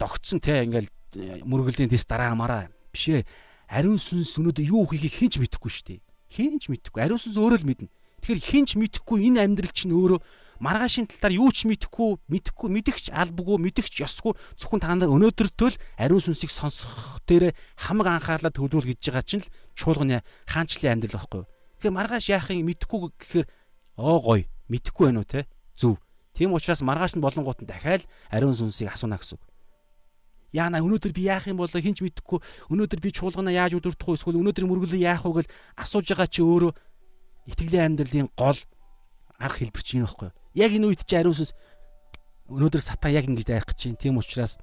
догтсон 0.01 0.39
те 0.41 0.65
ингээл 0.65 0.89
э, 1.17 1.45
мөргөлийн 1.45 1.89
дэс 1.89 2.09
дараа 2.09 2.33
мараа 2.33 2.73
бишээ 2.89 3.21
ариун 3.69 4.01
сүнс 4.01 4.33
өнөөдөр 4.41 4.65
юу 4.65 4.89
хийхийг 4.89 5.13
хинч 5.13 5.37
мэдэхгүй 5.37 5.69
шүү 5.69 5.85
дээ 5.93 5.99
хинч 6.33 6.63
мэдэхгүй 6.73 7.01
ариун 7.05 7.21
сүнс 7.21 7.37
өөрөө 7.37 7.61
л 7.61 7.69
мэднэ 7.69 7.87
тэгэхээр 8.25 8.41
хинч 8.41 8.69
мэдэхгүй 8.81 9.29
энэ 9.29 9.45
амьдрал 9.45 9.69
чинь 9.69 9.93
өөрөө 9.93 10.19
маргаашийн 10.61 11.09
талаар 11.09 11.33
юу 11.41 11.49
ч 11.49 11.65
мэдэхгүй 11.65 12.21
мэдэхгүй 12.29 12.69
мэдгч 12.69 13.09
албагүй 13.09 13.57
мэдгч 13.57 14.05
ёсгүй 14.05 14.37
зөвхөн 14.61 14.81
та 14.85 14.93
нар 14.93 15.09
өнөөдөртөө 15.09 15.69
л 15.73 15.81
ариун 15.97 16.21
сүнсийг 16.21 16.53
сонсох 16.53 17.17
дээр 17.25 17.57
хамаг 17.81 18.21
анхаарлаа 18.21 18.53
төвлөрүүл 18.53 18.93
гэж 18.93 19.01
байгаа 19.09 19.25
чинь 19.25 19.41
л 19.41 19.49
чуулганы 19.73 20.21
хаанчлалын 20.45 21.01
амьдрал 21.01 21.17
байхгүй. 21.17 21.43
Тэгэхээр 21.81 21.97
маргааш 21.97 22.25
яахыг 22.29 22.61
мэдэхгүй 22.61 22.99
гэхээр 23.09 23.47
оо 23.97 24.21
гоё 24.21 24.45
мэдэхгүй 24.69 25.03
байна 25.09 25.25
уу 25.25 25.29
те? 25.33 25.49
Зөв. 25.73 25.97
Тийм 26.37 26.53
учраас 26.53 26.85
маргааш 26.85 27.17
нь 27.17 27.25
болонгууд 27.25 27.65
нь 27.65 27.69
дахиад 27.69 28.05
ариун 28.29 28.53
сүнсийг 28.53 28.93
асууна 28.93 29.17
гэсэн 29.17 29.41
үг. 29.41 29.43
Яана 30.53 30.85
өнөөдөр 30.85 31.09
би 31.09 31.25
яах 31.25 31.49
юм 31.49 31.57
бол 31.57 31.73
хинч 31.73 32.05
мэдэхгүй? 32.05 32.37
Өнөөдөр 32.69 32.99
би 33.01 33.09
чуулгана 33.09 33.49
яаж 33.49 33.81
өдөртөх 33.81 34.13
вэ? 34.13 34.19
Эсвэл 34.19 34.37
өнөөдөр 34.45 34.67
мөргөлөө 34.69 34.99
яах 34.99 35.25
вэ 35.25 35.41
гэж 35.41 35.47
асууж 35.79 36.05
байгаа 36.11 36.27
чи 36.27 36.43
өөрөө 36.43 36.71
итгэлийн 37.55 37.95
амьдралын 37.95 38.29
гол 38.35 38.59
арга 39.39 39.57
хэлбэр 39.57 39.81
чинь 39.81 40.03
байхгүй 40.03 40.29
яг 40.55 40.71
энэ 40.71 40.87
үед 40.91 41.03
чи 41.05 41.15
ариун 41.15 41.35
сүнс. 41.35 41.53
Өнөөдөр 42.51 42.81
сатан 42.83 43.15
яг 43.15 43.25
ингэж 43.27 43.45
дайрах 43.47 43.69
гэж 43.69 43.77
чинь 43.77 43.99
тийм 43.99 44.19
учраас 44.19 44.57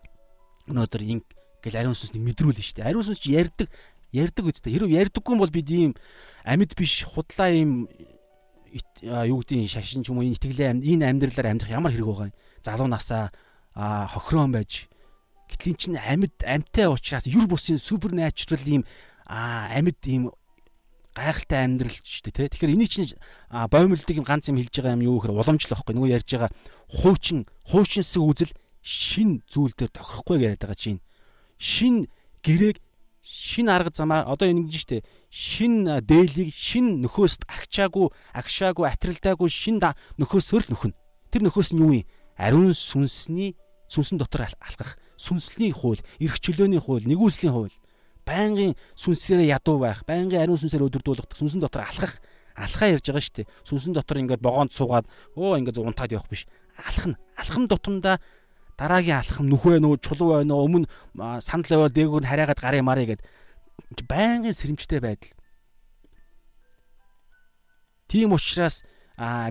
өнөөдөр 0.68 1.02
ин 1.04 1.20
гэл 1.64 1.80
ариун 1.80 1.96
сүнсний 1.96 2.22
мэдрүүл 2.22 2.56
нь 2.56 2.64
шүү 2.64 2.82
дээ. 2.82 2.88
Ариун 2.92 3.06
сүнс 3.06 3.20
чи 3.22 3.32
ярьдаг 3.32 3.68
ярьдаг 4.12 4.44
үстэй 4.44 4.72
хэрв 4.76 4.88
ярьдаггүй 4.88 5.36
бол 5.36 5.52
бид 5.52 5.68
ийм 5.68 5.92
амьд 6.44 6.72
биш 6.76 7.04
худлаа 7.04 7.52
ийм 7.52 7.88
юу 9.00 9.40
гэдгийг 9.40 9.68
шашин 9.68 10.04
ч 10.04 10.12
юм 10.12 10.20
уу 10.20 10.28
итгэлийн 10.28 10.84
энэ 10.84 11.08
амьдралаар 11.08 11.52
амьдрах 11.52 11.72
ямар 11.72 11.92
хэрэг 11.92 12.08
байгаа 12.08 12.28
юм? 12.28 12.36
Залуу 12.64 12.88
насаа 12.88 13.32
хохироон 13.76 14.52
байж 14.52 14.88
Гэтэл 15.48 15.72
эн 15.72 15.76
чинь 15.80 15.96
амьд 15.96 16.36
амьтай 16.44 16.86
учраас 16.88 17.24
юр 17.24 17.48
бусын 17.48 17.80
супер 17.80 18.12
натурал 18.12 18.68
ийм 18.68 18.82
амьд 19.24 20.00
ийм 20.04 20.28
гайхалтай 21.18 21.60
амьдрал 21.66 21.98
ч 21.98 22.22
шүү 22.22 22.30
дээ 22.30 22.48
тий. 22.48 22.48
Тэгэхээр 22.54 22.74
энийг 22.78 22.90
чинь 22.90 23.10
боомлдог 23.50 24.14
юм 24.14 24.26
ганц 24.26 24.48
юм 24.48 24.56
хэлж 24.62 24.74
байгаа 24.78 24.94
юм 24.94 25.04
юу 25.04 25.18
гэхээр 25.18 25.34
уламжлал 25.34 25.74
واخгүй. 25.74 25.94
Нөгөө 25.98 26.14
ярьж 26.14 26.28
байгаа 26.30 26.50
хуучин 26.88 27.38
хуучинсэг 27.66 28.22
үзэл 28.22 28.52
шин 28.80 29.42
зүйл 29.50 29.74
дээр 29.74 29.90
тохирохгүй 29.90 30.36
яриад 30.46 30.62
байгаа 30.62 30.78
чинь. 30.78 31.02
Шин 31.58 32.06
гэрээг 32.46 32.78
шин 33.26 33.68
арга 33.68 33.90
замаа 33.92 34.24
одоо 34.24 34.48
энэ 34.48 34.70
гэж 34.70 34.74
шүү 34.78 34.90
дээ. 34.96 35.08
Шин 35.28 35.74
дээлийг 36.06 36.54
шин 36.54 37.04
нөхөөст 37.04 37.44
агчаагүй, 37.44 38.08
агшаагүй, 38.32 38.86
атрилдаагүй 38.88 39.50
шин 39.50 39.82
нөхөөсөөр 39.82 40.64
л 40.64 40.72
нөхөн. 40.72 40.92
Тэр 41.28 41.42
нөхөөс 41.44 41.76
нь 41.76 41.82
юу 41.82 41.92
юм? 42.00 42.08
Ариун 42.38 42.72
сүнсний 42.72 43.58
сүнсэн 43.90 44.16
дотор 44.16 44.46
алхах, 44.46 44.96
сүнслэний 45.16 45.72
хууль, 45.74 46.00
эрх 46.20 46.38
чөлөөний 46.38 46.78
хууль, 46.78 47.08
нэгүслийн 47.08 47.52
хууль 47.52 47.74
Байнгын 48.28 48.76
сүнсээрээ 48.92 49.56
ядуу 49.56 49.80
байх, 49.80 50.04
байнгын 50.04 50.44
ариун 50.44 50.60
сүнсээр 50.60 50.84
өдөрдүүлэх, 50.84 51.32
сүнсэн 51.32 51.64
дотор 51.64 51.88
алхах, 51.88 52.20
алхаа 52.52 52.92
ярьж 52.92 53.08
байгаа 53.08 53.24
шүү 53.24 53.36
дээ. 53.40 53.50
Сүнсэн 53.64 53.96
дотор 53.96 54.20
ингээд 54.20 54.44
богоонд 54.44 54.72
суугаад 54.76 55.08
өө 55.32 55.64
ингээд 55.64 55.80
унтаад 55.80 56.12
явах 56.12 56.28
биш. 56.28 56.44
Алхна. 56.76 57.16
Алхам 57.40 57.64
тутамдаа 57.70 58.20
дараагийн 58.78 59.18
алхам 59.18 59.48
нүхвэ 59.48 59.80
нөө 59.80 59.98
чулуу 60.04 60.38
байна 60.38 60.54
уу 60.54 60.68
өмнө 60.68 60.86
санал 61.42 61.72
яваа 61.72 61.90
дээгүүр 61.90 62.22
нь 62.22 62.30
хараагаад 62.30 62.60
гарын 62.62 62.86
марыг 62.86 63.18
гэд 63.18 63.22
байнгын 64.06 64.54
сэрэмжтэй 64.54 65.00
байдал. 65.00 65.34
Тийм 68.06 68.32
учраас 68.32 68.86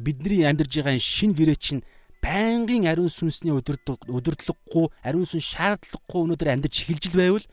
бидний 0.01 0.47
амьдарж 0.47 0.71
байгаа 0.79 0.99
шин 0.99 1.35
гэрээ 1.35 1.59
чинь 1.59 1.83
байнгын 2.23 2.87
ариун 2.87 3.11
сүнсний 3.11 3.51
өдөртлөггүй 3.51 4.85
ариун 5.03 5.27
сүнс 5.27 5.43
шаардлагагүй 5.53 6.19
өнөөдөр 6.23 6.53
амьдарч 6.55 6.87
эхэлж 6.87 7.11
байвал 7.11 7.45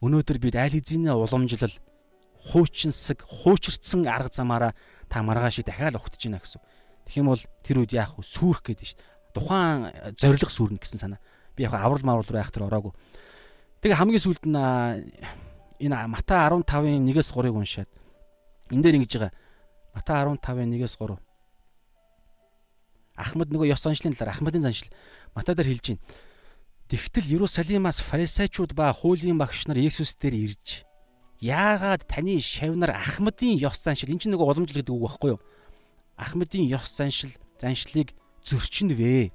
өнөөдөр 0.00 0.38
бид 0.40 0.56
аль 0.56 0.74
хэзээ 0.74 1.12
уламжлал 1.12 1.76
хуучинсаг 2.52 3.20
хуучирцсан 3.24 4.08
арга 4.08 4.32
замаараа 4.32 4.72
та 5.08 5.22
маргааши 5.22 5.62
дахиад 5.62 5.96
ухтж 6.00 6.24
гинэ 6.24 6.40
гэсэн. 6.40 6.60
Тэгэх 7.04 7.20
юм 7.20 7.32
бол 7.32 7.42
тэр 7.62 7.84
үед 7.84 7.92
яах 7.92 8.16
вэ? 8.16 8.24
Сүрх 8.24 8.64
гэдэг 8.64 8.86
шүү 8.86 8.96
дээ. 8.96 9.08
Тухайн 9.36 9.78
э, 9.92 10.12
зориг 10.16 10.48
сүрнэ 10.48 10.80
гэсэн 10.80 10.98
санаа. 11.00 11.20
Би 11.52 11.68
яг 11.68 11.74
аврал 11.76 12.00
марвал 12.00 12.24
руу 12.24 12.40
яах 12.40 12.52
тэр 12.52 12.64
ороогүй. 12.64 12.96
Тэгээ 13.84 14.00
хамгийн 14.00 14.24
сүүлд 14.24 14.44
нь 14.48 14.56
энэ 15.84 15.96
Мата 16.08 16.48
15-ын 16.48 17.04
1-ээс 17.04 17.32
3-ыг 17.32 17.54
уншаад 17.56 17.90
энэ 18.72 18.82
дээр 18.82 18.96
ингэж 19.04 19.12
байгаа. 19.20 19.32
Мата 19.92 20.24
15-ын 20.24 20.72
1-ээс 20.80 20.96
3 20.96 21.20
Ахмад 23.20 23.52
нөгөө 23.52 23.68
ёс 23.68 23.82
заншлын 23.84 24.16
талаар 24.16 24.32
Ахмадын 24.32 24.64
заншил 24.64 24.88
Матай 25.36 25.54
дээр 25.54 25.68
хэлж 25.76 25.86
байна. 25.92 26.00
Тэгтэл 26.90 27.38
Иерусалимаас 27.38 28.02
фарисеучуд 28.02 28.74
ба 28.74 28.90
хуулийн 28.90 29.38
багш 29.38 29.70
нар 29.70 29.78
Есүс 29.78 30.18
дээр 30.18 30.34
ирж 30.34 30.82
яагаад 31.38 32.02
таны 32.10 32.42
шавнар 32.42 32.90
Ахмадын 32.98 33.62
ёс 33.62 33.78
заншил 33.78 34.10
энэ 34.10 34.26
чинь 34.26 34.34
нөгөө 34.34 34.58
уламжлал 34.58 34.82
гэдэг 34.82 34.90
үг 34.98 35.06
байхгүй 35.06 35.30
юу? 35.38 35.40
Ахмадын 36.18 36.66
ёс 36.66 36.90
заншил 36.90 37.30
заншлыг 37.62 38.10
зөрчинө 38.42 38.98
вэ? 38.98 39.30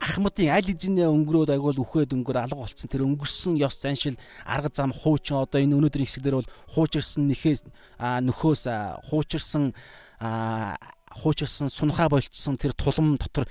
Ахмадын 0.00 0.56
аль 0.56 0.72
эзэнээ 0.72 1.04
өнгөрөөд 1.04 1.52
агуул 1.52 1.84
үхээд 1.84 2.16
өнгөр 2.16 2.48
алга 2.48 2.64
болцсон 2.64 2.88
тэр 2.88 3.04
өнгөрсөн 3.04 3.60
ёс 3.60 3.76
заншил 3.76 4.16
арга 4.48 4.72
зам 4.72 4.96
хуучин 4.96 5.44
одоо 5.44 5.60
энэ 5.60 5.76
өнөөдрийн 5.76 6.08
хэсгээр 6.08 6.40
бол 6.40 6.52
хуучирсан 6.72 7.28
нэхээс 7.28 7.68
нөхөөс 8.00 8.64
хуучирсан 9.12 9.76
хуучилсан 10.16 11.68
сунхаа 11.68 12.08
болцсон 12.08 12.56
тэр 12.56 12.72
тулам 12.72 13.20
дотор 13.20 13.44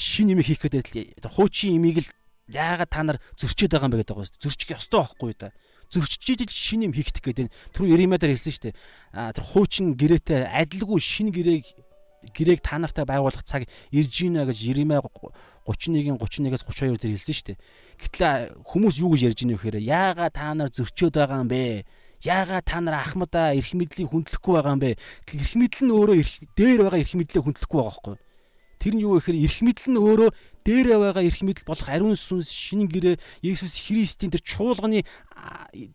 шин 0.00 0.32
юм 0.32 0.40
хийх 0.40 0.64
гэдэг 0.64 0.88
хуучин 1.28 1.76
имийг 1.76 2.00
л 2.00 2.08
яагаад 2.48 2.90
та 2.90 3.02
нар 3.04 3.18
зөрчиж 3.36 3.68
байгаа 3.68 3.88
юм 3.88 3.92
бэ 3.92 4.00
гэдэг 4.04 4.16
байгаа. 4.16 4.40
Зөрчих 4.40 4.70
ёстой 4.72 5.00
байхгүй 5.04 5.32
да. 5.36 5.52
Зөрчиж 5.92 6.24
ижил 6.40 6.48
шин 6.48 6.88
юм 6.88 6.92
хийх 6.96 7.12
гэдэг. 7.12 7.52
Түр 7.76 7.92
Иремадаар 7.92 8.32
хэлсэн 8.32 8.52
шүү 8.52 8.64
дээ. 8.72 8.74
Тэр 9.36 9.44
хуучин 9.44 9.96
гэрээтэй 9.96 10.48
адилгүй 10.48 11.00
шин 11.00 11.28
гэрээг 11.32 11.64
гэрээг 12.32 12.60
та 12.64 12.80
нартай 12.80 13.04
байгуулах 13.04 13.44
цаг 13.44 13.68
ирж 13.92 14.12
гинэ 14.12 14.48
гэж 14.48 14.58
Иремэ 14.72 15.04
31-ийн 15.64 16.16
31-ээс 16.16 16.64
32 16.64 17.00
дээр 17.00 17.12
хэлсэн 17.16 17.34
шүү 17.36 17.46
дээ. 17.52 17.58
Гэтэл 18.00 18.24
хүмүүс 18.64 18.96
юу 19.00 19.12
гэж 19.12 19.20
ярьж 19.28 19.38
гинэ 19.44 19.56
вэ 19.56 19.60
гэхээр 19.60 19.76
яагаад 19.84 20.32
та 20.32 20.52
нар 20.56 20.68
зөрчөөд 20.72 21.16
байгаа 21.20 21.44
юм 21.44 21.48
бэ? 21.52 21.84
Яагаад 22.24 22.64
та 22.64 22.80
нар 22.80 22.96
ахмадаа 23.00 23.52
эрх 23.56 23.72
мэдлийг 23.76 24.08
хүндлэхгүй 24.08 24.52
байгаа 24.56 24.76
юм 24.76 24.82
бэ? 24.84 24.96
Эрх 24.96 25.52
мэдэл 25.56 25.84
нь 25.88 25.92
өөрөө 25.92 26.16
дээр 26.56 26.80
байгаа 26.88 27.00
эрх 27.00 27.12
мэдлээ 27.16 27.42
хүндлэхгүй 27.44 27.78
байгаа 27.80 27.92
байхгүй 27.92 28.12
юу? 28.16 28.20
Тэр 28.84 29.00
нь 29.00 29.04
юу 29.08 29.16
гэхээр 29.16 29.40
эрх 29.48 29.58
мэдэл 29.64 29.96
нь 29.96 30.00
өөрөө 30.04 30.30
дээрээ 30.68 30.98
байгаа 31.00 31.24
эрх 31.24 31.40
мэдэл 31.40 31.64
болох 31.64 31.88
ариун 31.88 32.12
сүнс 32.12 32.52
шинэ 32.52 32.92
гэрээ 32.92 33.16
Есүс 33.40 33.80
Христийн 33.80 34.28
тэр 34.28 34.44
чуулганы 34.44 35.08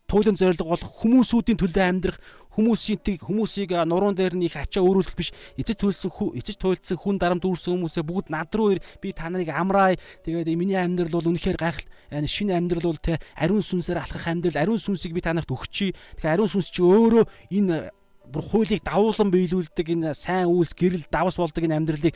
туйлын 0.10 0.34
зорилго 0.34 0.66
болох 0.74 0.90
хүмүүсүүдийн 1.06 1.58
төлөө 1.62 1.86
амьдрах 1.86 2.18
хүмүүсийн 2.54 3.22
хүмүүсийг 3.22 3.72
нуруунд 3.86 4.18
дээр 4.18 4.36
нь 4.36 4.50
их 4.50 4.58
ачаа 4.58 4.84
өөрүүлэх 4.84 5.16
биш. 5.16 5.32
Эцэж 5.56 5.80
төлсөн 5.80 6.12
эцэж 6.36 6.58
туйлдсан 6.60 6.98
хүн 6.98 7.16
дарамт 7.22 7.46
үүрсэн 7.46 7.78
хүмүүсээ 7.78 8.04
бүгд 8.04 8.28
над 8.34 8.52
руу 8.52 8.76
ир. 8.76 8.84
Би 9.00 9.14
та 9.14 9.30
нарыг 9.30 9.54
амраа 9.54 9.96
тэгээд 10.26 10.50
миний 10.60 10.76
амьдрал 10.76 11.14
бол 11.22 11.30
үнэхээр 11.32 11.56
гайхал 11.56 11.88
шинэ 12.12 12.58
амьдрал 12.58 12.92
бол 12.92 13.00
те 13.00 13.22
ариун 13.40 13.64
сүнсээр 13.64 14.04
алхах 14.04 14.28
амьдрал. 14.28 14.60
Ариун 14.60 14.82
сүнсийг 14.82 15.16
би 15.16 15.22
та 15.24 15.32
нарт 15.32 15.48
өгчий. 15.48 15.96
Тэгэхээр 16.20 16.36
ариун 16.36 16.52
сүнс 16.52 16.68
чи 16.74 16.84
өөрөө 16.84 17.24
энэ 17.54 17.94
бүр 18.30 18.44
хуулийг 18.44 18.84
давуулан 18.84 19.32
биелүүлдэг 19.34 19.88
энэ 19.90 20.14
сайн 20.14 20.52
үйлс 20.52 20.76
гэрэл 20.78 21.10
давс 21.10 21.40
болдог 21.40 21.64
энэ 21.64 21.80
амьдралыг 21.80 22.14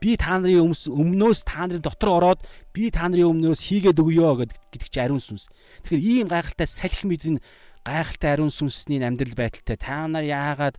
би 0.00 0.16
та 0.16 0.36
нарын 0.38 0.72
өмнөөс 0.72 1.40
та 1.48 1.66
нарын 1.66 1.82
дотор 1.82 2.10
ороод 2.20 2.40
би 2.72 2.90
та 2.90 3.08
нарын 3.08 3.32
өмнөөс 3.32 3.60
хийгээд 3.66 4.00
өгөө 4.00 4.46
гэдэг 4.72 4.88
чи 4.92 5.00
ариун 5.00 5.22
сүнс. 5.22 5.48
Тэгэхээр 5.86 6.02
ийм 6.04 6.26
гайхалтай 6.28 6.68
салхи 6.68 7.08
мэдэн 7.08 7.40
гайхалтай 7.86 8.36
ариун 8.36 8.52
сүнсний 8.52 9.00
амьдрал 9.00 9.34
байдалтай 9.34 9.76
та 9.78 10.04
нар 10.06 10.26
яагаад 10.26 10.76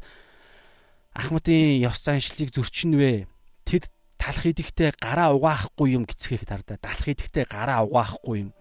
ахмадын 1.18 1.82
ёс 1.82 2.04
заншлыг 2.04 2.54
зөрчин 2.54 2.94
вэ? 2.94 3.26
Тэд 3.66 3.90
талах 4.22 4.46
идэхтэй 4.46 4.94
гараа 5.02 5.34
угаахгүй 5.34 5.98
юм 5.98 6.06
гэцгээх 6.06 6.46
тардаа. 6.46 6.78
Далах 6.78 7.08
идэхтэй 7.08 7.46
гараа 7.50 7.82
угаахгүй 7.88 8.46
юм. 8.46 8.52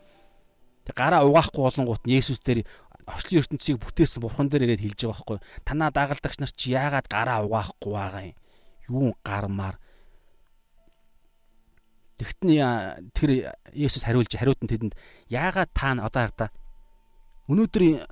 Тэг 0.87 0.95
гараа 0.97 1.27
угаахгүй 1.29 1.63
болонгууд 1.67 2.03
нь 2.07 2.17
Есүс 2.17 2.41
дээр 2.41 2.65
орчлын 3.07 3.43
ертөнцийг 3.43 3.83
бүтээсэн 3.83 4.23
бурхан 4.23 4.49
дээр 4.49 4.71
ирээд 4.71 4.83
хэлж 4.83 5.01
байгаа 5.05 5.15
байхгүй. 5.15 5.39
Танаа 5.67 5.91
дагалдагч 5.91 6.39
нар 6.39 6.53
чи 6.55 6.75
яагаад 6.75 7.07
гараа 7.11 7.43
угаахгүй 7.45 7.93
байгаа 7.93 8.25
юм? 8.31 8.37
Юу 8.87 9.09
гармаар 9.27 9.77
Тэгтэн 12.17 13.13
тэр 13.13 13.57
Есүс 13.77 14.05
хариулж 14.05 14.33
хариуд 14.33 14.61
нь 14.65 14.71
тэдэнд 14.73 14.95
яагаад 15.29 15.71
та 15.77 15.97
одоо 16.01 16.23
хардаа 16.25 16.51
өнөөдөр 17.49 18.09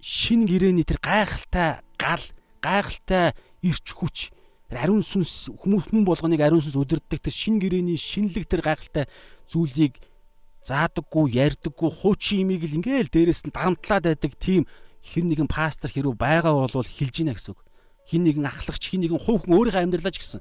шин 0.00 0.46
гэрэний 0.46 0.86
тэр 0.86 1.02
гайхалтай 1.02 1.82
гал 1.98 2.24
гайхалтай 2.62 3.34
ирч 3.60 3.92
хүч 3.92 4.30
ариун 4.70 5.02
сүнс 5.02 5.50
хүмүүс 5.50 5.90
хүн 5.90 6.06
болгоныг 6.06 6.40
ариун 6.40 6.62
сүнс 6.62 6.78
өдөрддөг 6.78 7.20
тэр 7.20 7.34
шин 7.34 7.58
гэрэний 7.58 7.98
шинэлэг 7.98 8.46
тэр 8.46 8.62
гайхалтай 8.62 9.10
зүйлийг 9.50 9.98
заадаггүй 10.64 11.34
ярьдаггүй 11.36 11.90
хуучин 11.90 12.46
имийг 12.46 12.64
л 12.64 12.78
ингээл 12.78 13.10
дээрэс 13.10 13.50
нь 13.50 13.54
дарамтлаад 13.54 14.06
байдаг 14.06 14.32
тийм 14.38 14.64
хин 15.02 15.28
нэгэн 15.28 15.48
пастор 15.48 15.90
хэрэг 15.90 16.14
байгаа 16.14 16.68
бол 16.68 16.84
хэлж 16.84 17.14
гинэ 17.24 17.34
гэсэн 17.34 17.56
үг. 17.56 17.60
Хин 18.04 18.22
нэгэн 18.24 18.44
ахлагч 18.44 18.92
хин 18.92 19.00
нэгэн 19.00 19.18
хувь 19.18 19.48
хүн 19.48 19.56
өөрийнхөө 19.56 19.84
амьдралаа 19.88 20.12
ч 20.12 20.20
гэсэн 20.20 20.40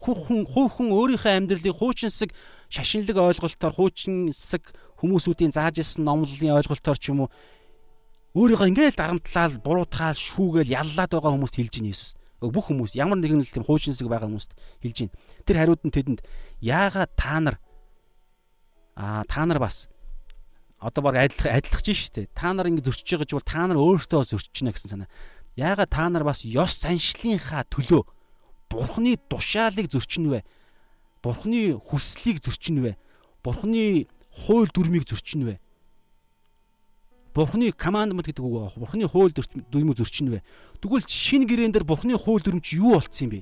хувь 0.00 0.72
хүн 0.74 0.88
өөрийнхөө 0.96 1.32
амьдралыг 1.36 1.76
хуучинсаг 1.76 2.32
шашинлаг 2.72 3.16
ойлголтоор 3.20 3.74
хуучинсаг 3.76 4.64
хүмүүсүүдийн 5.00 5.52
зааж 5.52 5.80
ирсэн 5.84 6.04
номлолын 6.04 6.56
ойлголтоор 6.56 6.98
ч 6.98 7.12
юм 7.12 7.28
уу 7.28 7.30
өөрийгөө 8.34 8.70
ингээл 8.70 8.96
дарамтлал 8.96 9.58
буруутгаал 9.58 10.14
шүүгээл 10.14 10.72
яллаад 10.72 11.10
байгаа 11.10 11.34
хүмүүст 11.34 11.56
хэлж 11.58 11.74
гин 11.74 11.90
Иесус. 11.90 12.14
Бүх 12.38 12.70
хүмүүс 12.70 12.94
ямар 12.94 13.18
нэгэн 13.18 13.42
л 13.42 13.50
тийм 13.50 13.66
хуучинсаг 13.66 14.06
байгаа 14.06 14.30
хүмүүст 14.30 14.54
хэлж 14.80 14.96
гин. 14.96 15.10
Тэр 15.44 15.56
хариуд 15.58 15.82
нь 15.82 15.92
тэдэнд 15.92 16.20
яагаад 16.62 17.10
та 17.18 17.36
нар 17.42 17.56
аа 18.94 19.26
та 19.26 19.44
нар 19.44 19.58
бас 19.58 19.90
одоо 20.78 21.02
баг 21.02 21.18
адилах 21.18 21.58
адилах 21.58 21.82
чинь 21.82 21.98
шүү 21.98 22.14
дээ. 22.22 22.32
Та 22.32 22.54
нар 22.54 22.70
ингэ 22.70 22.86
зөрчиж 22.86 23.18
байгаа 23.18 23.28
ч 23.28 23.32
бол 23.34 23.44
та 23.44 23.66
нар 23.66 23.78
өөртөө 23.82 24.22
зөрчиж 24.24 24.54
гинэ 24.62 24.72
гэсэн 24.72 24.90
санаа. 24.94 25.10
Яагаад 25.58 25.90
та 25.90 26.06
нар 26.08 26.24
бас 26.24 26.46
ёс 26.46 26.78
заншлынхаа 26.80 27.66
төлөө 27.66 28.06
Бурхны 28.70 29.18
тушаалыг 29.28 29.90
зөрчин 29.90 30.30
вэ? 30.30 30.44
Бурхны 31.22 31.74
хүслийг 31.76 32.38
зөрчин 32.38 32.80
вэ? 32.80 32.96
Бурхны 33.42 34.06
хууль 34.30 34.70
дүрмийг 34.70 35.04
зөрчин 35.10 35.44
вэ? 35.44 35.58
Бурхны 37.34 37.74
commandment 37.74 38.30
гэдэг 38.30 38.42
үг 38.46 38.54
байгаа. 38.54 38.78
Бурхны 38.78 39.06
хууль 39.10 39.34
дүрмийг 39.34 39.98
зөрчин 39.98 40.30
вэ? 40.30 40.42
Тэгвэл 40.78 41.02
шинэ 41.02 41.50
гэрээн 41.50 41.74
дээр 41.74 41.84
Бурхны 41.84 42.14
хууль 42.14 42.42
дүрм 42.42 42.62
чи 42.62 42.78
юу 42.78 42.94
болцсон 42.94 43.26
юм 43.26 43.30
бэ? 43.34 43.40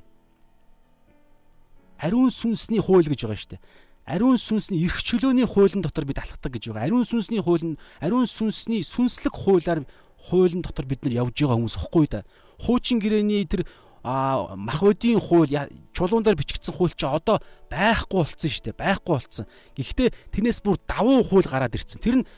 Ариун 2.00 2.30
сүнсний 2.32 2.80
хууль 2.80 3.04
гэж 3.04 3.28
байгаа 3.28 3.36
шүү 3.36 3.52
дээ. 3.56 3.64
Ариун 4.08 4.38
сүнсний 4.40 4.80
эрх 4.86 5.02
чөлөөний 5.04 5.44
хуулийн 5.44 5.84
дотор 5.84 6.08
бид 6.08 6.20
алхдаг 6.22 6.52
гэж 6.56 6.72
байгаа. 6.72 6.88
Ариун 6.88 7.04
сүнсний 7.04 7.42
хууль 7.44 7.74
нь 7.74 7.78
ариун 8.00 8.24
сүнсний 8.24 8.80
сүнслэг 8.80 9.34
хуулиар 9.34 9.84
хуулийн 10.30 10.62
дотор 10.62 10.86
бид 10.86 11.04
нар 11.04 11.28
явж 11.28 11.36
байгаа 11.36 11.58
хүмүүс 11.58 11.76
ихгүй 11.76 12.06
да. 12.08 12.24
Хуучин 12.56 13.02
гэрэний 13.02 13.44
тэр 13.44 13.66
а 14.08 14.56
махбодийн 14.56 15.20
хууль 15.20 15.52
чулуун 15.92 16.24
дээр 16.24 16.40
бичигдсэн 16.40 16.72
хууль 16.72 16.96
чи 16.96 17.04
одоо 17.04 17.44
байхгүй 17.68 18.24
болцсон 18.24 18.48
шүү 18.48 18.64
дээ. 18.72 18.80
Байхгүй 18.80 19.12
болцсон. 19.12 19.46
Гэхдээ 19.76 20.08
тэрнээс 20.32 20.64
бүр 20.64 20.80
давуу 20.88 21.20
хууль 21.20 21.44
гараад 21.44 21.76
ирцэн. 21.76 22.00
Тэр 22.00 22.24
нь 22.24 22.28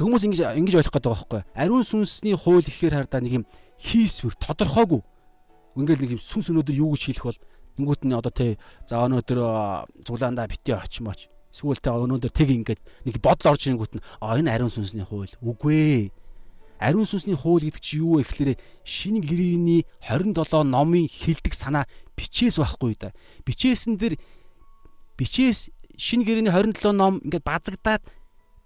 хүмүүс 0.00 0.24
ингэж 0.24 0.40
ингэж 0.56 0.74
ойлгох 0.80 0.96
байгаа 0.96 1.12
байхгүй. 1.12 1.40
Ариун 1.52 1.84
сүнсний 1.84 2.32
хууль 2.32 2.64
гэхээр 2.64 3.04
хардаа 3.04 3.20
нэг 3.20 3.44
юм 3.44 3.44
хийсвэр 3.76 4.32
тодорхойгүй. 4.40 5.04
Ингээл 5.76 6.02
нэг 6.08 6.12
юм 6.16 6.22
сүнс 6.24 6.48
өнөөдөр 6.48 6.80
юу 6.80 6.96
гэж 6.96 7.02
хэлэх 7.12 7.24
бол 7.28 7.40
тэнгуут 7.76 8.02
нь 8.08 8.16
одоо 8.16 8.32
тий 8.32 8.56
за 8.88 9.04
өнөөдөр 9.04 9.38
зулаандаа 10.08 10.48
битээ 10.48 10.80
очимооч. 10.80 11.28
Эсвэл 11.52 11.84
тэ 11.84 11.92
өнөөдөр 11.92 12.32
тэг 12.32 12.48
ингээд 12.48 12.80
нэг 13.04 13.20
бодол 13.20 13.52
орж 13.52 13.68
ирэнгүүт 13.68 14.00
нь 14.00 14.04
а 14.24 14.40
энэ 14.40 14.56
ариун 14.56 14.72
сүнсний 14.72 15.04
хууль. 15.04 15.30
Үгүй 15.44 15.76
ээ 15.76 16.02
ариун 16.80 17.06
сүнсний 17.06 17.38
хууль 17.38 17.68
гэдэг 17.68 17.82
чи 17.82 18.02
юу 18.02 18.18
вэ 18.18 18.26
гэхээр 18.26 18.50
шинэ 18.84 19.20
гэрээний 19.22 19.86
27 20.02 20.66
номын 20.66 21.06
хилдэг 21.08 21.54
санаа 21.54 21.84
бичээс 22.18 22.58
байхгүй 22.58 22.98
да. 22.98 23.14
Бичээсэн 23.46 23.96
дээр 23.96 24.18
бичээс 25.18 25.70
шинэ 25.96 26.24
гэрээний 26.26 26.52
27 26.52 26.92
ном 26.92 27.22
ингээд 27.22 27.44
базагдаад 27.46 28.02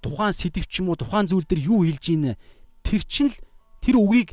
тухайн 0.02 0.32
сэдв 0.32 0.64
ч 0.66 0.80
юм 0.80 0.93
уу 0.93 0.98
тухайн 0.98 1.28
зүйл 1.28 1.44
дээр 1.44 1.68
юу 1.68 1.85
хэлж 1.85 2.05
ийнэ 2.14 2.39
тэр 2.82 3.02
чинь 3.05 3.28
л 3.28 3.36
тэр 3.85 4.01
үгийг 4.01 4.32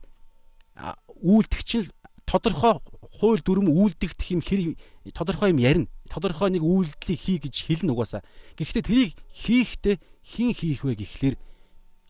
үйлдэх 1.20 1.62
чинь 1.64 1.84
л 1.84 1.92
тодорхой 2.26 2.80
хууль 3.20 3.42
дүрм 3.42 3.72
үйлдэгдэх 3.72 4.28
юм 4.36 4.42
хэрэг 4.42 4.80
тодорхой 5.16 5.56
юм 5.56 5.60
ярина. 5.62 5.88
Тодорхой 6.10 6.52
нэг 6.52 6.64
үйлдэлийг 6.64 7.20
хий 7.20 7.38
гэж 7.40 7.56
хэлнэ 7.66 7.92
угаасаа. 7.94 8.22
Гэхдээ 8.60 8.84
тэрийг 8.84 9.12
хийхдээ 9.32 9.96
хин 10.22 10.52
хийх 10.52 10.84
вэ 10.84 11.00
гэхлээр 11.00 11.36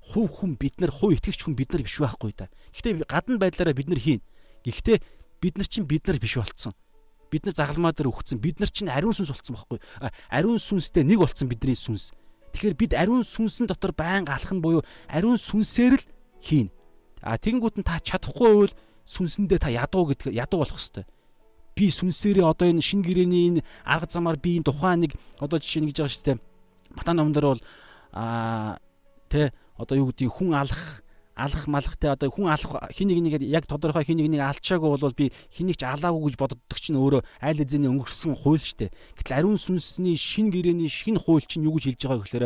хувь 0.06 0.30
хүн 0.30 0.56
бид 0.60 0.78
нар 0.80 0.92
хувь 0.94 1.18
итгэгч 1.18 1.46
хүн 1.46 1.56
бид 1.58 1.74
нар 1.74 1.82
биш 1.82 1.98
байхгүй 1.98 2.34
да. 2.38 2.50
Гэхдээ 2.74 3.06
гадна 3.10 3.42
байдлаараа 3.42 3.74
бид 3.74 3.90
нар 3.90 4.00
хийн. 4.00 4.22
Гэхдээ 4.66 5.02
бид 5.42 5.58
нар 5.58 5.68
чинь 5.68 5.90
бид 5.90 6.06
нар 6.06 6.20
биш 6.22 6.38
болцсон. 6.38 6.74
Бид 7.32 7.46
нар 7.46 7.56
загалмаа 7.58 7.92
дээр 7.92 8.14
өгцөн. 8.14 8.38
Бид 8.38 8.62
нар 8.62 8.70
чинь 8.70 8.90
ариун 8.90 9.14
сүнс 9.14 9.34
болцсон 9.34 9.56
байхгүй. 9.58 9.80
Ариун 10.30 10.62
сүнстэй 10.62 11.04
нэг 11.04 11.20
болцсон 11.20 11.50
бидний 11.50 11.76
сүнс. 11.76 12.14
Тэгэхээр 12.54 12.78
бид 12.78 12.94
ариун 12.94 13.26
сүнсэн 13.26 13.66
дотор 13.66 13.92
байнга 13.98 14.38
алах 14.38 14.54
нь 14.54 14.62
буюу 14.62 14.86
ариун 15.10 15.42
сүнсээр 15.42 15.98
л 15.98 16.06
хийн. 16.40 16.70
А 17.26 17.42
тэгэнгүүт 17.42 17.82
нь 17.82 17.88
та 17.88 17.98
чадахгүй 17.98 18.70
бол 18.70 18.74
сүнсэндээ 19.10 19.60
та 19.60 19.74
ядуу 19.74 20.14
гэдэг 20.14 20.38
ядуу 20.38 20.62
болох 20.62 20.78
хэвээр 20.78 21.10
би 21.76 21.92
сүнсээрээ 21.92 22.48
одоо 22.48 22.72
энэ 22.72 22.80
шин 22.80 23.04
гэрэний 23.04 23.52
энэ 23.52 23.62
арга 23.84 24.08
замаар 24.08 24.40
би 24.40 24.56
энэ 24.56 24.72
тухайн 24.72 25.04
нэг 25.04 25.12
одоо 25.44 25.60
жишээ 25.60 25.84
нь 25.84 25.90
гэж 25.92 25.98
байгаа 26.00 26.16
шүү 26.16 26.26
дээ. 26.32 26.38
Матан 26.96 27.16
номдор 27.20 27.46
бол 27.52 27.62
аа 28.16 28.80
тэ 29.28 29.52
одоо 29.78 29.96
юу 29.98 30.08
гэдгийг 30.12 30.32
хүн 30.32 30.56
алах 30.56 31.06
алах 31.36 31.68
малахтай 31.68 32.16
одоо 32.16 32.32
хүн 32.32 32.48
алах 32.48 32.92
хин 32.96 33.12
нэг 33.12 33.20
нэгээр 33.20 33.44
яг 33.44 33.68
тодорхой 33.68 34.08
хин 34.08 34.24
нэг 34.24 34.32
нэг 34.32 34.42
алчаагүй 34.42 34.96
бол 34.96 35.12
би 35.12 35.36
хэнийг 35.52 35.76
ч 35.76 35.84
алаагүй 35.84 36.32
гэж 36.32 36.36
боддог 36.40 36.80
чинь 36.80 36.96
өөрөө 36.96 37.22
айл 37.44 37.60
эзэний 37.60 37.92
өнгөрсөн 37.92 38.40
хууль 38.40 38.64
штэ. 38.64 38.88
Гэтэл 39.20 39.44
ариун 39.44 39.60
сүнсний 39.60 40.16
шин 40.16 40.48
гэрэний 40.48 40.88
шин 40.88 41.20
хууль 41.20 41.44
чинь 41.44 41.68
юу 41.68 41.76
гэж 41.76 41.92
хэлж 41.92 42.02
байгаа 42.08 42.24
гэхээр 42.24 42.46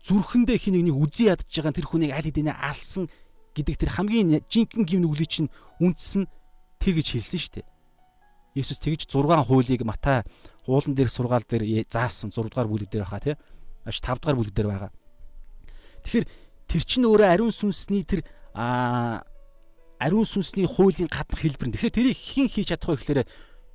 зүрхэндээ 0.00 0.58
хин 0.64 0.74
нэг 0.80 0.84
нэг 0.88 0.96
үзий 0.96 1.28
ядж 1.28 1.44
байгаа 1.44 1.76
тэр 1.76 1.86
хүнийг 1.92 2.12
айл 2.16 2.32
эзэний 2.32 2.56
алсан 2.56 3.04
гэдэг 3.52 3.76
тэр 3.76 3.90
хамгийн 4.00 4.40
жинхэнэ 4.48 4.88
гим 4.88 5.04
нүглийн 5.04 5.28
чинь 5.28 5.52
үндс 5.76 6.24
нь 6.24 6.26
тэр 6.80 6.96
гэж 6.96 7.20
хэлсэн 7.20 7.40
штэ. 7.40 7.68
Есүс 8.56 8.80
тэгж 8.80 9.12
6 9.12 9.28
хуулийг 9.44 9.84
Матай 9.84 10.24
уулан 10.64 10.96
дээрх 10.96 11.12
сургаал 11.12 11.44
дээр 11.44 11.84
заасан 11.88 12.32
6 12.32 12.48
дугаар 12.48 12.68
бүлэг 12.68 12.88
дээр 12.88 13.04
баха 13.04 13.20
тий. 13.20 13.36
Аж 13.84 14.00
5 14.00 14.24
дугаар 14.24 14.36
бүлэг 14.40 14.56
дээр 14.56 14.68
байгаа. 14.68 14.92
Тэгэхээр 16.04 16.26
тэр 16.72 16.82
чинь 16.88 17.04
өөрөө 17.04 17.28
ариун 17.28 17.52
сүнсний 17.52 18.00
тэр 18.08 18.24
ариун 18.56 20.24
сүнсний 20.24 20.64
хуулийн 20.64 21.12
гадна 21.12 21.36
хэлбэр. 21.36 21.76
Тэгэхээр 21.76 21.92
тэрийг 21.92 22.16
хэн 22.16 22.48
хийж 22.48 22.72
чадах 22.72 22.96
вэ 22.96 22.96
гэхээр 22.96 23.20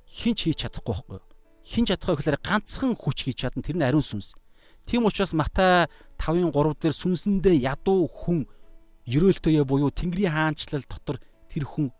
хэн 0.02 0.34
ч 0.34 0.50
хийж 0.50 0.66
чадахгүй 0.66 0.98
байхгүй? 0.98 1.20
Хэн 1.62 1.86
чадах 1.86 2.08
вэ 2.10 2.18
гэхээр 2.18 2.42
ганцхан 2.42 2.98
хүч 2.98 3.18
хийж 3.30 3.38
чадна 3.46 3.62
тэр 3.62 3.78
нь 3.78 3.86
ариун 3.86 4.02
сүнс. 4.02 4.34
Тийм 4.82 5.06
учраас 5.06 5.30
Матай 5.30 5.86
5-ын 6.18 6.50
3 6.50 6.74
дээр 6.82 6.96
сүнсэндээ 6.96 7.62
ядуу 7.70 8.10
хүн 8.10 8.50
ерөөлтөе 9.06 9.62
буюу 9.62 9.94
Тэнгэрийн 9.94 10.34
хаанчлал 10.34 10.82
дотор 10.88 11.22
тэр 11.46 11.64
хүн 11.68 11.94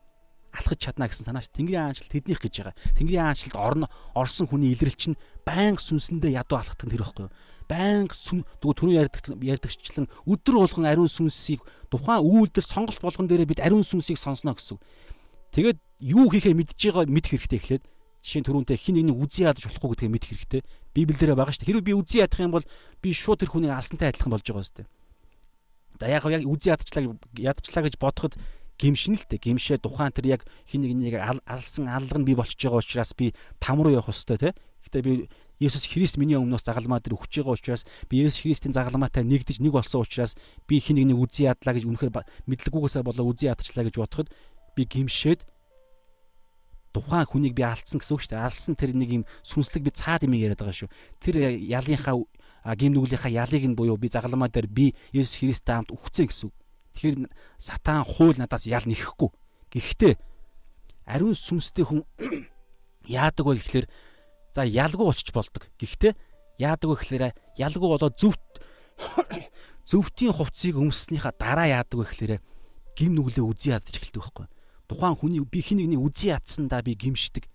алхаж 0.51 0.79
чадна 0.83 1.07
гэсэн 1.07 1.31
санаач 1.31 1.53
Тэнгэрийн 1.53 1.93
аанчлалт 1.93 2.11
тэднийх 2.11 2.41
гэж 2.41 2.55
байгаа. 2.65 2.77
Тэнгэрийн 2.97 3.29
аанчлалт 3.29 3.57
орно 3.61 3.87
орсон 4.17 4.49
хүний 4.49 4.73
илрэл 4.73 4.97
чинь 4.97 5.21
байнга 5.45 5.81
сүнсэндээ 5.81 6.41
ядуу 6.41 6.59
алхах 6.59 6.81
тэр 6.81 7.01
байхгүй 7.05 7.29
юу? 7.29 7.33
Байнга 7.69 8.17
түрүү 8.65 8.97
ярьдаг 8.97 9.37
ярьдагчлан 9.37 10.09
өдөр 10.25 10.55
болгон 10.65 10.89
ариун 10.89 11.09
сүнсийг 11.09 11.61
тухайн 11.93 12.25
үйлдэл 12.25 12.65
сонголт 12.65 13.01
болгон 13.05 13.29
дээрээ 13.29 13.53
бид 13.53 13.61
ариун 13.61 13.85
сүнсийг 13.85 14.17
сонсно 14.17 14.57
гэсэн. 14.57 14.81
Тэгээд 15.53 15.79
юу 16.01 16.33
хийхээ 16.33 16.57
мэдж 16.57 16.81
байгаа 16.81 17.05
мэдэх 17.13 17.37
хэрэгтэй 17.37 17.61
эхлээд 17.61 17.85
жишээ 18.25 18.41
нь 18.43 18.47
түрүүнтэй 18.49 18.77
хин 18.77 18.95
нэгний 18.99 19.17
үзий 19.17 19.45
ядаж 19.47 19.69
болохгүй 19.69 19.89
гэдгийг 19.95 20.13
мэдэх 20.17 20.31
хэрэгтэй. 20.33 20.63
Библиэлд 20.97 21.39
байгаа 21.39 21.55
шүү 21.55 21.63
дээ. 21.65 21.71
Хэрвээ 21.73 21.89
би 21.89 21.95
үзий 21.95 22.21
ядах 22.25 22.41
юм 22.41 22.53
бол 22.53 22.67
би 23.01 23.09
шууд 23.15 23.41
тэр 23.41 23.53
хүнийг 23.53 23.73
алсантай 23.73 24.11
адилхан 24.11 24.33
болж 24.33 24.45
байгаа 24.45 24.65
шүү 24.65 24.77
дээ. 24.83 24.89
За 25.99 26.07
яг 26.09 26.25
яг 26.27 26.43
үзий 26.45 26.71
ядчлаа 26.73 27.17
ядчлаа 27.37 27.83
гэж 27.87 27.95
бодоход 27.99 28.35
гимшинэлтэй 28.79 29.39
гимшээ 29.39 29.79
тухайн 29.83 30.15
тэр 30.15 30.39
яг 30.39 30.43
хин 30.67 30.87
нэг 30.87 30.93
нэг 30.95 31.15
алсан 31.47 31.91
алга 31.91 32.19
нь 32.19 32.27
би 32.27 32.39
болчихж 32.39 32.71
байгаа 32.71 32.83
учраас 32.83 33.13
би 33.19 33.35
там 33.59 33.83
руу 33.83 33.95
явах 33.95 34.15
ёстой 34.15 34.39
те. 34.39 34.55
Гэтэ 34.87 35.03
би 35.03 35.27
Есүс 35.59 35.91
Христ 35.91 36.19
миний 36.23 36.39
өмнөөс 36.39 36.63
загалмаа 36.63 37.03
дээр 37.03 37.19
өгч 37.19 37.43
байгаа 37.43 37.59
учраас 37.59 37.83
би 38.07 38.23
Есүс 38.23 38.47
Христийн 38.47 38.75
загалмаатай 38.75 39.27
нэгдэж 39.27 39.59
нэг 39.59 39.75
болсон 39.75 40.07
учраас 40.07 40.39
би 40.71 40.79
хин 40.79 41.03
нэг 41.03 41.11
нэг 41.11 41.19
үзий 41.19 41.51
ядлаа 41.51 41.75
гэж 41.75 41.85
үнэхээр 41.91 42.15
мэдлэггүйгээсээ 42.47 43.03
болоо 43.03 43.27
үзий 43.27 43.51
ядчлаа 43.51 43.87
гэж 43.91 43.97
бодоход 43.99 44.31
би 44.79 44.83
гимшээд 44.87 45.43
тухайн 46.95 47.27
хүнийг 47.27 47.55
би 47.59 47.63
алдсан 47.67 47.99
гэсэн 48.01 48.15
үг 48.15 48.23
шүү 48.23 48.33
дээ. 48.39 48.47
Алсан 48.47 48.75
тэр 48.79 48.95
нэг 48.95 49.11
юм 49.11 49.25
сүнслэг 49.43 49.83
би 49.83 49.91
цаад 49.91 50.25
юм 50.25 50.35
яриад 50.39 50.63
байгаа 50.63 50.87
шүү. 50.87 50.91
Тэр 51.21 51.37
ялынхаа 51.59 52.17
гим 52.79 52.93
нүглийнхаа 52.95 53.33
ялыг 53.33 53.65
нь 53.67 53.77
буюу 53.77 53.99
би 53.99 54.09
загалмаа 54.09 54.49
дээр 54.49 54.67
би 54.67 54.95
Есүс 55.13 55.43
Христтэй 55.43 55.75
хамт 55.75 55.93
үхцэн 55.93 56.27
гэсэн 56.31 56.49
үг. 56.49 56.57
Тэгэхээр 56.97 57.17
сатан 57.61 58.03
хууль 58.07 58.39
надаас 58.41 58.67
ял 58.67 58.83
нэхэхгүй. 58.87 59.31
Гэхдээ 59.75 60.15
ариун 61.07 61.37
сүнстэй 61.37 61.85
хүн 61.85 62.03
яадаг 63.07 63.47
вэ 63.47 63.61
гэхлээр 63.61 63.87
за 64.59 64.67
ялгүй 64.67 65.07
болчих 65.07 65.31
болдог. 65.31 65.71
Гэхдээ 65.79 66.13
яадаг 66.59 66.91
вэ 66.91 66.97
гэхлээр 66.99 67.25
ялгүй 67.63 67.89
болоод 67.95 68.19
зөвхт 68.19 68.43
зөвхтийн 69.87 70.35
хувцсыг 70.35 70.75
өмснийхаа 70.75 71.31
дараа 71.39 71.71
яадаг 71.71 72.03
вэ 72.03 72.05
гэхлээр 72.11 72.43
гим 72.99 73.15
нүглээ 73.15 73.47
үзий 73.47 73.71
ядаж 73.71 73.95
эхэлдэг 73.95 74.19
байхгүй. 74.19 74.47
Тухайн 74.91 75.15
хүний 75.15 75.43
би 75.47 75.63
хин 75.63 75.79
нэгний 75.79 76.01
үзий 76.01 76.35
ядсандаа 76.35 76.83
би 76.83 76.99
гимшдэг. 76.99 77.47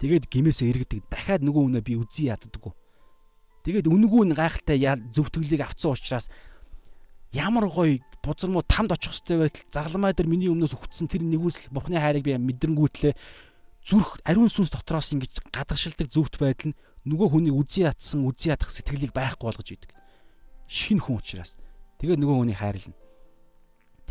Тэгээд 0.00 0.32
гимээсээ 0.32 0.72
эргэдэг. 0.72 1.04
Дахиад 1.12 1.44
нөгөө 1.44 1.62
хүнээ 1.68 1.84
би 1.84 2.00
үзий 2.00 2.32
яддаг. 2.32 2.72
Тэгээд 3.68 3.92
үнгүү 3.92 4.32
нь 4.32 4.32
гайхалтай 4.32 4.80
зөвтгөлийг 5.12 5.60
авцсан 5.60 5.92
учраас 5.92 6.32
ямар 7.36 7.68
гоё 7.68 8.00
бузар 8.24 8.48
муу 8.48 8.64
тамд 8.64 8.96
очих 8.96 9.12
хөстэй 9.12 9.36
байтал 9.36 9.68
загламай 9.68 10.16
дээр 10.16 10.32
миний 10.32 10.48
өмнөөс 10.48 10.72
өгцсөн 10.72 11.12
тэр 11.12 11.28
нэгүсэл 11.28 11.68
бурхны 11.68 12.00
хайрыг 12.00 12.24
би 12.24 12.40
мэдрэнгүүтлээ 12.40 13.12
зүрх 13.84 14.20
ариун 14.24 14.50
сүнс 14.52 14.70
дотроос 14.70 15.12
ингэж 15.16 15.40
гадагшилдаг 15.52 16.08
зөвхт 16.12 16.36
байдал 16.40 16.72
нь 16.72 16.78
нөгөө 17.08 17.28
хүний 17.32 17.52
үзий 17.54 17.88
ятсан 17.88 18.24
үзий 18.28 18.52
ядах 18.52 18.70
сэтгэлийг 18.70 19.12
байхгүй 19.16 19.48
болгож 19.48 19.68
идэг. 19.72 19.90
Шин 20.68 21.00
хүн 21.00 21.18
учраас. 21.18 21.56
Тэгээ 22.00 22.20
нөгөө 22.20 22.36
хүний 22.44 22.56
хайрлна. 22.56 22.96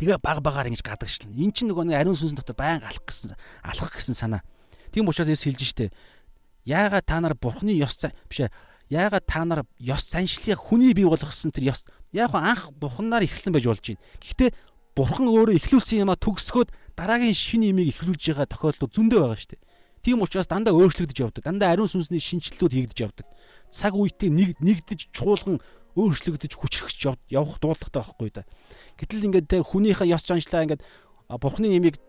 Тэгээ 0.00 0.18
баг 0.18 0.42
багаар 0.42 0.68
ингэж 0.68 0.82
гадагшлна. 0.82 1.32
Эн 1.36 1.54
чинь 1.54 1.70
нөгөө 1.70 1.86
нэг 1.86 2.02
ариун 2.02 2.18
сүнс 2.18 2.34
дотор 2.34 2.58
байн 2.58 2.82
алах 2.82 3.04
гэсэн 3.06 3.38
алхах 3.62 3.94
гэсэн 3.94 4.16
санаа. 4.18 4.42
Тийм 4.90 5.06
учраас 5.06 5.30
ես 5.30 5.46
хэлж 5.46 5.62
штэ. 5.62 5.94
Яагаад 6.66 7.06
та 7.06 7.20
нар 7.22 7.38
бурхны 7.38 7.70
ёс 7.76 7.94
биш 8.26 8.42
ээ 8.42 8.50
яагаад 8.90 9.24
та 9.26 9.44
нар 9.44 9.62
ёс 9.78 10.02
заншлыг 10.10 10.58
хүний 10.58 10.92
бий 10.92 11.06
болгосон 11.06 11.54
тэр 11.54 11.70
ёс 11.70 11.86
яг 12.12 12.34
анх 12.34 12.74
бурхнаар 12.74 13.22
ихсэн 13.22 13.54
байж 13.54 13.70
болж 13.70 13.86
байна. 13.86 14.02
Гэхдээ 14.18 14.50
бурхан 14.96 15.26
өөрөө 15.30 15.56
ихлүүлсэн 15.58 16.02
юм 16.04 16.10
а 16.10 16.18
төгсгөөд 16.18 16.70
дараагийн 16.98 17.36
шинэ 17.36 17.70
имийг 17.70 17.94
ихлүүлж 17.94 18.22
байгаа 18.34 18.48
тохиолдол 18.50 18.90
зөндөө 18.90 19.20
байгаа 19.20 19.38
шүү 19.38 19.50
дээ. 19.54 19.62
Тийм 20.00 20.24
учраас 20.24 20.48
дандаа 20.48 20.74
өөрчлөгдөж 20.74 21.18
явдаг. 21.20 21.44
Дандаа 21.44 21.76
ариун 21.76 21.88
сүнсний 21.88 22.20
шинжилтүүд 22.20 22.72
хийгдэж 22.72 22.98
явдаг. 23.04 23.26
Цаг 23.68 23.94
үетэй 23.94 24.32
нэг 24.32 24.56
нэгдэж 24.60 25.12
чуулган 25.12 25.60
өөрчлөгдөж 25.96 26.52
хүчрхэж 26.56 26.98
явах 27.28 27.60
дуудлагатай 27.60 28.00
байхгүй 28.00 28.30
да. 28.32 28.48
Гэтэл 28.96 29.26
ингээд 29.28 29.46
те 29.50 29.60
хүнийхээ 29.60 30.12
ёс 30.14 30.24
заншлаа 30.24 30.64
ингээд 30.64 30.82
бурхны 31.28 31.68
имийг 31.76 32.00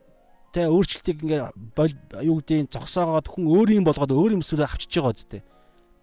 те 0.56 0.72
өөрчлөлтийг 0.72 1.20
ингээд 1.24 2.24
юу 2.24 2.40
гэдгийг 2.40 2.72
зогсоогоод 2.72 3.28
хүн 3.28 3.46
өөрийн 3.48 3.84
болгоод 3.84 4.12
өөр 4.16 4.40
юм 4.40 4.44
сүлээ 4.46 4.72
авчиж 4.72 4.92
байгаа 5.00 5.16
зү 5.16 5.44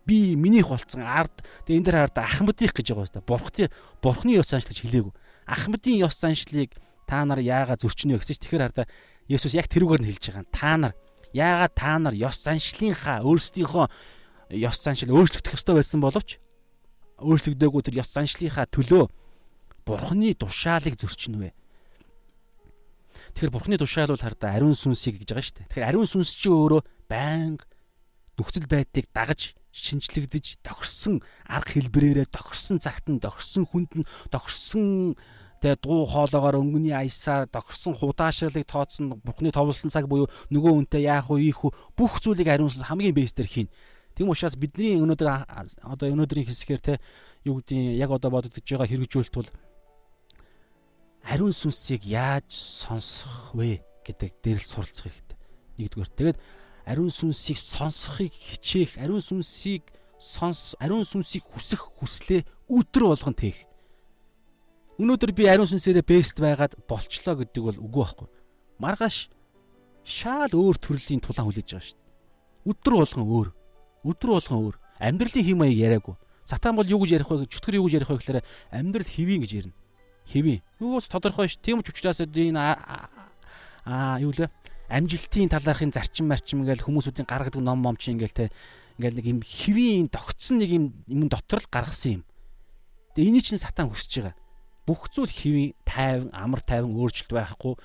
би 0.08 0.34
минийх 0.36 0.72
болцсон 0.72 1.04
ард 1.04 1.44
тэгээ 1.68 1.76
энэ 1.76 1.84
дээр 1.84 1.96
хараад 2.08 2.18
ахмадих 2.24 2.72
гэж 2.72 2.86
байгаа 2.96 3.04
юм 3.04 3.12
байна. 3.12 3.28
Бурхны 3.28 3.64
бурхны 4.00 4.30
ёс 4.40 4.48
заншлаж 4.48 4.80
хэлээгүй. 4.80 5.12
Ахмадын 5.48 6.04
ёс 6.04 6.20
заншлыг 6.20 6.76
та 7.08 7.24
нар 7.24 7.40
яагаад 7.40 7.80
зөрчнө 7.80 8.14
вэ 8.14 8.20
гэсэн 8.20 8.36
чинь 8.36 8.44
тэгэхээр 8.44 8.64
хараа 8.68 8.86
Есүс 9.28 9.52
яг 9.52 9.68
тэрүүгээр 9.68 10.02
нь 10.04 10.08
хэлж 10.08 10.24
байгаа. 10.28 10.46
Та 10.52 10.72
нар 10.76 10.92
яагаад 11.32 11.72
та 11.76 11.96
нар 12.00 12.14
ёс 12.16 12.36
заншлынхаа 12.44 13.24
өөрсдийнхөө 13.24 13.86
ёс 14.56 14.76
заншил 14.80 15.12
өөрчлөгдөх 15.12 15.56
ёстой 15.56 15.76
байсан 15.76 16.00
боловч 16.00 16.40
өөрчлөгдөөгүй 17.20 17.82
тэр 17.84 18.00
ёс 18.00 18.08
заншлынхаа 18.08 18.64
төлөө 18.72 19.08
бурхны 19.84 20.32
тушаалыг 20.32 20.96
зөрчнө 20.96 21.38
вэ? 21.44 21.50
Тэгэхээр 23.36 23.52
бурхны 23.52 23.76
тушаал 23.76 24.16
бол 24.16 24.24
хардаа 24.24 24.56
ариун 24.56 24.72
сүнсийг 24.72 25.20
гэж 25.20 25.28
байгаа 25.32 25.44
шүү 25.44 25.56
дээ. 25.60 25.68
Тэгэхээр 25.68 25.88
ариун 25.92 26.08
сүнс 26.08 26.32
чи 26.32 26.48
өөрөө 26.48 26.80
байнга 27.08 27.68
нөхцөл 28.40 28.64
байдлыг 28.64 29.06
дагаж 29.12 29.52
шинжлэгдэж 29.72 30.64
тохирсон 30.64 31.20
арга 31.44 31.76
хэлбэрээрээ 31.76 32.32
тохирсон 32.32 32.80
цагт 32.80 33.06
нь 33.12 33.20
тохирсон 33.20 33.68
хүнд 33.68 33.90
нь 34.00 34.08
тохирсон 34.32 35.18
тэгээ 35.58 35.78
дуу 35.82 36.06
хоолоогоор 36.06 36.62
өнгөний 36.62 36.94
аясаар 36.94 37.50
тохирсон 37.50 37.94
худаашралыг 37.98 38.66
тооцсон 38.66 39.18
бухны 39.22 39.50
товлсон 39.50 39.90
цаг 39.90 40.06
буюу 40.06 40.30
нөгөө 40.54 40.72
үнтэй 40.86 41.06
яах 41.10 41.30
вэ 41.30 41.50
ийх 41.50 41.64
үү 41.66 41.74
бүх 41.98 42.22
зүйлийг 42.22 42.48
ариунсан 42.48 42.86
хамгийн 42.86 43.14
бэйстэр 43.14 43.46
хийн. 43.46 43.68
Тийм 44.18 44.30
учраас 44.30 44.58
бидний 44.58 44.98
өнөөдөр 44.98 45.46
одоо 45.82 46.06
өнөөдрийн 46.10 46.46
хэсгээр 46.46 46.82
те 46.82 46.94
юу 47.46 47.62
гэдгийг 47.62 47.98
яг 48.02 48.10
одоо 48.10 48.30
бодогдож 48.34 48.66
байгаа 48.66 48.90
хэрэгжүүлэлт 48.90 49.34
бол 49.34 49.50
ариун 51.22 51.52
сүнсийг 51.52 52.02
яаж 52.08 52.48
сонсох 52.50 53.54
вэ 53.54 53.84
гэдэг 54.02 54.32
дээр 54.42 54.58
л 54.58 54.66
суралцах 54.66 55.12
хэрэгтэй. 55.12 55.38
Нэгдүгээр. 55.76 56.10
Тэгээд 56.16 56.38
ариун 56.88 57.12
сүнсийг 57.12 57.58
сонсохыг 57.60 58.32
хичээх, 58.32 58.96
ариун 58.96 59.20
сүнсийг 59.20 59.84
сонс, 60.16 60.72
ариун 60.80 61.04
сүнсийг 61.04 61.44
хүсэх 61.44 61.84
хүслээ 62.00 62.48
өдөр 62.72 63.12
болгон 63.12 63.36
тээх. 63.36 63.67
Өнөөдөр 64.98 65.32
би 65.32 65.46
ариун 65.46 65.70
сүнсээрээ 65.70 66.02
бест 66.02 66.42
байгаад 66.42 66.74
болчлоо 66.90 67.38
гэдэг 67.38 67.62
бол 67.62 67.78
үгүй 67.78 68.02
байхгүй. 68.02 68.28
Маргааш 68.82 69.30
шаал 70.02 70.52
өөр 70.52 70.76
төрлийн 70.82 71.22
тулаан 71.22 71.46
хүлээж 71.46 71.68
байгаа 71.70 71.86
шүү 71.86 71.98
дээ. 71.98 72.08
Өдөр 72.66 72.94
болгон 72.98 73.26
өөр. 73.30 73.48
Өдөр 74.10 74.30
болгон 74.34 74.58
өөр. 74.58 74.76
Амьдралын 74.98 75.46
хэм 75.46 75.58
маяг 75.62 75.78
яриаггүй. 75.78 76.16
Сатан 76.42 76.74
бол 76.74 76.88
юу 76.88 76.98
гэж 77.06 77.14
ярих 77.14 77.30
вэ? 77.30 77.46
Чөтгөр 77.46 77.78
юу 77.78 77.86
гэж 77.86 77.94
ярих 78.02 78.10
вэ 78.10 78.18
гэхээр 78.18 78.42
амьдрал 78.74 79.06
хэвийн 79.06 79.42
гэж 79.46 79.52
ярина. 79.54 79.76
Хэвийн. 80.26 80.60
Юус 80.82 81.06
тодорхой 81.06 81.46
ш. 81.46 81.60
Тийм 81.62 81.78
ч 81.86 81.94
учраас 81.94 82.18
энэ 82.18 82.58
аа 82.58 84.18
юу 84.18 84.34
лээ? 84.34 84.50
амжилтын 84.88 85.52
талаархын 85.52 85.92
зарчим 85.92 86.32
марчим 86.32 86.64
ингээл 86.64 86.84
хүмүүсүүдийн 86.88 87.28
гаргадаг 87.28 87.60
ном 87.60 87.84
мом 87.84 87.96
чи 88.00 88.12
ингээл 88.16 88.32
те 88.32 88.50
ингээл 88.96 89.20
нэг 89.20 89.26
юм 89.28 89.40
хэвийн 89.44 90.08
тогтсон 90.08 90.64
нэг 90.64 90.70
юм 90.72 90.84
юм 91.04 91.28
дотор 91.28 91.60
л 91.60 91.68
гаргасан 91.68 92.20
юм. 92.20 92.24
Тэгээ 93.12 93.28
энийг 93.28 93.44
чинь 93.44 93.60
сатан 93.60 93.92
хүсэж 93.92 94.32
байгаа. 94.32 94.34
Бүх 94.88 95.12
зүйл 95.12 95.28
хэвийн 95.28 95.76
тайван 95.84 96.32
амар 96.32 96.64
тайван 96.64 96.96
өөрчлөлт 96.96 97.36
байхгүй 97.36 97.76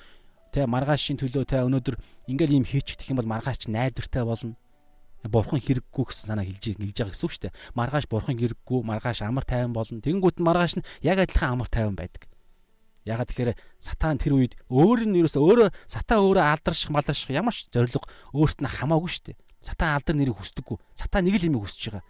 те 0.56 0.64
маргаашийн 0.64 1.20
төлөө 1.20 1.44
те 1.44 1.60
өнөөдөр 1.68 2.00
ингээл 2.32 2.64
юм 2.64 2.66
хийчихдэх 2.66 3.12
юм 3.12 3.20
бол 3.20 3.28
маргааш 3.28 3.66
ч 3.66 3.68
найдвартай 3.68 4.24
болно. 4.24 4.56
Бурхан 5.28 5.60
хэрэггүй 5.60 6.04
гэсэн 6.08 6.32
санаа 6.32 6.48
хэлж 6.48 6.80
хэлж 6.80 6.96
байгаа 6.96 7.12
гэсэн 7.12 7.28
үг 7.28 7.34
шүү 7.36 7.44
дээ. 7.48 7.58
Маргааш 7.76 8.06
бурхан 8.08 8.40
хэрэггүй, 8.40 8.80
маргааш 8.88 9.20
амар 9.28 9.44
тайван 9.44 9.76
болно. 9.76 10.00
Тэнгүүт 10.00 10.40
нь 10.40 10.48
маргааш 10.48 10.74
нь 10.80 10.88
яг 11.04 11.20
адилхан 11.20 11.60
амар 11.60 11.68
тайван 11.68 11.96
байдаг. 12.00 12.28
Ягаад 13.04 13.28
тэгэхээр 13.32 13.60
сатан 13.84 14.16
тэр 14.16 14.40
үед 14.40 14.56
өөр 14.72 15.04
нь 15.04 15.20
ерөөсө 15.20 15.40
өөрөө 15.44 15.70
сатан 15.92 16.24
өөрөө 16.24 16.44
алдарших 16.44 16.88
малдарших 16.88 17.36
ямар 17.36 17.52
ч 17.52 17.68
зориг 17.68 18.00
өөрт 18.32 18.64
нь 18.64 18.72
хамаагүй 18.72 19.12
шүү 19.12 19.24
дээ. 19.32 19.38
Сатан 19.60 20.00
алдар 20.00 20.16
нэрийг 20.16 20.40
хүсдэггүй. 20.40 20.78
Сатан 20.96 21.28
нэг 21.28 21.36
л 21.40 21.48
юм 21.52 21.60
хүсэж 21.60 22.00
байгаа. 22.00 22.04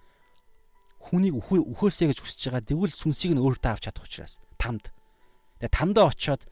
Хүнийг 1.04 1.36
өхөөсэй 1.36 2.08
гэж 2.12 2.20
хүсэж 2.24 2.42
байгаа. 2.48 2.64
Тэгвэл 2.64 2.96
сүнсийг 2.96 3.36
нь 3.36 3.44
өөртөө 3.44 3.72
авч 3.76 3.84
чадах 3.92 4.08
учраас 4.08 4.40
тамд. 4.56 4.90
Тэгээ 5.60 5.76
тамдаа 5.76 6.08
очиод 6.10 6.48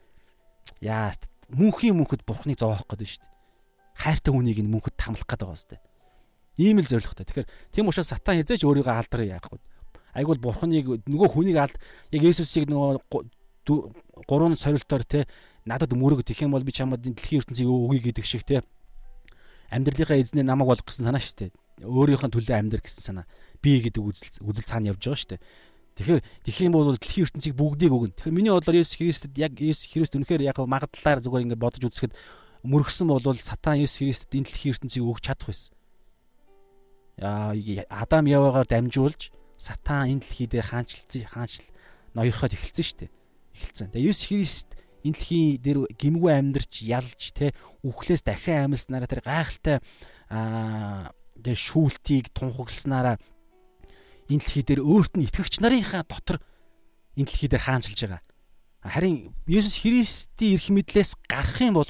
яа 0.84 1.12
мөнхийн 1.48 1.96
мөнхөд 1.96 2.24
бурхныг 2.28 2.60
зовоох 2.60 2.84
гэдэг 2.84 3.08
шүү 3.08 3.22
дээ. 3.24 3.32
Хайртай 3.96 4.32
хүнийг 4.32 4.60
нь 4.60 4.72
мөнхөд 4.72 4.96
тамлах 5.00 5.24
гэдэг 5.24 5.48
байгаа 5.48 5.60
сте. 5.60 5.80
Ийм 6.60 6.80
л 6.80 6.88
зоригтой. 6.88 7.24
Тэгэхээр 7.24 7.48
тийм 7.72 7.88
учраас 7.88 8.12
сатан 8.12 8.36
хязээж 8.40 8.64
өөрийгөө 8.64 8.92
алдраа 8.92 9.24
яахгүй. 9.24 9.60
Айгуул 10.12 10.40
бурхныг 10.40 11.08
нөгөө 11.08 11.28
хүнийг 11.32 11.56
алд 11.56 11.76
яг 12.12 12.22
Есүсийг 12.24 12.68
нөгөө 12.68 13.00
гурван 14.28 14.56
сорилтоор 14.56 15.04
те 15.04 15.24
надад 15.64 15.96
мөрөг 15.96 16.24
тэх 16.26 16.44
юм 16.44 16.52
бол 16.52 16.64
би 16.64 16.72
чамд 16.72 17.00
дэлхийн 17.00 17.40
ертөнцийг 17.40 17.68
өгье 17.68 18.12
гэдэг 18.12 18.26
шиг 18.26 18.44
те 18.44 18.60
амьдралынхаа 19.72 20.20
эзнээ 20.20 20.44
намайг 20.44 20.68
болох 20.68 20.84
гэсэн 20.84 21.08
санаа 21.08 21.22
шүү 21.22 21.48
дээ. 21.48 21.50
Өөрийнхөө 21.88 22.28
төлөө 22.28 22.56
амьдр 22.60 22.80
гэсэн 22.84 23.02
санаа. 23.22 23.26
Би 23.62 23.80
гэдэг 23.80 24.02
үзэл 24.02 24.42
үзэл 24.42 24.66
цаана 24.66 24.90
явж 24.90 25.00
байгаа 25.06 25.20
шүү 25.22 25.30
дээ. 25.38 25.42
Тэгэхээр 25.92 26.20
тэгэх 26.48 26.66
юм 26.66 26.72
бол 26.72 26.96
дэлхийн 26.96 27.24
ертөнцийг 27.28 27.54
бүгдийг 27.54 27.92
өгнө. 27.92 28.16
Тэгэхээр 28.16 28.36
миний 28.36 28.52
бодлоор 28.52 28.80
Есүс 28.80 28.96
Христэд 28.96 29.36
яг 29.36 29.52
Есүс 29.60 29.92
Христ 29.92 30.16
үнэхээр 30.16 30.42
яг 30.48 30.56
магадлалаар 30.56 31.20
зүгээр 31.20 31.44
ингээд 31.52 31.60
бодож 31.60 31.84
үзэхэд 31.84 32.16
мөргсөн 32.64 33.12
бол 33.12 33.20
сатан 33.36 33.76
Есүс 33.76 34.00
Христэд 34.00 34.32
энэ 34.40 34.48
дэлхийн 34.48 34.72
ертөнцийг 34.72 35.04
өгч 35.04 35.24
чадах 35.28 35.52
байсан. 35.52 35.76
Яа 37.20 37.52
Адам 37.92 38.24
Явагаар 38.24 38.64
дамжуулж 38.64 39.36
сатан 39.60 40.16
энэ 40.16 40.24
дэлхий 40.24 40.48
дээр 40.48 40.66
хаанчлцсан 40.72 41.28
хаанчл 41.28 41.68
ноёрхоод 42.16 42.56
эхэлсэн 42.56 42.86
шүү 42.88 42.98
дээ. 43.04 43.10
Эхэлсэн. 43.52 43.88
Тэгээ 43.92 44.08
Есүс 44.08 44.26
Христ 44.32 44.68
энэ 45.04 45.12
дэлхийн 45.12 45.60
дээр 45.60 45.78
гимгүү 45.92 46.30
амьдарч 46.32 46.88
ялж 46.88 47.36
те 47.36 47.52
үхлээс 47.84 48.24
дахин 48.24 48.72
амьснараа 48.72 49.12
тэр 49.12 49.22
гайхалтай 49.22 49.76
аа 50.32 51.12
тэгээ 51.36 51.58
шүүлтийг 51.58 52.32
тунхагласнараа 52.32 53.20
энэ 54.28 54.42
дэлхий 54.42 54.62
дээр 54.62 54.82
өөрт 54.82 55.16
нь 55.18 55.26
итгэгч 55.26 55.58
нарынхаа 55.58 56.04
дотор 56.06 56.38
энэ 57.16 57.26
дэлхий 57.26 57.48
дээр 57.48 57.62
хаанчилж 57.62 58.00
байгаа. 58.06 58.22
Харин 58.82 59.34
Есүс 59.46 59.78
Христийн 59.82 60.58
эрх 60.58 60.68
мэдлээс 60.70 61.14
гарах 61.30 61.58
юм 61.62 61.78
бол 61.78 61.86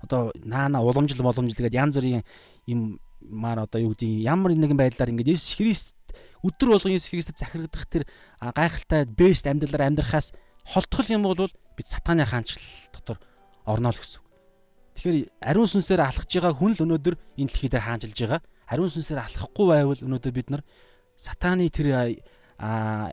одоо 0.00 0.32
наана 0.40 0.80
уламжлал 0.80 1.28
боломжл 1.28 1.56
гэдэг 1.56 1.76
янз 1.76 1.96
бүрийн 2.00 2.24
юм 2.66 3.00
маар 3.20 3.68
одоо 3.68 3.80
юу 3.80 3.92
гэдэг 3.92 4.24
ямар 4.24 4.56
нэгэн 4.56 4.76
байдлаар 4.76 5.12
ингээд 5.12 5.36
Есүс 5.36 5.56
Христ 5.60 5.94
өдөр 6.40 6.80
болгон 6.80 6.96
Есүс 6.96 7.12
Христэд 7.12 7.36
захирагдах 7.36 7.84
тэр 7.88 8.08
гайхалтай 8.40 9.04
бест 9.04 9.44
амьдралаар 9.44 9.92
амьдрахаас 9.92 10.32
холтгол 10.64 11.08
юм 11.12 11.22
бол 11.28 11.52
бид 11.76 11.86
сатааны 11.86 12.24
хаанчлал 12.24 12.64
дотор 12.92 13.18
орно 13.64 13.92
л 13.92 14.00
гэсэн 14.00 14.24
үг. 14.24 14.26
Тэгэхээр 14.96 15.16
ариун 15.44 15.68
сүнсээр 15.68 16.00
алхаж 16.00 16.28
байгаа 16.32 16.56
хүн 16.56 16.72
л 16.76 16.84
өнөөдөр 16.88 17.14
энэ 17.36 17.48
дэлхий 17.52 17.68
дээр 17.68 17.84
хаанчилж 17.84 18.18
байгаа. 18.24 18.40
Ариун 18.68 18.92
сүнсээр 18.92 19.20
алхахгүй 19.20 19.66
байвал 19.68 20.00
өнөөдөр 20.00 20.32
бид 20.32 20.48
нар 20.48 20.62
сатааны 21.20 21.68
тэр 21.68 22.16
а 22.56 23.12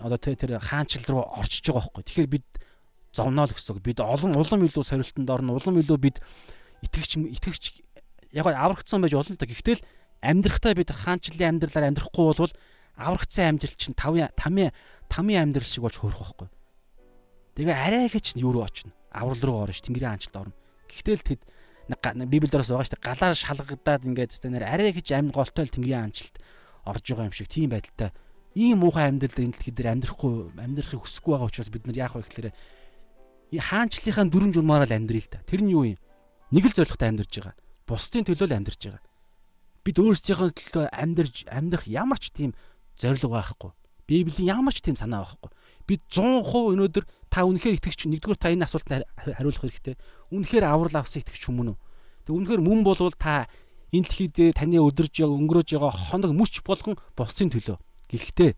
одоо 0.00 0.18
тэр 0.20 0.60
хаанчлал 0.60 1.08
руу 1.08 1.24
орчиж 1.40 1.72
байгаа 1.72 1.88
байхгүй. 1.88 2.04
Тэгэхээр 2.04 2.28
бид 2.28 2.46
зовноо 3.16 3.48
л 3.48 3.52
гэсэн. 3.56 3.80
Бид 3.80 4.00
олон 4.00 4.36
улам 4.36 4.64
илүү 4.68 4.84
сорилтонд 4.84 5.30
орно. 5.30 5.56
Улам 5.56 5.80
илүү 5.80 5.98
бид 6.00 6.20
итгэгч 6.84 7.16
итгэгч 7.16 7.64
яг 8.36 8.46
аврагдсан 8.46 9.00
байж 9.00 9.16
болно 9.16 9.36
л 9.36 9.40
да. 9.40 9.48
Гэхдээ 9.48 9.76
л 9.80 9.86
амьдрахтаа 10.20 10.76
бид 10.76 10.92
хаанчлалын 10.92 11.60
амьдралаар 11.60 11.88
амьдрахгүй 11.88 12.24
бол 12.28 12.52
аврагдсан 12.96 13.56
амьдрал 13.56 13.76
чинь 13.76 13.96
5 13.96 14.36
5 14.36 14.72
5 15.08 15.40
амьдрал 15.40 15.68
шиг 15.68 15.84
болж 15.84 15.96
хуурах 15.96 16.20
байхгүй. 16.20 16.48
Тэгээ 17.56 17.76
арай 17.76 18.08
гэж 18.08 18.36
юу 18.36 18.52
руу 18.52 18.64
очно? 18.64 18.92
Аврал 19.12 19.40
руу 19.40 19.58
орно 19.64 19.74
ш. 19.74 19.84
Тэнгэрийн 19.84 20.16
хаанчлалд 20.16 20.40
орно. 20.40 20.54
Гэхдээ 20.88 21.16
л 21.16 21.24
тэд 21.24 21.40
Библиэлд 22.30 22.54
бас 22.62 22.70
байгаа 22.70 22.86
шүү 22.86 22.94
дээ. 22.94 23.08
Галаар 23.10 23.34
шалгагдаад 23.34 24.06
ингээд 24.06 24.32
нэр 24.46 24.64
арай 24.64 24.94
гэж 24.94 25.10
амин 25.10 25.34
голтой 25.34 25.66
л 25.66 25.74
тэнгэрийн 25.74 26.06
хаанчлалд 26.06 26.36
орж 26.90 27.04
байгаа 27.06 27.28
юм 27.30 27.36
шиг 27.36 27.48
тийм 27.48 27.70
байдалтай. 27.70 28.10
Ийм 28.58 28.82
муухай 28.82 29.06
амьдрал 29.06 29.38
энэ 29.38 29.54
дэлхий 29.54 29.74
дээр 29.74 29.94
амьдрахгүй 29.94 30.34
амьдрахыг 30.58 31.00
хүсэхгүй 31.06 31.32
байгаа 31.38 31.48
учраас 31.48 31.70
бид 31.70 31.86
нар 31.86 31.98
яах 32.02 32.14
вэ 32.18 32.26
гэхээр 32.26 32.50
хаанчлалынхаа 33.58 34.26
дөрөн 34.30 34.54
журмаар 34.54 34.86
л 34.86 34.94
амьдрий 34.94 35.22
л 35.22 35.30
та. 35.30 35.42
Тэр 35.46 35.62
нь 35.66 35.74
юу 35.74 35.86
юм? 35.94 35.98
Нэг 36.50 36.70
л 36.70 36.74
зорилготой 36.74 37.10
амьдарч 37.14 37.32
байгаа. 37.38 37.54
Бусдын 37.86 38.26
төлөө 38.26 38.46
л 38.50 38.56
амьдарч 38.58 38.80
байгаа. 38.86 39.02
Бид 39.82 39.96
өөрсдийнхөө 39.98 40.50
төлөө 40.54 40.86
амьдарч 40.90 41.36
амьдрах 41.50 41.86
ямар 41.86 42.18
ч 42.18 42.30
тийм 42.30 42.54
зорилго 42.98 43.34
байхгүй. 43.34 43.70
Библийн 44.10 44.50
ямар 44.58 44.74
ч 44.74 44.82
тийм 44.82 44.98
санаа 44.98 45.26
байхгүй. 45.26 45.50
Бид 45.86 46.02
100% 46.10 46.74
өнөөдөр 46.74 47.04
та 47.30 47.46
үнэхээр 47.46 47.78
итгэж 47.78 48.10
нэгдүгээр 48.10 48.38
та 48.38 48.50
энэ 48.50 48.66
асуултанд 48.66 49.06
хариулах 49.18 49.62
хэрэгтэй. 49.62 49.94
Үнэхээр 50.34 50.64
аврал 50.66 50.98
авсан 50.98 51.22
итгэж 51.22 51.46
хүмүүн 51.46 51.74
үү? 51.74 51.78
Тэг 52.26 52.34
үнэхээр 52.34 52.62
мөн 52.62 52.82
болвол 52.82 53.14
та 53.14 53.46
энэ 53.90 54.06
дэлхийд 54.06 54.54
таны 54.54 54.78
өдөрж 54.78 55.14
өнгөрөөж 55.26 55.68
байгаа 55.74 55.92
хоног 55.92 56.32
мөч 56.34 56.62
болгон 56.62 56.96
боссын 57.18 57.50
төлөө. 57.50 57.78
Гэхдээ 58.10 58.54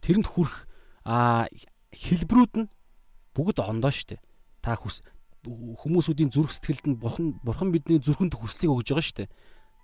тэрэнд 0.00 0.26
хүрэх 0.26 0.68
а 1.04 1.46
хэлбэрүүд 1.92 2.52
нь 2.60 2.70
бүгд 3.36 3.60
ондоо 3.60 3.92
штэ. 3.92 4.20
Та 4.64 4.76
хүс 4.76 5.04
хүмүүсүүдийн 5.46 6.32
зүрх 6.32 6.50
сэтгэлд 6.50 6.84
нь 6.90 6.98
бурхан 6.98 7.38
бурхан 7.44 7.70
бидний 7.70 8.00
зүрхэнд 8.02 8.34
хүслийг 8.34 8.72
өгж 8.72 8.88
байгаа 8.90 9.06
штэ. 9.06 9.24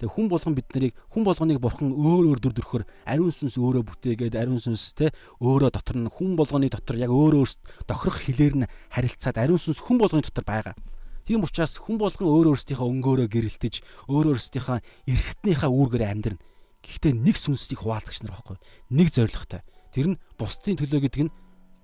Тэгээ 0.02 0.14
хүн 0.18 0.26
болгон 0.26 0.54
бид 0.58 0.68
нарыг 0.74 0.92
хүн 1.14 1.22
болгоныг 1.22 1.58
бурхан 1.62 1.94
өөр 1.94 2.34
өөр 2.34 2.40
дүр 2.42 2.54
төрхөөр 2.58 2.84
ариун 3.06 3.30
сүнс 3.30 3.54
өөрөө 3.54 3.86
бүтээгээд 3.86 4.34
ариун 4.34 4.58
сүнс 4.58 4.98
те 4.98 5.14
өөрөө 5.38 5.70
дотор 5.70 5.96
нь 6.02 6.10
хүн 6.10 6.34
болгоны 6.34 6.66
дотор 6.66 6.98
яг 6.98 7.14
өөр 7.14 7.38
өөр 7.38 7.50
тохирох 7.86 8.18
хилээр 8.26 8.54
нь 8.66 8.70
харилцаад 8.90 9.38
ариун 9.38 9.62
сүнс 9.62 9.78
хүн 9.78 10.02
болгоны 10.02 10.26
дотор 10.26 10.42
байгаа. 10.42 10.74
Тийм 11.22 11.46
учраас 11.46 11.78
хүн 11.78 11.98
болгон 12.02 12.26
өөр 12.26 12.46
өөрсдийнхөө 12.54 12.88
өнгөөрөө 12.88 13.28
гэрэлтэж 13.30 13.74
өөр 14.10 14.34
өөрсдийнхөө 14.34 14.78
эрхтнийхээ 15.06 15.70
үүргээр 15.70 16.04
амьдрна. 16.10 16.42
Гэхдээ 16.82 17.14
нэг 17.14 17.36
сүнсийг 17.38 17.78
хуваалцагч 17.78 18.26
нар 18.26 18.34
байхгүй. 18.34 18.58
Нэг 18.90 19.08
зоригтой. 19.14 19.62
Тэр 19.94 20.06
нь 20.14 20.20
бусдын 20.34 20.78
төлөө 20.82 21.00
гэдэг 21.06 21.22
нь 21.30 21.34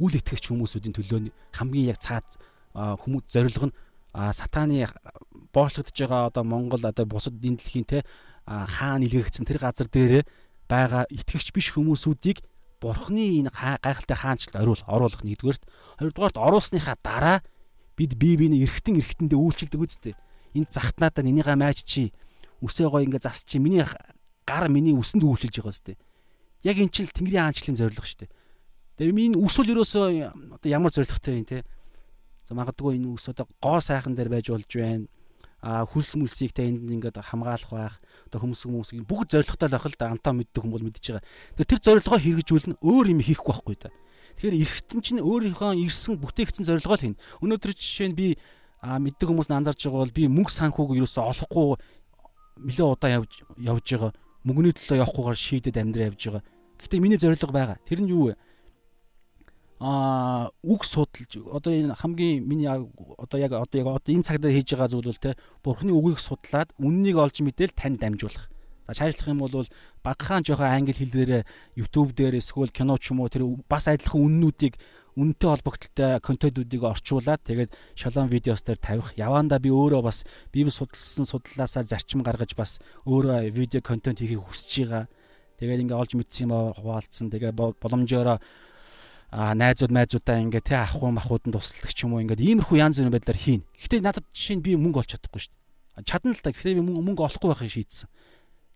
үл 0.02 0.14
итгэгч 0.14 0.50
хүмүүсүүдийн 0.50 0.94
төлөө 0.94 1.18
хамгийн 1.54 1.90
яг 1.94 1.98
цаад 2.02 2.26
хүмүүс 2.74 3.30
зориг 3.30 3.70
нь 3.70 3.74
сатааны 4.14 4.86
боочлогдож 5.54 5.94
байгаа 5.94 6.30
одоо 6.30 6.44
Монгол 6.46 6.82
одоо 6.82 7.06
бусад 7.06 7.38
энэ 7.38 7.58
дэлхийн 7.58 7.86
те 7.86 7.98
хаан 8.46 9.02
илгээгдсэн 9.06 9.46
тэр 9.46 9.58
газар 9.58 9.86
дээр 9.90 10.26
байгаа 10.70 11.06
итгэгч 11.10 11.54
биш 11.54 11.74
хүмүүсүүдийг 11.74 12.42
бурхны 12.80 13.42
энэ 13.42 13.50
гайхалтай 13.50 14.16
хаанчлал 14.16 14.62
ориул 14.62 14.82
оруулах 14.86 15.22
нэгдүгээрт 15.26 15.62
хоёрдугаарт 15.98 16.38
оруулсныхаа 16.38 16.96
дараа 17.02 17.38
бид 17.98 18.14
бие 18.14 18.38
биений 18.38 18.62
эргэтэн 18.62 19.02
эргэтэндээ 19.02 19.38
үйлчлдэг 19.42 19.80
үсттэй 19.82 20.14
энэ 20.54 20.70
захтнаадаа 20.70 21.26
энийгээ 21.26 21.58
майж 21.58 21.82
чи 21.82 22.14
үсээ 22.62 22.86
гой 22.86 23.10
ингээ 23.10 23.26
зас 23.26 23.42
чи 23.42 23.58
миний 23.58 23.82
гар 24.46 24.70
миний 24.70 24.94
үсэнд 24.94 25.26
үйлчилж 25.26 25.58
байгаа 25.58 25.74
үсттэй 25.74 25.96
яг 26.62 26.76
эн 26.78 26.94
чинь 26.94 27.10
тэнгэрийн 27.10 27.50
хаанчлалын 27.50 27.78
зорилго 27.82 28.06
шүү 28.06 28.22
дээ 28.22 28.30
Тэгээ 28.98 29.30
энэ 29.30 29.38
үс 29.38 29.54
бол 29.62 29.70
ерөөсөө 29.78 30.06
одоо 30.58 30.68
ямар 30.74 30.90
зоригтой 30.90 31.38
юм 31.38 31.46
те. 31.46 31.62
За 32.42 32.58
магадгүй 32.58 32.98
энэ 32.98 33.14
үс 33.14 33.30
одоо 33.30 33.46
гоо 33.62 33.78
сайхан 33.78 34.18
дээр 34.18 34.26
байж 34.26 34.50
болж 34.50 34.66
байна. 34.74 35.06
А 35.62 35.86
хүлс 35.86 36.18
мүлсийг 36.18 36.50
те 36.50 36.66
энд 36.66 36.90
ингээд 36.90 37.22
хамгаалах 37.22 37.70
байх. 37.70 37.94
Одоо 38.26 38.42
хүмүүс 38.42 38.66
хүмүүсийг 38.66 39.06
бүгд 39.06 39.38
зоригтой 39.38 39.70
л 39.70 39.78
ах 39.78 39.86
л 39.86 39.94
да 39.94 40.10
антаа 40.10 40.34
мэддэг 40.34 40.62
хүмүүс 40.66 40.82
мэдж 40.82 41.14
байгаа. 41.14 41.22
Тэр 41.62 41.78
зорилгоо 41.78 42.18
хэрэгжүүлнэ 42.18 42.82
өөр 42.82 43.06
юм 43.14 43.22
хийхгүй 43.22 43.54
байхгүй 43.54 43.76
да. 43.86 43.94
Тэгэхээр 44.36 44.60
эргэтэн 44.60 45.00
чинь 45.00 45.24
өөрийнхөө 45.24 45.80
ирсэн 45.88 46.20
бүтээгдсэн 46.20 46.68
зорилгоо 46.68 46.96
л 46.98 47.04
хийнэ. 47.14 47.20
Өнөөдөр 47.40 47.72
жишээ 47.72 48.08
нь 48.12 48.18
би 48.18 48.26
мэддэг 48.84 49.26
хүмүүс 49.28 49.48
нь 49.48 49.56
анзарч 49.56 49.80
байгаа 49.88 50.04
бол 50.04 50.14
би 50.14 50.24
мөнгө 50.28 50.52
санхүүг 50.52 50.98
ерөөсөө 51.00 51.24
олохгүй 51.24 51.66
нэлээ 52.68 52.86
удаа 52.86 53.10
явж 53.22 53.32
явж 53.58 53.86
байгаа. 53.96 54.12
Мөнгөний 54.46 54.74
төлөө 54.76 55.02
явахгүйгээр 55.02 55.38
шийдэд 55.38 55.76
амьдраа 55.82 56.08
явж 56.14 56.20
байгаа. 56.28 56.42
Гэтэ 56.78 57.02
миний 57.02 57.18
зорилго 57.18 57.50
байгаа. 57.50 57.78
Тэр 57.82 58.00
нь 58.06 58.12
юу 58.12 58.30
вэ? 58.30 58.34
а 59.80 60.50
үг 60.62 60.82
судалж 60.84 61.38
одоо 61.54 61.70
энэ 61.70 61.94
хамгийн 61.94 62.42
миний 62.42 62.66
одоо 62.66 63.38
яг 63.38 63.52
одоо 63.54 63.78
яг 63.78 63.86
одоо 63.86 64.10
энэ 64.10 64.26
цаг 64.26 64.42
дээр 64.42 64.58
хийж 64.58 64.74
байгаа 64.74 64.90
зүйл 64.90 65.06
бол 65.06 65.22
те 65.22 65.38
бурхны 65.62 65.94
үгийг 65.94 66.18
судлаад 66.18 66.74
үннийг 66.82 67.14
олж 67.14 67.38
мэдээл 67.38 67.78
тань 67.78 67.94
дамжуулах. 67.94 68.50
За 68.88 68.94
чаашлах 68.94 69.28
юм 69.28 69.44
бол 69.44 69.68
багахан 70.02 70.40
жоохон 70.42 70.64
англи 70.64 70.96
хэл 70.96 71.12
дээр 71.12 71.44
YouTube 71.76 72.16
дээр 72.16 72.40
эсвэл 72.40 72.72
кино 72.72 72.96
ч 72.96 73.12
юм 73.12 73.20
уу 73.20 73.28
тэр 73.28 73.44
бас 73.68 73.84
адилхан 73.84 74.24
үннүүдийг 74.24 74.80
үнэтэй 75.12 75.48
холбогдлолтой 75.50 76.20
контентуудыг 76.24 76.82
орчуулад 76.88 77.44
тэгээд 77.44 77.76
шалон 77.92 78.32
видеос 78.32 78.64
дээр 78.64 78.80
тавих. 78.80 79.12
Яваанда 79.20 79.60
би 79.60 79.68
өөрөө 79.68 80.00
бас 80.00 80.24
библи 80.54 80.72
судалсан 80.72 81.28
судлаасаа 81.28 81.84
зарчим 81.84 82.24
гаргаж 82.24 82.56
бас 82.56 82.80
өөрөө 83.04 83.52
видео 83.52 83.84
контент 83.84 84.24
хийхийг 84.24 84.40
хүсэж 84.40 84.88
байгаа. 84.88 85.04
Тэгээд 85.60 85.82
ингээ 85.84 86.00
олж 86.00 86.16
мэдсэн 86.16 86.48
юм 86.48 86.72
хуваалцсан. 86.72 87.28
Тэгээд 87.28 87.60
боломжоор 87.60 88.40
а 89.28 89.52
найзууд 89.52 89.92
найзуудаа 89.92 90.40
ингээ 90.40 90.64
тэ 90.64 90.80
ахгүй 90.80 91.12
махууданд 91.12 91.60
тусалдаг 91.60 91.92
ч 91.92 92.08
юм 92.08 92.16
уу 92.16 92.24
ингээд 92.24 92.40
иймэрхүү 92.40 92.80
янз 92.80 92.96
бүрийн 92.96 93.12
байдлаар 93.12 93.36
хийн. 93.36 93.62
Гэхдээ 93.76 94.00
надад 94.00 94.24
жишээ 94.32 94.56
нь 94.56 94.64
би 94.64 94.72
мөнгө 94.80 95.04
олж 95.04 95.12
чадахгүй 95.12 95.44
шүү 95.44 95.52
дээ. 95.52 96.06
Чадна 96.08 96.32
л 96.32 96.40
да. 96.40 96.54
Гэхдээ 96.54 96.78
би 96.78 96.82
мөнгө 96.88 97.26
олохгүй 97.28 97.48
байхыг 97.52 97.74
шийдсэн. 97.74 98.08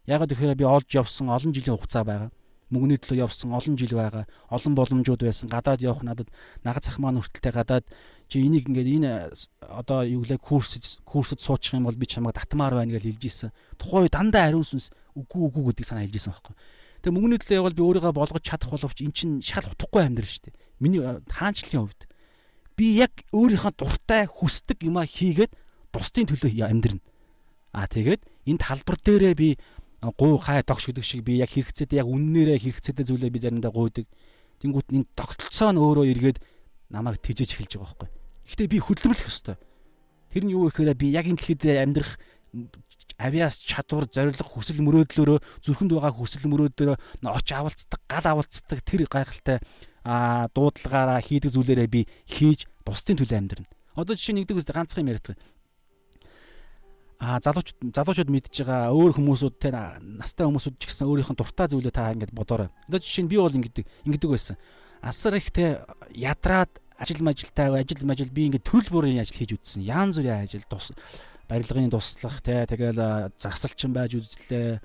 Ягаад 0.06 0.34
гэхээр 0.34 0.58
би 0.58 0.66
олж 0.66 0.88
явсан 0.90 1.30
олон 1.30 1.54
жилийн 1.54 1.78
хугацаа 1.78 2.02
байгаа. 2.02 2.30
Мөнгөний 2.72 2.98
төлөө 2.98 3.28
явсан 3.28 3.52
олон 3.52 3.76
жил 3.76 3.94
байгаа. 3.94 4.24
Олон 4.48 4.74
боломжууд 4.74 5.22
байсан. 5.22 5.46
Гадаад 5.46 5.84
явах 5.84 6.02
надад 6.02 6.32
нагад 6.64 6.82
цах 6.82 6.98
маань 6.98 7.20
хүртэлтэй 7.20 7.52
гадаад 7.52 7.84
чи 8.32 8.40
энийг 8.40 8.66
ингээд 8.66 8.88
энэ 8.96 9.10
одоо 9.60 10.08
юу 10.08 10.24
гэлээ 10.24 10.40
курс 10.40 10.80
курсд 11.04 11.38
суучих 11.38 11.76
юм 11.76 11.84
бол 11.84 11.94
би 11.94 12.08
чамайг 12.08 12.32
татмаар 12.32 12.80
байна 12.80 12.96
гэж 12.96 13.04
хэлж 13.04 13.22
исэн. 13.28 13.50
Тухайн 13.76 14.08
үе 14.08 14.10
дандаа 14.10 14.48
ариун 14.48 14.64
сүнс 14.64 14.88
үгүй 15.12 15.52
үгүй 15.52 15.62
гэдэг 15.68 15.84
санаа 15.84 16.08
хэлж 16.08 16.16
исэн 16.16 16.32
байхгүй. 16.32 16.56
Тэгээ 17.04 17.12
мөнгөний 17.12 17.38
төлөө 17.44 17.58
явбал 17.60 17.76
би 17.76 17.84
өөрийгөө 17.84 18.12
болгож 18.16 18.42
чадах 18.42 18.70
боловч 18.72 18.98
эн 19.04 19.12
чинь 19.12 19.44
шал 19.44 19.68
утгагүй 19.68 20.00
амьдрал 20.00 20.32
шүү 20.32 20.48
дээ. 20.48 20.56
Миний 20.80 21.02
хаанчлалын 21.28 21.84
хувьд 21.92 22.02
би 22.72 22.86
яг 22.96 23.12
өөрийнхөө 23.36 23.72
дуртай 23.76 24.24
хүсдэг 24.24 24.80
юмаа 24.80 25.04
хийгээд 25.04 25.52
бусдын 25.92 26.24
төлөө 26.24 26.64
амьдрна. 26.72 27.04
Аа 27.76 27.84
тэгээд 27.84 28.22
энэ 28.48 28.62
талбар 28.64 28.96
дээрээ 28.96 29.34
би 29.36 29.48
гуй 30.02 30.38
хай 30.42 30.62
тогш 30.66 30.90
гэдэг 30.90 31.04
шиг 31.06 31.22
би 31.22 31.38
яг 31.38 31.54
хэрэгцээтэй 31.54 32.02
яг 32.02 32.10
үннээрээ 32.10 32.58
хэрэгцээтэй 32.58 33.06
зүйлээ 33.06 33.30
би 33.30 33.38
заримдаа 33.38 33.70
гуйдаг. 33.70 34.06
Тэнгүүт 34.58 34.90
энэ 34.90 35.06
тогтолцоо 35.14 35.70
нь 35.70 35.78
өөрөө 35.78 36.06
эргээд 36.10 36.38
намайг 36.90 37.22
тижэж 37.22 37.54
эхэлж 37.54 37.78
байгаа 37.78 37.86
байхгүй. 37.94 38.10
Гэхдээ 38.42 38.68
би 38.68 38.78
хөдөлмөрлөх 38.82 39.30
ёстой. 39.30 39.56
Тэр 40.34 40.42
нь 40.42 40.54
юу 40.54 40.66
гэхээр 40.66 40.98
би 40.98 41.14
яг 41.14 41.30
энэ 41.30 41.38
дэлхийд 41.38 41.62
амьдрах 41.86 42.18
авиас 43.22 43.62
чадвар, 43.62 44.10
зориг, 44.10 44.42
хүсэл 44.42 44.82
мөрөөдлөөрөө 44.82 45.38
зүрхэнд 45.62 45.92
байгаа 45.94 46.12
хүсэл 46.18 46.50
мөрөөдлөөрөө 46.50 46.98
оч 47.22 47.48
авалцдаг, 47.54 48.00
гал 48.10 48.26
авалцдаг 48.26 48.78
тэр 48.82 49.06
гайхалтай 49.06 49.62
а 50.02 50.50
дуудлагаараа 50.50 51.22
хийдэг 51.22 51.54
зүйлээрээ 51.54 51.88
би 51.88 52.10
хийж 52.26 52.66
бусдын 52.82 53.22
төлөө 53.22 53.38
амьдрна. 53.38 53.70
Одоо 53.94 54.18
жишээ 54.18 54.42
нэгдэг 54.42 54.58
үстэй 54.58 54.74
ганцхан 54.74 55.06
юм 55.06 55.14
яриад 55.14 55.26
байна. 55.30 55.42
А 57.22 57.38
залуучууд 57.38 57.94
залуучууд 57.94 58.30
мэдж 58.34 58.66
байгаа 58.66 58.90
өөр 58.90 59.14
хүмүүсүүд 59.14 59.54
те 59.62 59.70
настай 59.70 60.42
хүмүүсүүд 60.42 60.74
ч 60.74 60.90
гэсэн 60.90 61.06
өөрийнх 61.06 61.30
нь 61.30 61.38
дуртай 61.38 61.70
зүйлээ 61.70 61.94
та 61.94 62.10
ингэж 62.10 62.34
бодоорой. 62.34 62.74
Одоо 62.90 62.98
жишээ 62.98 63.22
нь 63.22 63.30
би 63.30 63.38
бол 63.38 63.54
ингэдэг 63.54 63.86
ингэдэг 63.86 64.30
байсан. 64.34 64.58
Асар 64.98 65.38
их 65.38 65.54
те 65.54 65.86
ядраад 66.10 66.82
ажил 66.98 67.22
мажилтай 67.22 67.70
ажил 67.70 68.02
мажил 68.02 68.26
би 68.34 68.50
ингэ 68.50 68.66
төрөл 68.66 68.90
бүрийн 68.90 69.22
ажил 69.22 69.38
хийж 69.38 69.54
үзсэн. 69.54 69.86
Яан 69.86 70.10
зүрийн 70.10 70.42
ажил 70.42 70.66
тус 70.66 70.90
барилгын 71.46 71.94
туслах 71.94 72.42
те 72.42 72.66
тэгэл 72.66 73.30
засалчин 73.38 73.94
байж 73.94 74.18
үзлээ. 74.18 74.82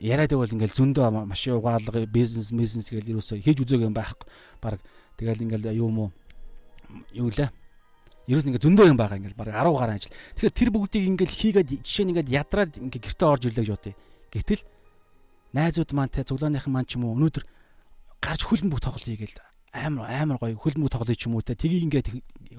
Яриад 0.00 0.32
байвал 0.32 0.56
ингээл 0.56 0.80
зөндөө 0.80 1.28
машин 1.28 1.60
угаалга 1.60 2.08
бизнес 2.08 2.56
бизнес 2.56 2.88
гэл 2.88 3.20
ерөөсөө 3.20 3.44
хийж 3.44 3.60
үзээгүй 3.60 3.84
юм 3.84 3.92
байхгүй. 3.92 4.32
Бараг 4.64 4.80
тэгэл 5.20 5.44
ингээл 5.44 5.76
юу 5.76 5.92
юм 5.92 5.98
уу 6.08 6.10
юу 7.12 7.28
лээ 7.28 7.52
Ерөөс 8.30 8.46
ингээ 8.46 8.62
зөндөө 8.62 8.86
юм 8.94 8.98
байгаа 9.00 9.18
ингээл 9.18 9.34
баг 9.34 9.50
10 9.50 9.74
гаруй 9.74 9.98
ажил. 9.98 10.14
Тэгэхээр 10.38 10.54
тэр 10.54 10.70
бүгдийг 10.70 11.04
ингээл 11.18 11.34
хийгээд 11.34 11.68
жишээ 11.82 12.04
нь 12.06 12.10
ингээд 12.14 12.30
ядраад 12.30 12.72
ингээ 12.78 13.02
гэртээ 13.02 13.26
орж 13.26 13.42
ирлээ 13.50 13.66
гэж 13.66 13.70
бодъё. 13.74 13.94
Гэтэл 14.30 14.62
найзууд 15.50 15.90
маань 15.90 16.14
те 16.14 16.22
цуглааныхан 16.22 16.70
маань 16.70 16.86
ч 16.86 16.94
юм 16.94 17.10
уу 17.10 17.18
өнөөдөр 17.18 17.44
гарч 18.22 18.40
хөлбөмбөг 18.46 18.78
тоглоё 18.78 19.18
гээл 19.18 19.38
амар 19.74 20.06
амар 20.14 20.38
гоё 20.38 20.54
хөлбөмбөг 20.54 20.94
тоглоё 20.94 21.18
ч 21.18 21.26
юм 21.26 21.34
уу 21.34 21.42
те 21.42 21.58
тгийг 21.58 21.90
ингээд 21.90 22.06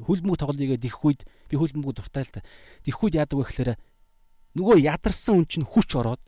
хөлбөмбөг 0.04 0.40
тоглоё 0.44 0.76
гэдэг 0.76 0.92
их 0.92 1.00
үед 1.08 1.24
би 1.48 1.56
хөлбөмбөг 1.56 1.96
дуртай 1.96 2.28
л 2.28 2.36
та. 2.36 2.44
Дэх 2.84 3.00
үед 3.00 3.16
яадаг 3.16 3.40
вэ 3.40 3.48
гэхээр 3.48 3.72
нөгөө 4.60 4.76
ядарсан 4.84 5.40
хүн 5.40 5.48
чинь 5.48 5.64
хүч 5.64 5.96
ороод 5.96 6.20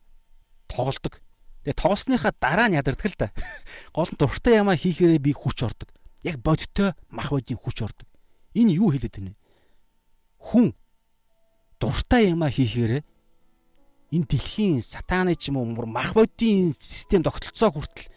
тоглолдог. 0.71 1.19
Тэгээ 1.67 1.79
тоглосныхаа 1.83 2.31
дараа 2.39 2.71
нь 2.71 2.79
ядардаг 2.79 3.11
л 3.11 3.19
да. 3.19 3.27
Гол 3.95 4.07
нь 4.07 4.19
дуртай 4.19 4.63
ямаа 4.63 4.79
хийхээрээ 4.79 5.19
би 5.19 5.35
хүч 5.35 5.67
ордог. 5.67 5.91
Яг 6.23 6.39
бодтой 6.39 6.95
мах 7.11 7.35
бодийн 7.35 7.59
хүч 7.59 7.83
ордог. 7.83 8.07
Энэ 8.53 8.77
юу 8.77 8.93
хэлээд 8.93 9.17
байна 9.17 9.31
вэ? 9.33 9.37
Хүн 10.37 10.65
дуртай 11.79 12.31
юмаа 12.31 12.53
хийхээр 12.53 13.03
энэ 14.13 14.29
дэлхийн 14.29 14.81
сатаны 14.81 15.33
ч 15.33 15.49
юм 15.49 15.57
уу 15.57 15.85
мах 15.89 16.13
бодийн 16.13 16.73
систем 16.77 17.25
тогтолцоо 17.25 17.73
хүртэл 17.73 18.13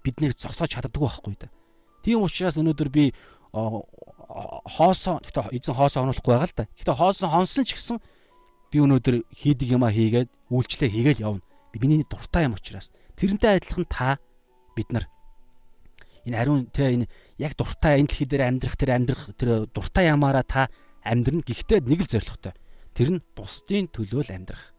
биднийг 0.00 0.32
зогсоож 0.40 0.72
чаддаггүй 0.72 1.04
байхгүй 1.04 1.36
да. 1.36 1.52
Тийм 2.00 2.24
учраас 2.24 2.56
өнөөдөр 2.56 2.88
би 2.88 3.12
хоосоо 3.52 5.20
гэхдээ 5.20 5.52
эзэн 5.52 5.76
хоосоо 5.76 6.02
онуулахгүй 6.08 6.32
байгаа 6.32 6.48
л 6.48 6.56
да. 6.56 6.64
Гэхдээ 6.72 6.96
хоосоо 6.96 7.28
хонсон 7.28 7.64
ч 7.68 7.76
гэсэн 7.76 7.98
би 8.72 8.76
өнөөдөр 8.80 9.28
хийдэг 9.36 9.68
юмаа 9.68 9.92
хийгээд 9.92 10.32
үйлчлээ 10.48 10.90
хийгээл 10.92 11.24
явна. 11.28 11.44
Би 11.72 11.76
миний 11.84 12.04
дуртай 12.08 12.48
юм 12.48 12.56
учраас 12.56 12.92
тэрнтэй 13.20 13.60
адилхан 13.60 13.84
та 13.84 14.16
бид 14.72 14.88
нар 14.92 15.08
энэ 16.28 16.36
ариун 16.36 16.68
тэ 16.68 17.00
энэ 17.00 17.06
яг 17.40 17.56
дуртай 17.56 17.98
энэ 17.98 18.08
дэлхий 18.12 18.28
дээр 18.28 18.44
амьдрах 18.44 18.76
тэр 18.76 18.90
амьдрах 18.92 19.32
тэр 19.34 19.64
дуртай 19.72 20.12
ямаараа 20.12 20.44
та 20.44 20.68
амьдрна 21.00 21.42
гэхдээ 21.42 21.88
нэг 21.88 22.04
л 22.04 22.12
зорилготой. 22.12 22.52
Тэр 22.92 23.08
нь 23.16 23.24
бусдын 23.32 23.88
төлөө 23.88 24.28
л 24.28 24.34
амьдрах. 24.36 24.76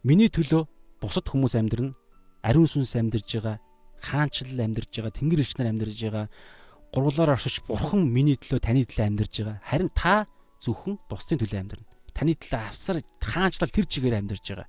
Миний 0.00 0.32
төлөө 0.32 0.64
бусад 1.00 1.28
хүмүүс 1.28 1.60
амьдрна. 1.60 1.92
Ариун 2.40 2.64
сүнс 2.64 2.96
амьдарж 2.96 3.28
байгаа, 3.36 3.60
хаанчлал 4.00 4.64
амьдарж 4.64 4.88
байгаа, 4.88 5.12
тэнгэр 5.12 5.44
элч 5.44 5.52
нар 5.60 5.76
амьдарж 5.76 5.98
байгаа. 6.08 6.26
Гурвлаар 6.88 7.36
оршиж 7.36 7.60
бурхан 7.68 8.08
миний 8.08 8.40
төлөө 8.40 8.64
таны 8.64 8.88
төлөө 8.88 9.06
амьдарж 9.12 9.34
байгаа. 9.44 9.60
Харин 9.60 9.90
та 9.92 10.24
зөвхөн 10.64 10.96
бусдын 11.04 11.36
төлөө 11.36 11.60
амьдрна. 11.60 11.86
Таны 12.16 12.32
төлөө 12.32 12.60
асар 12.64 13.04
хаанчлал 13.20 13.68
тэр 13.68 13.84
чигээр 13.84 14.24
амьдарж 14.24 14.44
байгаа. 14.56 14.68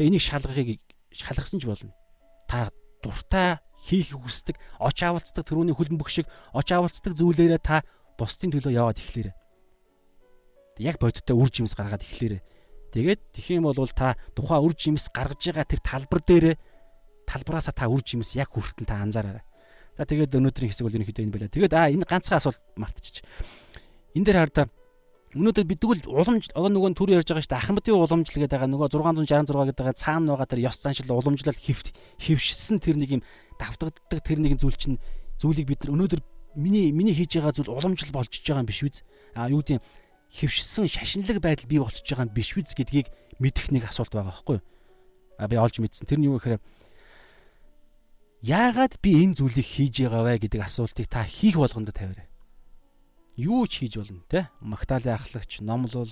Тэгээ 0.00 0.08
энийг 0.08 0.24
шалгахыг 0.24 0.80
шалгасан 1.12 1.60
ч 1.60 1.68
болно. 1.68 1.92
Та 2.48 2.72
дуртай 3.04 3.60
хийх 3.82 4.14
хүсдэг, 4.14 4.56
оч 4.78 4.98
авалцдаг 5.02 5.42
төрөүний 5.42 5.74
хөлбөмбөг 5.74 6.06
шиг 6.06 6.30
оч 6.54 6.70
авалцдаг 6.70 7.18
зүйлээрээ 7.18 7.60
та 7.60 7.82
бусдын 8.14 8.54
төлөө 8.54 8.72
яваад 8.78 9.02
ихлээрэ. 9.02 9.34
Яг 10.78 11.02
бодиттой 11.02 11.34
үр 11.34 11.50
жимс 11.50 11.74
гаргаад 11.74 12.06
ихлээрэ. 12.06 12.38
Тэгээд 12.94 13.20
тэгэх 13.34 13.58
юм 13.58 13.66
бол 13.66 13.76
та 13.90 14.14
тухайн 14.38 14.62
үр 14.62 14.74
жимс 14.78 15.10
гаргаж 15.10 15.42
байгаа 15.50 15.66
тэр 15.66 15.80
талбар 15.82 16.20
дээрээ 16.22 16.56
талбараасаа 17.26 17.74
та 17.74 17.90
үр 17.90 18.04
жимс 18.06 18.38
яг 18.38 18.54
хүртэн 18.54 18.86
та 18.86 19.02
анзаараарай. 19.02 19.42
За 19.98 20.06
тэгээд 20.06 20.36
өнөөдрийн 20.38 20.70
хэсэг 20.70 20.86
бол 20.86 20.96
ерөнхийдөө 20.96 21.24
энэ 21.26 21.34
байлаа. 21.34 21.52
Тэгээд 21.52 21.74
аа 21.74 21.88
энэ 21.90 22.06
ганцхан 22.08 22.38
асуулт 22.38 22.60
мартчих. 22.76 23.24
Энд 24.14 24.24
дээр 24.28 24.38
хардаа 24.44 24.66
Өнөөдөр 25.32 25.64
бид 25.64 25.80
тэгвэл 25.80 26.12
уламж 26.12 26.52
одоо 26.52 26.68
нөгөө 26.68 26.92
төр 26.92 27.16
ярьж 27.16 27.32
байгаа 27.32 27.40
шүү 27.40 27.52
дээ. 27.56 27.64
Ахмадын 27.64 27.96
уламж 27.96 28.28
л 28.28 28.36
гэдэг 28.36 28.52
байгаа 28.52 28.68
нөгөө 28.68 28.88
666 28.92 29.64
гэдэг 29.72 29.80
байгаа 29.80 29.96
цаана 29.96 30.36
байгаа 30.36 30.48
тэр 30.52 30.60
ёс 30.68 30.76
заншил 30.76 31.08
уламжлал 31.08 31.56
хөвт 31.56 31.88
хөвшсөн 32.20 32.76
тэр 32.84 32.96
нэг 33.00 33.10
юм 33.16 33.22
давтагддаг 33.56 34.20
тэр 34.20 34.38
нэгэн 34.44 34.60
зүйл 34.60 34.76
чинь 34.76 35.00
зүйлийг 35.40 35.72
бид 35.72 35.88
нар 35.88 35.96
өнөөдөр 35.96 36.20
миний 36.60 36.92
миний 36.92 37.16
хийж 37.16 37.40
байгаа 37.40 37.56
зүйл 37.56 37.72
уламжлал 37.72 38.12
болчихж 38.12 38.44
байгаа 38.44 38.60
юм 38.60 38.68
биш 38.68 38.84
үз? 38.84 39.00
А 39.32 39.48
юу 39.48 39.64
гэдэг 39.64 39.80
хөвшсөн 40.36 40.92
шашинлаг 40.92 41.40
байдал 41.40 41.64
бий 41.64 41.80
болчихж 41.80 42.12
байгаа 42.12 42.28
юм 42.28 42.36
биш 42.36 42.52
үз 42.52 42.76
гэдгийг 42.76 43.08
мэдэх 43.40 43.72
нэг 43.72 43.88
асуулт 43.88 44.12
байгаа 44.12 44.36
байхгүй 44.36 44.60
юу? 44.60 44.64
А 45.40 45.48
би 45.48 45.56
олж 45.56 45.80
мэдсэн. 45.80 46.04
Тэр 46.04 46.20
нь 46.20 46.28
юу 46.28 46.36
гэхээр 46.36 46.60
яагаад 48.44 49.00
би 49.00 49.16
энэ 49.16 49.40
зүйлийг 49.40 49.64
хийж 49.64 50.04
байгаа 50.04 50.28
вэ 50.28 50.44
гэдэг 50.44 50.60
асуултыг 50.60 51.08
та 51.08 51.24
хийх 51.24 51.56
болгонд 51.56 51.88
тавиарай 51.88 52.31
юу 53.36 53.66
ч 53.66 53.84
хийж 53.84 53.96
болно 53.98 54.22
те? 54.28 54.48
Магтаалын 54.60 55.16
ахлагч 55.16 55.60
номлол 55.60 56.10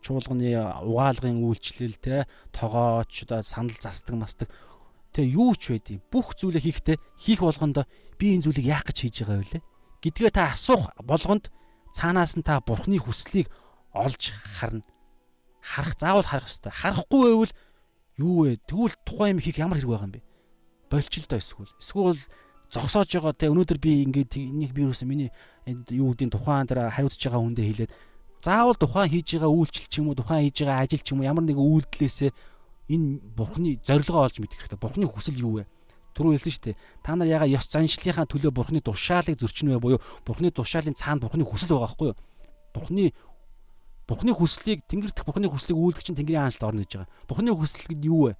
чуулганы 0.00 0.56
угаалгын 0.84 1.44
үйлчлэл 1.44 1.96
те? 2.00 2.26
Тогооч 2.52 3.24
одоо 3.24 3.42
санал 3.42 3.76
застдаг 3.76 4.16
мастдаг. 4.16 4.48
Те 5.12 5.24
юу 5.24 5.54
ч 5.54 5.76
байдیں۔ 5.76 6.00
бүх 6.12 6.36
зүйлээ 6.36 6.64
хийхдээ 6.64 6.96
хийх 7.16 7.40
болгонд 7.40 7.84
би 8.16 8.36
энэ 8.36 8.48
зүйлийг 8.48 8.66
яах 8.66 8.84
гэж 8.88 8.96
хийж 9.04 9.16
байгаа 9.24 9.44
вэ 9.44 9.60
гэдгээ 10.06 10.30
та 10.30 10.52
асуух 10.52 10.92
болгонд 11.02 11.50
цаанаас 11.96 12.36
нь 12.36 12.44
та 12.46 12.60
бурхны 12.60 13.00
хүслийг 13.00 13.48
олж 13.90 14.30
харна. 14.60 14.84
Харах 15.60 15.96
заавал 15.98 16.22
харах 16.22 16.46
ёстой. 16.46 16.72
Харахгүй 16.72 17.22
байвал 17.26 17.52
юу 18.20 18.34
вэ? 18.44 18.60
Тэгвэл 18.68 18.94
тухайн 19.02 19.36
юм 19.36 19.42
хийх 19.42 19.58
ямар 19.58 19.80
хэрэг 19.80 19.90
байгаа 19.90 20.06
юм 20.06 20.14
бэ? 20.14 20.22
Болчихлоо 20.92 21.40
эсвэл. 21.40 21.72
Эсвэл 21.80 22.20
зогсоож 22.70 23.10
байгаа 23.10 23.34
те 23.34 23.46
өнөөдөр 23.50 23.78
би 23.78 24.02
ингээд 24.06 24.32
би 24.74 24.80
юусэн 24.82 25.08
миний 25.08 25.30
юу 25.66 26.12
гэдгийг 26.12 26.34
тухайн 26.34 26.66
дээр 26.66 26.90
хариуцж 26.90 27.22
байгаа 27.22 27.42
хүндээ 27.42 27.66
хэлээд 27.66 27.92
заавал 28.42 28.74
тухайн 28.74 29.10
хийж 29.10 29.38
байгаа 29.38 29.50
үйлчлэл 29.50 29.90
ч 29.90 29.94
юм 30.02 30.10
уу 30.10 30.18
тухайн 30.18 30.46
хийж 30.46 30.66
байгаа 30.66 30.82
ажил 30.82 31.02
ч 31.02 31.08
юм 31.14 31.22
уу 31.22 31.28
ямар 31.30 31.44
нэгэн 31.46 31.62
үйлдэлээсээ 31.62 32.30
энэ 32.90 33.08
бурхны 33.34 33.70
зорилгоо 33.82 34.26
олж 34.26 34.36
мэдэх 34.38 34.58
хэрэгтэй. 34.62 34.78
Бурхны 34.78 35.06
хүсэл 35.06 35.42
юу 35.42 35.62
вэ? 35.62 35.64
Түрүү 36.14 36.38
хэлсэн 36.38 36.52
шүү 36.54 36.64
дээ. 36.70 36.76
Та 37.02 37.18
нар 37.18 37.28
яга 37.28 37.46
ёс 37.50 37.66
заншлийнхаа 37.66 38.26
төлөө 38.30 38.54
бурхны 38.54 38.78
тушаалыг 38.78 39.36
зөрчнө 39.42 39.74
вэ 39.76 39.82
буюу 39.82 40.00
бурхны 40.22 40.54
тушаалын 40.54 40.94
цаана 40.94 41.26
бурхны 41.26 41.42
хүсэл 41.42 41.74
байгаа 41.74 41.90
байхгүй 41.90 42.08
юу? 42.14 42.18
Бурхны 42.74 43.04
Бурхны 44.06 44.30
хүслийг 44.30 44.86
тэнгэрдэх 44.86 45.26
Бурхны 45.26 45.50
хүслийг 45.50 45.74
үйлдэх 45.74 46.06
чинь 46.06 46.14
Тэнгэрийн 46.14 46.46
хаанчлалд 46.46 46.78
орно 46.78 46.86
гэж 46.86 46.92
байгаа. 46.94 47.10
Бурхны 47.26 47.50
хүсэл 47.50 47.90
гэдэг 47.90 48.06
юу 48.06 48.30
вэ? 48.30 48.32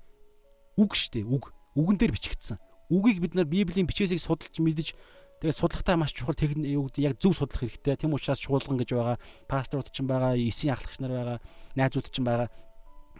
Үг 0.79 0.95
шүү 0.95 1.11
дээ. 1.11 1.25
Үг. 1.27 1.51
Үгэн 1.75 1.99
дээр 1.99 2.15
бичигдсэн 2.15 2.63
үгийг 2.91 3.19
бид 3.21 3.35
нар 3.35 3.47
Библийн 3.47 3.87
бичээсийг 3.87 4.21
судалж 4.21 4.57
мэдж 4.59 4.95
тэгээд 5.41 5.57
судлахтаа 5.57 5.97
маш 5.97 6.13
чухал 6.17 6.35
техник 6.35 6.65
юу 6.65 6.89
гэдэг 6.89 7.03
яг 7.05 7.15
зөв 7.21 7.37
судлах 7.37 7.61
хэрэгтэй. 7.61 7.97
Тэм 7.97 8.17
учраас 8.17 8.41
чуулган 8.41 8.81
гэж 8.81 8.97
байгаа, 8.97 9.17
пасторууд 9.51 9.93
ч 9.93 10.01
байгаа, 10.01 10.33
эсийн 10.39 10.73
ахлагч 10.73 10.99
нар 11.03 11.13
байгаа, 11.13 11.39
найзууд 11.77 12.09
ч 12.09 12.17
байгаа. 12.25 12.49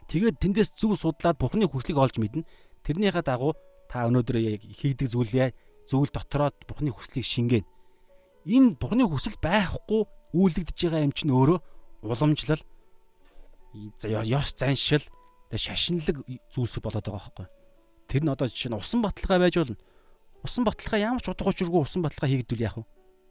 Тэгээд 0.09 0.41
тэндээс 0.41 0.71
зөв 0.79 0.97
судлаад 0.97 1.37
Бурхны 1.37 1.69
хүслийг 1.69 1.99
олж 1.99 2.17
мэднэ. 2.17 2.47
Тэрнийхээ 2.87 3.27
дагуу 3.27 3.53
та 3.91 4.07
өнөөдөр 4.09 4.37
хийдэг 4.65 5.11
зүйлээ 5.11 5.51
зөвл 5.91 6.11
дотроод 6.11 6.55
Бурхны 6.67 6.91
хүслийг 6.91 7.27
шингээн. 7.27 7.67
Энэ 8.47 8.79
Бурхны 8.79 9.07
хүсэл 9.07 9.39
байхгүй 9.43 10.07
үйлдэгдэж 10.35 10.79
байгаа 10.87 11.07
юм 11.07 11.15
чинь 11.15 11.35
өөрөө 11.35 11.59
уламжлал 12.07 12.63
ёс 13.75 14.49
заншил 14.55 15.03
шашинлаг 15.55 16.23
зүйлс 16.51 16.79
болоод 16.83 17.07
байгаа 17.07 17.19
байхгүй. 17.19 17.47
Тэр 18.07 18.23
нь 18.25 18.33
одоо 18.33 18.47
жишээ 18.49 18.71
нь 18.73 18.79
усан 18.79 19.03
баталгаа 19.03 19.39
байж 19.43 19.55
болно. 19.59 19.77
Усан 20.47 20.65
баталгаа 20.65 21.01
ямар 21.01 21.23
ч 21.23 21.31
утга 21.31 21.51
учиргүй 21.51 21.81
усан 21.83 22.03
баталгаа 22.07 22.31
хийгдвэл 22.31 22.67
яах 22.67 22.77
вэ? 22.79 22.85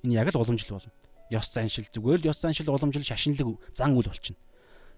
Энэ 0.04 0.16
яг 0.20 0.30
л 0.32 0.40
уламжлал 0.40 0.80
болно. 0.80 0.94
Ёс 1.32 1.48
заншил 1.50 1.88
зүгээр 1.90 2.20
л 2.22 2.30
ёс 2.30 2.40
заншил 2.44 2.70
уламжлал 2.70 3.08
шашинлаг 3.08 3.60
зан 3.72 3.96
үйл 3.96 4.12
болчихно. 4.12 4.42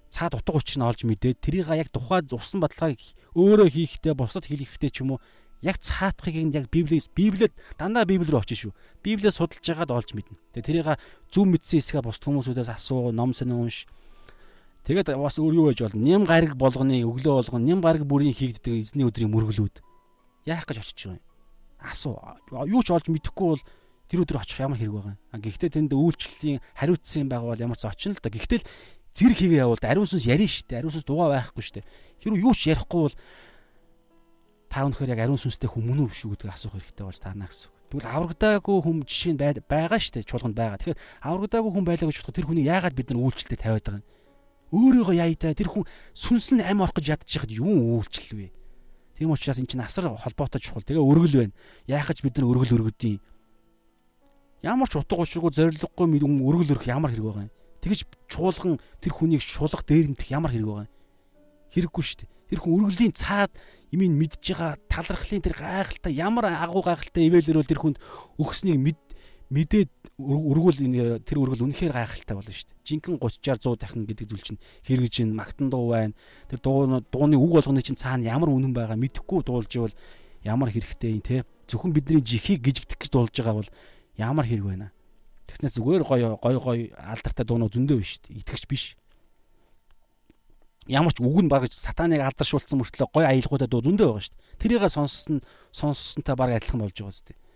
Цаад 0.10 0.36
утга 0.40 0.58
учир 0.58 0.80
нь 0.80 0.88
олж 0.88 1.04
мэдээд 1.04 1.38
тэрийг 1.44 1.68
яг 1.72 1.91
тухай 1.91 2.24
усан 2.32 2.64
баталгааг 2.64 2.99
өөрөө 3.36 3.68
хийхдээ 3.70 4.14
бусад 4.16 4.48
хэлэхдээ 4.48 4.91
ч 4.91 5.04
юм 5.04 5.16
уу 5.16 5.22
яг 5.62 5.78
цаатахыг 5.82 6.36
нь 6.38 6.54
яг 6.54 6.70
библиэс 6.70 7.10
библиэд 7.12 7.54
дандаа 7.78 8.06
библи 8.06 8.30
рүү 8.30 8.41
очиж 8.41 8.70
шүү. 8.70 8.74
Библиэд 9.02 9.34
судалж 9.34 9.66
байгаад 9.66 9.91
олж 9.91 10.10
мэднэ. 10.14 10.38
Тэгээ 10.54 10.68
тэрийг 10.86 10.88
зөв 11.34 11.45
мэдсэн 11.49 11.82
хэсгээ 11.82 12.04
бусд 12.06 12.22
хүмүүсүүдээс 12.24 12.70
асуу, 12.70 13.10
ном 13.12 13.34
сонин 13.34 13.66
унш. 13.66 13.90
Тэгээд 14.88 15.20
бас 15.20 15.36
өөр 15.36 15.54
юу 15.60 15.66
байж 15.68 15.84
болно? 15.84 16.00
Нэм 16.00 16.24
гариг 16.24 16.56
болгоны 16.56 17.04
өглөө 17.04 17.44
болгоно, 17.44 17.60
нэм 17.60 17.84
гариг 17.84 18.08
бүрийн 18.08 18.32
хийгддэг 18.32 18.80
эзний 18.80 19.04
өдрийн 19.04 19.28
мөргөлүүд. 19.36 19.84
Яах 20.48 20.64
гэж 20.64 20.80
очиж 20.80 21.12
байгаа 21.12 21.20
юм? 21.20 21.26
Асуу. 21.84 22.16
Юу 22.72 22.80
ч 22.80 22.96
олж 22.96 23.12
мэдэхгүй 23.12 23.48
бол 23.52 23.64
тэр 24.08 24.24
өдөр 24.24 24.40
очих 24.40 24.64
ямар 24.64 24.80
хэрэг 24.80 24.96
байгаа 24.96 25.20
юм. 25.20 25.44
Гэхдээ 25.44 25.76
тэнд 25.76 25.92
үйлчлэлийн 25.92 26.64
хариуцсан 26.72 27.28
юм 27.28 27.30
байгаа 27.36 27.52
бол 27.52 27.66
ямар 27.68 27.76
ч 27.76 27.84
очино 27.84 28.16
л 28.16 28.24
да. 28.24 28.32
Гэхдээ 28.32 28.60
л 28.64 28.70
зэрэг 29.12 29.38
хийгээ 29.44 29.64
явуул 29.68 29.84
ариун 29.84 30.08
сүнс 30.08 30.24
ярина 30.24 30.48
шүү 30.48 30.66
дээ. 30.72 30.80
Ариун 30.80 30.96
сүнс 30.96 31.04
дугаа 31.04 31.36
байхгүй 31.36 31.64
шүү 31.68 31.76
дээ. 31.84 31.86
Хэрвээ 32.24 32.46
юу 32.48 32.56
ч 32.56 32.62
ярихгүй 32.72 33.02
бол 33.12 33.16
та 34.72 34.88
өнөхөр 34.88 35.12
яг 35.12 35.20
ариун 35.20 35.36
сүнстэй 35.36 35.68
хүмүүн 35.68 36.08
үү 36.08 36.16
шүү 36.16 36.32
гэдгийг 36.32 36.56
асуух 36.56 36.80
хэрэгтэй 36.80 37.04
болж 37.04 37.20
таарна 37.20 37.52
гэсэн. 37.52 37.76
Тэгвэл 37.92 38.08
аврагдаагүй 38.08 38.78
хүн 38.88 39.04
жишээ 39.04 39.34
нь 39.36 39.42
байгаа 39.68 40.00
шүү 40.00 40.24
дээ. 40.24 40.28
Чуулганд 40.32 40.56
байгаа. 40.56 40.80
Тэгэхээр 40.80 41.02
аврагдаагүй 41.28 41.72
хүн 41.76 41.88
байлаа 41.88 42.08
гэж 42.08 42.18
бодоход 42.24 42.36
тэр 42.40 42.48
хүний 42.48 42.68
яагаад 42.68 42.96
бид 42.96 43.12
нар 43.12 43.24
үйлчлэлтэд 43.26 43.64
тавиад 43.64 43.84
байгаа 43.84 44.00
юм? 44.00 44.08
Өөрийгөө 44.72 45.15
яйдаа 45.15 45.56
тэр 45.56 45.72
хүн 45.72 45.88
сүнс 46.11 46.52
нь 46.56 46.64
ам 46.64 46.84
орох 46.84 46.99
гэж 46.99 47.15
ядчих 47.15 47.48
хад 47.48 47.52
юу 47.56 48.03
үйлчлэл 48.03 48.35
вэ? 48.35 48.48
Тийм 49.15 49.31
учраас 49.31 49.57
эн 49.57 49.68
чинь 49.68 49.81
асар 49.81 50.11
холбоотой 50.11 50.60
чухал. 50.60 50.84
Тэгээ 50.84 50.99
өргөл 50.99 51.48
байна. 51.48 51.56
Яах 51.88 52.11
гэж 52.11 52.22
бид 52.22 52.35
нар 52.38 52.52
өргөл 52.52 52.76
өргөдийн. 52.84 53.18
Ямар 54.61 54.91
ч 54.91 54.99
утга 54.99 55.23
учиргүй 55.23 55.56
зориггүй 55.56 56.19
өргөл 56.19 56.76
өрөх 56.76 56.85
ямар 56.85 57.15
хэрэг 57.15 57.26
байгаа 57.26 57.48
юм. 57.48 57.53
Тэгэж 57.81 57.99
чуулган 58.27 58.76
тэр 58.99 59.14
хүнийг 59.15 59.41
шулах 59.41 59.88
дээрэмдэх 59.88 60.27
ямар 60.35 60.52
хэрэг 60.52 60.68
байгаа 60.68 60.85
юм. 60.85 60.94
Хэрэггүй 61.72 62.03
шүү 62.03 62.18
дээ. 62.27 62.30
Тэр 62.52 62.60
хүн 62.60 62.76
өргөлийн 62.84 63.15
цаад 63.15 63.52
имийг 63.95 64.11
мэдж 64.11 64.44
байгаа 64.52 64.76
талархлын 64.91 65.44
тэр 65.48 65.56
гайхалтай 65.56 66.14
ямар 66.14 66.45
агуу 66.52 66.84
гайхалтай 66.84 67.31
ивэлэр 67.31 67.60
бол 67.64 67.72
тэр 67.72 67.80
хүнд 67.80 67.98
өгснийг 68.35 68.80
мэд 68.84 68.99
мэдээд 69.49 69.91
өргөл 70.19 70.80
тэр 71.24 71.38
өргөл 71.40 71.64
үнэхээр 71.72 71.94
гайхалтай 71.95 72.36
болно 72.36 72.52
шүү 72.52 72.68
дээ. 72.68 72.84
Жинхэнэ 72.84 73.19
30-аар 73.22 73.60
100 73.64 73.80
дахин 73.80 74.03
гэдэг 74.03 74.28
зүйл 74.28 74.44
чинь 74.44 74.61
хэрэгж 74.84 75.15
ин 75.24 75.32
магтан 75.38 75.72
дуу 75.72 75.94
байна. 75.95 76.18
Тэр 76.52 76.60
дуу 76.60 76.99
дууны 76.99 77.40
үг 77.40 77.52
болгоны 77.56 77.80
чинь 77.80 77.95
цаана 77.95 78.28
ямар 78.28 78.52
үнэн 78.52 78.76
байгаа 78.76 78.99
мэдэхгүй 78.99 79.48
дуулж 79.48 79.72
ивэл 79.72 79.95
ямар 80.44 80.74
хэрэгтэй 80.74 81.15
юм 81.15 81.24
те. 81.24 81.45
Зөвхөн 81.72 81.95
бидний 81.95 82.19
жихийг 82.19 82.60
гижигдэх 82.60 82.99
гэж 82.99 83.11
дуулж 83.14 83.32
байгаа 83.32 83.56
бол 83.64 83.72
ямар 84.19 84.44
хэрэг 84.44 84.65
байна. 84.68 84.91
Тэгснээс 85.48 85.80
зүгээр 85.80 86.03
гоё 86.03 86.28
гоё 86.44 86.60
гоё 86.60 86.91
алдартай 86.99 87.45
дуунууд 87.48 87.72
зөндөө 87.72 87.98
биш 88.03 88.19
шүү 88.19 88.24
дээ. 88.28 88.40
Итгэж 88.44 88.64
биш. 88.68 88.84
Ямар 90.91 91.15
ч 91.15 91.24
үг 91.24 91.40
нь 91.40 91.48
баг 91.48 91.72
сатаныг 91.72 92.19
алдаршуулсан 92.19 92.84
мөртлөө 92.84 93.07
гоё 93.15 93.28
аялгуудад 93.32 93.72
дуу 93.72 93.80
зөндөө 93.80 94.07
байгаа 94.11 94.24
шүү 94.28 94.36
дээ. 94.36 94.60
Тэрийгээ 94.60 94.91
сонссон 94.91 95.40
сонссонтой 95.72 96.36
баг 96.36 96.52
адилхан 96.52 96.84
болж 96.84 96.95
байгаа 96.99 97.15
зү. 97.15 97.47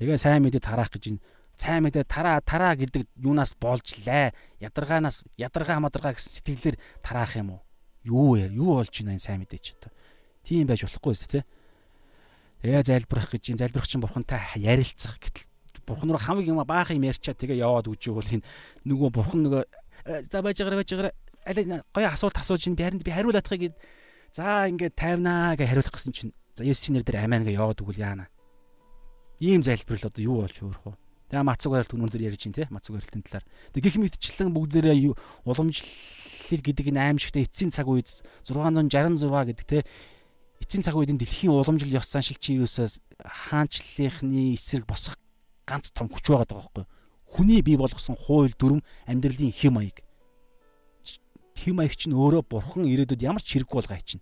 Тэгээ 0.00 0.16
сайн 0.16 0.40
мэдээ 0.48 0.64
тараах 0.64 0.88
гэж 0.88 1.12
энэ 1.12 1.20
сайн 1.60 1.84
мэдээ 1.84 2.08
тараа 2.08 2.40
тараа 2.40 2.72
гэдэг 2.72 3.04
юунаас 3.20 3.52
болж 3.52 4.00
лээ. 4.00 4.32
Ядаргаанаас 4.64 5.28
ядаргаа 5.36 5.76
мадаргаа 5.76 6.16
гэсэн 6.16 6.40
сэтгэлээр 6.40 6.76
тараах 7.04 7.36
юм 7.36 7.60
уу? 7.60 7.60
Юу 8.08 8.40
яа? 8.40 8.48
Юу 8.48 8.80
болж 8.80 8.88
байна 8.96 9.20
энэ 9.20 9.20
сайн 9.20 9.44
мэдээ 9.44 9.60
ч 9.60 9.76
одоо. 9.76 9.92
Тийм 10.40 10.64
байж 10.64 10.88
болохгүй 10.88 11.12
шүү 11.20 11.28
дээ. 11.36 11.44
Тэгээ 12.64 12.88
залбирах 12.88 13.28
гэж 13.28 13.44
энэ 13.52 13.60
залбирах 13.60 13.88
чинь 13.92 14.00
бурхантай 14.00 14.40
ярилцах 14.56 15.20
гэтэл 15.20 15.44
бурхан 15.84 16.16
руу 16.16 16.16
хамаг 16.16 16.48
юм 16.48 16.64
баах 16.64 16.96
юм 16.96 17.04
ярьчаа 17.04 17.36
тэгээ 17.36 17.60
яваад 17.60 17.92
үжиг 17.92 18.16
бол 18.16 18.24
энэ 18.24 18.46
нөгөө 18.88 19.08
бурхан 19.12 19.44
нөгөө 19.44 19.62
«Э, 20.08 20.24
за 20.24 20.40
байж 20.40 20.64
байгаарай 20.64 20.80
байж 20.80 20.90
байгаарай 20.96 21.14
аль 21.44 21.84
гоё 21.92 22.08
асуулт 22.08 22.40
асууж 22.40 22.72
ин 22.72 22.76
би 22.76 22.88
харин 22.88 23.04
би 23.04 23.12
хариулаадахыг 23.12 23.60
гээд 23.68 23.76
за 24.32 24.64
ингээд 24.64 24.96
тайвнаа 24.96 25.60
гэж 25.60 25.68
хариулах 25.68 25.92
гэсэн 25.92 26.12
чинь 26.16 26.32
за 26.56 26.64
Есүсийн 26.64 26.96
нэр 26.96 27.04
дээр 27.04 27.20
амиа 27.28 27.44
ингээ 27.44 27.60
яваад 27.60 27.84
өгвөл 27.84 28.00
яана 28.00 28.32
Ийм 29.40 29.64
залбирал 29.64 30.04
одоо 30.04 30.20
юу 30.20 30.44
болж 30.44 30.60
өөрөх 30.60 30.84
вэ? 30.84 30.94
Тэгээ 31.32 31.48
мацуг 31.48 31.72
барилт 31.72 31.96
өнөөдөр 31.96 32.26
ярьж 32.28 32.44
байна 32.44 32.58
те 32.60 32.68
мацуг 32.68 33.00
барилтын 33.00 33.24
талаар. 33.24 33.46
Тэгээ 33.72 33.88
гих 33.88 33.96
мэдчлэн 33.96 34.52
бүгдээрээ 34.52 35.16
уламжлал 35.48 36.60
гэдэг 36.60 36.86
энэ 36.92 37.00
аимшигтай 37.08 37.48
эцсийн 37.48 37.72
цаг 37.72 37.88
үед 37.88 38.10
666 38.44 39.24
гэдэг 39.24 39.64
те 39.64 39.88
эцсийн 40.60 40.84
цаг 40.84 41.00
үед 41.00 41.16
дэлхийн 41.16 41.56
уламжлал 41.56 41.96
ёс 41.96 42.12
заншилчийн 42.12 42.60
ерөөсөөс 42.60 43.00
хаанчлалынхны 43.24 44.60
эсрэг 44.60 44.84
босох 44.84 45.16
ганц 45.64 45.88
том 45.88 46.12
хүч 46.12 46.28
байгаа 46.28 46.60
байхгүй. 46.60 46.84
Хүний 47.24 47.62
бий 47.64 47.80
болгосон 47.80 48.20
хууль 48.20 48.52
дүрм 48.58 48.84
амьдралын 49.08 49.54
хэм 49.56 49.72
маяг. 49.72 50.04
Хэм 51.56 51.80
маяг 51.80 51.96
чинь 51.96 52.12
өөрөө 52.12 52.44
бурхан 52.44 52.84
ирээдүйд 52.84 53.24
ямар 53.24 53.40
ч 53.40 53.56
хэрэггүй 53.56 53.76
болгоо 53.78 54.02
чинь. 54.02 54.20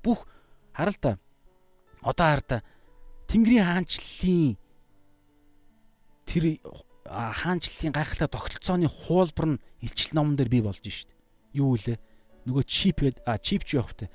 Бүх 0.00 0.24
харалта 0.72 1.18
одоо 2.00 2.26
хараа 2.30 2.62
Тэнгэрийн 3.28 3.64
хаанчлалын 3.64 4.56
тэр 6.24 6.44
хаанчлалын 7.08 7.92
гайхалтай 7.92 8.28
тогтолцооны 8.28 8.88
хуулбар 8.88 9.46
нь 9.56 9.60
илчил 9.84 10.16
номон 10.16 10.36
дээр 10.36 10.48
бий 10.48 10.62
болж 10.64 10.80
шít. 10.80 11.12
Юу 11.52 11.76
вэ? 11.76 12.00
Нөгөө 12.48 12.64
чип 12.64 13.04
гээд 13.04 13.20
а 13.28 13.38
чип 13.38 13.64
ч 13.64 13.76
явах 13.76 13.92
тэ. 13.96 14.08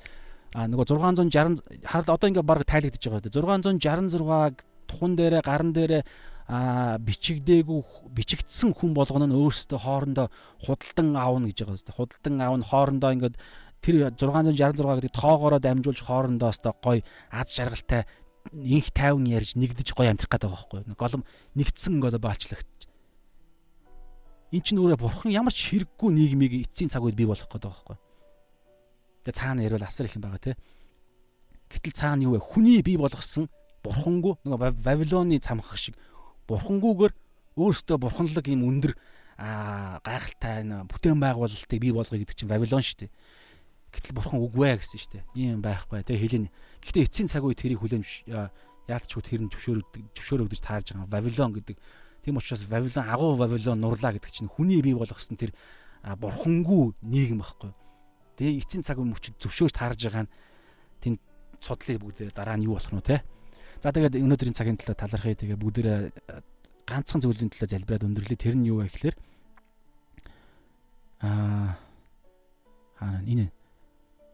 А 0.53 0.65
нөгөө 0.65 0.85
660 0.97 1.61
хараад 1.85 2.09
одоо 2.09 2.29
ингээ 2.29 2.45
баг 2.45 2.65
тайлагдчихж 2.65 3.09
байгаа 3.09 3.25
тэ. 3.25 3.33
666-г 3.33 4.65
тухан 4.89 5.13
дээрээ 5.17 5.41
гаран 5.41 5.73
дээрээ 5.73 6.03
а 6.47 6.97
бичигдээгүй 6.99 7.81
бичигдсэн 8.11 8.75
хүн 8.75 8.91
болгоно 8.93 9.31
нь 9.31 9.37
өөрсдөө 9.37 9.79
хоорондоо 9.79 10.27
худалдан 10.59 11.15
аавна 11.15 11.47
гэж 11.47 11.63
байгаа 11.63 11.77
хэвээр 11.79 11.97
худалдан 11.97 12.35
аавна 12.43 12.65
хоорондоо 12.67 13.11
ингээд 13.15 13.35
тэр 13.79 13.95
666 14.11 14.83
гэдэг 14.83 15.15
тоогоороо 15.15 15.59
дамжуулж 15.63 16.03
хоорондоо 16.03 16.51
өстой 16.51 16.73
гой 16.83 16.99
аз 17.31 17.47
жаргалтай 17.55 18.03
инх 18.51 18.91
тайван 18.91 19.23
ярьж 19.29 19.55
нэгдэж 19.55 19.95
гоё 19.95 20.11
амьдрах 20.11 20.27
гэдэг 20.27 20.49
байгаа 20.51 20.83
байхгүй. 20.83 20.95
Голом 20.99 21.23
нэгдсэн 21.55 21.99
гол 22.03 22.17
баачлагч. 22.19 22.67
Эн 24.51 24.61
чинь 24.61 24.77
өөрөө 24.77 24.99
бурхан 24.99 25.31
ямар 25.31 25.55
ч 25.55 25.71
хэрэггүй 25.71 26.09
нийгмийг 26.11 26.53
эцсийн 26.67 26.91
цаг 26.91 27.07
үед 27.07 27.15
бий 27.15 27.25
болгох 27.25 27.47
гэдэг 27.47 27.71
байгаа 27.71 27.95
байхгүй. 27.95 27.97
Тэгээ 29.23 29.39
цаана 29.39 29.63
ярил 29.63 29.81
асар 29.81 30.05
их 30.05 30.15
юм 30.19 30.27
байгаа 30.27 30.41
те. 30.43 30.57
Гэтэл 31.71 31.97
цаана 31.97 32.23
юу 32.27 32.37
вэ? 32.37 32.43
Хүний 32.43 32.83
бий 32.83 32.99
болгосон 32.99 33.49
бурхангүй 33.81 34.37
нөгөө 34.45 34.83
Вавилоны 34.83 35.39
цамхаг 35.39 35.79
шиг 35.79 35.95
бурхангүйгээр 36.47 37.13
өөртөө 37.57 37.97
бурханлаг 37.97 38.45
юм 38.51 38.61
өндөр 38.67 38.93
аа 39.37 39.99
гайхалтай 40.05 40.63
бүтээн 40.85 41.17
байгуулалтыг 41.17 41.79
бий 41.81 41.93
болгоё 41.95 42.21
гэдэг 42.21 42.37
чинь 42.37 42.51
Вавилон 42.51 42.83
шүү 42.83 43.07
дээ. 43.07 43.11
Гэтэл 43.93 44.17
бурхан 44.17 44.41
үгвэ 44.41 44.81
гэсэн 44.81 45.21
дээ. 45.21 45.23
Ийм 45.37 45.61
байхгүй. 45.61 46.01
Тэгээ 46.01 46.23
хэлэн. 46.25 46.45
Гэхдээ 46.81 47.05
эцсийн 47.05 47.29
цаг 47.29 47.45
үед 47.45 47.61
тэрийг 47.61 47.85
хүлээн 47.85 48.01
яалтчгүй 48.89 49.21
тэр 49.21 49.41
нь 49.45 49.51
зөвшөөрөгдөж 49.53 50.03
зөвшөөрөгдөж 50.17 50.59
таарж 50.65 50.87
байгаа. 50.97 51.13
Вавилон 51.13 51.53
гэдэг. 51.53 51.77
Тийм 52.25 52.35
учраас 52.41 52.65
Вавилон 52.65 53.05
агуу 53.05 53.37
Вавилон 53.37 53.79
нурлаа 53.79 54.11
гэдэг 54.17 54.31
чинь 54.33 54.49
хүний 54.49 54.81
бий 54.81 54.97
болгосон 54.97 55.37
тэр 55.37 55.53
бурхангүй 56.03 56.97
нийгэм 57.05 57.39
байхгүй. 57.39 57.71
Тэгээ 58.35 58.59
эцсийн 58.65 58.83
цаг 58.83 58.97
үе 58.99 59.07
мөчөд 59.07 59.39
зөвшөөрж 59.39 59.75
таарж 59.77 59.99
байгаа 60.09 60.25
нь 60.25 60.31
тэнд 60.99 61.19
судлыг 61.61 62.01
бүгд 62.01 62.33
дараа 62.35 62.57
нь 62.57 62.65
юу 62.67 62.75
болох 62.75 62.91
нь 62.91 63.05
те. 63.05 63.23
За 63.79 63.93
тэгээд 63.93 64.19
өнөөдрийн 64.19 64.57
цагийн 64.57 64.79
төлөө 64.79 64.97
талархъя. 64.99 65.37
Тэгээ 65.37 65.59
бүгдээ 65.59 66.11
ганцхан 66.83 67.21
зүйлийн 67.23 67.51
төлөө 67.53 67.69
залбираад 67.71 68.07
өндөрлөе. 68.09 68.39
Тэр 68.39 68.55
нь 68.59 68.67
юу 68.67 68.83
вэ 68.83 68.91
гэхээр 68.91 69.15
аа 71.23 71.79
хаана 72.99 73.23
энэ 73.23 73.47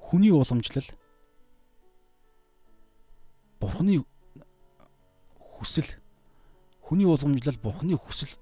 хүний 0.10 0.34
уламжлал 0.34 0.90
бурхны 3.62 4.02
хүсэл 5.38 5.90
хүний 6.82 7.06
уламжлал 7.06 7.62
бурхны 7.62 7.94
хүсэл 7.94 8.34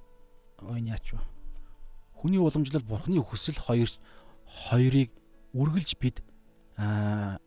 ой 0.63 0.81
яач 0.87 1.11
вэ 1.11 1.19
хүний 2.15 2.39
уламжлал 2.39 2.87
бурхны 2.87 3.19
хүсэл 3.19 3.59
хоёр 3.59 3.91
хоёрыг 4.47 5.11
үргэлж 5.51 5.91
бид 5.99 6.23
аа 6.77 7.37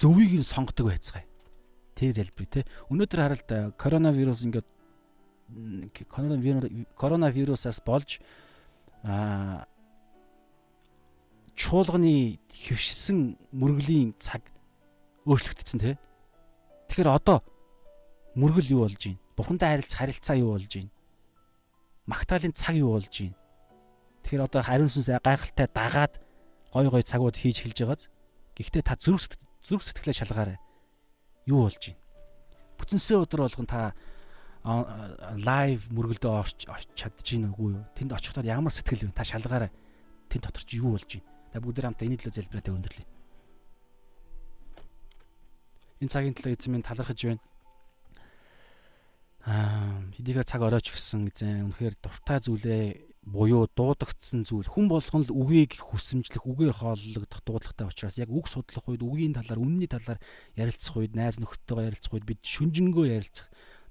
зөвийг 0.00 0.32
нь 0.40 0.46
сонгодог 0.48 0.88
байцгаая. 0.88 1.28
Тэг 1.92 2.16
залбирая 2.16 2.48
те. 2.48 2.60
Өнөөдөр 2.88 3.20
харалт 3.20 3.50
коронавирус 3.76 4.48
ингээд 4.48 4.68
коронавирусаас 6.96 7.84
болж 7.84 8.24
аа 9.04 9.68
чуулганы 11.70 12.42
хөвшсөн 12.50 13.38
мөргөлийн 13.54 14.18
цаг 14.18 14.42
өөрчлөгдсөн 15.22 15.78
тий. 15.78 15.94
Тэгэхээр 16.90 17.14
одоо 17.14 17.46
мөргөл 18.34 18.74
юу 18.74 18.82
болж 18.90 18.98
байна? 18.98 19.22
Бурхантай 19.38 19.78
харилцах 19.78 20.02
харилцаа 20.02 20.34
юу 20.34 20.58
болж 20.58 20.66
байна? 20.66 20.90
Магтаалын 22.10 22.58
цаг 22.58 22.74
юу 22.74 22.98
болж 22.98 23.06
байна? 23.06 23.38
Тэгэхээр 24.26 24.46
одоо 24.50 24.60
ариун 24.66 24.90
сүнс 24.90 25.14
гайхалтай 25.14 25.70
дагаад 25.70 26.18
гой 26.74 26.90
гой 26.90 27.06
цагууд 27.06 27.38
хийж 27.38 27.62
хэлж 27.62 27.78
байгааз. 27.86 28.10
Гэхдээ 28.58 28.82
та 28.82 28.98
зүрх 28.98 29.38
зүрх 29.62 29.86
сэтгэлээ 29.86 30.26
шалгаарай. 30.26 30.58
Юу 31.46 31.70
болж 31.70 31.78
байна? 31.78 32.02
Бүтэнсээ 32.82 33.22
өдөр 33.22 33.46
болгон 33.46 33.70
та 33.70 33.94
лайв 35.38 35.86
мөргөлдөө 35.94 36.32
орч 36.34 36.66
чадчих 36.98 37.38
нүггүй 37.38 37.78
юу? 37.78 37.86
Тэнд 37.94 38.10
очихдод 38.10 38.42
ямар 38.42 38.74
сэтгэл 38.74 39.06
вэ? 39.06 39.14
Та 39.14 39.22
шалгаарай. 39.22 39.70
Тэнд 40.26 40.50
дотор 40.50 40.66
чи 40.66 40.82
юу 40.82 40.98
болж 40.98 41.06
байна? 41.06 41.39
Та 41.50 41.58
бүгд 41.58 41.82
хамтаа 41.82 42.06
энэ 42.06 42.18
төлөө 42.18 42.34
залбираа 42.34 42.74
өндөрлөе. 42.74 43.06
Энэ 46.00 46.12
цагийн 46.14 46.34
төлөө 46.38 46.54
эзэн 46.54 46.72
минь 46.72 46.86
талархаж 46.86 47.20
байна. 47.26 47.42
Аа, 49.44 50.00
хэдийгээр 50.14 50.46
цаг 50.46 50.62
оройч 50.62 50.92
гисэн 50.94 51.28
эзэн 51.28 51.68
үнэхээр 51.68 51.94
дуртай 52.00 52.38
зүйлээ 52.44 53.10
буюу 53.24 53.68
дуудагдсан 53.76 54.48
зүйл 54.48 54.68
хүн 54.68 54.88
болгон 54.88 55.28
л 55.28 55.32
үгийг 55.32 55.76
хүсэмжлэх 55.76 56.44
үгээр 56.44 56.72
хооллогдох 56.72 57.44
дуудлагатай 57.44 57.86
учраас 57.88 58.16
яг 58.16 58.32
үг 58.32 58.48
судлах 58.48 58.88
үед 58.88 59.04
үгийн 59.04 59.36
талаар 59.36 59.60
үнний 59.60 59.88
талаар 59.88 60.16
ярилцах 60.56 60.96
үед 60.96 61.12
найз 61.12 61.36
нөхдөдөө 61.36 61.84
ярилцах 61.84 62.16
үед 62.16 62.24
бид 62.24 62.40
шүнжэнгөө 62.40 63.06
ярилцах 63.12 63.48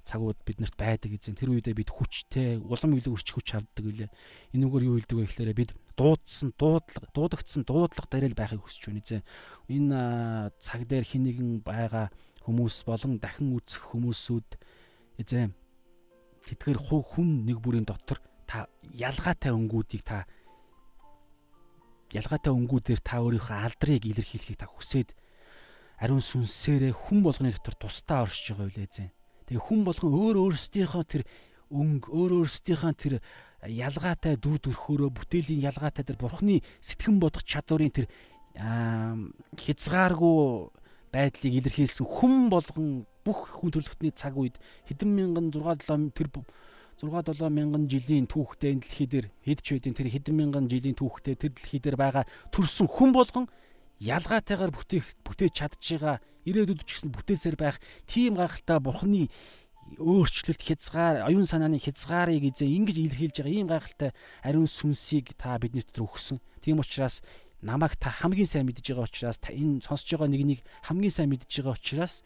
цагууд 0.10 0.41
биднэрт 0.41 0.73
байдаг 0.73 1.14
эзэн. 1.14 1.38
Тэр 1.38 1.53
үедээ 1.53 1.77
бид 1.77 1.94
хүчтэй 1.94 2.57
улам 2.57 2.98
илүү 2.98 3.14
өрчих 3.14 3.38
хүч 3.38 3.49
авдаг 3.53 3.86
үлээ. 3.86 4.10
Энүүгээр 4.57 4.88
юу 4.90 4.98
хэлдэг 4.98 5.18
вэ 5.22 5.26
гэхээр 5.30 5.53
бид 5.53 5.72
дуудсан 5.94 6.57
дуудлага 6.57 7.14
дуудагдсан 7.14 7.61
дуудлага 7.69 8.10
дээр 8.10 8.34
л 8.34 8.40
байхыг 8.41 8.65
хүсэж 8.65 8.90
байна 8.90 9.02
эзэн. 9.06 9.22
Энэ 9.69 9.99
цаг 10.57 10.81
дээр 10.90 11.06
хин 11.06 11.30
нэгэн 11.30 11.52
байгаа 11.61 12.10
хүмүүс 12.49 12.90
болон 12.90 13.22
дахин 13.22 13.53
үзэх 13.53 13.94
хүмүүсүүд 13.94 14.49
эзэн 15.22 15.53
тэтгэр 16.49 16.81
хүн 16.81 17.45
нэг 17.45 17.61
бүрийн 17.61 17.86
дотор 17.86 18.18
та 18.49 18.65
ялгаатай 18.90 19.53
өнгүүдийг 19.53 20.02
та 20.02 20.26
ялгаатай 22.10 22.49
өнгүүдээр 22.49 23.02
та 23.06 23.22
өөрийнхөө 23.22 23.57
алдрыг 23.69 24.02
илэрхийлэхийг 24.10 24.57
та 24.57 24.65
хүсээд 24.65 25.14
ариун 26.02 26.23
сүнсээрээ 26.26 26.94
хүн 26.95 27.22
болгоны 27.22 27.53
дотор 27.53 27.77
тусдаа 27.77 28.26
оршиж 28.26 28.57
байгаа 28.57 28.72
үлээ 28.72 28.90
зэн. 28.90 29.10
Тэгээ 29.49 29.65
хүн 29.65 29.81
болгон 29.81 30.13
өөр 30.13 30.35
өөрсдийнхөө 30.45 31.03
тэр 31.09 31.23
өнг 31.73 32.05
өөр 32.05 32.45
өөрсдийнхөө 32.45 32.93
тэр 32.93 33.13
ялгаатай 33.65 34.38
дүр 34.38 34.61
төрхөөрөө 34.61 35.09
бүтээлийн 35.09 35.65
ялгаатай 35.65 36.05
тэр 36.05 36.21
бурхны 36.21 36.61
сэтгэн 36.85 37.17
бодох 37.17 37.41
чадварын 37.43 37.89
тэр 37.89 38.05
хязгааргүй 39.57 40.69
байдлыг 41.09 41.53
илэрхийлсэн 41.65 42.05
хүн 42.05 42.53
болгон 42.53 43.09
бүх 43.26 43.49
хүн 43.57 43.73
төрөлхтний 43.73 44.13
цаг 44.13 44.38
үед 44.38 44.61
хэдэн 44.85 45.09
мянган 45.09 45.49
6 45.49 45.89
7 45.89 46.13
тэр 46.13 46.30
6 47.01 47.34
7 47.34 47.49
мянган 47.49 47.89
жилийн 47.89 48.27
түүхтэй 48.30 48.77
энэ 48.77 48.84
дэлхий 48.85 49.07
дээр 49.07 49.27
хэд 49.43 49.59
ч 49.65 49.67
байдیں 49.76 49.95
тэр 49.97 50.09
хэдэн 50.13 50.35
мянган 50.35 50.69
жилийн 50.69 50.93
түүхтэй 50.93 51.35
тэр 51.39 51.51
дэлхий 51.55 51.81
дээр 51.81 51.97
байгаа 51.97 52.23
төрсэн 52.53 52.88
хүн 52.88 53.11
болгон 53.15 53.49
ялгаатайгаар 53.99 54.71
бүтээх 54.71 55.05
бүтээж 55.27 55.53
чадж 55.59 55.84
байгаа 55.99 56.17
ирээдүйд 56.47 56.81
ч 56.88 56.89
гэсэн 56.95 57.11
бүтээсээр 57.11 57.57
байх 57.59 57.77
тийм 58.07 58.39
гайхалтай 58.39 58.80
бурхны 58.80 59.27
өөрчлөлт 59.99 60.61
хязгаар 60.61 61.26
оюун 61.27 61.49
санааны 61.49 61.81
хязгаарыг 61.81 62.47
эзэн 62.53 62.69
ингэж 62.69 62.97
илэрхийлж 62.99 63.35
байгаа 63.41 63.55
ийм 63.57 63.67
гайхалтай 63.67 64.11
ариун 64.45 64.69
сүнсийг 64.69 65.34
та 65.35 65.57
бидний 65.57 65.81
дотор 65.81 66.07
өгсөн. 66.07 66.38
Тийм 66.61 66.80
учраас 66.80 67.26
намайг 67.61 67.97
та 67.97 68.13
хамгийн 68.13 68.45
сайн 68.45 68.69
мэдж 68.69 68.85
байгаа 68.85 69.09
учраас 69.09 69.38
та 69.41 69.51
энэ 69.51 69.81
сонсож 69.81 70.07
байгаа 70.13 70.30
нэгнийг 70.30 70.61
хамгийн 70.85 71.11
сайн 71.11 71.30
мэдж 71.34 71.49
байгаа 71.49 71.76
учраас 71.76 72.23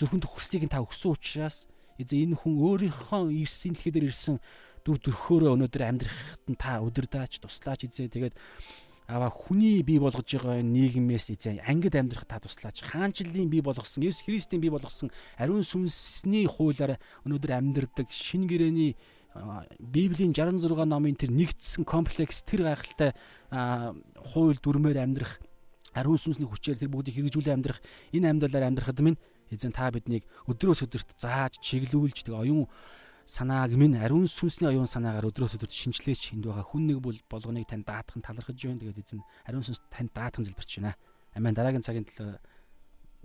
зөвхөн 0.00 0.24
төгсөлтийг 0.24 0.66
та 0.72 0.82
өгсөн 0.82 1.14
учраас 1.14 1.68
эзэн 2.00 2.34
энэ 2.34 2.40
хүн 2.42 2.54
өөрийнхөө 2.58 3.30
ирсэн 3.44 3.78
дэлхийдэр 3.78 4.10
ирсэн 4.10 4.42
дүр 4.82 4.98
төрхөөрөө 4.98 5.54
өнөөдөр 5.54 5.82
амьдрахад 5.86 6.42
нь 6.50 6.58
та 6.58 6.82
өдөрдөөч 6.82 7.38
туслаач 7.38 7.86
эзэн 7.86 8.10
тэгээд 8.10 8.34
аваа 9.06 9.28
хүний 9.28 9.82
бий 9.84 10.00
болгож 10.00 10.24
байгаа 10.24 10.64
нийгмээс 10.64 11.28
эзэн 11.36 11.60
ангид 11.68 11.94
амьдрах 11.94 12.24
та 12.24 12.40
туслаач. 12.40 12.80
Хаанчлалын 12.80 13.52
бий 13.52 13.60
болгосон 13.60 14.02
Есүс 14.04 14.24
Христийн 14.24 14.60
бий 14.64 14.72
болгосон 14.72 15.12
ариун 15.36 15.60
сүнсний 15.60 16.48
хуулиар 16.48 16.96
өнөөдөр 17.28 17.52
амьдрдаг 17.52 18.08
шин 18.08 18.48
гэрэний 18.48 18.96
Библийн 19.78 20.32
66 20.32 20.88
номын 20.88 21.18
тэр 21.18 21.34
нэгдсэн 21.36 21.84
комплекс 21.84 22.40
тэр 22.46 22.64
гайхалтай 22.64 23.12
хууль 23.50 24.56
дүрмээр 24.62 25.04
амьдрах 25.04 25.36
ариун 25.92 26.16
сүнсний 26.16 26.48
хүчээр 26.48 26.80
тэр 26.80 26.88
бүгдийг 26.88 27.20
хэрэгжүүлэн 27.20 27.60
амьдрах 27.60 27.82
энэ 28.14 28.30
амьдралаар 28.30 28.72
амьдрахад 28.72 29.04
минь 29.04 29.20
эзэн 29.50 29.74
та 29.74 29.90
биднийг 29.90 30.24
өдрөөс 30.48 30.86
өдөрт 30.86 31.18
зааж 31.18 31.58
чиглүүлж 31.60 32.24
тэг 32.24 32.34
оюун 32.34 32.70
санааг 33.24 33.72
минь 33.72 33.96
ариун 33.96 34.28
сүнсний 34.28 34.68
оюун 34.68 34.86
санаагаар 34.86 35.28
өдрөөс 35.32 35.56
өдөрт 35.56 35.72
шинжилээч 35.72 36.36
энд 36.36 36.44
байгаа 36.44 36.64
хүн 36.64 36.92
нэг 36.92 36.98
бол 37.00 37.16
болгоныг 37.32 37.64
тань 37.64 37.84
даатхан 37.84 38.20
талархаж 38.20 38.60
байна. 38.60 38.80
Тэгээд 38.84 39.00
эзэн 39.00 39.20
ариун 39.48 39.64
сүнс 39.64 39.80
тань 39.88 40.12
даатхан 40.12 40.44
залбирч 40.44 40.78
байна. 40.78 40.94
Амен 41.32 41.56
дараагийн 41.56 41.82
цагийн 41.82 42.04
төлөө 42.04 42.36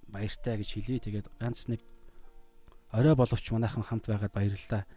баяртай 0.08 0.56
гэж 0.56 0.70
хэлье. 0.72 1.04
Тэгээд 1.04 1.28
ганц 1.36 1.68
нэг 1.68 1.84
орой 2.96 3.16
боловч 3.16 3.46
манайхан 3.52 3.84
хамт 3.84 4.08
байгаад 4.08 4.32
баярлалаа. 4.32 4.88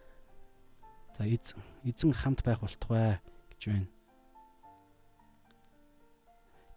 За 1.19 1.27
эзэн 1.27 2.13
хамт 2.15 2.47
байх 2.47 2.63
болтугай 2.63 3.19
гэж 3.51 3.63
байна. 3.67 3.89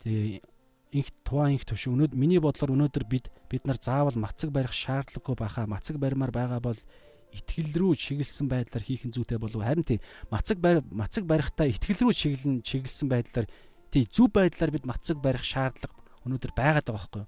Тэгээ 0.02 0.41
инх 0.95 1.10
тухайн 1.23 1.57
инх 1.57 1.65
төвш 1.65 1.88
өнөөдөр 1.91 2.18
миний 2.18 2.39
бодлоор 2.39 2.76
өнөөдөр 2.76 3.06
бид 3.10 3.30
бид 3.49 3.64
нар 3.68 3.80
заавал 3.81 4.15
мацаг 4.15 4.52
барих 4.52 4.72
шаардлагагүй 4.72 5.35
байхаа 5.35 5.65
мацаг 5.68 5.97
баримаар 5.99 6.31
байгаа 6.31 6.60
бол 6.61 6.80
итгэл 7.35 7.75
рүү 7.75 7.93
чиглэсэн 7.99 8.47
байдлаар 8.47 8.83
хийх 8.83 9.03
нь 9.03 9.13
зүйтэй 9.15 9.37
болов? 9.37 9.59
Харин 9.59 9.83
тий 9.83 9.99
мацаг 10.31 10.63
мацаг 10.91 11.27
барихтаа 11.27 11.67
итгэл 11.67 12.07
рүү 12.07 12.13
чиглэн 12.15 12.63
чиглэсэн 12.63 13.07
байдлаар 13.11 13.47
тий 13.91 14.07
зөв 14.07 14.31
байдлаар 14.31 14.71
бид 14.71 14.87
мацаг 14.87 15.19
барих 15.19 15.43
шаардлага 15.43 15.93
өнөөдөр 16.23 16.51
байгаад 16.55 16.87
байгаа 16.87 16.95
байхгүй 16.95 17.23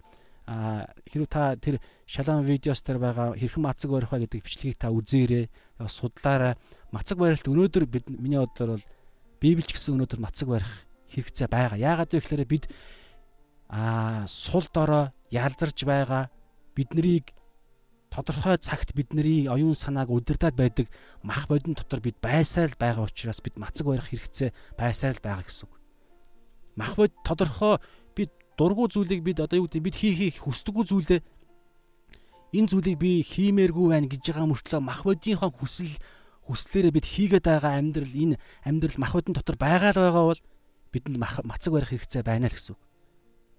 а 0.48 0.88
хэрвээ 1.12 1.28
та 1.28 1.60
тэр 1.60 1.84
шалан 2.08 2.40
видеос 2.48 2.80
дээр 2.80 3.04
байгаа 3.04 3.36
хэрхэн 3.36 3.68
мацаг 3.68 3.92
барих 3.92 4.16
вэ 4.16 4.24
гэдэг 4.24 4.48
бичлэгийг 4.48 4.80
та 4.80 4.96
үзээрэй 4.96 5.52
судлаарай. 5.92 6.56
Мацаг 6.96 7.20
барилт 7.20 7.44
өнөөдөр 7.44 7.84
бид 7.84 8.08
миний 8.08 8.40
бодлоор 8.40 8.80
бол 8.80 8.86
библич 9.44 9.76
гэсэн 9.76 10.00
өнөөдөр 10.00 10.24
мацаг 10.24 10.48
барих 10.48 10.88
хэрэгцээ 11.12 11.52
байгаа. 11.52 11.76
Яагаад 11.76 12.16
вэ 12.16 12.20
гэхээр 12.24 12.48
бид 12.48 12.72
а 13.68 14.24
сул 14.32 14.64
дорой 14.72 15.12
ялзарж 15.36 15.84
байгаа 15.84 16.32
биднийг 16.72 17.36
тодорхой 18.10 18.58
цагт 18.58 18.94
бидний 18.96 19.48
оюун 19.48 19.76
санааг 19.76 20.10
удирдах 20.10 20.54
байдаг 20.54 20.88
мах 21.24 21.48
бодин 21.48 21.74
дотор 21.74 22.00
бид 22.00 22.18
байсаар 22.22 22.72
л 22.72 22.80
байгаа 22.80 23.06
учраас 23.06 23.42
бид 23.42 23.58
мацаг 23.58 23.88
барих 23.88 24.10
хэрэгцээ 24.10 24.54
байсаар 24.78 25.16
л 25.16 25.24
байгаа 25.24 25.44
гэсэн 25.46 25.68
үг. 25.68 25.74
Мах 26.76 26.96
бод 26.96 27.12
тодорхой 27.24 27.78
бид 28.16 28.32
дургу 28.58 28.88
зүйлийг 28.88 29.24
бид 29.24 29.40
одоо 29.40 29.60
юу 29.62 29.68
гэдэг 29.68 29.84
бид 29.84 29.96
хийхийг 29.96 30.36
хүсдэггүй 30.40 30.86
зүйлээ 30.88 31.22
энэ 32.56 32.70
зүйлийг 32.72 32.98
би 32.98 33.22
хиймээргүй 33.22 33.88
байна 33.92 34.08
гэж 34.08 34.24
байгаа 34.24 34.48
мөртлөө 34.50 34.82
мах 34.82 35.04
бодийнхоо 35.04 35.52
хүсэл 35.52 36.00
хүслээрээ 36.48 36.96
бид 36.96 37.06
хийгээд 37.06 37.46
байгаа 37.46 37.76
амьдрал 37.76 38.14
энэ 38.16 38.40
амьдрал 38.64 38.98
мах 39.04 39.14
бодин 39.14 39.36
дотор 39.36 39.60
байгаа 39.60 39.92
л 39.92 40.00
байгаа 40.00 40.26
бол 40.32 40.42
бидэнд 40.96 41.20
мацаг 41.20 41.72
барих 41.76 41.92
хэрэгцээ 41.92 42.24
байна 42.24 42.48
л 42.48 42.56
гэсэн 42.56 42.72
үг. 42.72 42.82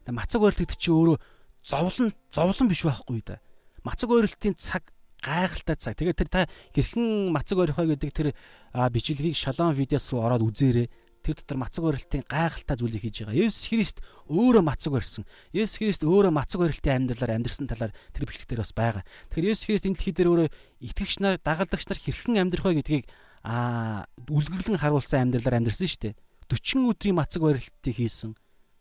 Тэгээ 0.08 0.16
мацаг 0.16 0.40
барилт 0.40 0.60
гэдэг 0.64 0.78
чинь 0.80 0.96
өөрөө 0.96 1.16
зовлон 1.60 2.08
зовлон 2.32 2.68
биш 2.72 2.82
байхгүй 2.88 3.20
да 3.28 3.36
мацаг 3.84 4.10
ойролтын 4.10 4.55
цаг 4.59 4.84
гайхалтай 5.22 5.76
цаг. 5.76 5.94
Тэгээд 5.98 6.18
тэр 6.18 6.30
та 6.30 6.40
хэрхэн 6.74 7.34
мацаг 7.34 7.59
ойрох 7.59 7.78
вэ 7.78 7.98
гэдэг 7.98 8.10
тэр 8.14 8.28
бичлэгийг 8.74 9.34
шалон 9.34 9.74
видеос 9.74 10.10
руу 10.10 10.22
ороод 10.22 10.46
үзээрэй. 10.46 10.86
Тэр 11.22 11.34
дотор 11.34 11.59
мацаг 11.59 11.82
ойролтын 11.82 12.22
гайхалтай 12.30 12.76
зүйлийг 12.78 13.02
хийж 13.02 13.26
байгаа. 13.26 13.34
Есүс 13.34 13.66
Христ 13.68 13.98
өөрөө 14.30 14.62
мацаг 14.62 14.94
ойрсон. 14.94 15.26
Есүс 15.50 15.82
Христ 15.82 16.02
өөрөө 16.06 16.30
мацаг 16.30 16.62
ойролтын 16.62 17.10
амьдралаар 17.10 17.34
амьдрсан 17.34 17.66
талаар 17.66 17.92
тэр 18.14 18.24
бичлэгтэр 18.30 18.62
бас 18.62 18.70
байгаа. 18.70 19.02
Тэгэхээр 19.34 19.50
Есүс 19.50 19.66
Христ 19.66 19.86
энэ 19.90 19.98
дэлхий 19.98 20.14
дээр 20.14 20.30
өөрөө 20.30 20.48
итгэгч 20.86 21.18
нар, 21.18 21.42
дагалдагч 21.42 21.84
нар 21.90 21.98
хэрхэн 21.98 22.38
амьдрах 22.38 22.64
вэ 22.70 22.78
гэдгийг 22.78 23.05
аа 23.42 24.06
үлгэрлэн 24.30 24.78
харуулсан 24.78 25.26
амьдралаар 25.26 25.59
амьдрсан 25.59 25.90
шүү 25.90 26.02
дээ. 26.06 26.14
40 26.46 26.94
өдрийн 26.94 27.18
мацаг 27.18 27.42
ойролтыг 27.42 27.94
хийсэн. 27.98 28.38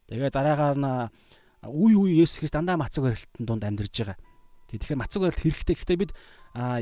Тэгээд 0.07 0.37
дараагаар 0.37 0.77
нь 0.77 0.87
үе 1.65 1.95
үе 1.97 2.21
Есүс 2.21 2.45
Христ 2.45 2.53
дандаа 2.53 2.77
мацаг 2.77 3.03
ойролтын 3.03 3.43
дунд 3.43 3.65
амьдарч 3.65 3.97
байгаа. 3.97 4.17
Тэгэхээр 4.71 4.99
мацаг 4.99 5.21
барилт 5.23 5.41
хэрэгтэй. 5.41 5.75
Гэхдээ 5.75 5.97
бид 5.97 6.11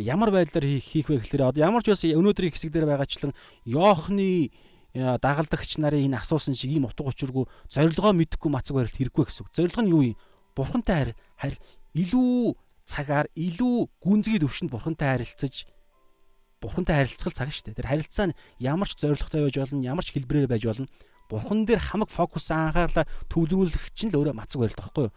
ямар 0.01 0.29
байдлаар 0.31 0.65
хийх 0.81 1.09
вэ 1.09 1.21
гэхээр 1.21 1.53
одоо 1.53 1.61
ямар 1.61 1.83
ч 1.85 1.93
бас 1.93 2.03
өнөөдрийн 2.05 2.53
хэсэг 2.53 2.71
дээр 2.73 2.89
байгаачлан 2.89 3.33
Йоохны 3.67 4.49
дагалдагч 4.95 5.77
нарын 5.77 6.07
энэ 6.07 6.23
асуусан 6.23 6.55
шиг 6.55 6.71
ийм 6.71 6.87
утга 6.87 7.11
учиргүй 7.11 7.45
зорилгоо 7.67 8.15
мэдхгүй 8.15 8.49
мацаг 8.49 8.79
барилт 8.79 8.95
хэрэггүй 8.95 9.25
гэсэн. 9.27 9.51
Зорилго 9.51 9.81
нь 9.83 9.91
юу 9.91 10.03
юм? 10.15 10.17
Бурхантай 10.55 11.11
харь 11.35 11.59
илүү 11.91 12.55
цагаар 12.87 13.27
илүү 13.35 13.91
гүнзгий 13.99 14.39
төвшөнд 14.39 14.71
бурхантай 14.71 15.19
харилцаж 15.19 15.67
бурхантай 16.63 16.95
харилцах 17.03 17.35
цаг 17.35 17.51
шүү 17.51 17.75
дээ. 17.75 17.79
Тэр 17.83 17.89
харилцаа 17.91 18.25
нь 18.31 18.37
ямар 18.63 18.87
ч 18.87 19.03
зоригтой 19.03 19.51
байж 19.51 19.55
болно, 19.59 19.83
ямар 19.83 20.05
ч 20.07 20.15
хэлбэрээр 20.15 20.47
байж 20.47 20.63
болно. 20.63 20.87
Бурхан 21.27 21.65
дээр 21.65 21.81
хамаг 21.81 22.09
фокус 22.13 22.47
анхаарлаа 22.53 23.09
төвлөрүүлэх 23.33 23.91
чинь 23.97 24.13
л 24.13 24.21
өөрөө 24.21 24.37
мацаг 24.37 24.61
барилт 24.61 24.79
байхгүй 24.79 25.09
юу? 25.09 25.13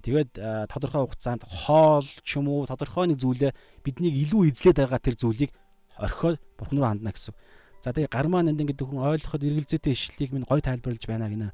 Тэгээд 0.00 0.38
тодорхой 0.70 1.04
хугацаанд 1.04 1.44
хоол 1.44 2.06
ч 2.24 2.40
юм 2.40 2.48
уу 2.48 2.64
тодорхой 2.64 3.10
нэг 3.10 3.20
зүйлээ 3.20 3.52
биднийг 3.84 4.14
илүү 4.14 4.54
эзлээд 4.54 4.78
байгаа 4.80 5.00
тэр 5.02 5.16
зүйлийг 5.18 5.50
орхиод 5.98 6.40
бурхан 6.56 6.78
руу 6.78 6.88
хандна 6.88 7.12
гэсэн. 7.12 7.34
За 7.82 7.90
тэгээ 7.92 8.08
гармаа 8.08 8.46
нандин 8.46 8.70
гэдэг 8.70 8.86
хүн 8.86 9.02
ойлгоход 9.02 9.42
эргэлзээтэй 9.42 9.92
ишлэлийг 9.92 10.30
минь 10.32 10.46
гой 10.46 10.62
тайлбарлаж 10.62 11.02
байна 11.04 11.26
гинэ. 11.28 11.50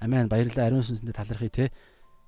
Амен 0.00 0.28
баярлалаа 0.28 0.72
ариун 0.72 0.82
сүнсэндээ 0.82 1.14
талархъя 1.14 1.52
те. 1.52 1.64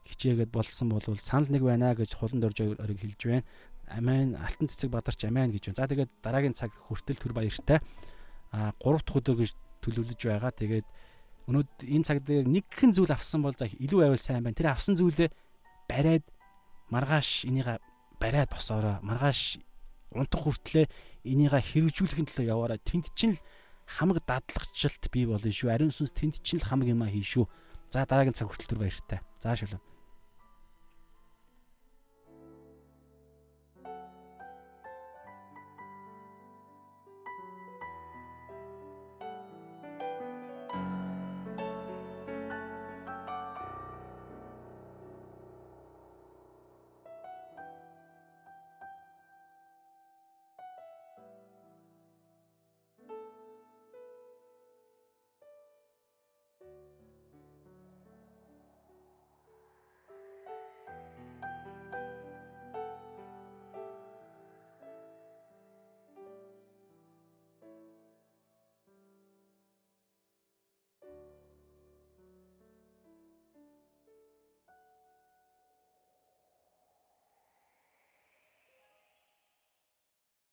Хичээгээд 0.05 0.53
болсон 0.53 0.93
бол 0.93 1.03
санал 1.17 1.49
нэг 1.49 1.65
байна 1.65 1.97
гэж 1.97 2.13
хулан 2.13 2.45
дорж 2.45 2.61
ориг 2.61 3.01
хэлж 3.01 3.21
байна. 3.25 3.49
Амен 3.89 4.37
алтан 4.37 4.69
цэцэг 4.69 4.93
бадарч 4.93 5.25
амен 5.25 5.49
гэж 5.53 5.73
байна. 5.73 5.81
За 5.81 5.89
тэгээд 5.89 6.11
дараагийн 6.21 6.53
цаг 6.53 6.77
хүртэл 6.77 7.17
төр 7.17 7.33
баяртай. 7.33 7.81
А 8.53 8.77
3 8.85 9.01
дахь 9.01 9.17
өдөр 9.17 9.37
гэж 9.41 9.51
төлөвлөж 9.81 10.21
байгаа. 10.29 10.53
Тэгээд 10.53 10.87
өнөөдөр 11.49 11.89
энэ 11.89 12.05
цаг 12.05 12.21
дээр 12.25 12.45
нэгхэн 12.45 12.93
зүйл 12.93 13.13
авсан 13.13 13.41
бол 13.41 13.57
за 13.57 13.65
илүү 13.69 14.01
байвал 14.05 14.21
сайн 14.21 14.45
байна. 14.45 14.57
Тэр 14.61 14.77
авсан 14.77 14.97
зүйлээ 14.97 15.33
бариад 15.89 16.25
маргааш 16.93 17.49
энийг 17.49 17.81
бариад 18.21 18.51
босоороо. 18.53 19.01
Маргааш 19.03 19.59
унтах 20.13 20.43
хүртлээр 20.45 20.89
энийг 21.25 21.53
хэрэгжүүлэхин 21.53 22.29
төлөө 22.29 22.47
яваараа. 22.49 22.79
Тэнд 22.79 23.13
чинь 23.17 23.35
л 23.35 23.41
хамаг 23.89 24.21
дадлагчлалт 24.25 25.05
бий 25.13 25.25
болно 25.27 25.49
шүү. 25.49 25.73
Ариун 25.73 25.93
сүнс 25.93 26.13
тэнд 26.13 26.45
чинь 26.45 26.61
л 26.61 26.69
хамаг 26.69 26.89
юм 26.89 27.03
а 27.03 27.09
хий 27.09 27.25
шүү. 27.25 27.49
За 27.89 28.05
дараагийн 28.05 28.37
цаг 28.37 28.53
хүртэл 28.53 28.77
түр 28.77 28.85
баяртай. 28.85 29.21
За 29.41 29.57
шалаа. 29.57 29.81